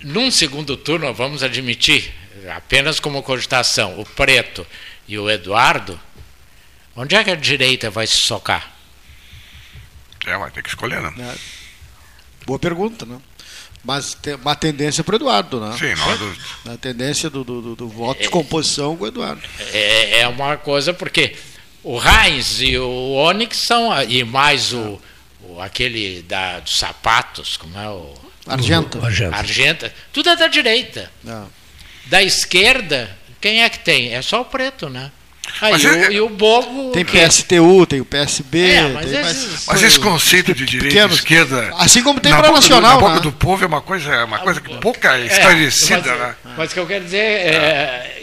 num 0.03 0.31
segundo 0.31 0.77
turno, 0.77 1.13
vamos 1.13 1.43
admitir, 1.43 2.13
apenas 2.55 3.01
como 3.01 3.23
cogitação, 3.23 3.99
o 3.99 4.05
Preto 4.05 4.67
e 5.09 5.19
o 5.19 5.31
Eduardo, 5.31 5.99
onde 6.95 7.15
é 7.15 7.25
que 7.25 7.31
a 7.31 7.37
direita 7.37 7.91
vai 7.91 8.07
se 8.07 8.19
socar? 8.19 8.75
É, 10.27 10.37
vai 10.37 10.51
ter 10.51 10.63
que 10.63 10.69
escolher, 10.69 11.01
né? 11.01 11.15
É. 11.19 11.35
Boa 12.45 12.59
pergunta, 12.59 13.07
né? 13.07 13.19
Mas 13.85 14.15
tem 14.15 14.35
uma 14.35 14.57
tendência 14.57 15.05
para 15.05 15.13
o 15.13 15.17
Eduardo, 15.17 15.61
né? 15.61 15.77
Sim, 15.79 15.95
não 15.95 16.73
é 16.73 16.75
A 16.75 16.77
tendência 16.77 17.31
do, 17.31 17.45
do, 17.45 17.77
do 17.77 17.89
voto 17.89 18.21
de 18.21 18.29
composição 18.29 18.97
com 18.97 19.05
o 19.05 19.07
Eduardo. 19.07 19.43
É, 19.73 20.21
é 20.21 20.29
uma 20.29 20.57
coisa, 20.57 20.93
porque 20.93 21.37
o 21.85 22.01
Heinz 22.03 22.61
e 22.61 22.77
o 22.77 23.13
Onyx 23.13 23.59
são, 23.59 23.91
e 24.03 24.25
mais 24.25 24.73
o, 24.73 25.01
o 25.41 25.61
aquele 25.61 26.23
da, 26.23 26.59
dos 26.59 26.77
sapatos, 26.77 27.57
como 27.57 27.79
é 27.79 27.89
o. 27.89 28.13
Argenta. 28.47 29.05
Argenta. 29.05 29.37
Argenta. 29.37 29.95
Tudo 30.13 30.31
é 30.31 30.37
da 30.37 30.47
direita. 30.47 31.11
Não. 31.23 31.49
Da 32.07 32.23
esquerda, 32.23 33.11
quem 33.41 33.63
é 33.63 33.69
que 33.69 33.81
tem? 33.81 34.15
É 34.15 34.23
só 34.23 34.43
o 34.43 34.45
preto, 34.45 34.89
né? 34.89 35.11
Aí, 35.61 35.75
o, 35.75 35.89
é... 35.89 36.13
e 36.13 36.21
o 36.21 36.29
Bogo. 36.29 36.91
Tem 36.93 37.05
PSTU, 37.05 37.87
tem 37.87 38.01
o 38.01 38.05
PSB. 38.05 38.71
É, 38.71 38.89
mas, 38.89 39.11
tem 39.11 39.21
esses, 39.21 39.67
mas, 39.67 39.83
esse 39.83 40.01
conceito 40.01 40.55
de 40.55 40.67
direita 40.67 40.95
pequenos, 40.95 41.17
e 41.17 41.19
esquerda. 41.21 41.75
Assim 41.77 42.03
como 42.03 42.21
tem 42.21 42.33
para 42.33 42.51
nacional. 42.51 42.81
Do, 42.81 42.95
na 42.95 43.01
boca 43.01 43.15
né? 43.15 43.21
do 43.21 43.33
povo 43.33 43.65
é 43.65 43.67
uma 43.67 43.81
coisa, 43.81 44.13
é 44.13 44.25
uma 44.25 44.39
coisa 44.39 44.61
que 44.61 44.77
pouca 44.79 45.17
é, 45.19 45.27
esclarecida, 45.27 46.11
mas, 46.11 46.19
né? 46.19 46.37
Mas 46.57 46.71
o 46.71 46.75
que 46.75 46.81
eu 46.81 46.87
quero 46.87 47.05
dizer 47.05 47.19
é. 47.19 48.23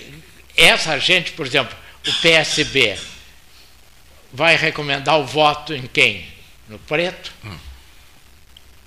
Essa 0.56 1.00
gente, 1.00 1.32
por 1.32 1.48
exemplo, 1.48 1.76
o 2.08 2.14
PSB 2.22 2.95
vai 4.32 4.56
recomendar 4.56 5.20
o 5.20 5.26
voto 5.26 5.74
em 5.74 5.88
quem? 5.91 6.28
No 6.70 6.78
preto? 6.78 7.32
Hum. 7.44 7.58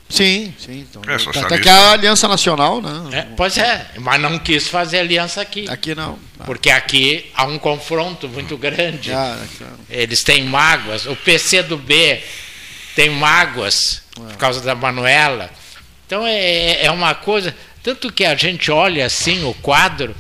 Sim, 0.09 0.55
sim. 0.59 0.87
Então, 0.89 1.03
é, 1.05 1.41
até 1.41 1.59
que 1.59 1.69
a 1.69 1.93
Aliança 1.93 2.29
Nacional, 2.29 2.81
né? 2.81 3.19
É, 3.19 3.23
pois 3.37 3.59
é, 3.59 3.91
mas 3.99 4.21
não 4.21 4.39
quis 4.39 4.69
fazer 4.69 5.01
aliança 5.01 5.41
aqui. 5.41 5.69
Aqui 5.69 5.95
não. 5.95 6.19
não. 6.39 6.47
Porque 6.47 6.71
aqui 6.71 7.31
há 7.35 7.45
um 7.45 7.59
confronto 7.59 8.29
muito 8.29 8.57
grande. 8.57 9.13
Ah, 9.13 9.37
Eles 9.91 10.23
têm 10.23 10.45
mágoas. 10.45 11.07
O 11.07 11.17
PC 11.17 11.65
do 11.65 11.77
B 11.77 12.23
tem 12.95 13.11
mágoas 13.11 14.03
é. 14.17 14.21
por 14.21 14.37
causa 14.37 14.61
da 14.61 14.75
Manuela. 14.75 15.51
Então 16.07 16.25
é, 16.25 16.85
é 16.85 16.91
uma 16.91 17.15
coisa. 17.15 17.55
Tanto 17.83 18.13
que 18.13 18.25
a 18.25 18.35
gente 18.37 18.71
olha 18.71 19.05
assim 19.05 19.45
o 19.45 19.55
quadro, 19.55 20.15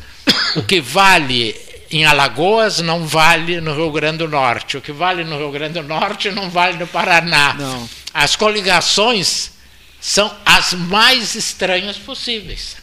o 0.56 0.62
que 0.62 0.80
vale 0.80 1.54
em 1.90 2.04
Alagoas 2.04 2.80
não 2.80 3.06
vale 3.06 3.60
no 3.60 3.74
Rio 3.74 3.92
Grande 3.92 4.18
do 4.18 4.28
Norte. 4.28 4.76
O 4.76 4.80
que 4.80 4.90
vale 4.90 5.22
no 5.22 5.38
Rio 5.38 5.52
Grande 5.52 5.74
do 5.74 5.84
Norte 5.84 6.30
não 6.32 6.50
vale 6.50 6.76
no 6.76 6.86
Paraná. 6.88 7.54
Não. 7.54 7.88
As 8.12 8.34
coligações 8.34 9.55
são 10.00 10.34
as 10.44 10.72
mais 10.72 11.34
estranhas 11.34 11.96
possíveis. 11.96 12.76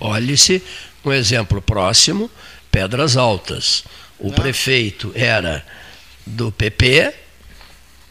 Olhe-se 0.00 0.62
um 1.04 1.12
exemplo 1.12 1.60
próximo: 1.60 2.30
Pedras 2.70 3.16
Altas. 3.16 3.84
O 4.18 4.32
prefeito 4.32 5.12
era 5.14 5.64
do 6.26 6.50
PP 6.50 7.14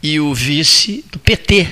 e 0.02 0.18
o 0.18 0.34
vice 0.34 1.04
do 1.10 1.18
PT. 1.18 1.68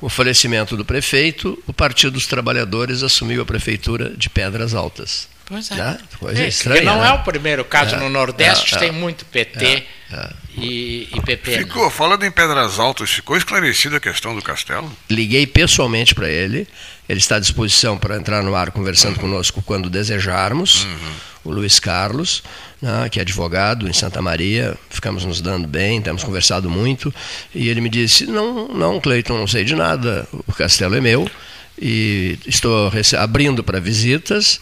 O 0.00 0.08
falecimento 0.08 0.76
do 0.76 0.84
prefeito, 0.84 1.62
o 1.66 1.72
Partido 1.72 2.12
dos 2.12 2.26
Trabalhadores 2.26 3.02
assumiu 3.02 3.42
a 3.42 3.44
prefeitura 3.44 4.10
de 4.16 4.30
Pedras 4.30 4.72
Altas. 4.72 5.28
Pois 5.44 5.70
é. 5.70 5.74
Né? 5.74 5.98
Coisa 6.18 6.42
é, 6.42 6.48
estranha. 6.48 6.82
Não 6.82 7.00
né? 7.00 7.08
é 7.08 7.12
o 7.12 7.22
primeiro 7.22 7.64
caso. 7.64 7.96
É, 7.96 7.98
no 7.98 8.08
Nordeste 8.08 8.76
é, 8.76 8.78
tem 8.78 8.92
muito 8.92 9.24
PT 9.26 9.64
é, 9.66 9.86
é. 10.12 10.30
E, 10.56 11.08
e. 11.12 11.58
Ficou, 11.58 11.90
falando 11.90 12.24
em 12.24 12.30
Pedras 12.30 12.78
Altas, 12.78 13.10
ficou 13.10 13.36
esclarecida 13.36 13.98
a 13.98 14.00
questão 14.00 14.34
do 14.34 14.42
castelo? 14.42 14.90
Liguei 15.08 15.46
pessoalmente 15.46 16.14
para 16.14 16.28
ele. 16.28 16.66
Ele 17.08 17.18
está 17.18 17.36
à 17.36 17.40
disposição 17.40 17.98
para 17.98 18.16
entrar 18.16 18.42
no 18.42 18.54
ar 18.54 18.70
conversando 18.70 19.16
uhum. 19.16 19.22
conosco 19.22 19.62
quando 19.62 19.90
desejarmos. 19.90 20.84
Uhum. 20.84 21.12
O 21.42 21.50
Luiz 21.50 21.80
Carlos, 21.80 22.42
né, 22.82 23.08
que 23.08 23.18
é 23.18 23.22
advogado 23.22 23.88
em 23.88 23.92
Santa 23.92 24.20
Maria, 24.20 24.76
ficamos 24.90 25.24
nos 25.24 25.40
dando 25.40 25.66
bem, 25.66 26.02
temos 26.02 26.22
conversado 26.22 26.68
muito. 26.68 27.12
E 27.54 27.68
ele 27.68 27.80
me 27.80 27.88
disse: 27.88 28.26
Não, 28.26 28.68
não, 28.68 29.00
Cleiton, 29.00 29.38
não 29.38 29.46
sei 29.46 29.64
de 29.64 29.74
nada, 29.74 30.28
o 30.32 30.52
castelo 30.52 30.94
é 30.94 31.00
meu 31.00 31.30
e 31.80 32.38
estou 32.46 32.92
abrindo 33.18 33.64
para 33.64 33.80
visitas, 33.80 34.60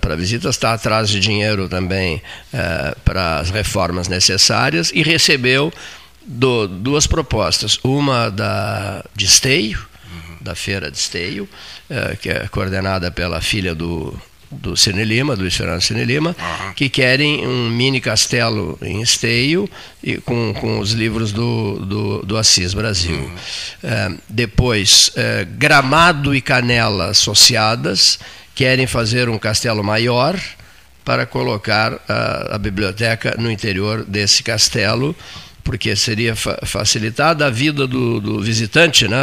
para 0.00 0.16
visitas, 0.16 0.56
está 0.56 0.72
atrás 0.72 1.08
de 1.08 1.20
dinheiro 1.20 1.68
também 1.68 2.20
é, 2.52 2.96
para 3.04 3.38
as 3.38 3.50
reformas 3.50 4.08
necessárias. 4.08 4.90
E 4.92 5.02
recebeu 5.02 5.72
do, 6.26 6.66
duas 6.66 7.06
propostas, 7.06 7.78
uma 7.84 8.28
da 8.28 9.04
de 9.14 9.24
Esteio, 9.24 9.86
da 10.40 10.54
feira 10.54 10.90
de 10.90 10.98
Esteio, 10.98 11.48
é, 11.88 12.16
que 12.16 12.28
é 12.28 12.48
coordenada 12.48 13.10
pela 13.10 13.40
filha 13.40 13.74
do 13.74 14.18
do 14.50 14.76
Cine 14.76 15.04
Lima, 15.04 15.36
do 15.36 15.42
Luiz 15.42 15.56
Fernando 15.56 15.80
Cine 15.80 16.04
Lima, 16.04 16.34
uhum. 16.38 16.72
que 16.72 16.88
querem 16.88 17.46
um 17.46 17.68
mini 17.70 18.00
castelo 18.00 18.78
em 18.80 19.02
esteio 19.02 19.68
e 20.02 20.16
com, 20.18 20.54
com 20.54 20.78
os 20.78 20.92
livros 20.92 21.32
do, 21.32 21.78
do, 21.80 22.22
do 22.22 22.36
Assis 22.36 22.72
Brasil. 22.74 23.16
Uhum. 23.16 23.36
É, 23.82 24.12
depois, 24.28 25.10
é, 25.16 25.44
Gramado 25.44 26.34
e 26.34 26.40
Canela 26.40 27.10
associadas 27.10 28.18
querem 28.54 28.86
fazer 28.86 29.28
um 29.28 29.38
castelo 29.38 29.84
maior 29.84 30.38
para 31.04 31.24
colocar 31.24 31.98
a, 32.08 32.56
a 32.56 32.58
biblioteca 32.58 33.34
no 33.38 33.50
interior 33.50 34.04
desse 34.04 34.42
castelo 34.42 35.14
porque 35.68 35.94
seria 35.94 36.34
fa 36.34 36.58
facilitada 36.62 37.44
a 37.44 37.50
vida 37.50 37.86
do, 37.86 38.22
do 38.22 38.40
visitante, 38.40 39.06
né? 39.06 39.18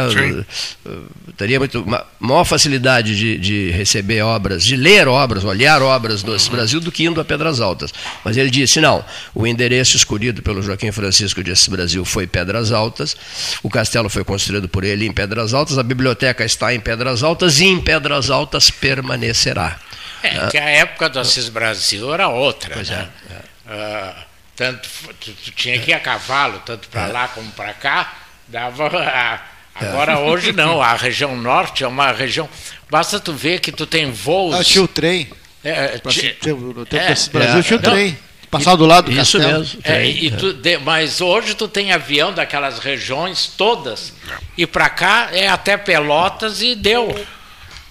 Teria 1.36 1.58
muito 1.58 1.84
maior 2.20 2.44
facilidade 2.44 3.16
de, 3.16 3.36
de, 3.36 3.70
receber 3.72 4.22
obras, 4.22 4.62
de 4.62 4.76
ler 4.76 5.08
obras, 5.08 5.42
olhar 5.42 5.82
obras 5.82 6.22
do 6.22 6.30
uhum. 6.30 6.48
Brasil 6.52 6.78
do 6.78 6.92
que 6.92 7.02
indo 7.02 7.20
a 7.20 7.24
Pedras 7.24 7.60
Altas. 7.60 7.92
Mas 8.24 8.36
ele 8.36 8.48
disse: 8.48 8.80
não, 8.80 9.04
o 9.34 9.44
endereço 9.44 9.96
escolhido 9.96 10.40
pelo 10.40 10.62
Joaquim 10.62 10.92
Francisco 10.92 11.42
de 11.42 11.50
Assis 11.50 11.66
Brasil 11.66 12.04
foi 12.04 12.28
Pedras 12.28 12.70
Altas, 12.70 13.16
o 13.60 13.68
castelo 13.68 14.08
foi 14.08 14.22
construído 14.22 14.68
por 14.68 14.84
ele 14.84 15.04
em 15.04 15.12
Pedras 15.12 15.52
Altas, 15.52 15.78
a 15.78 15.82
biblioteca 15.82 16.44
está 16.44 16.72
em 16.72 16.78
Pedras 16.78 17.24
Altas 17.24 17.58
e 17.58 17.64
em 17.64 17.80
Pedras 17.80 18.30
Altas 18.30 18.70
permanecerá. 18.70 19.80
É, 20.22 20.38
ah. 20.38 20.46
que 20.46 20.58
a 20.58 20.68
época 20.68 21.08
do 21.08 21.18
Assis 21.18 21.48
Brasil 21.48 22.14
era 22.14 22.28
outra. 22.28 22.70
Pois 22.72 22.88
né? 22.88 23.08
é. 23.30 23.34
é. 23.34 24.22
Uh, 24.22 24.35
tanto 24.56 24.88
tu, 25.20 25.32
tu 25.32 25.50
tinha 25.52 25.78
que 25.78 25.90
ir 25.90 25.94
a 25.94 26.00
cavalo, 26.00 26.60
tanto 26.64 26.88
para 26.88 27.08
é. 27.08 27.12
lá 27.12 27.28
como 27.28 27.50
para 27.52 27.74
cá, 27.74 28.14
dava. 28.48 28.86
A, 28.86 29.40
agora 29.74 30.12
é. 30.12 30.16
hoje 30.16 30.52
não, 30.52 30.82
a 30.82 30.94
região 30.94 31.36
norte 31.36 31.84
é 31.84 31.86
uma 31.86 32.10
região. 32.10 32.48
Basta 32.90 33.20
tu 33.20 33.32
ver 33.34 33.60
que 33.60 33.70
tu 33.70 33.86
tem 33.86 34.10
voos. 34.10 34.54
Ah, 34.54 34.64
tinha 34.64 34.82
o 34.82 34.88
trem. 34.88 35.28
É, 35.62 35.98
tinha, 35.98 36.54
no 36.54 36.86
tempo 36.86 37.04
é, 37.04 37.30
Brasil 37.30 37.62
tinha 37.62 37.78
o 37.78 37.82
trem. 37.82 38.18
Passar 38.50 38.76
do 38.76 38.86
lado 38.86 39.06
do 39.06 39.10
Isso 39.10 39.38
castelo. 39.38 39.58
mesmo. 39.58 39.80
É, 39.84 40.06
e 40.06 40.30
tu, 40.30 40.52
de, 40.52 40.78
mas 40.78 41.20
hoje 41.20 41.54
tu 41.54 41.66
tem 41.66 41.92
avião 41.92 42.32
daquelas 42.32 42.78
regiões 42.78 43.52
todas. 43.56 44.12
E 44.56 44.66
para 44.66 44.88
cá 44.88 45.28
é 45.32 45.48
até 45.48 45.76
Pelotas 45.76 46.62
e 46.62 46.74
deu. 46.74 47.14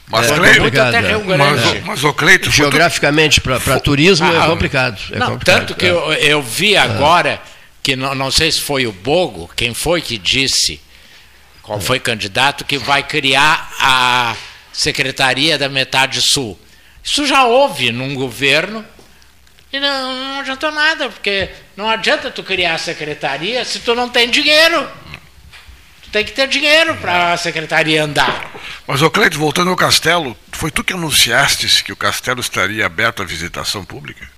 Mas, 0.07 0.31
é, 0.31 0.55
complicado, 0.55 0.93
é. 0.93 1.17
mas, 1.17 1.83
mas 1.83 2.03
o 2.03 2.13
Cleito, 2.13 2.51
geograficamente 2.51 3.41
para 3.41 3.79
turismo 3.79 4.27
é 4.27 4.37
ah, 4.37 4.43
é 4.43 4.47
complicado. 4.47 5.01
É 5.11 5.17
não, 5.17 5.31
complicado, 5.31 5.59
tanto 5.59 5.75
que 5.75 5.85
eu, 5.85 6.13
eu 6.13 6.41
vi 6.43 6.77
agora 6.77 7.41
que 7.81 7.95
não, 7.95 8.13
não 8.13 8.29
sei 8.29 8.51
se 8.51 8.61
foi 8.61 8.85
o 8.85 8.91
Bogo, 8.91 9.49
quem 9.55 9.73
foi 9.73 10.01
que 10.01 10.17
disse, 10.17 10.79
qual 11.63 11.81
foi 11.81 11.99
candidato 11.99 12.65
que 12.65 12.77
vai 12.77 13.01
criar 13.01 13.71
a 13.79 14.35
secretaria 14.71 15.57
da 15.57 15.69
metade 15.69 16.21
sul. 16.21 16.59
Isso 17.03 17.25
já 17.25 17.45
houve 17.45 17.91
num 17.91 18.13
governo 18.13 18.85
e 19.73 19.79
não, 19.79 20.13
não 20.13 20.39
adiantou 20.41 20.71
nada, 20.71 21.09
porque 21.09 21.49
não 21.75 21.89
adianta 21.89 22.29
tu 22.29 22.43
criar 22.43 22.75
a 22.75 22.77
secretaria 22.77 23.65
se 23.65 23.79
tu 23.79 23.95
não 23.95 24.07
tem 24.07 24.29
dinheiro 24.29 24.87
tem 26.15 26.23
que 26.23 26.31
ter 26.31 26.47
dinheiro 26.47 26.95
para 26.95 27.33
a 27.33 27.37
secretaria 27.37 28.01
andar. 28.01 28.49
Mas, 28.87 29.01
ô 29.01 29.09
Cleide, 29.09 29.37
voltando 29.37 29.69
ao 29.69 29.75
castelo, 29.75 30.37
foi 30.51 30.71
tu 30.71 30.83
que 30.83 30.93
anunciaste 30.93 31.83
que 31.83 31.91
o 31.91 31.95
castelo 31.95 32.39
estaria 32.39 32.85
aberto 32.85 33.21
à 33.21 33.25
visitação 33.25 33.83
pública? 33.83 34.35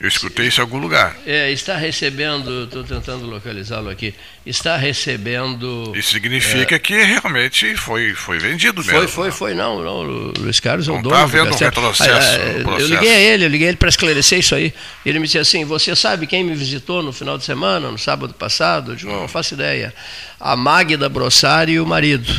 Eu 0.00 0.06
escutei 0.06 0.46
isso 0.46 0.60
em 0.60 0.62
algum 0.62 0.78
lugar. 0.78 1.16
É, 1.26 1.50
está 1.50 1.76
recebendo, 1.76 2.64
estou 2.64 2.84
tentando 2.84 3.26
localizá-lo 3.26 3.90
aqui, 3.90 4.14
está 4.46 4.76
recebendo. 4.76 5.92
Isso 5.96 6.12
significa 6.12 6.76
é, 6.76 6.78
que 6.78 7.02
realmente 7.02 7.74
foi, 7.74 8.14
foi 8.14 8.38
vendido 8.38 8.80
mesmo. 8.84 8.92
Foi, 8.92 9.08
foi, 9.08 9.30
foi, 9.32 9.54
não, 9.54 9.82
não 9.82 9.96
o 9.96 10.32
Luiz 10.38 10.60
Carlos 10.60 10.86
é 10.86 10.92
o 10.92 11.02
dono. 11.02 11.08
Está 11.08 11.22
havendo 11.22 11.52
um 11.52 11.58
retrocesso. 11.58 12.12
Ah, 12.12 12.34
é, 12.36 12.62
eu 12.80 12.86
liguei 12.86 13.10
a 13.10 13.18
ele, 13.18 13.44
eu 13.44 13.48
liguei 13.48 13.66
a 13.66 13.70
ele 13.70 13.76
para 13.76 13.88
esclarecer 13.88 14.38
isso 14.38 14.54
aí. 14.54 14.72
Ele 15.04 15.18
me 15.18 15.26
disse 15.26 15.38
assim: 15.38 15.64
Você 15.64 15.96
sabe 15.96 16.28
quem 16.28 16.44
me 16.44 16.54
visitou 16.54 17.02
no 17.02 17.12
final 17.12 17.36
de 17.36 17.44
semana, 17.44 17.90
no 17.90 17.98
sábado 17.98 18.32
passado? 18.34 18.92
Eu 18.92 18.94
disse, 18.94 19.08
não, 19.08 19.22
não 19.22 19.28
faço 19.28 19.54
ideia. 19.54 19.92
A 20.38 20.54
Magda 20.54 21.08
Brossari 21.08 21.72
e 21.72 21.80
o 21.80 21.86
marido 21.86 22.32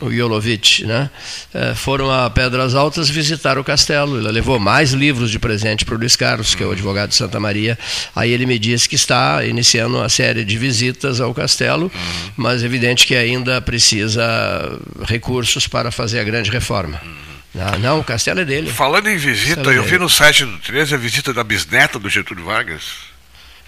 o 0.00 0.10
Jolovich, 0.10 0.84
né? 0.84 1.10
É, 1.52 1.74
foram 1.74 2.10
a 2.10 2.28
Pedras 2.30 2.74
Altas 2.74 3.08
visitar 3.08 3.58
o 3.58 3.64
castelo. 3.64 4.18
Ele 4.18 4.30
levou 4.30 4.58
mais 4.58 4.92
livros 4.92 5.30
de 5.30 5.38
presente 5.38 5.84
para 5.84 5.94
o 5.94 5.98
Luiz 5.98 6.16
Carlos, 6.16 6.54
que 6.54 6.62
é 6.62 6.66
o 6.66 6.72
advogado 6.72 7.10
de 7.10 7.16
Santa 7.16 7.38
Maria. 7.38 7.78
Aí 8.14 8.30
ele 8.30 8.46
me 8.46 8.58
disse 8.58 8.88
que 8.88 8.96
está 8.96 9.44
iniciando 9.44 9.96
uma 9.98 10.08
série 10.08 10.44
de 10.44 10.58
visitas 10.58 11.20
ao 11.20 11.34
castelo, 11.34 11.90
mas 12.36 12.62
é 12.62 12.66
evidente 12.66 13.06
que 13.06 13.14
ainda 13.14 13.60
precisa 13.60 14.22
recursos 15.06 15.66
para 15.66 15.90
fazer 15.90 16.20
a 16.20 16.24
grande 16.24 16.50
reforma. 16.50 17.00
Não, 17.54 17.66
ah, 17.66 17.78
não, 17.78 18.00
o 18.00 18.04
castelo 18.04 18.40
é 18.40 18.44
dele. 18.44 18.70
Falando 18.70 19.08
em 19.08 19.16
visita, 19.16 19.70
é 19.70 19.76
eu 19.76 19.84
vi 19.84 19.98
no 19.98 20.08
site 20.08 20.44
do 20.44 20.58
13 20.58 20.94
a 20.94 20.98
visita 20.98 21.34
da 21.34 21.44
bisneta 21.44 21.98
do 21.98 22.08
Getúlio 22.08 22.46
Vargas. 22.46 23.11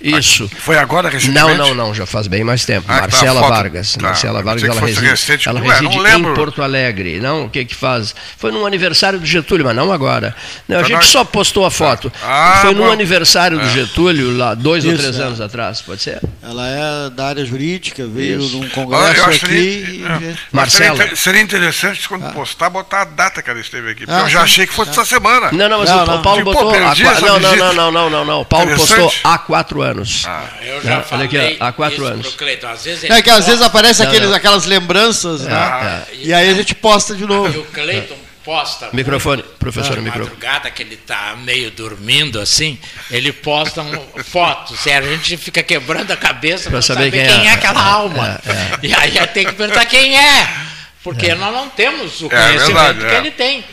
Isso. 0.05 0.51
Foi 0.59 0.77
agora 0.77 1.09
recentemente? 1.09 1.57
Não, 1.57 1.69
não, 1.69 1.75
não, 1.75 1.95
já 1.95 2.05
faz 2.05 2.27
bem 2.27 2.45
mais 2.45 2.65
tempo. 2.67 2.87
Ah, 2.89 3.01
Marcela 3.01 3.41
tá, 3.41 3.49
Vargas. 3.49 3.95
Tá, 3.95 4.03
Marcela 4.03 4.43
Vargas, 4.43 4.65
ela 4.65 4.81
reside, 4.81 5.07
recente, 5.07 5.49
ela 5.49 5.61
reside 5.61 5.97
em 5.97 6.35
Porto 6.35 6.63
Alegre. 6.63 7.21
Não, 7.21 7.47
o 7.47 7.51
que 7.51 7.65
que 7.65 7.75
faz? 7.75 8.15
Foi 8.37 8.53
no 8.53 8.67
aniversário 8.67 9.19
do 9.19 9.25
Getúlio, 9.25 9.65
mas 9.65 9.75
não 9.75 9.91
agora. 9.91 10.37
Não, 10.69 10.79
a 10.79 10.83
tá 10.83 10.89
gente 10.89 10.97
nós... 10.97 11.07
só 11.07 11.25
postou 11.25 11.65
a 11.65 11.71
foto. 11.71 12.13
Ah, 12.23 12.59
Foi 12.61 12.75
no 12.75 12.85
bom. 12.85 12.93
aniversário 12.93 13.59
do 13.59 13.65
é. 13.65 13.69
Getúlio, 13.71 14.37
lá, 14.37 14.55
dois 14.55 14.85
Isso, 14.85 14.93
ou 14.93 14.99
três 14.99 15.19
é. 15.19 15.23
anos 15.23 15.41
atrás, 15.41 15.81
pode 15.81 16.03
ser? 16.03 16.21
Ela 16.43 16.69
é 16.69 17.11
da 17.11 17.27
área 17.29 17.45
jurídica, 17.45 18.07
veio 18.07 18.41
Isso. 18.41 18.59
num 18.59 18.69
congresso 18.69 19.23
ah, 19.23 19.29
aqui. 19.29 19.39
Seria, 19.39 20.07
é. 20.07 20.35
Marcela. 20.53 21.17
Seria, 21.17 21.41
interessante 21.41 22.07
quando 22.09 22.27
ah. 22.27 22.31
postar, 22.31 22.69
botar 22.69 23.03
a 23.03 23.05
data 23.05 23.43
que 23.43 23.49
ela 23.49 23.61
esteve 23.61 23.91
aqui. 23.91 24.07
Porque 24.07 24.21
ah, 24.21 24.25
eu 24.25 24.29
já 24.29 24.43
achei 24.43 24.67
que 24.67 24.73
fosse 24.75 24.91
essa 24.91 25.05
semana. 25.05 25.51
Não, 25.53 25.69
não, 25.69 25.79
mas 25.79 25.89
não, 25.89 26.03
o, 26.03 26.07
não. 26.07 26.23
Paulo 26.23 26.39
tipo, 26.39 26.53
botou. 26.53 26.73
Pô, 26.73 26.79
não, 26.79 27.41
não, 27.41 27.57
não, 27.57 27.75
não, 27.75 27.93
não, 27.93 28.11
não, 28.11 28.25
não. 28.25 28.41
O 28.43 28.45
Paulo 28.45 28.75
postou 28.77 29.13
há 29.23 29.39
quatro 29.39 29.81
anos. 29.81 29.94
Ah. 30.27 30.49
Eu 30.63 30.83
já 30.83 31.03
falei 31.03 31.27
aqui, 31.27 31.57
há 31.61 31.73
quatro 31.73 32.05
anos. 32.05 32.35
Cleiton. 32.35 32.69
Às 32.69 32.85
vezes 32.85 33.05
é 33.05 33.23
que 33.23 33.31
às 33.31 33.47
vezes 33.47 33.63
aparece 33.63 34.03
aqueles, 34.03 34.33
aquelas 34.33 34.65
lembranças, 34.65 35.43
né? 35.43 36.07
É. 36.11 36.15
E 36.17 36.33
aí 36.33 36.49
a 36.51 36.55
gente 36.55 36.75
posta 36.75 37.15
de 37.15 37.27
novo. 37.27 37.55
E 37.55 37.59
o 37.59 37.65
Cleiton 37.65 38.17
posta. 38.45 38.91
Microfone, 38.93 39.43
professor, 39.59 39.99
ah, 39.99 40.01
microfone. 40.01 40.25
madrugada 40.25 40.71
que 40.71 40.83
ele 40.83 40.95
está 40.95 41.35
meio 41.37 41.71
dormindo 41.71 42.39
assim, 42.39 42.79
ele 43.11 43.33
posta 43.33 43.83
um, 43.83 43.99
fotos. 44.23 44.85
E 44.87 44.93
a 44.93 45.01
gente 45.01 45.37
fica 45.37 45.63
quebrando 45.63 46.11
a 46.11 46.17
cabeça 46.17 46.71
para 46.71 46.83
saber, 46.83 47.07
saber, 47.07 47.27
quem, 47.27 47.27
quem 47.27 47.49
é. 47.49 47.51
é, 47.51 47.55
aquela 47.55 47.83
alma. 47.83 48.41
É, 48.47 48.51
é. 48.51 48.79
E 48.83 48.95
aí 48.95 49.27
tem 49.29 49.47
que 49.47 49.55
perguntar 49.55 49.87
quem 49.87 50.17
é 50.17 50.74
porque 51.05 51.27
é. 51.27 51.35
nós 51.35 51.53
não 51.53 51.69
temos 51.69 52.23
o 52.23 52.27
é 52.27 52.29
conhecimento 52.31 52.75
verdade, 52.75 52.99
que 53.01 53.15
é. 53.15 53.19
ele 53.19 53.31
tem. 53.31 53.65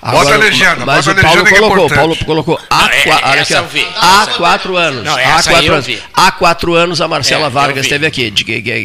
Agora, 0.00 0.24
bota 0.24 0.34
a 0.36 0.38
legenda, 0.38 0.86
mas 0.86 1.04
bota 1.04 1.20
o 1.20 1.24
Paulo 1.24 1.44
colocou, 1.44 1.88
Paulo 1.88 2.16
colocou 2.24 2.60
há, 2.70 2.82
não, 2.82 2.90
há 3.96 4.26
quatro 4.36 4.76
anos. 4.76 5.04
Não, 5.04 5.16
há 5.16 5.42
quatro 5.42 5.72
anos. 5.72 5.98
Há 6.14 6.30
quatro 6.30 6.74
anos 6.74 7.00
a 7.00 7.08
Marcela 7.08 7.50
Vargas 7.50 7.86
esteve 7.86 8.06
aqui. 8.06 8.32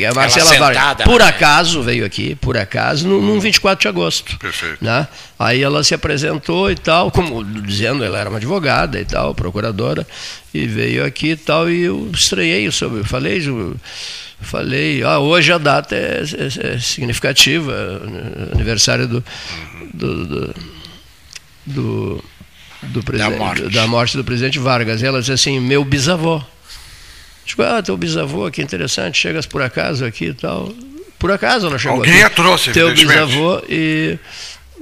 A 0.09 0.13
Marcela 0.15 0.57
Vargas, 0.57 1.05
por 1.05 1.21
acaso, 1.21 1.83
veio 1.83 2.03
aqui, 2.03 2.33
por 2.33 2.57
acaso, 2.57 3.07
no, 3.07 3.21
no 3.21 3.39
24 3.39 3.79
de 3.83 3.87
agosto. 3.87 4.35
Perfeito. 4.39 4.83
Né? 4.83 5.07
Aí 5.37 5.61
ela 5.61 5.83
se 5.83 5.93
apresentou 5.93 6.71
e 6.71 6.75
tal, 6.75 7.11
como 7.11 7.43
dizendo, 7.43 8.03
ela 8.03 8.17
era 8.17 8.29
uma 8.31 8.39
advogada 8.39 8.99
e 8.99 9.05
tal, 9.05 9.35
procuradora, 9.35 10.07
e 10.51 10.65
veio 10.65 11.05
aqui 11.05 11.31
e 11.31 11.35
tal, 11.35 11.69
e 11.69 11.83
eu 11.83 12.09
estranhei 12.11 12.71
sobre, 12.71 13.03
falei. 13.03 13.47
Eu, 13.47 13.75
falei, 14.41 15.03
ah, 15.03 15.19
hoje 15.19 15.51
a 15.51 15.57
data 15.57 15.95
é, 15.95 16.23
é, 16.23 16.73
é 16.73 16.79
significativa, 16.79 18.01
aniversário 18.53 19.07
do, 19.07 19.23
do, 19.93 20.25
do, 20.25 20.55
do, 21.65 22.23
do 22.83 23.17
da, 23.17 23.29
morte. 23.29 23.69
da 23.69 23.87
morte 23.87 24.17
do 24.17 24.23
presidente 24.23 24.59
Vargas. 24.59 25.01
E 25.01 25.05
ela 25.05 25.19
disse 25.19 25.31
assim, 25.31 25.59
meu 25.59 25.85
bisavô. 25.85 26.41
Digo, 27.45 27.63
ah, 27.63 27.81
teu 27.81 27.97
bisavô, 27.97 28.49
que 28.51 28.61
interessante, 28.61 29.17
chegas 29.17 29.45
por 29.45 29.61
acaso 29.61 30.05
aqui 30.05 30.25
e 30.25 30.33
tal. 30.33 30.73
Por 31.17 31.31
acaso 31.31 31.67
ela 31.67 31.77
chegou 31.77 31.97
Alguém 31.97 32.15
aqui. 32.15 32.23
a 32.23 32.29
trouxe, 32.29 32.71
Teu 32.71 32.93
bisavô, 32.93 33.61
e, 33.69 34.17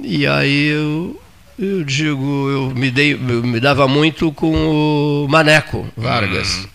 e 0.02 0.26
aí 0.26 0.68
eu, 0.68 1.20
eu 1.60 1.84
digo, 1.84 2.48
eu 2.50 2.70
me, 2.74 2.90
dei, 2.90 3.12
eu 3.12 3.42
me 3.42 3.60
dava 3.60 3.86
muito 3.86 4.32
com 4.32 4.50
o 4.50 5.28
Maneco 5.28 5.86
Vargas. 5.94 6.56
Uhum. 6.56 6.66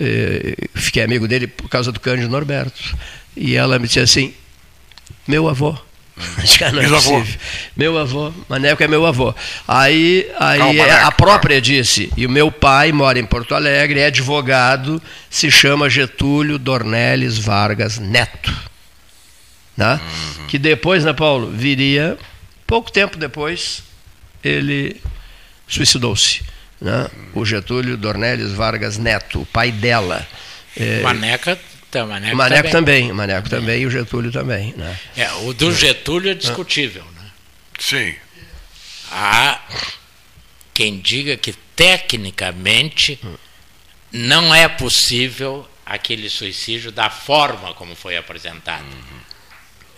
É, 0.00 0.56
fiquei 0.74 1.04
amigo 1.04 1.28
dele 1.28 1.46
por 1.46 1.68
causa 1.68 1.92
do 1.92 2.00
Cândido 2.00 2.28
Norberto. 2.28 2.96
E 3.36 3.54
ela 3.54 3.78
me 3.78 3.86
disse 3.86 4.00
assim: 4.00 4.34
meu 5.28 5.48
avô. 5.48 5.78
Que 6.58 6.64
não 6.72 6.82
é 6.82 6.86
avô. 6.86 7.22
Meu 7.76 7.98
avô, 7.98 8.32
Maneco 8.48 8.82
é 8.82 8.88
meu 8.88 9.06
avô. 9.06 9.32
Aí, 9.68 10.26
aí 10.40 10.58
Calma, 10.58 11.06
a 11.06 11.12
própria 11.12 11.60
disse, 11.60 12.10
e 12.16 12.26
o 12.26 12.30
meu 12.30 12.50
pai 12.50 12.90
mora 12.90 13.18
em 13.18 13.26
Porto 13.26 13.54
Alegre, 13.54 14.00
é 14.00 14.06
advogado, 14.06 15.00
se 15.28 15.50
chama 15.50 15.90
Getúlio 15.90 16.58
Dornelles 16.58 17.38
Vargas 17.38 17.98
Neto. 17.98 18.52
Né? 19.76 20.00
Uhum. 20.38 20.46
Que 20.46 20.58
depois, 20.58 21.04
né, 21.04 21.12
Paulo, 21.12 21.50
viria, 21.50 22.16
pouco 22.66 22.90
tempo 22.90 23.18
depois, 23.18 23.82
ele 24.46 25.00
suicidou-se. 25.68 26.42
Né? 26.80 27.08
O 27.34 27.44
Getúlio 27.44 27.96
Dornelles 27.96 28.52
Vargas 28.52 28.98
Neto, 28.98 29.42
o 29.42 29.46
pai 29.46 29.72
dela. 29.72 30.26
É, 30.76 31.00
Maneca 31.00 31.58
então, 31.88 32.08
Maneco, 32.08 32.36
Maneco 32.36 32.70
também. 32.70 33.04
também. 33.04 33.12
Maneco 33.12 33.48
também 33.48 33.82
e 33.82 33.86
o 33.86 33.90
Getúlio 33.90 34.30
também. 34.30 34.74
Né? 34.76 34.98
É, 35.16 35.32
o 35.32 35.54
do 35.54 35.72
Getúlio 35.72 36.30
é 36.30 36.34
discutível. 36.34 37.04
Né? 37.04 37.30
Sim. 37.78 38.14
Há 39.10 39.60
quem 40.74 40.98
diga 40.98 41.36
que 41.36 41.54
tecnicamente 41.74 43.18
não 44.12 44.54
é 44.54 44.68
possível 44.68 45.66
aquele 45.86 46.28
suicídio 46.28 46.90
da 46.90 47.08
forma 47.08 47.72
como 47.74 47.94
foi 47.94 48.16
apresentado. 48.16 48.84
Uhum. 48.84 49.20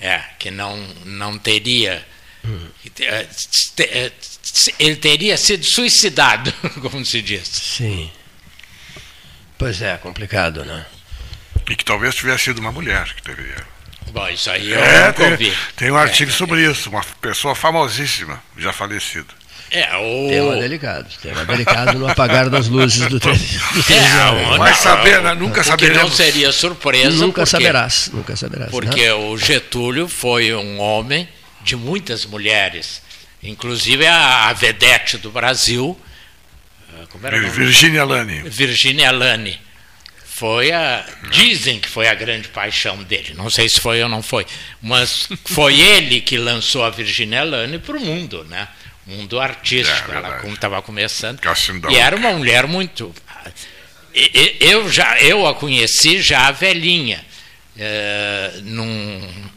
É, 0.00 0.18
que 0.38 0.50
não, 0.50 0.76
não 1.04 1.36
teria 1.36 1.94
é, 1.94 2.04
é, 2.04 2.06
ele 4.78 4.96
teria 4.96 5.36
sido 5.36 5.64
suicidado, 5.64 6.52
como 6.80 7.04
se 7.04 7.22
diz. 7.22 7.46
Sim. 7.48 8.10
Pois 9.56 9.82
é, 9.82 9.96
complicado, 9.96 10.64
né? 10.64 10.86
E 11.68 11.76
que 11.76 11.84
talvez 11.84 12.14
tivesse 12.14 12.44
sido 12.44 12.60
uma 12.60 12.72
mulher 12.72 13.12
que 13.14 13.22
teria. 13.22 13.56
Bom, 14.10 14.28
isso 14.28 14.50
aí 14.50 14.72
eu 14.72 14.78
é, 14.78 15.12
tem, 15.12 15.30
ouvi. 15.30 15.52
tem 15.76 15.90
um 15.90 15.96
artigo 15.96 16.30
é, 16.30 16.34
sobre 16.34 16.64
é. 16.64 16.70
isso, 16.70 16.88
uma 16.88 17.02
pessoa 17.20 17.54
famosíssima, 17.54 18.42
já 18.56 18.72
falecida. 18.72 19.38
É, 19.70 19.86
o... 19.98 20.28
Tema 20.30 20.56
delicado, 20.56 21.06
tema 21.20 21.44
delicado 21.44 21.98
no 21.98 22.08
apagar 22.08 22.48
das 22.48 22.68
luzes 22.68 23.06
do, 23.06 23.18
do 23.18 23.28
É, 23.28 24.56
Vai 24.56 24.74
saber, 24.74 25.20
né? 25.20 25.34
nunca 25.34 25.62
saberemos. 25.62 26.04
não 26.04 26.10
seria 26.10 26.50
surpresa. 26.52 27.10
Nunca 27.10 27.42
porque, 27.42 27.50
saberás, 27.50 28.10
nunca 28.10 28.34
saberás. 28.34 28.70
Porque 28.70 29.04
né? 29.04 29.12
o 29.12 29.36
Getúlio 29.36 30.08
foi 30.08 30.54
um 30.54 30.80
homem 30.80 31.28
de 31.62 31.76
muitas 31.76 32.24
mulheres, 32.24 33.02
inclusive 33.42 34.06
a, 34.06 34.48
a 34.48 34.52
vedete 34.52 35.18
do 35.18 35.30
Brasil. 35.30 35.98
Ah, 36.94 37.06
como 37.10 37.26
era 37.26 37.40
Virginia 37.50 38.04
Lani. 38.04 38.42
Virginia 38.48 39.10
Lani. 39.10 39.58
Foi 40.24 40.70
a. 40.70 41.04
Dizem 41.30 41.80
que 41.80 41.88
foi 41.88 42.08
a 42.08 42.14
grande 42.14 42.46
paixão 42.48 43.02
dele. 43.02 43.34
Não 43.34 43.50
sei 43.50 43.68
se 43.68 43.80
foi 43.80 44.00
ou 44.02 44.08
não 44.08 44.22
foi. 44.22 44.46
Mas 44.80 45.28
foi 45.44 45.78
ele 45.80 46.20
que 46.20 46.38
lançou 46.38 46.84
a 46.84 46.90
Virginia 46.90 47.42
Lani 47.42 47.78
para 47.80 47.96
o 47.96 48.00
mundo, 48.00 48.44
né? 48.44 48.68
Mundo 49.04 49.40
artístico. 49.40 50.12
É, 50.12 50.16
ela 50.16 50.40
estava 50.46 50.80
começando. 50.80 51.40
E 51.90 51.96
era 51.96 52.14
uma 52.14 52.30
mulher 52.32 52.68
muito. 52.68 53.12
Eu 54.60 54.90
já 54.90 55.18
eu 55.20 55.46
a 55.46 55.54
conheci 55.54 56.22
já 56.22 56.50
velhinha. 56.52 57.24
Uh, 57.76 58.62
num, 58.62 59.47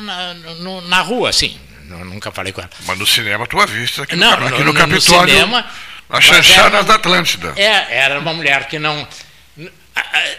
na, 0.00 0.34
no, 0.34 0.80
na 0.82 1.00
rua, 1.00 1.30
assim. 1.30 1.58
nunca 1.86 2.30
falei 2.30 2.52
com 2.52 2.60
ela. 2.60 2.70
Mas 2.86 2.98
no 2.98 3.06
cinema 3.06 3.46
tu 3.46 3.58
a 3.60 3.66
viste 3.66 4.00
aqui 4.00 4.16
não, 4.16 4.38
no, 4.38 4.46
aqui 4.46 4.58
no, 4.58 4.72
no 4.72 4.74
Capitólio. 4.74 5.22
No 5.22 5.28
cinema, 5.28 5.66
a 6.08 6.20
chanchadas 6.20 6.86
da 6.86 6.94
Atlântida. 6.94 7.54
É, 7.56 7.96
era 7.98 8.18
uma 8.18 8.32
mulher 8.32 8.68
que 8.68 8.78
não. 8.78 9.06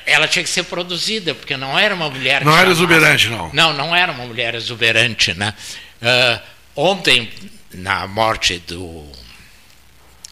Ela 0.05 0.27
tinha 0.27 0.43
que 0.43 0.49
ser 0.49 0.63
produzida, 0.63 1.35
porque 1.35 1.55
não 1.55 1.77
era 1.77 1.93
uma 1.93 2.09
mulher. 2.09 2.43
Não 2.43 2.57
era 2.57 2.69
exuberante, 2.69 3.27
não. 3.29 3.49
Não, 3.53 3.73
não 3.73 3.95
era 3.95 4.11
uma 4.11 4.25
mulher 4.25 4.55
exuberante. 4.55 5.33
Né? 5.33 5.53
Uh, 6.01 6.41
ontem, 6.75 7.31
na 7.73 8.07
morte 8.07 8.59
do, 8.59 9.11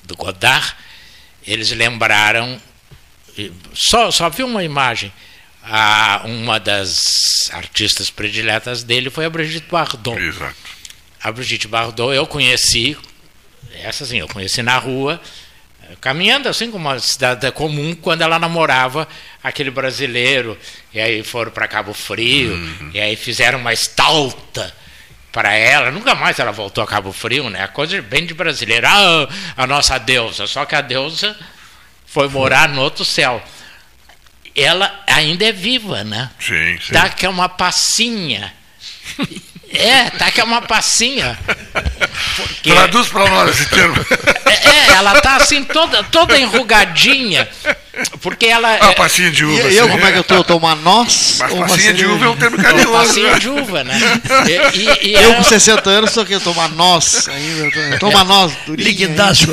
do 0.03 0.15
Godard, 0.15 0.75
eles 1.45 1.71
lembraram. 1.71 2.59
Só, 3.73 4.11
só 4.11 4.29
vi 4.29 4.43
uma 4.43 4.63
imagem 4.63 5.11
a, 5.63 6.21
uma 6.25 6.59
das 6.59 7.49
artistas 7.51 8.09
prediletas 8.09 8.83
dele 8.83 9.09
foi 9.09 9.25
a 9.25 9.29
Brigitte 9.29 9.67
Bardot. 9.69 10.19
Exato. 10.19 10.55
A 11.21 11.31
Brigitte 11.31 11.67
Bardot 11.67 12.15
eu 12.15 12.25
conheci, 12.25 12.97
essa 13.83 14.03
assim, 14.03 14.19
eu 14.19 14.27
conheci 14.27 14.63
na 14.63 14.77
rua, 14.77 15.21
caminhando 15.99 16.49
assim 16.49 16.71
como 16.71 16.87
uma 16.87 16.99
cidade 16.99 17.51
comum, 17.51 17.95
quando 17.95 18.21
ela 18.21 18.39
namorava 18.39 19.07
aquele 19.43 19.69
brasileiro, 19.69 20.57
e 20.93 20.99
aí 20.99 21.23
foram 21.23 21.51
para 21.51 21.67
Cabo 21.67 21.93
Frio, 21.93 22.53
uhum. 22.53 22.91
e 22.93 22.99
aí 22.99 23.15
fizeram 23.15 23.59
uma 23.59 23.73
estalta 23.73 24.73
para 25.31 25.53
ela, 25.53 25.91
nunca 25.91 26.13
mais 26.13 26.39
ela 26.39 26.51
voltou 26.51 26.83
a 26.83 26.87
Cabo 26.87 27.11
Frio, 27.11 27.49
né? 27.49 27.63
A 27.63 27.67
coisa 27.67 28.01
bem 28.01 28.25
de 28.25 28.33
brasileira, 28.33 28.89
ah, 28.89 29.27
a 29.55 29.67
nossa 29.67 29.97
deusa, 29.97 30.47
só 30.47 30.65
que 30.65 30.75
a 30.75 30.81
deusa 30.81 31.37
foi 32.05 32.27
morar 32.27 32.67
no 32.67 32.81
outro 32.81 33.05
céu 33.05 33.41
ela 34.55 35.03
ainda 35.07 35.45
é 35.45 35.51
viva, 35.51 36.03
né? 36.03 36.29
Sim, 36.39 36.77
sim. 36.79 36.93
Tá 36.93 37.09
que 37.09 37.25
é 37.25 37.29
uma 37.29 37.49
passinha. 37.49 38.53
É, 39.73 40.09
tá 40.09 40.29
que 40.29 40.41
é 40.41 40.43
uma 40.43 40.61
passinha. 40.61 41.37
Porque... 42.35 42.71
Traduz 42.71 43.07
para 43.07 43.29
nós 43.29 43.51
esse 43.51 43.69
termo. 43.69 43.95
É, 44.45 44.69
é, 44.69 44.93
ela 44.95 45.19
tá 45.21 45.37
assim 45.37 45.63
toda, 45.63 46.03
toda 46.03 46.37
enrugadinha. 46.37 47.47
Porque 48.21 48.45
ela. 48.45 48.69
Ah, 48.81 48.91
é... 48.91 48.93
passinha 48.93 49.31
de 49.31 49.45
uva. 49.45 49.69
E 49.69 49.77
eu, 49.77 49.87
como 49.87 50.05
é 50.05 50.11
que 50.11 50.17
eu 50.19 50.23
tô? 50.23 50.35
Eu 50.35 50.43
tô 50.43 50.57
uma 50.57 50.75
noz? 50.75 51.37
Mas 51.39 51.53
passinha 51.53 51.93
de 51.93 52.05
uva 52.05 52.25
é 52.25 52.29
um 52.29 52.35
termo 52.35 52.57
carinhoso. 52.57 52.91
Passinha 52.91 53.31
né? 53.31 53.39
de 53.39 53.49
uva, 53.49 53.83
né? 53.83 53.99
E, 54.73 54.77
e, 54.77 55.09
e 55.09 55.13
eu 55.13 55.35
com 55.35 55.43
60 55.43 55.89
anos 55.89 56.11
sou 56.11 56.25
que 56.25 56.33
eu 56.33 56.41
tô 56.41 56.51
uma 56.51 56.67
noz 56.67 57.27
ainda. 57.27 57.97
Tô 57.99 58.09
uma 58.09 58.23
noz. 58.23 58.53
Liquidaço, 58.67 59.47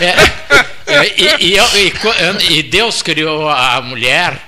é, 0.00 0.64
é, 0.88 1.14
e, 1.40 1.56
e, 1.56 2.58
e, 2.58 2.62
Deus 2.62 3.02
criou 3.02 3.48
a 3.48 3.80
mulher, 3.80 4.40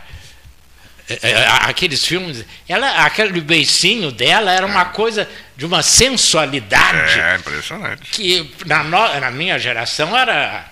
é, 1.09 1.31
é, 1.31 1.47
aqueles 1.63 2.05
filmes, 2.05 2.45
ela, 2.69 3.05
aquele 3.05 3.41
beicinho 3.41 4.11
dela 4.11 4.53
era 4.53 4.65
uma 4.65 4.87
coisa 4.87 5.29
de 5.57 5.67
uma 5.67 5.83
sensualidade. 5.83 7.21
É, 7.21 7.37
impressionante. 7.37 8.11
Que 8.11 8.51
na, 8.65 8.83
na 8.85 9.31
minha 9.31 9.59
geração 9.59 10.17
era 10.17 10.67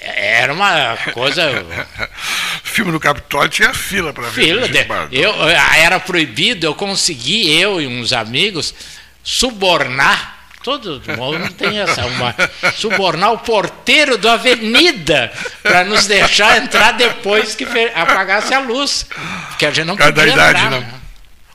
era 0.00 0.52
uma 0.52 0.96
coisa. 1.12 1.64
filme 2.62 2.92
no 2.92 3.00
Capitólio 3.00 3.48
tinha 3.48 3.72
fila 3.72 4.12
para 4.12 4.28
ver. 4.28 4.44
Fila, 4.44 4.68
de, 4.68 4.86
eu, 5.12 5.32
era 5.48 5.98
proibido, 6.00 6.66
eu 6.66 6.74
consegui, 6.74 7.50
eu 7.58 7.80
e 7.80 7.86
uns 7.86 8.12
amigos, 8.12 8.74
subornar. 9.22 10.43
Todo 10.64 11.02
mundo 11.18 11.52
tem 11.52 11.78
essa, 11.78 12.06
uma, 12.06 12.34
subornar 12.74 13.34
o 13.34 13.38
porteiro 13.38 14.16
da 14.16 14.32
avenida 14.32 15.30
para 15.62 15.84
nos 15.84 16.06
deixar 16.06 16.56
entrar 16.56 16.92
depois 16.92 17.54
que 17.54 17.66
apagasse 17.94 18.54
a 18.54 18.60
luz. 18.60 19.06
Porque 19.48 19.66
a 19.66 19.70
gente 19.70 19.86
não 19.86 19.94
Cada 19.94 20.12
podia 20.12 20.32
idade, 20.32 20.58
entrar. 20.58 20.70
não. 20.70 20.80
Né? 20.80 20.94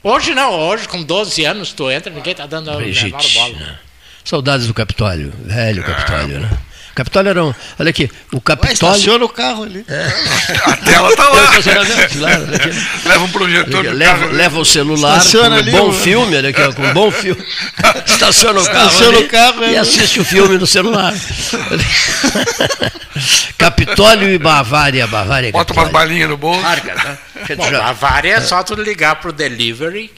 Hoje 0.04 0.36
não, 0.36 0.54
hoje 0.54 0.88
com 0.88 1.02
12 1.02 1.44
anos 1.44 1.74
tu 1.74 1.90
entra, 1.90 2.14
ninguém 2.14 2.34
está 2.34 2.46
dando 2.46 2.70
a 2.70 2.76
bola. 2.76 3.80
Saudades 4.24 4.68
do 4.68 4.76
Capitólio, 4.76 5.34
velho 5.40 5.84
Capitólio, 5.84 6.42
né? 6.42 6.50
Capitólio 7.00 7.30
era 7.30 7.46
um. 7.46 7.54
Olha 7.80 7.90
aqui, 7.92 8.12
o 8.34 8.42
Capitólio. 8.42 8.74
estaciona 8.74 9.24
o 9.24 9.30
carro 9.30 9.64
ali. 9.64 9.86
É. 9.88 10.08
A 10.66 10.76
tela 10.76 11.08
está 11.16 11.30
lá. 11.30 11.44
lá 12.16 12.38
leva 13.06 13.24
um 13.24 13.30
projetor. 13.30 13.80
Aqui, 13.80 13.96
leva, 13.96 14.26
leva 14.26 14.60
o 14.60 14.66
celular, 14.66 15.18
estaciona 15.18 15.64
com 15.64 15.70
um 15.70 15.72
bom 15.72 15.88
o... 15.88 15.94
filme, 15.94 16.36
olha 16.36 16.50
aqui, 16.50 16.74
com 16.74 16.82
um 16.82 16.94
bom 16.94 17.10
filme. 17.10 17.42
Estaciona 18.06 18.60
o 18.60 18.66
carro. 18.66 18.88
Estaciona 18.88 19.18
ali, 19.18 19.26
o 19.26 19.30
carro 19.30 19.64
e 19.64 19.76
é. 19.76 19.78
assiste 19.78 20.20
o 20.20 20.26
filme 20.26 20.58
no 20.58 20.68
celular. 20.68 21.14
Capitólio 23.58 24.28
e 24.28 24.38
Bavária. 24.38 25.08
Bavária 25.08 25.54
Bota 25.54 25.72
umas 25.72 25.90
balinhas 25.92 26.30
no 26.30 26.36
bolso. 26.36 26.62
Marca, 26.62 26.96
tá? 26.96 27.18
Bom, 27.56 27.72
Bavária 27.72 28.34
é 28.34 28.42
só 28.42 28.62
tu 28.62 28.76
ligar 28.76 29.16
pro 29.22 29.32
delivery 29.32 30.12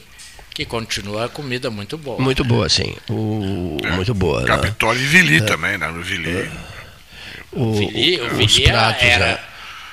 que 0.52 0.64
continua 0.64 1.26
a 1.26 1.28
comida 1.28 1.70
muito 1.70 1.96
boa. 1.96 2.20
Muito 2.20 2.44
boa, 2.44 2.68
sim. 2.68 2.92
O, 3.08 3.78
é, 3.84 3.90
muito 3.92 4.12
boa. 4.12 4.42
Capitólio 4.44 5.00
né? 5.00 5.06
e 5.06 5.08
Vili 5.08 5.36
é. 5.36 5.40
também, 5.42 5.78
né? 5.78 5.86
No 5.88 6.02
Vili. 6.02 6.38
É. 6.38 6.71
O, 7.52 7.72
Vili, 7.72 8.20
o 8.20 8.30
Vili 8.30 8.64
pratos, 8.64 9.02
era 9.02 9.26
é. 9.26 9.40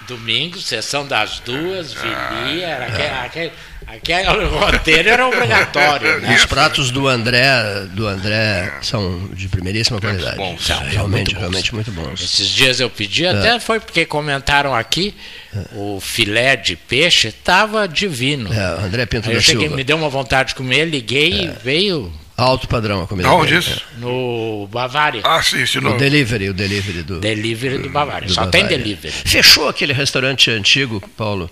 domingo, 0.08 0.60
sessão 0.60 1.06
das 1.06 1.40
duas, 1.40 1.94
Vili, 1.94 2.62
era 2.62 2.86
aquele, 2.86 3.10
aquele 3.10 3.52
Aquele 3.92 4.46
roteiro 4.46 5.10
era 5.10 5.28
obrigatório. 5.28 6.22
Né? 6.22 6.36
Os 6.36 6.46
pratos 6.46 6.92
do 6.92 7.08
André, 7.08 7.50
do 7.92 8.06
André 8.06 8.72
são 8.84 9.28
de 9.34 9.48
primeiríssima 9.48 10.00
qualidade. 10.00 10.38
Bons, 10.38 10.64
são, 10.64 10.78
realmente, 10.84 11.34
muito 11.34 11.40
realmente 11.40 11.76
muito 11.76 11.92
bons. 11.92 12.22
Esses 12.22 12.48
dias 12.48 12.80
eu 12.80 12.90
pedi, 12.90 13.26
é. 13.26 13.30
até 13.30 13.60
foi 13.60 13.80
porque 13.80 14.06
comentaram 14.06 14.76
aqui, 14.76 15.16
é. 15.56 15.60
o 15.74 16.00
filé 16.00 16.56
de 16.56 16.76
peixe 16.76 17.30
estava 17.30 17.88
divino. 17.88 18.54
É, 18.54 18.76
o 18.76 18.86
André 18.86 19.08
Pinto 19.08 19.28
Aí 19.28 19.34
da 19.34 19.40
eu 19.40 19.42
cheguei, 19.42 19.62
Silva. 19.62 19.76
me 19.76 19.84
deu 19.84 19.98
uma 19.98 20.10
vontade 20.10 20.50
de 20.50 20.56
comer, 20.56 20.86
liguei 20.86 21.34
é. 21.34 21.44
e 21.46 21.48
veio. 21.64 22.14
Alto 22.40 22.68
padrão 22.68 23.04
a 23.04 23.08
comida. 23.08 23.30
Onde 23.32 23.56
isso? 23.56 23.82
No 23.98 24.68
Bavária. 24.72 25.22
Ah, 25.26 25.42
sim, 25.42 25.66
sim. 25.66 25.80
No... 25.80 25.96
O 25.96 25.98
delivery, 25.98 26.50
o 26.50 26.54
delivery 26.54 27.04
do. 27.04 27.20
Delivery 27.20 27.80
do 27.80 27.90
Bavária. 27.90 28.28
Do 28.28 28.34
Só 28.34 28.46
Bavária. 28.46 28.68
tem 28.68 28.78
delivery. 28.78 29.14
Fechou 29.14 29.68
aquele 29.68 29.92
restaurante 29.94 30.50
antigo, 30.50 31.02
Paulo, 31.18 31.50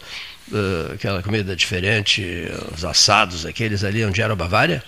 uh, 0.51 0.93
aquela 0.93 1.21
comida 1.21 1.55
diferente, 1.55 2.23
os 2.73 2.85
assados, 2.85 3.45
aqueles 3.45 3.83
ali 3.83 4.05
onde 4.05 4.21
era 4.21 4.33
a 4.33 4.35
Bavária? 4.35 4.81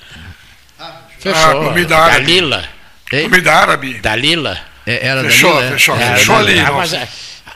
Ah, 0.80 1.01
fechou. 1.19 1.61
Ah, 1.61 1.65
comida 1.65 1.97
árabe. 1.97 2.26
Dalila. 2.26 2.69
Ei? 3.11 3.23
Comida 3.23 3.53
árabe. 3.53 3.93
Dalila. 3.99 4.59
É, 4.85 5.05
era 5.05 5.23
fechou, 5.23 5.53
Dalila, 5.53 5.71
fechou, 5.71 5.95
é? 5.95 6.15
fechou 6.15 6.35
ali. 6.35 6.59
Ah, 6.59 6.71
mas, 6.71 6.93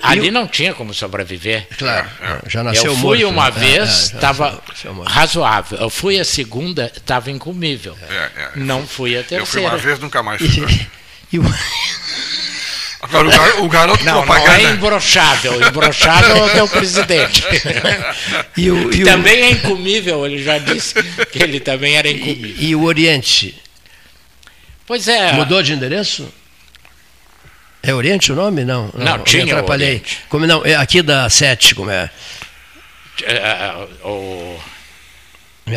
ali 0.04 0.30
não 0.30 0.48
tinha 0.48 0.74
como 0.74 0.94
sobreviver. 0.94 1.68
Claro, 1.78 2.08
é, 2.22 2.50
já 2.50 2.64
nasceu 2.64 2.92
Eu 2.92 2.98
fui 2.98 3.24
morto, 3.24 3.34
uma 3.34 3.50
né? 3.50 3.60
vez, 3.60 3.90
estava 4.14 4.62
é, 4.84 4.90
razoável. 5.06 5.78
Eu 5.80 5.90
fui 5.90 6.20
a 6.20 6.26
segunda, 6.26 6.92
estava 6.96 7.32
incomível. 7.32 7.98
Não 8.56 8.86
fui 8.86 9.18
a 9.18 9.24
terceira. 9.24 9.42
Eu 9.42 9.46
fui 9.46 9.62
uma 9.62 9.78
vez, 9.78 10.00
nunca 10.00 10.22
mais 10.22 10.42
fui. 10.42 10.88
E, 11.32 11.38
e, 11.38 11.40
Agora, 13.04 13.62
o, 13.62 13.68
garoto 13.68 14.04
não, 14.06 14.24
propaganda... 14.24 14.58
Não, 14.60 14.70
é 14.70 14.74
imbrochável. 14.74 15.62
Imbrochável 15.68 16.38
é 16.38 16.44
o 16.44 16.50
teu 16.52 16.68
presidente. 16.70 17.44
e 18.56 18.72
o, 18.72 18.94
e 18.94 19.04
também 19.04 19.42
o... 19.42 19.46
é 19.46 19.52
incomível, 19.52 20.26
ele 20.26 20.42
já 20.42 20.58
disse 20.58 20.96
que 21.32 21.44
ele 21.44 21.60
também 21.60 21.98
era 21.98 22.10
incomível. 22.10 22.56
E, 22.58 22.70
e, 22.70 22.76
o 22.76 22.84
Oriente? 22.84 23.62
Pois 24.88 25.10
é. 25.10 25.34
Mudou 25.34 25.62
de 25.62 25.74
endereço? 25.74 26.32
É 27.86 27.94
Oriente 27.94 28.32
o 28.32 28.36
nome? 28.36 28.64
Não, 28.64 28.90
não, 28.94 29.18
não 29.18 29.24
tinha. 29.26 29.44
Me 29.44 29.52
atrapalhei. 29.52 30.02
Como, 30.30 30.48
não, 30.48 30.66
é 30.66 30.74
aqui 30.76 31.02
da 31.02 31.30
Sete, 31.30 31.76
como 31.76 31.92
é? 31.92 32.10
é, 33.24 33.36
é 33.36 34.08
o... 34.08 34.58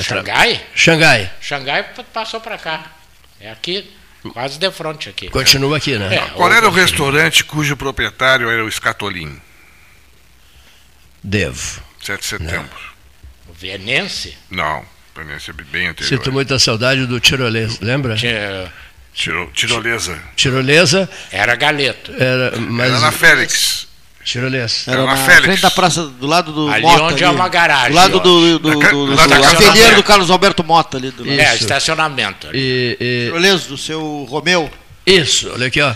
Xangai? 0.01 0.65
Xangai. 0.75 1.31
Xangai 1.41 1.85
passou 2.13 2.41
para 2.41 2.57
cá. 2.59 2.93
É 3.41 3.51
aqui. 3.51 3.93
Quase 4.33 4.59
de 4.59 4.71
frente 4.71 5.09
aqui. 5.09 5.29
Continua 5.29 5.77
aqui, 5.77 5.99
né? 5.99 6.15
É, 6.15 6.19
Qual 6.31 6.53
era 6.53 6.67
o 6.67 6.71
restaurante 6.71 7.45
cujo 7.45 7.77
proprietário 7.77 8.51
era 8.51 8.65
o 8.65 8.69
Escatolim? 8.69 9.41
Devo. 11.23 11.83
7 12.03 12.21
de 12.21 12.27
setembro. 12.27 12.79
Não. 13.47 13.53
O 13.53 13.55
Venense? 13.55 14.37
Não, 14.51 14.85
Venense 15.15 15.51
é 15.51 15.53
bem 15.53 15.89
anterior. 15.89 16.09
Sinto 16.09 16.33
muita 16.33 16.59
saudade 16.59 17.07
do 17.07 17.19
Tirolesa, 17.21 17.79
lembra? 17.81 18.17
Tinha... 18.17 18.73
Tiro, 19.17 19.51
tirolesa. 19.55 20.19
Tirolesa. 20.37 21.09
Era 21.33 21.57
Galeto. 21.57 22.13
Era, 22.19 22.53
mas... 22.61 22.91
era 22.91 23.01
na 23.01 23.11
Félix. 23.11 23.89
Tirolesa. 24.23 24.91
Era, 24.91 25.07
na 25.07 25.17
Félix. 25.17 25.45
frente 25.47 25.63
da 25.63 25.71
praça, 25.71 26.03
do 26.05 26.27
lado 26.27 26.53
do 26.53 26.69
ali 26.69 26.83
Mota. 26.83 27.05
onde 27.05 27.25
é 27.25 27.27
ali. 27.27 27.35
é 27.35 27.41
uma 27.41 27.49
garagem. 27.49 27.93
Do 27.93 27.97
lado 27.97 28.21
do, 28.21 28.21
do, 28.21 28.59
do, 28.59 28.71
do, 28.79 29.07
do, 29.07 29.17
do 29.17 29.23
ateliê 29.23 29.95
do 29.95 30.03
Carlos 30.03 30.31
Alberto 30.31 30.63
Mota 30.63 30.99
ali. 30.99 31.11
Do 31.13 31.25
lado. 31.25 31.41
É, 31.41 31.55
estacionamento. 31.55 32.49
Ali. 32.49 32.59
E, 32.59 32.97
e... 33.01 33.25
Tirolesa, 33.29 33.69
do 33.69 33.79
seu 33.79 34.27
Romeu. 34.29 34.71
Isso, 35.07 35.51
olha 35.51 35.69
aqui, 35.69 35.81
ó. 35.81 35.95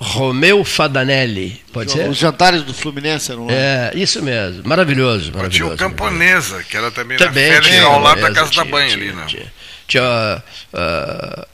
Romeu 0.00 0.62
Fadanelli, 0.62 1.60
pode 1.72 1.90
ser? 1.90 2.08
Os 2.08 2.18
jantares 2.18 2.62
do 2.62 2.74
Fluminense 2.74 3.32
eram 3.32 3.46
lá. 3.46 3.52
É, 3.52 3.92
isso 3.94 4.22
mesmo. 4.22 4.62
Maravilhoso, 4.64 5.32
maravilhoso. 5.34 5.74
Tinha 5.76 5.88
o 5.88 5.90
Camponesa, 5.90 6.62
que 6.62 6.76
era 6.76 6.90
também, 6.90 7.16
também 7.16 7.48
na 7.50 7.62
Félix, 7.62 7.84
ao 7.84 8.00
lado 8.00 8.20
da 8.20 8.30
Casa 8.30 8.50
tinha, 8.50 8.64
da 8.64 8.70
Banha 8.70 8.88
tinha, 8.88 9.02
ali, 9.02 9.12
né? 9.12 9.24
Tinha, 9.26 9.52
tinha 9.88 10.42
uh, 10.72 11.46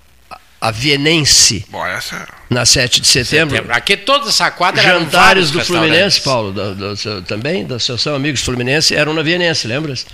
a 0.64 0.70
Vienense 0.70 1.66
Bom, 1.68 1.84
essa... 1.86 2.26
Na 2.48 2.64
7 2.64 2.98
de 2.98 3.06
setembro. 3.06 3.54
setembro. 3.54 3.76
Aqui 3.76 3.98
toda 3.98 4.30
essa 4.30 4.50
quadra 4.50 4.82
Jantares 4.82 5.50
do 5.50 5.62
Fluminense, 5.62 6.22
Paulo, 6.22 6.52
do, 6.52 6.74
do, 6.74 6.94
do, 6.94 7.22
também, 7.22 7.66
da 7.66 7.76
Associação 7.76 8.14
Amigos 8.14 8.40
Fluminense, 8.40 8.94
eram 8.94 9.12
na 9.12 9.20
Vienense, 9.20 9.66
lembras? 9.66 10.06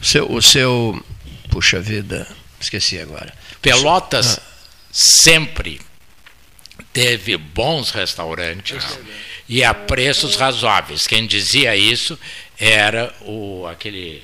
O 0.00 0.04
seu, 0.04 0.30
o 0.30 0.40
seu. 0.40 1.04
Puxa 1.50 1.80
vida, 1.80 2.24
esqueci 2.60 3.00
agora. 3.00 3.34
Pelotas 3.60 4.38
ah. 4.38 4.42
sempre 4.92 5.80
teve 6.92 7.36
bons 7.36 7.90
restaurantes 7.90 8.84
ah. 8.84 8.96
e 9.48 9.64
a 9.64 9.74
preços 9.74 10.36
razoáveis. 10.36 11.08
Quem 11.08 11.26
dizia 11.26 11.74
isso 11.74 12.16
era 12.60 13.12
o 13.22 13.66
aquele 13.66 14.22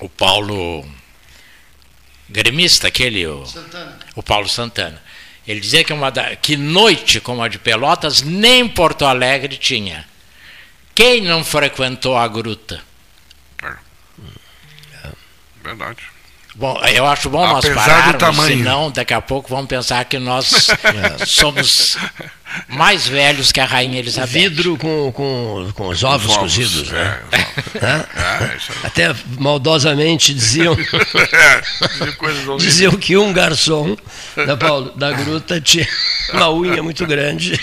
o 0.00 0.08
Paulo 0.08 0.84
gremista, 2.28 2.88
aquele, 2.88 3.26
o, 3.26 3.44
o 4.14 4.22
Paulo 4.22 4.48
Santana. 4.48 5.02
Ele 5.46 5.60
dizia 5.60 5.82
que, 5.82 5.92
uma 5.92 6.10
da, 6.10 6.36
que 6.36 6.56
noite 6.56 7.20
como 7.20 7.42
a 7.42 7.48
de 7.48 7.58
Pelotas 7.58 8.20
nem 8.20 8.68
Porto 8.68 9.06
Alegre 9.06 9.56
tinha. 9.56 10.06
Quem 10.94 11.22
não 11.22 11.42
frequentou 11.42 12.16
a 12.16 12.28
gruta? 12.28 12.82
É. 13.62 15.10
Verdade. 15.62 16.17
Bom, 16.58 16.76
eu 16.92 17.06
acho 17.06 17.30
bom 17.30 17.44
Apesar 17.44 17.72
nós 17.72 17.86
pararmos, 17.86 18.44
senão 18.44 18.90
daqui 18.90 19.14
a 19.14 19.20
pouco 19.20 19.48
vão 19.48 19.64
pensar 19.64 20.04
que 20.04 20.18
nós 20.18 20.66
somos 21.24 21.96
mais 22.66 23.06
velhos 23.06 23.52
que 23.52 23.60
a 23.60 23.64
Rainha 23.64 24.00
Elizabeth. 24.00 24.26
Vidro 24.26 24.76
com, 24.76 25.12
com, 25.12 25.70
com 25.72 25.88
os 25.88 26.02
ovos, 26.02 26.36
ovos 26.36 26.36
cozidos, 26.36 26.90
né? 26.90 27.20
É, 27.74 27.78
é, 27.86 28.56
Até 28.82 29.14
maldosamente 29.38 30.34
diziam, 30.34 30.74
é, 30.74 32.56
diziam 32.56 32.92
que 32.96 33.16
um 33.16 33.32
garçom 33.32 33.96
da, 34.34 34.56
Paulo, 34.56 34.92
da 34.96 35.12
gruta 35.12 35.60
tinha 35.60 35.86
uma 36.32 36.52
unha 36.52 36.82
muito 36.82 37.06
grande. 37.06 37.54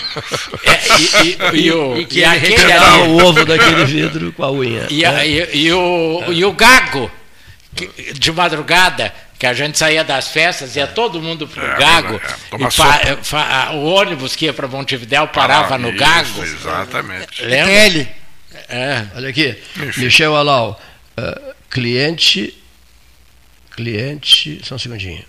É, 0.64 0.80
e, 0.98 1.58
e, 1.58 1.66
e, 1.66 1.72
o, 1.72 1.98
e 1.98 2.06
que 2.06 2.20
e 2.20 2.24
aquele 2.24 2.72
ali, 2.72 3.08
o 3.08 3.26
ovo 3.26 3.44
daquele 3.44 3.84
vidro 3.84 4.32
com 4.32 4.42
a 4.42 4.50
unha. 4.50 4.86
E, 4.88 5.04
a, 5.04 5.26
e, 5.26 5.70
o, 5.70 6.32
e 6.32 6.42
o 6.46 6.52
gago 6.52 7.10
de 8.14 8.32
madrugada, 8.32 9.12
que 9.38 9.46
a 9.46 9.52
gente 9.52 9.76
saía 9.76 10.02
das 10.02 10.28
festas, 10.28 10.76
ia 10.76 10.86
todo 10.86 11.20
mundo 11.20 11.46
para 11.46 11.62
o 11.62 11.66
é, 11.66 11.78
Gago, 11.78 12.14
é, 12.14 13.12
e 13.12 13.28
pa, 13.30 13.70
o 13.72 13.84
ônibus 13.84 14.34
que 14.34 14.46
ia 14.46 14.54
para 14.54 14.66
Montevidéu 14.66 15.28
parava 15.28 15.74
ah, 15.74 15.78
no 15.78 15.90
isso, 15.90 15.98
Gago. 15.98 16.42
Exatamente. 16.42 17.44
Lembra? 17.44 17.72
Ele. 17.72 18.08
É. 18.68 19.06
Olha 19.14 19.28
aqui, 19.28 19.56
Enfim. 19.76 20.04
Michel 20.04 20.34
Alau, 20.34 20.80
uh, 21.18 21.54
cliente, 21.70 22.56
cliente, 23.72 24.60
só 24.64 24.76
um 24.76 24.78
segundinho, 24.78 25.24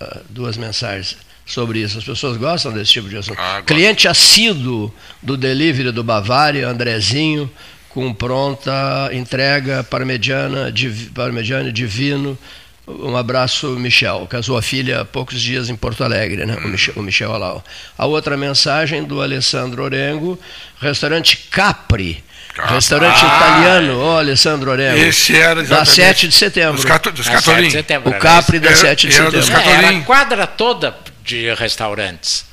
uh, 0.00 0.20
duas 0.28 0.56
mensagens. 0.56 1.16
sobre 1.44 1.80
isso. 1.80 1.98
As 1.98 2.04
pessoas 2.04 2.36
gostam 2.36 2.72
desse 2.72 2.92
tipo 2.92 3.08
de 3.08 3.16
assunto. 3.16 3.38
Ah, 3.38 3.62
Cliente 3.66 4.06
assíduo 4.06 4.94
do 5.20 5.36
delivery 5.36 5.90
do 5.90 6.04
Bavária, 6.04 6.68
Andrezinho, 6.68 7.50
com 7.92 8.12
pronta 8.12 9.10
entrega 9.12 9.84
parmegiana, 9.84 10.72
div, 10.72 11.10
parmegiana 11.10 11.70
divino. 11.70 12.38
Um 12.86 13.16
abraço, 13.16 13.68
Michel. 13.70 14.26
Casou 14.28 14.56
a 14.58 14.62
filha 14.62 15.02
há 15.02 15.04
poucos 15.04 15.40
dias 15.40 15.68
em 15.68 15.76
Porto 15.76 16.02
Alegre, 16.02 16.44
né? 16.44 16.56
o 16.56 16.68
Michel, 16.68 16.94
o 16.96 17.02
Michel 17.02 17.32
Alau. 17.32 17.62
A 17.96 18.06
outra 18.06 18.36
mensagem 18.36 19.04
do 19.04 19.22
Alessandro 19.22 19.82
Orengo, 19.82 20.38
restaurante 20.80 21.36
Capri. 21.50 22.22
Restaurante 22.54 23.24
ah, 23.24 23.36
italiano, 23.36 23.98
ó, 23.98 24.14
oh, 24.14 24.18
Alessandro 24.18 24.70
Orengo. 24.70 24.98
Esse 24.98 25.34
era 25.34 25.62
Da 25.62 25.86
7 25.86 26.28
de 26.28 26.34
setembro. 26.34 26.74
Dos, 26.74 26.84
cato, 26.84 27.10
dos 27.10 27.26
Catolin. 27.26 27.70
O 28.04 28.12
Capri 28.18 28.58
da 28.58 28.74
7 28.74 29.06
de 29.06 29.14
setembro. 29.14 29.60
Era 29.62 29.88
a 29.88 30.00
quadra 30.02 30.46
toda 30.46 30.94
de 31.24 31.54
restaurantes. 31.54 32.44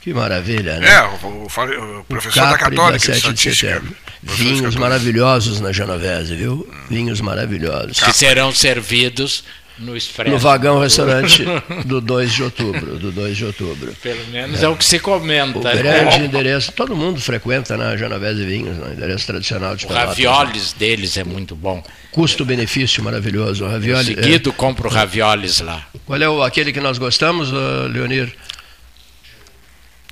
Que 0.00 0.14
maravilha, 0.14 0.78
né? 0.78 0.88
É, 0.88 1.02
o, 1.02 1.26
o, 1.26 2.00
o 2.00 2.04
professor 2.04 2.44
o 2.44 2.50
da 2.50 2.58
Católica, 2.58 3.08
da 3.08 3.14
7 3.14 3.32
de 3.32 3.56
setembro. 3.56 3.96
Vinhos 4.34 4.74
maravilhosos 4.74 5.60
na 5.60 5.72
Genovese, 5.72 6.34
viu? 6.34 6.68
Vinhos 6.90 7.20
maravilhosos. 7.20 8.00
Que 8.00 8.12
serão 8.12 8.52
servidos 8.52 9.44
no 9.78 9.96
Expresso. 9.96 10.30
No 10.30 10.38
vagão 10.38 10.80
restaurante 10.80 11.44
do 11.84 12.00
2 12.00 12.32
de 12.32 12.42
outubro, 12.42 12.98
do 12.98 13.12
2 13.12 13.36
de 13.36 13.44
outubro. 13.44 13.94
Pelo 14.02 14.26
menos 14.28 14.62
é, 14.62 14.66
é 14.66 14.68
o 14.68 14.76
que 14.76 14.84
se 14.84 14.98
comenta. 14.98 15.58
O 15.58 15.62
né? 15.62 15.74
grande 15.74 16.24
endereço, 16.24 16.72
todo 16.72 16.96
mundo 16.96 17.20
frequenta 17.20 17.76
na 17.76 17.90
né, 17.90 17.98
Genovese 17.98 18.44
Vinhos, 18.44 18.76
no 18.76 18.86
né? 18.86 18.94
endereço 18.94 19.26
tradicional 19.26 19.76
de 19.76 19.86
O 19.86 19.88
ravioles 19.88 20.72
deles 20.72 21.16
é 21.16 21.24
muito 21.24 21.54
bom. 21.54 21.82
Custo-benefício 22.10 23.02
maravilhoso. 23.02 23.64
O 23.64 23.68
ravioli, 23.68 24.14
seguido 24.14 24.50
é... 24.50 24.52
compro 24.52 24.88
ravioles 24.88 25.60
lá. 25.60 25.86
Qual 26.06 26.20
é 26.20 26.28
o, 26.28 26.42
aquele 26.42 26.72
que 26.72 26.80
nós 26.80 26.96
gostamos, 26.96 27.50
Leonir? 27.92 28.34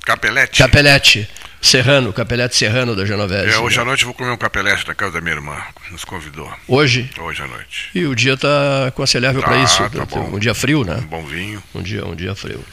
Capelete. 0.05 0.59
Capelete. 0.59 1.27
Serrano, 1.65 2.13
capelete 2.13 2.55
serrano 2.55 2.95
da 2.95 3.03
Genovese. 3.03 3.55
É, 3.55 3.57
hoje 3.57 3.79
à 3.79 3.83
noite 3.83 4.03
eu 4.03 4.05
vou 4.05 4.13
comer 4.13 4.29
um 4.29 4.37
capelete 4.37 4.87
na 4.87 4.93
casa 4.93 5.13
da 5.13 5.21
minha 5.21 5.33
irmã, 5.33 5.59
nos 5.89 6.05
convidou. 6.05 6.47
Hoje? 6.67 7.09
Hoje 7.17 7.41
à 7.41 7.47
noite. 7.47 7.89
E 7.95 8.05
o 8.05 8.13
dia 8.13 8.33
está 8.33 8.85
aconselhável 8.89 9.41
tá, 9.41 9.47
para 9.47 9.57
isso. 9.63 9.89
Tá 9.89 10.05
bom. 10.05 10.35
Um 10.35 10.37
dia 10.37 10.53
frio, 10.53 10.83
né? 10.83 10.97
Um 10.97 11.07
bom 11.07 11.25
vinho. 11.25 11.63
Um 11.73 11.81
dia, 11.81 12.05
um 12.05 12.13
dia 12.15 12.35
frio. 12.35 12.63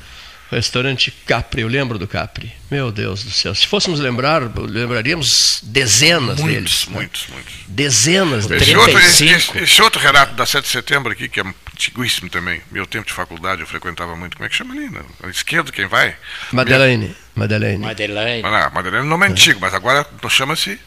Restaurante 0.51 1.11
Capri, 1.27 1.63
eu 1.63 1.69
lembro 1.69 1.99
do 1.99 2.07
Capri. 2.07 2.53
Meu 2.71 2.93
Deus 2.93 3.25
do 3.25 3.31
céu. 3.31 3.55
Se 3.55 3.67
fôssemos 3.67 3.99
lembrar, 3.99 4.43
lembraríamos 4.59 5.61
dezenas 5.63 6.39
muitos, 6.39 6.45
deles. 6.45 6.87
Né? 6.89 6.95
Muitos, 6.95 7.27
muitos. 7.29 7.55
Dezenas. 7.67 8.51
Esse 8.51 8.77
outro, 8.77 8.99
esse, 8.99 9.25
esse 9.57 9.81
outro 9.81 9.99
relato 10.03 10.35
da 10.35 10.45
7 10.45 10.65
de 10.67 10.71
setembro 10.71 11.11
aqui, 11.11 11.31
que 11.31 11.41
é 11.41 11.45
antiguíssimo 11.75 12.29
também. 12.29 12.61
Meu 12.71 12.87
tempo 12.87 13.07
de 13.07 13.13
faculdade 13.13 13.61
eu 13.61 13.67
frequentava 13.67 14.15
muito. 14.17 14.37
Como 14.37 14.47
é 14.47 14.49
que 14.49 14.57
chama 14.57 14.75
ali? 14.75 14.91
Na 14.91 15.31
esquerda, 15.31 15.73
quem 15.73 15.87
vai? 15.87 16.17
Madeleine. 16.53 17.07
Minha... 17.07 17.17
Madeleine. 17.35 17.79
Madeleine. 17.79 18.43
Ah, 18.47 18.71
Madeleine 18.73 19.07
é 19.07 19.09
nome 19.09 19.27
é. 19.27 19.31
antigo, 19.31 19.61
mas 19.61 19.75
agora 19.75 20.07
chama-se. 20.29 20.79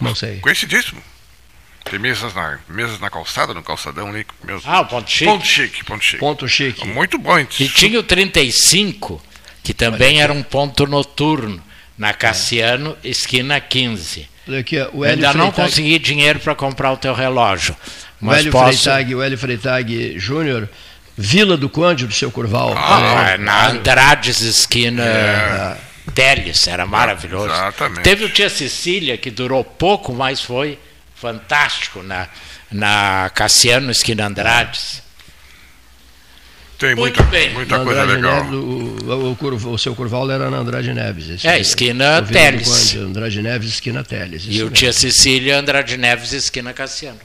Não 0.00 0.14
sei. 0.14 0.38
Conhecidíssimo. 0.40 1.02
Tem 1.84 1.98
mesas 1.98 2.34
na, 2.34 2.58
mesas 2.68 3.00
na 3.00 3.08
calçada, 3.10 3.54
no 3.54 3.62
calçadão 3.62 4.08
ali. 4.08 4.26
Meus... 4.44 4.62
Ah, 4.66 4.80
o 4.80 4.86
Ponto 4.86 5.10
Chique. 5.10 5.24
Ponto 5.24 5.46
Chique, 5.46 5.84
Ponto 5.84 6.04
Chique. 6.04 6.18
Ponto 6.18 6.48
Chique. 6.48 6.88
Muito 6.88 7.18
bom. 7.18 7.38
Hein? 7.38 7.48
E 7.58 7.68
tinha 7.68 7.98
o 7.98 8.02
35, 8.02 9.22
que 9.62 9.72
também 9.72 10.20
era 10.20 10.32
um 10.32 10.42
ponto 10.42 10.86
noturno, 10.86 11.62
na 11.96 12.12
Cassiano, 12.12 12.96
esquina 13.02 13.60
15. 13.60 14.28
Aqui, 14.58 14.76
o 14.92 15.02
Ainda 15.02 15.34
não 15.34 15.50
consegui 15.50 15.98
dinheiro 15.98 16.40
para 16.40 16.54
comprar 16.54 16.92
o 16.92 16.96
teu 16.96 17.12
relógio. 17.12 17.76
Mas 18.20 18.36
o 18.36 18.40
Hélio 18.40 18.52
posso... 18.52 18.82
Freitag, 18.82 19.14
o 19.14 19.22
Hélio 19.22 19.38
Freitag 19.38 20.18
Júnior, 20.18 20.68
Vila 21.16 21.56
do 21.56 21.68
Conde, 21.68 22.06
do 22.06 22.14
seu 22.14 22.30
Curval. 22.30 22.74
Ah, 22.76 23.30
é, 23.30 23.38
na 23.38 23.70
Andrades, 23.70 24.40
esquina 24.40 25.02
é. 25.02 25.76
Teles, 26.14 26.66
era 26.66 26.86
maravilhoso. 26.86 27.52
Exatamente. 27.52 28.02
Teve 28.02 28.24
o 28.24 28.28
Tia 28.28 28.48
Cecília, 28.48 29.16
que 29.16 29.30
durou 29.30 29.62
pouco, 29.64 30.12
mas 30.12 30.40
foi 30.40 30.78
fantástico 31.14 32.02
na, 32.02 32.28
na 32.70 33.30
Cassiano, 33.34 33.90
esquina 33.90 34.26
Andrades. 34.26 35.02
Tem 36.78 36.94
muita, 36.94 37.24
muita 37.52 37.80
coisa 37.80 38.04
legal. 38.04 38.44
Neves, 38.44 38.54
o, 38.54 39.68
o, 39.68 39.72
o, 39.72 39.78
seu 39.78 39.96
curval 39.96 40.30
era 40.30 40.48
na 40.48 40.58
Andrade 40.58 40.94
Neves. 40.94 41.44
É, 41.44 41.58
esquina 41.58 42.22
Teles. 42.22 42.94
Andrade 42.94 43.42
Neves, 43.42 43.70
esquina 43.70 44.04
Teles. 44.04 44.44
E 44.46 44.62
o 44.62 44.70
Tia 44.70 44.92
Cecília, 44.92 45.58
Andrade 45.58 45.96
Neves, 45.96 46.32
esquina 46.32 46.72
Cassiano. 46.72 47.18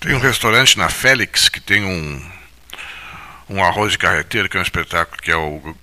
Tem 0.00 0.14
um 0.14 0.18
restaurante 0.18 0.76
na 0.78 0.88
Félix 0.88 1.48
que 1.48 1.60
tem 1.60 1.84
um, 1.84 2.22
um 3.48 3.62
arroz 3.62 3.92
de 3.92 3.98
carreteiro, 3.98 4.48
que 4.48 4.56
é 4.56 4.60
um 4.60 4.62
espetáculo, 4.62 5.20
que 5.22 5.30
é 5.30 5.36
o 5.36 5.74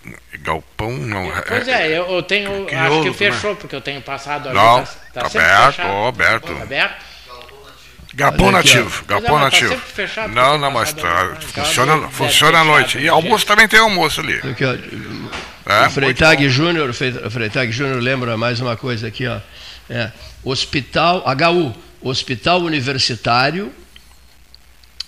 Galpão. 0.41 0.91
Não, 0.91 1.31
pois 1.47 1.67
é, 1.67 1.93
é 1.93 1.99
eu, 1.99 2.23
tenho. 2.23 2.65
Que 2.65 2.75
acho 2.75 3.01
que 3.03 3.13
fechou, 3.13 3.55
porque 3.55 3.75
eu 3.75 3.81
tenho 3.81 4.01
passado 4.01 4.49
ali. 4.49 4.57
Não, 4.57 4.83
tá, 4.83 4.91
tá, 5.13 5.21
tá 5.21 5.27
aberto, 5.27 5.81
aberto. 5.81 6.55
Tá 6.55 6.63
aberto. 6.63 7.09
Galpão 8.11 8.51
nativo, 8.51 9.05
galpão 9.05 9.37
tá 9.37 9.43
nativo. 9.45 9.81
Tá 10.15 10.27
não, 10.27 10.57
não, 10.57 10.71
mas 10.71 10.91
tá, 10.93 11.37
funciona, 11.53 12.09
funciona 12.09 12.59
à 12.59 12.63
noite. 12.63 12.97
E 12.97 13.07
almoço 13.07 13.45
também 13.45 13.67
tem 13.67 13.79
almoço 13.79 14.19
ali. 14.19 14.35
Aqui, 14.37 14.65
ó, 14.65 14.73
é, 15.71 15.87
o 15.87 15.89
Freitag 15.91 16.49
Júnior, 16.49 16.91
Freitag 16.93 17.71
Júnior 17.71 18.01
lembra 18.01 18.35
mais 18.35 18.59
uma 18.59 18.75
coisa 18.75 19.07
aqui, 19.07 19.27
ó. 19.27 19.39
É, 19.89 20.11
Hospital 20.43 21.23
HU, 21.23 21.75
Hospital 22.01 22.61
Universitário 22.61 23.73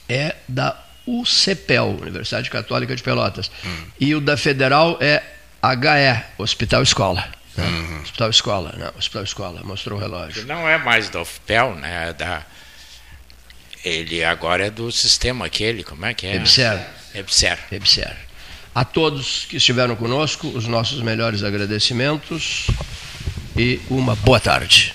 é 0.07 0.35
da 0.47 0.77
UCPEL, 1.05 1.97
Universidade 2.01 2.49
Católica 2.49 2.95
de 2.95 3.03
Pelotas. 3.03 3.51
Hum. 3.65 3.84
E 3.99 4.15
o 4.15 4.22
da 4.22 4.38
Federal 4.38 4.97
é 4.99 5.23
HE, 5.63 6.23
Hospital 6.38 6.84
Escola. 6.84 7.27
Né? 7.55 7.65
Uhum. 7.65 8.01
Hospital 8.01 8.30
Escola, 8.30 8.76
não, 8.77 8.91
Hospital 8.97 9.23
Escola, 9.23 9.61
mostrou 9.63 9.97
o 9.97 10.01
relógio. 10.01 10.45
Não 10.45 10.68
é 10.68 10.77
mais 10.77 11.09
da 11.09 11.22
UFPEL, 11.22 11.76
né? 11.76 12.09
É 12.09 12.13
da 12.13 12.45
ele 13.84 14.23
agora 14.23 14.68
é 14.68 14.69
do 14.69 14.91
sistema 14.91 15.47
aquele, 15.47 15.84
como 15.84 16.05
é 16.05 16.13
que 16.13 16.27
é? 16.27 16.35
EBSER. 16.35 16.80
EBSER. 17.15 17.57
EBSER. 17.72 18.15
A 18.73 18.85
todos 18.85 19.45
que 19.49 19.57
estiveram 19.57 19.95
conosco, 19.95 20.47
os 20.47 20.68
nossos 20.68 21.01
melhores 21.01 21.43
agradecimentos 21.43 22.68
e 23.57 23.81
uma 23.89 24.15
boa 24.15 24.39
tarde. 24.39 24.93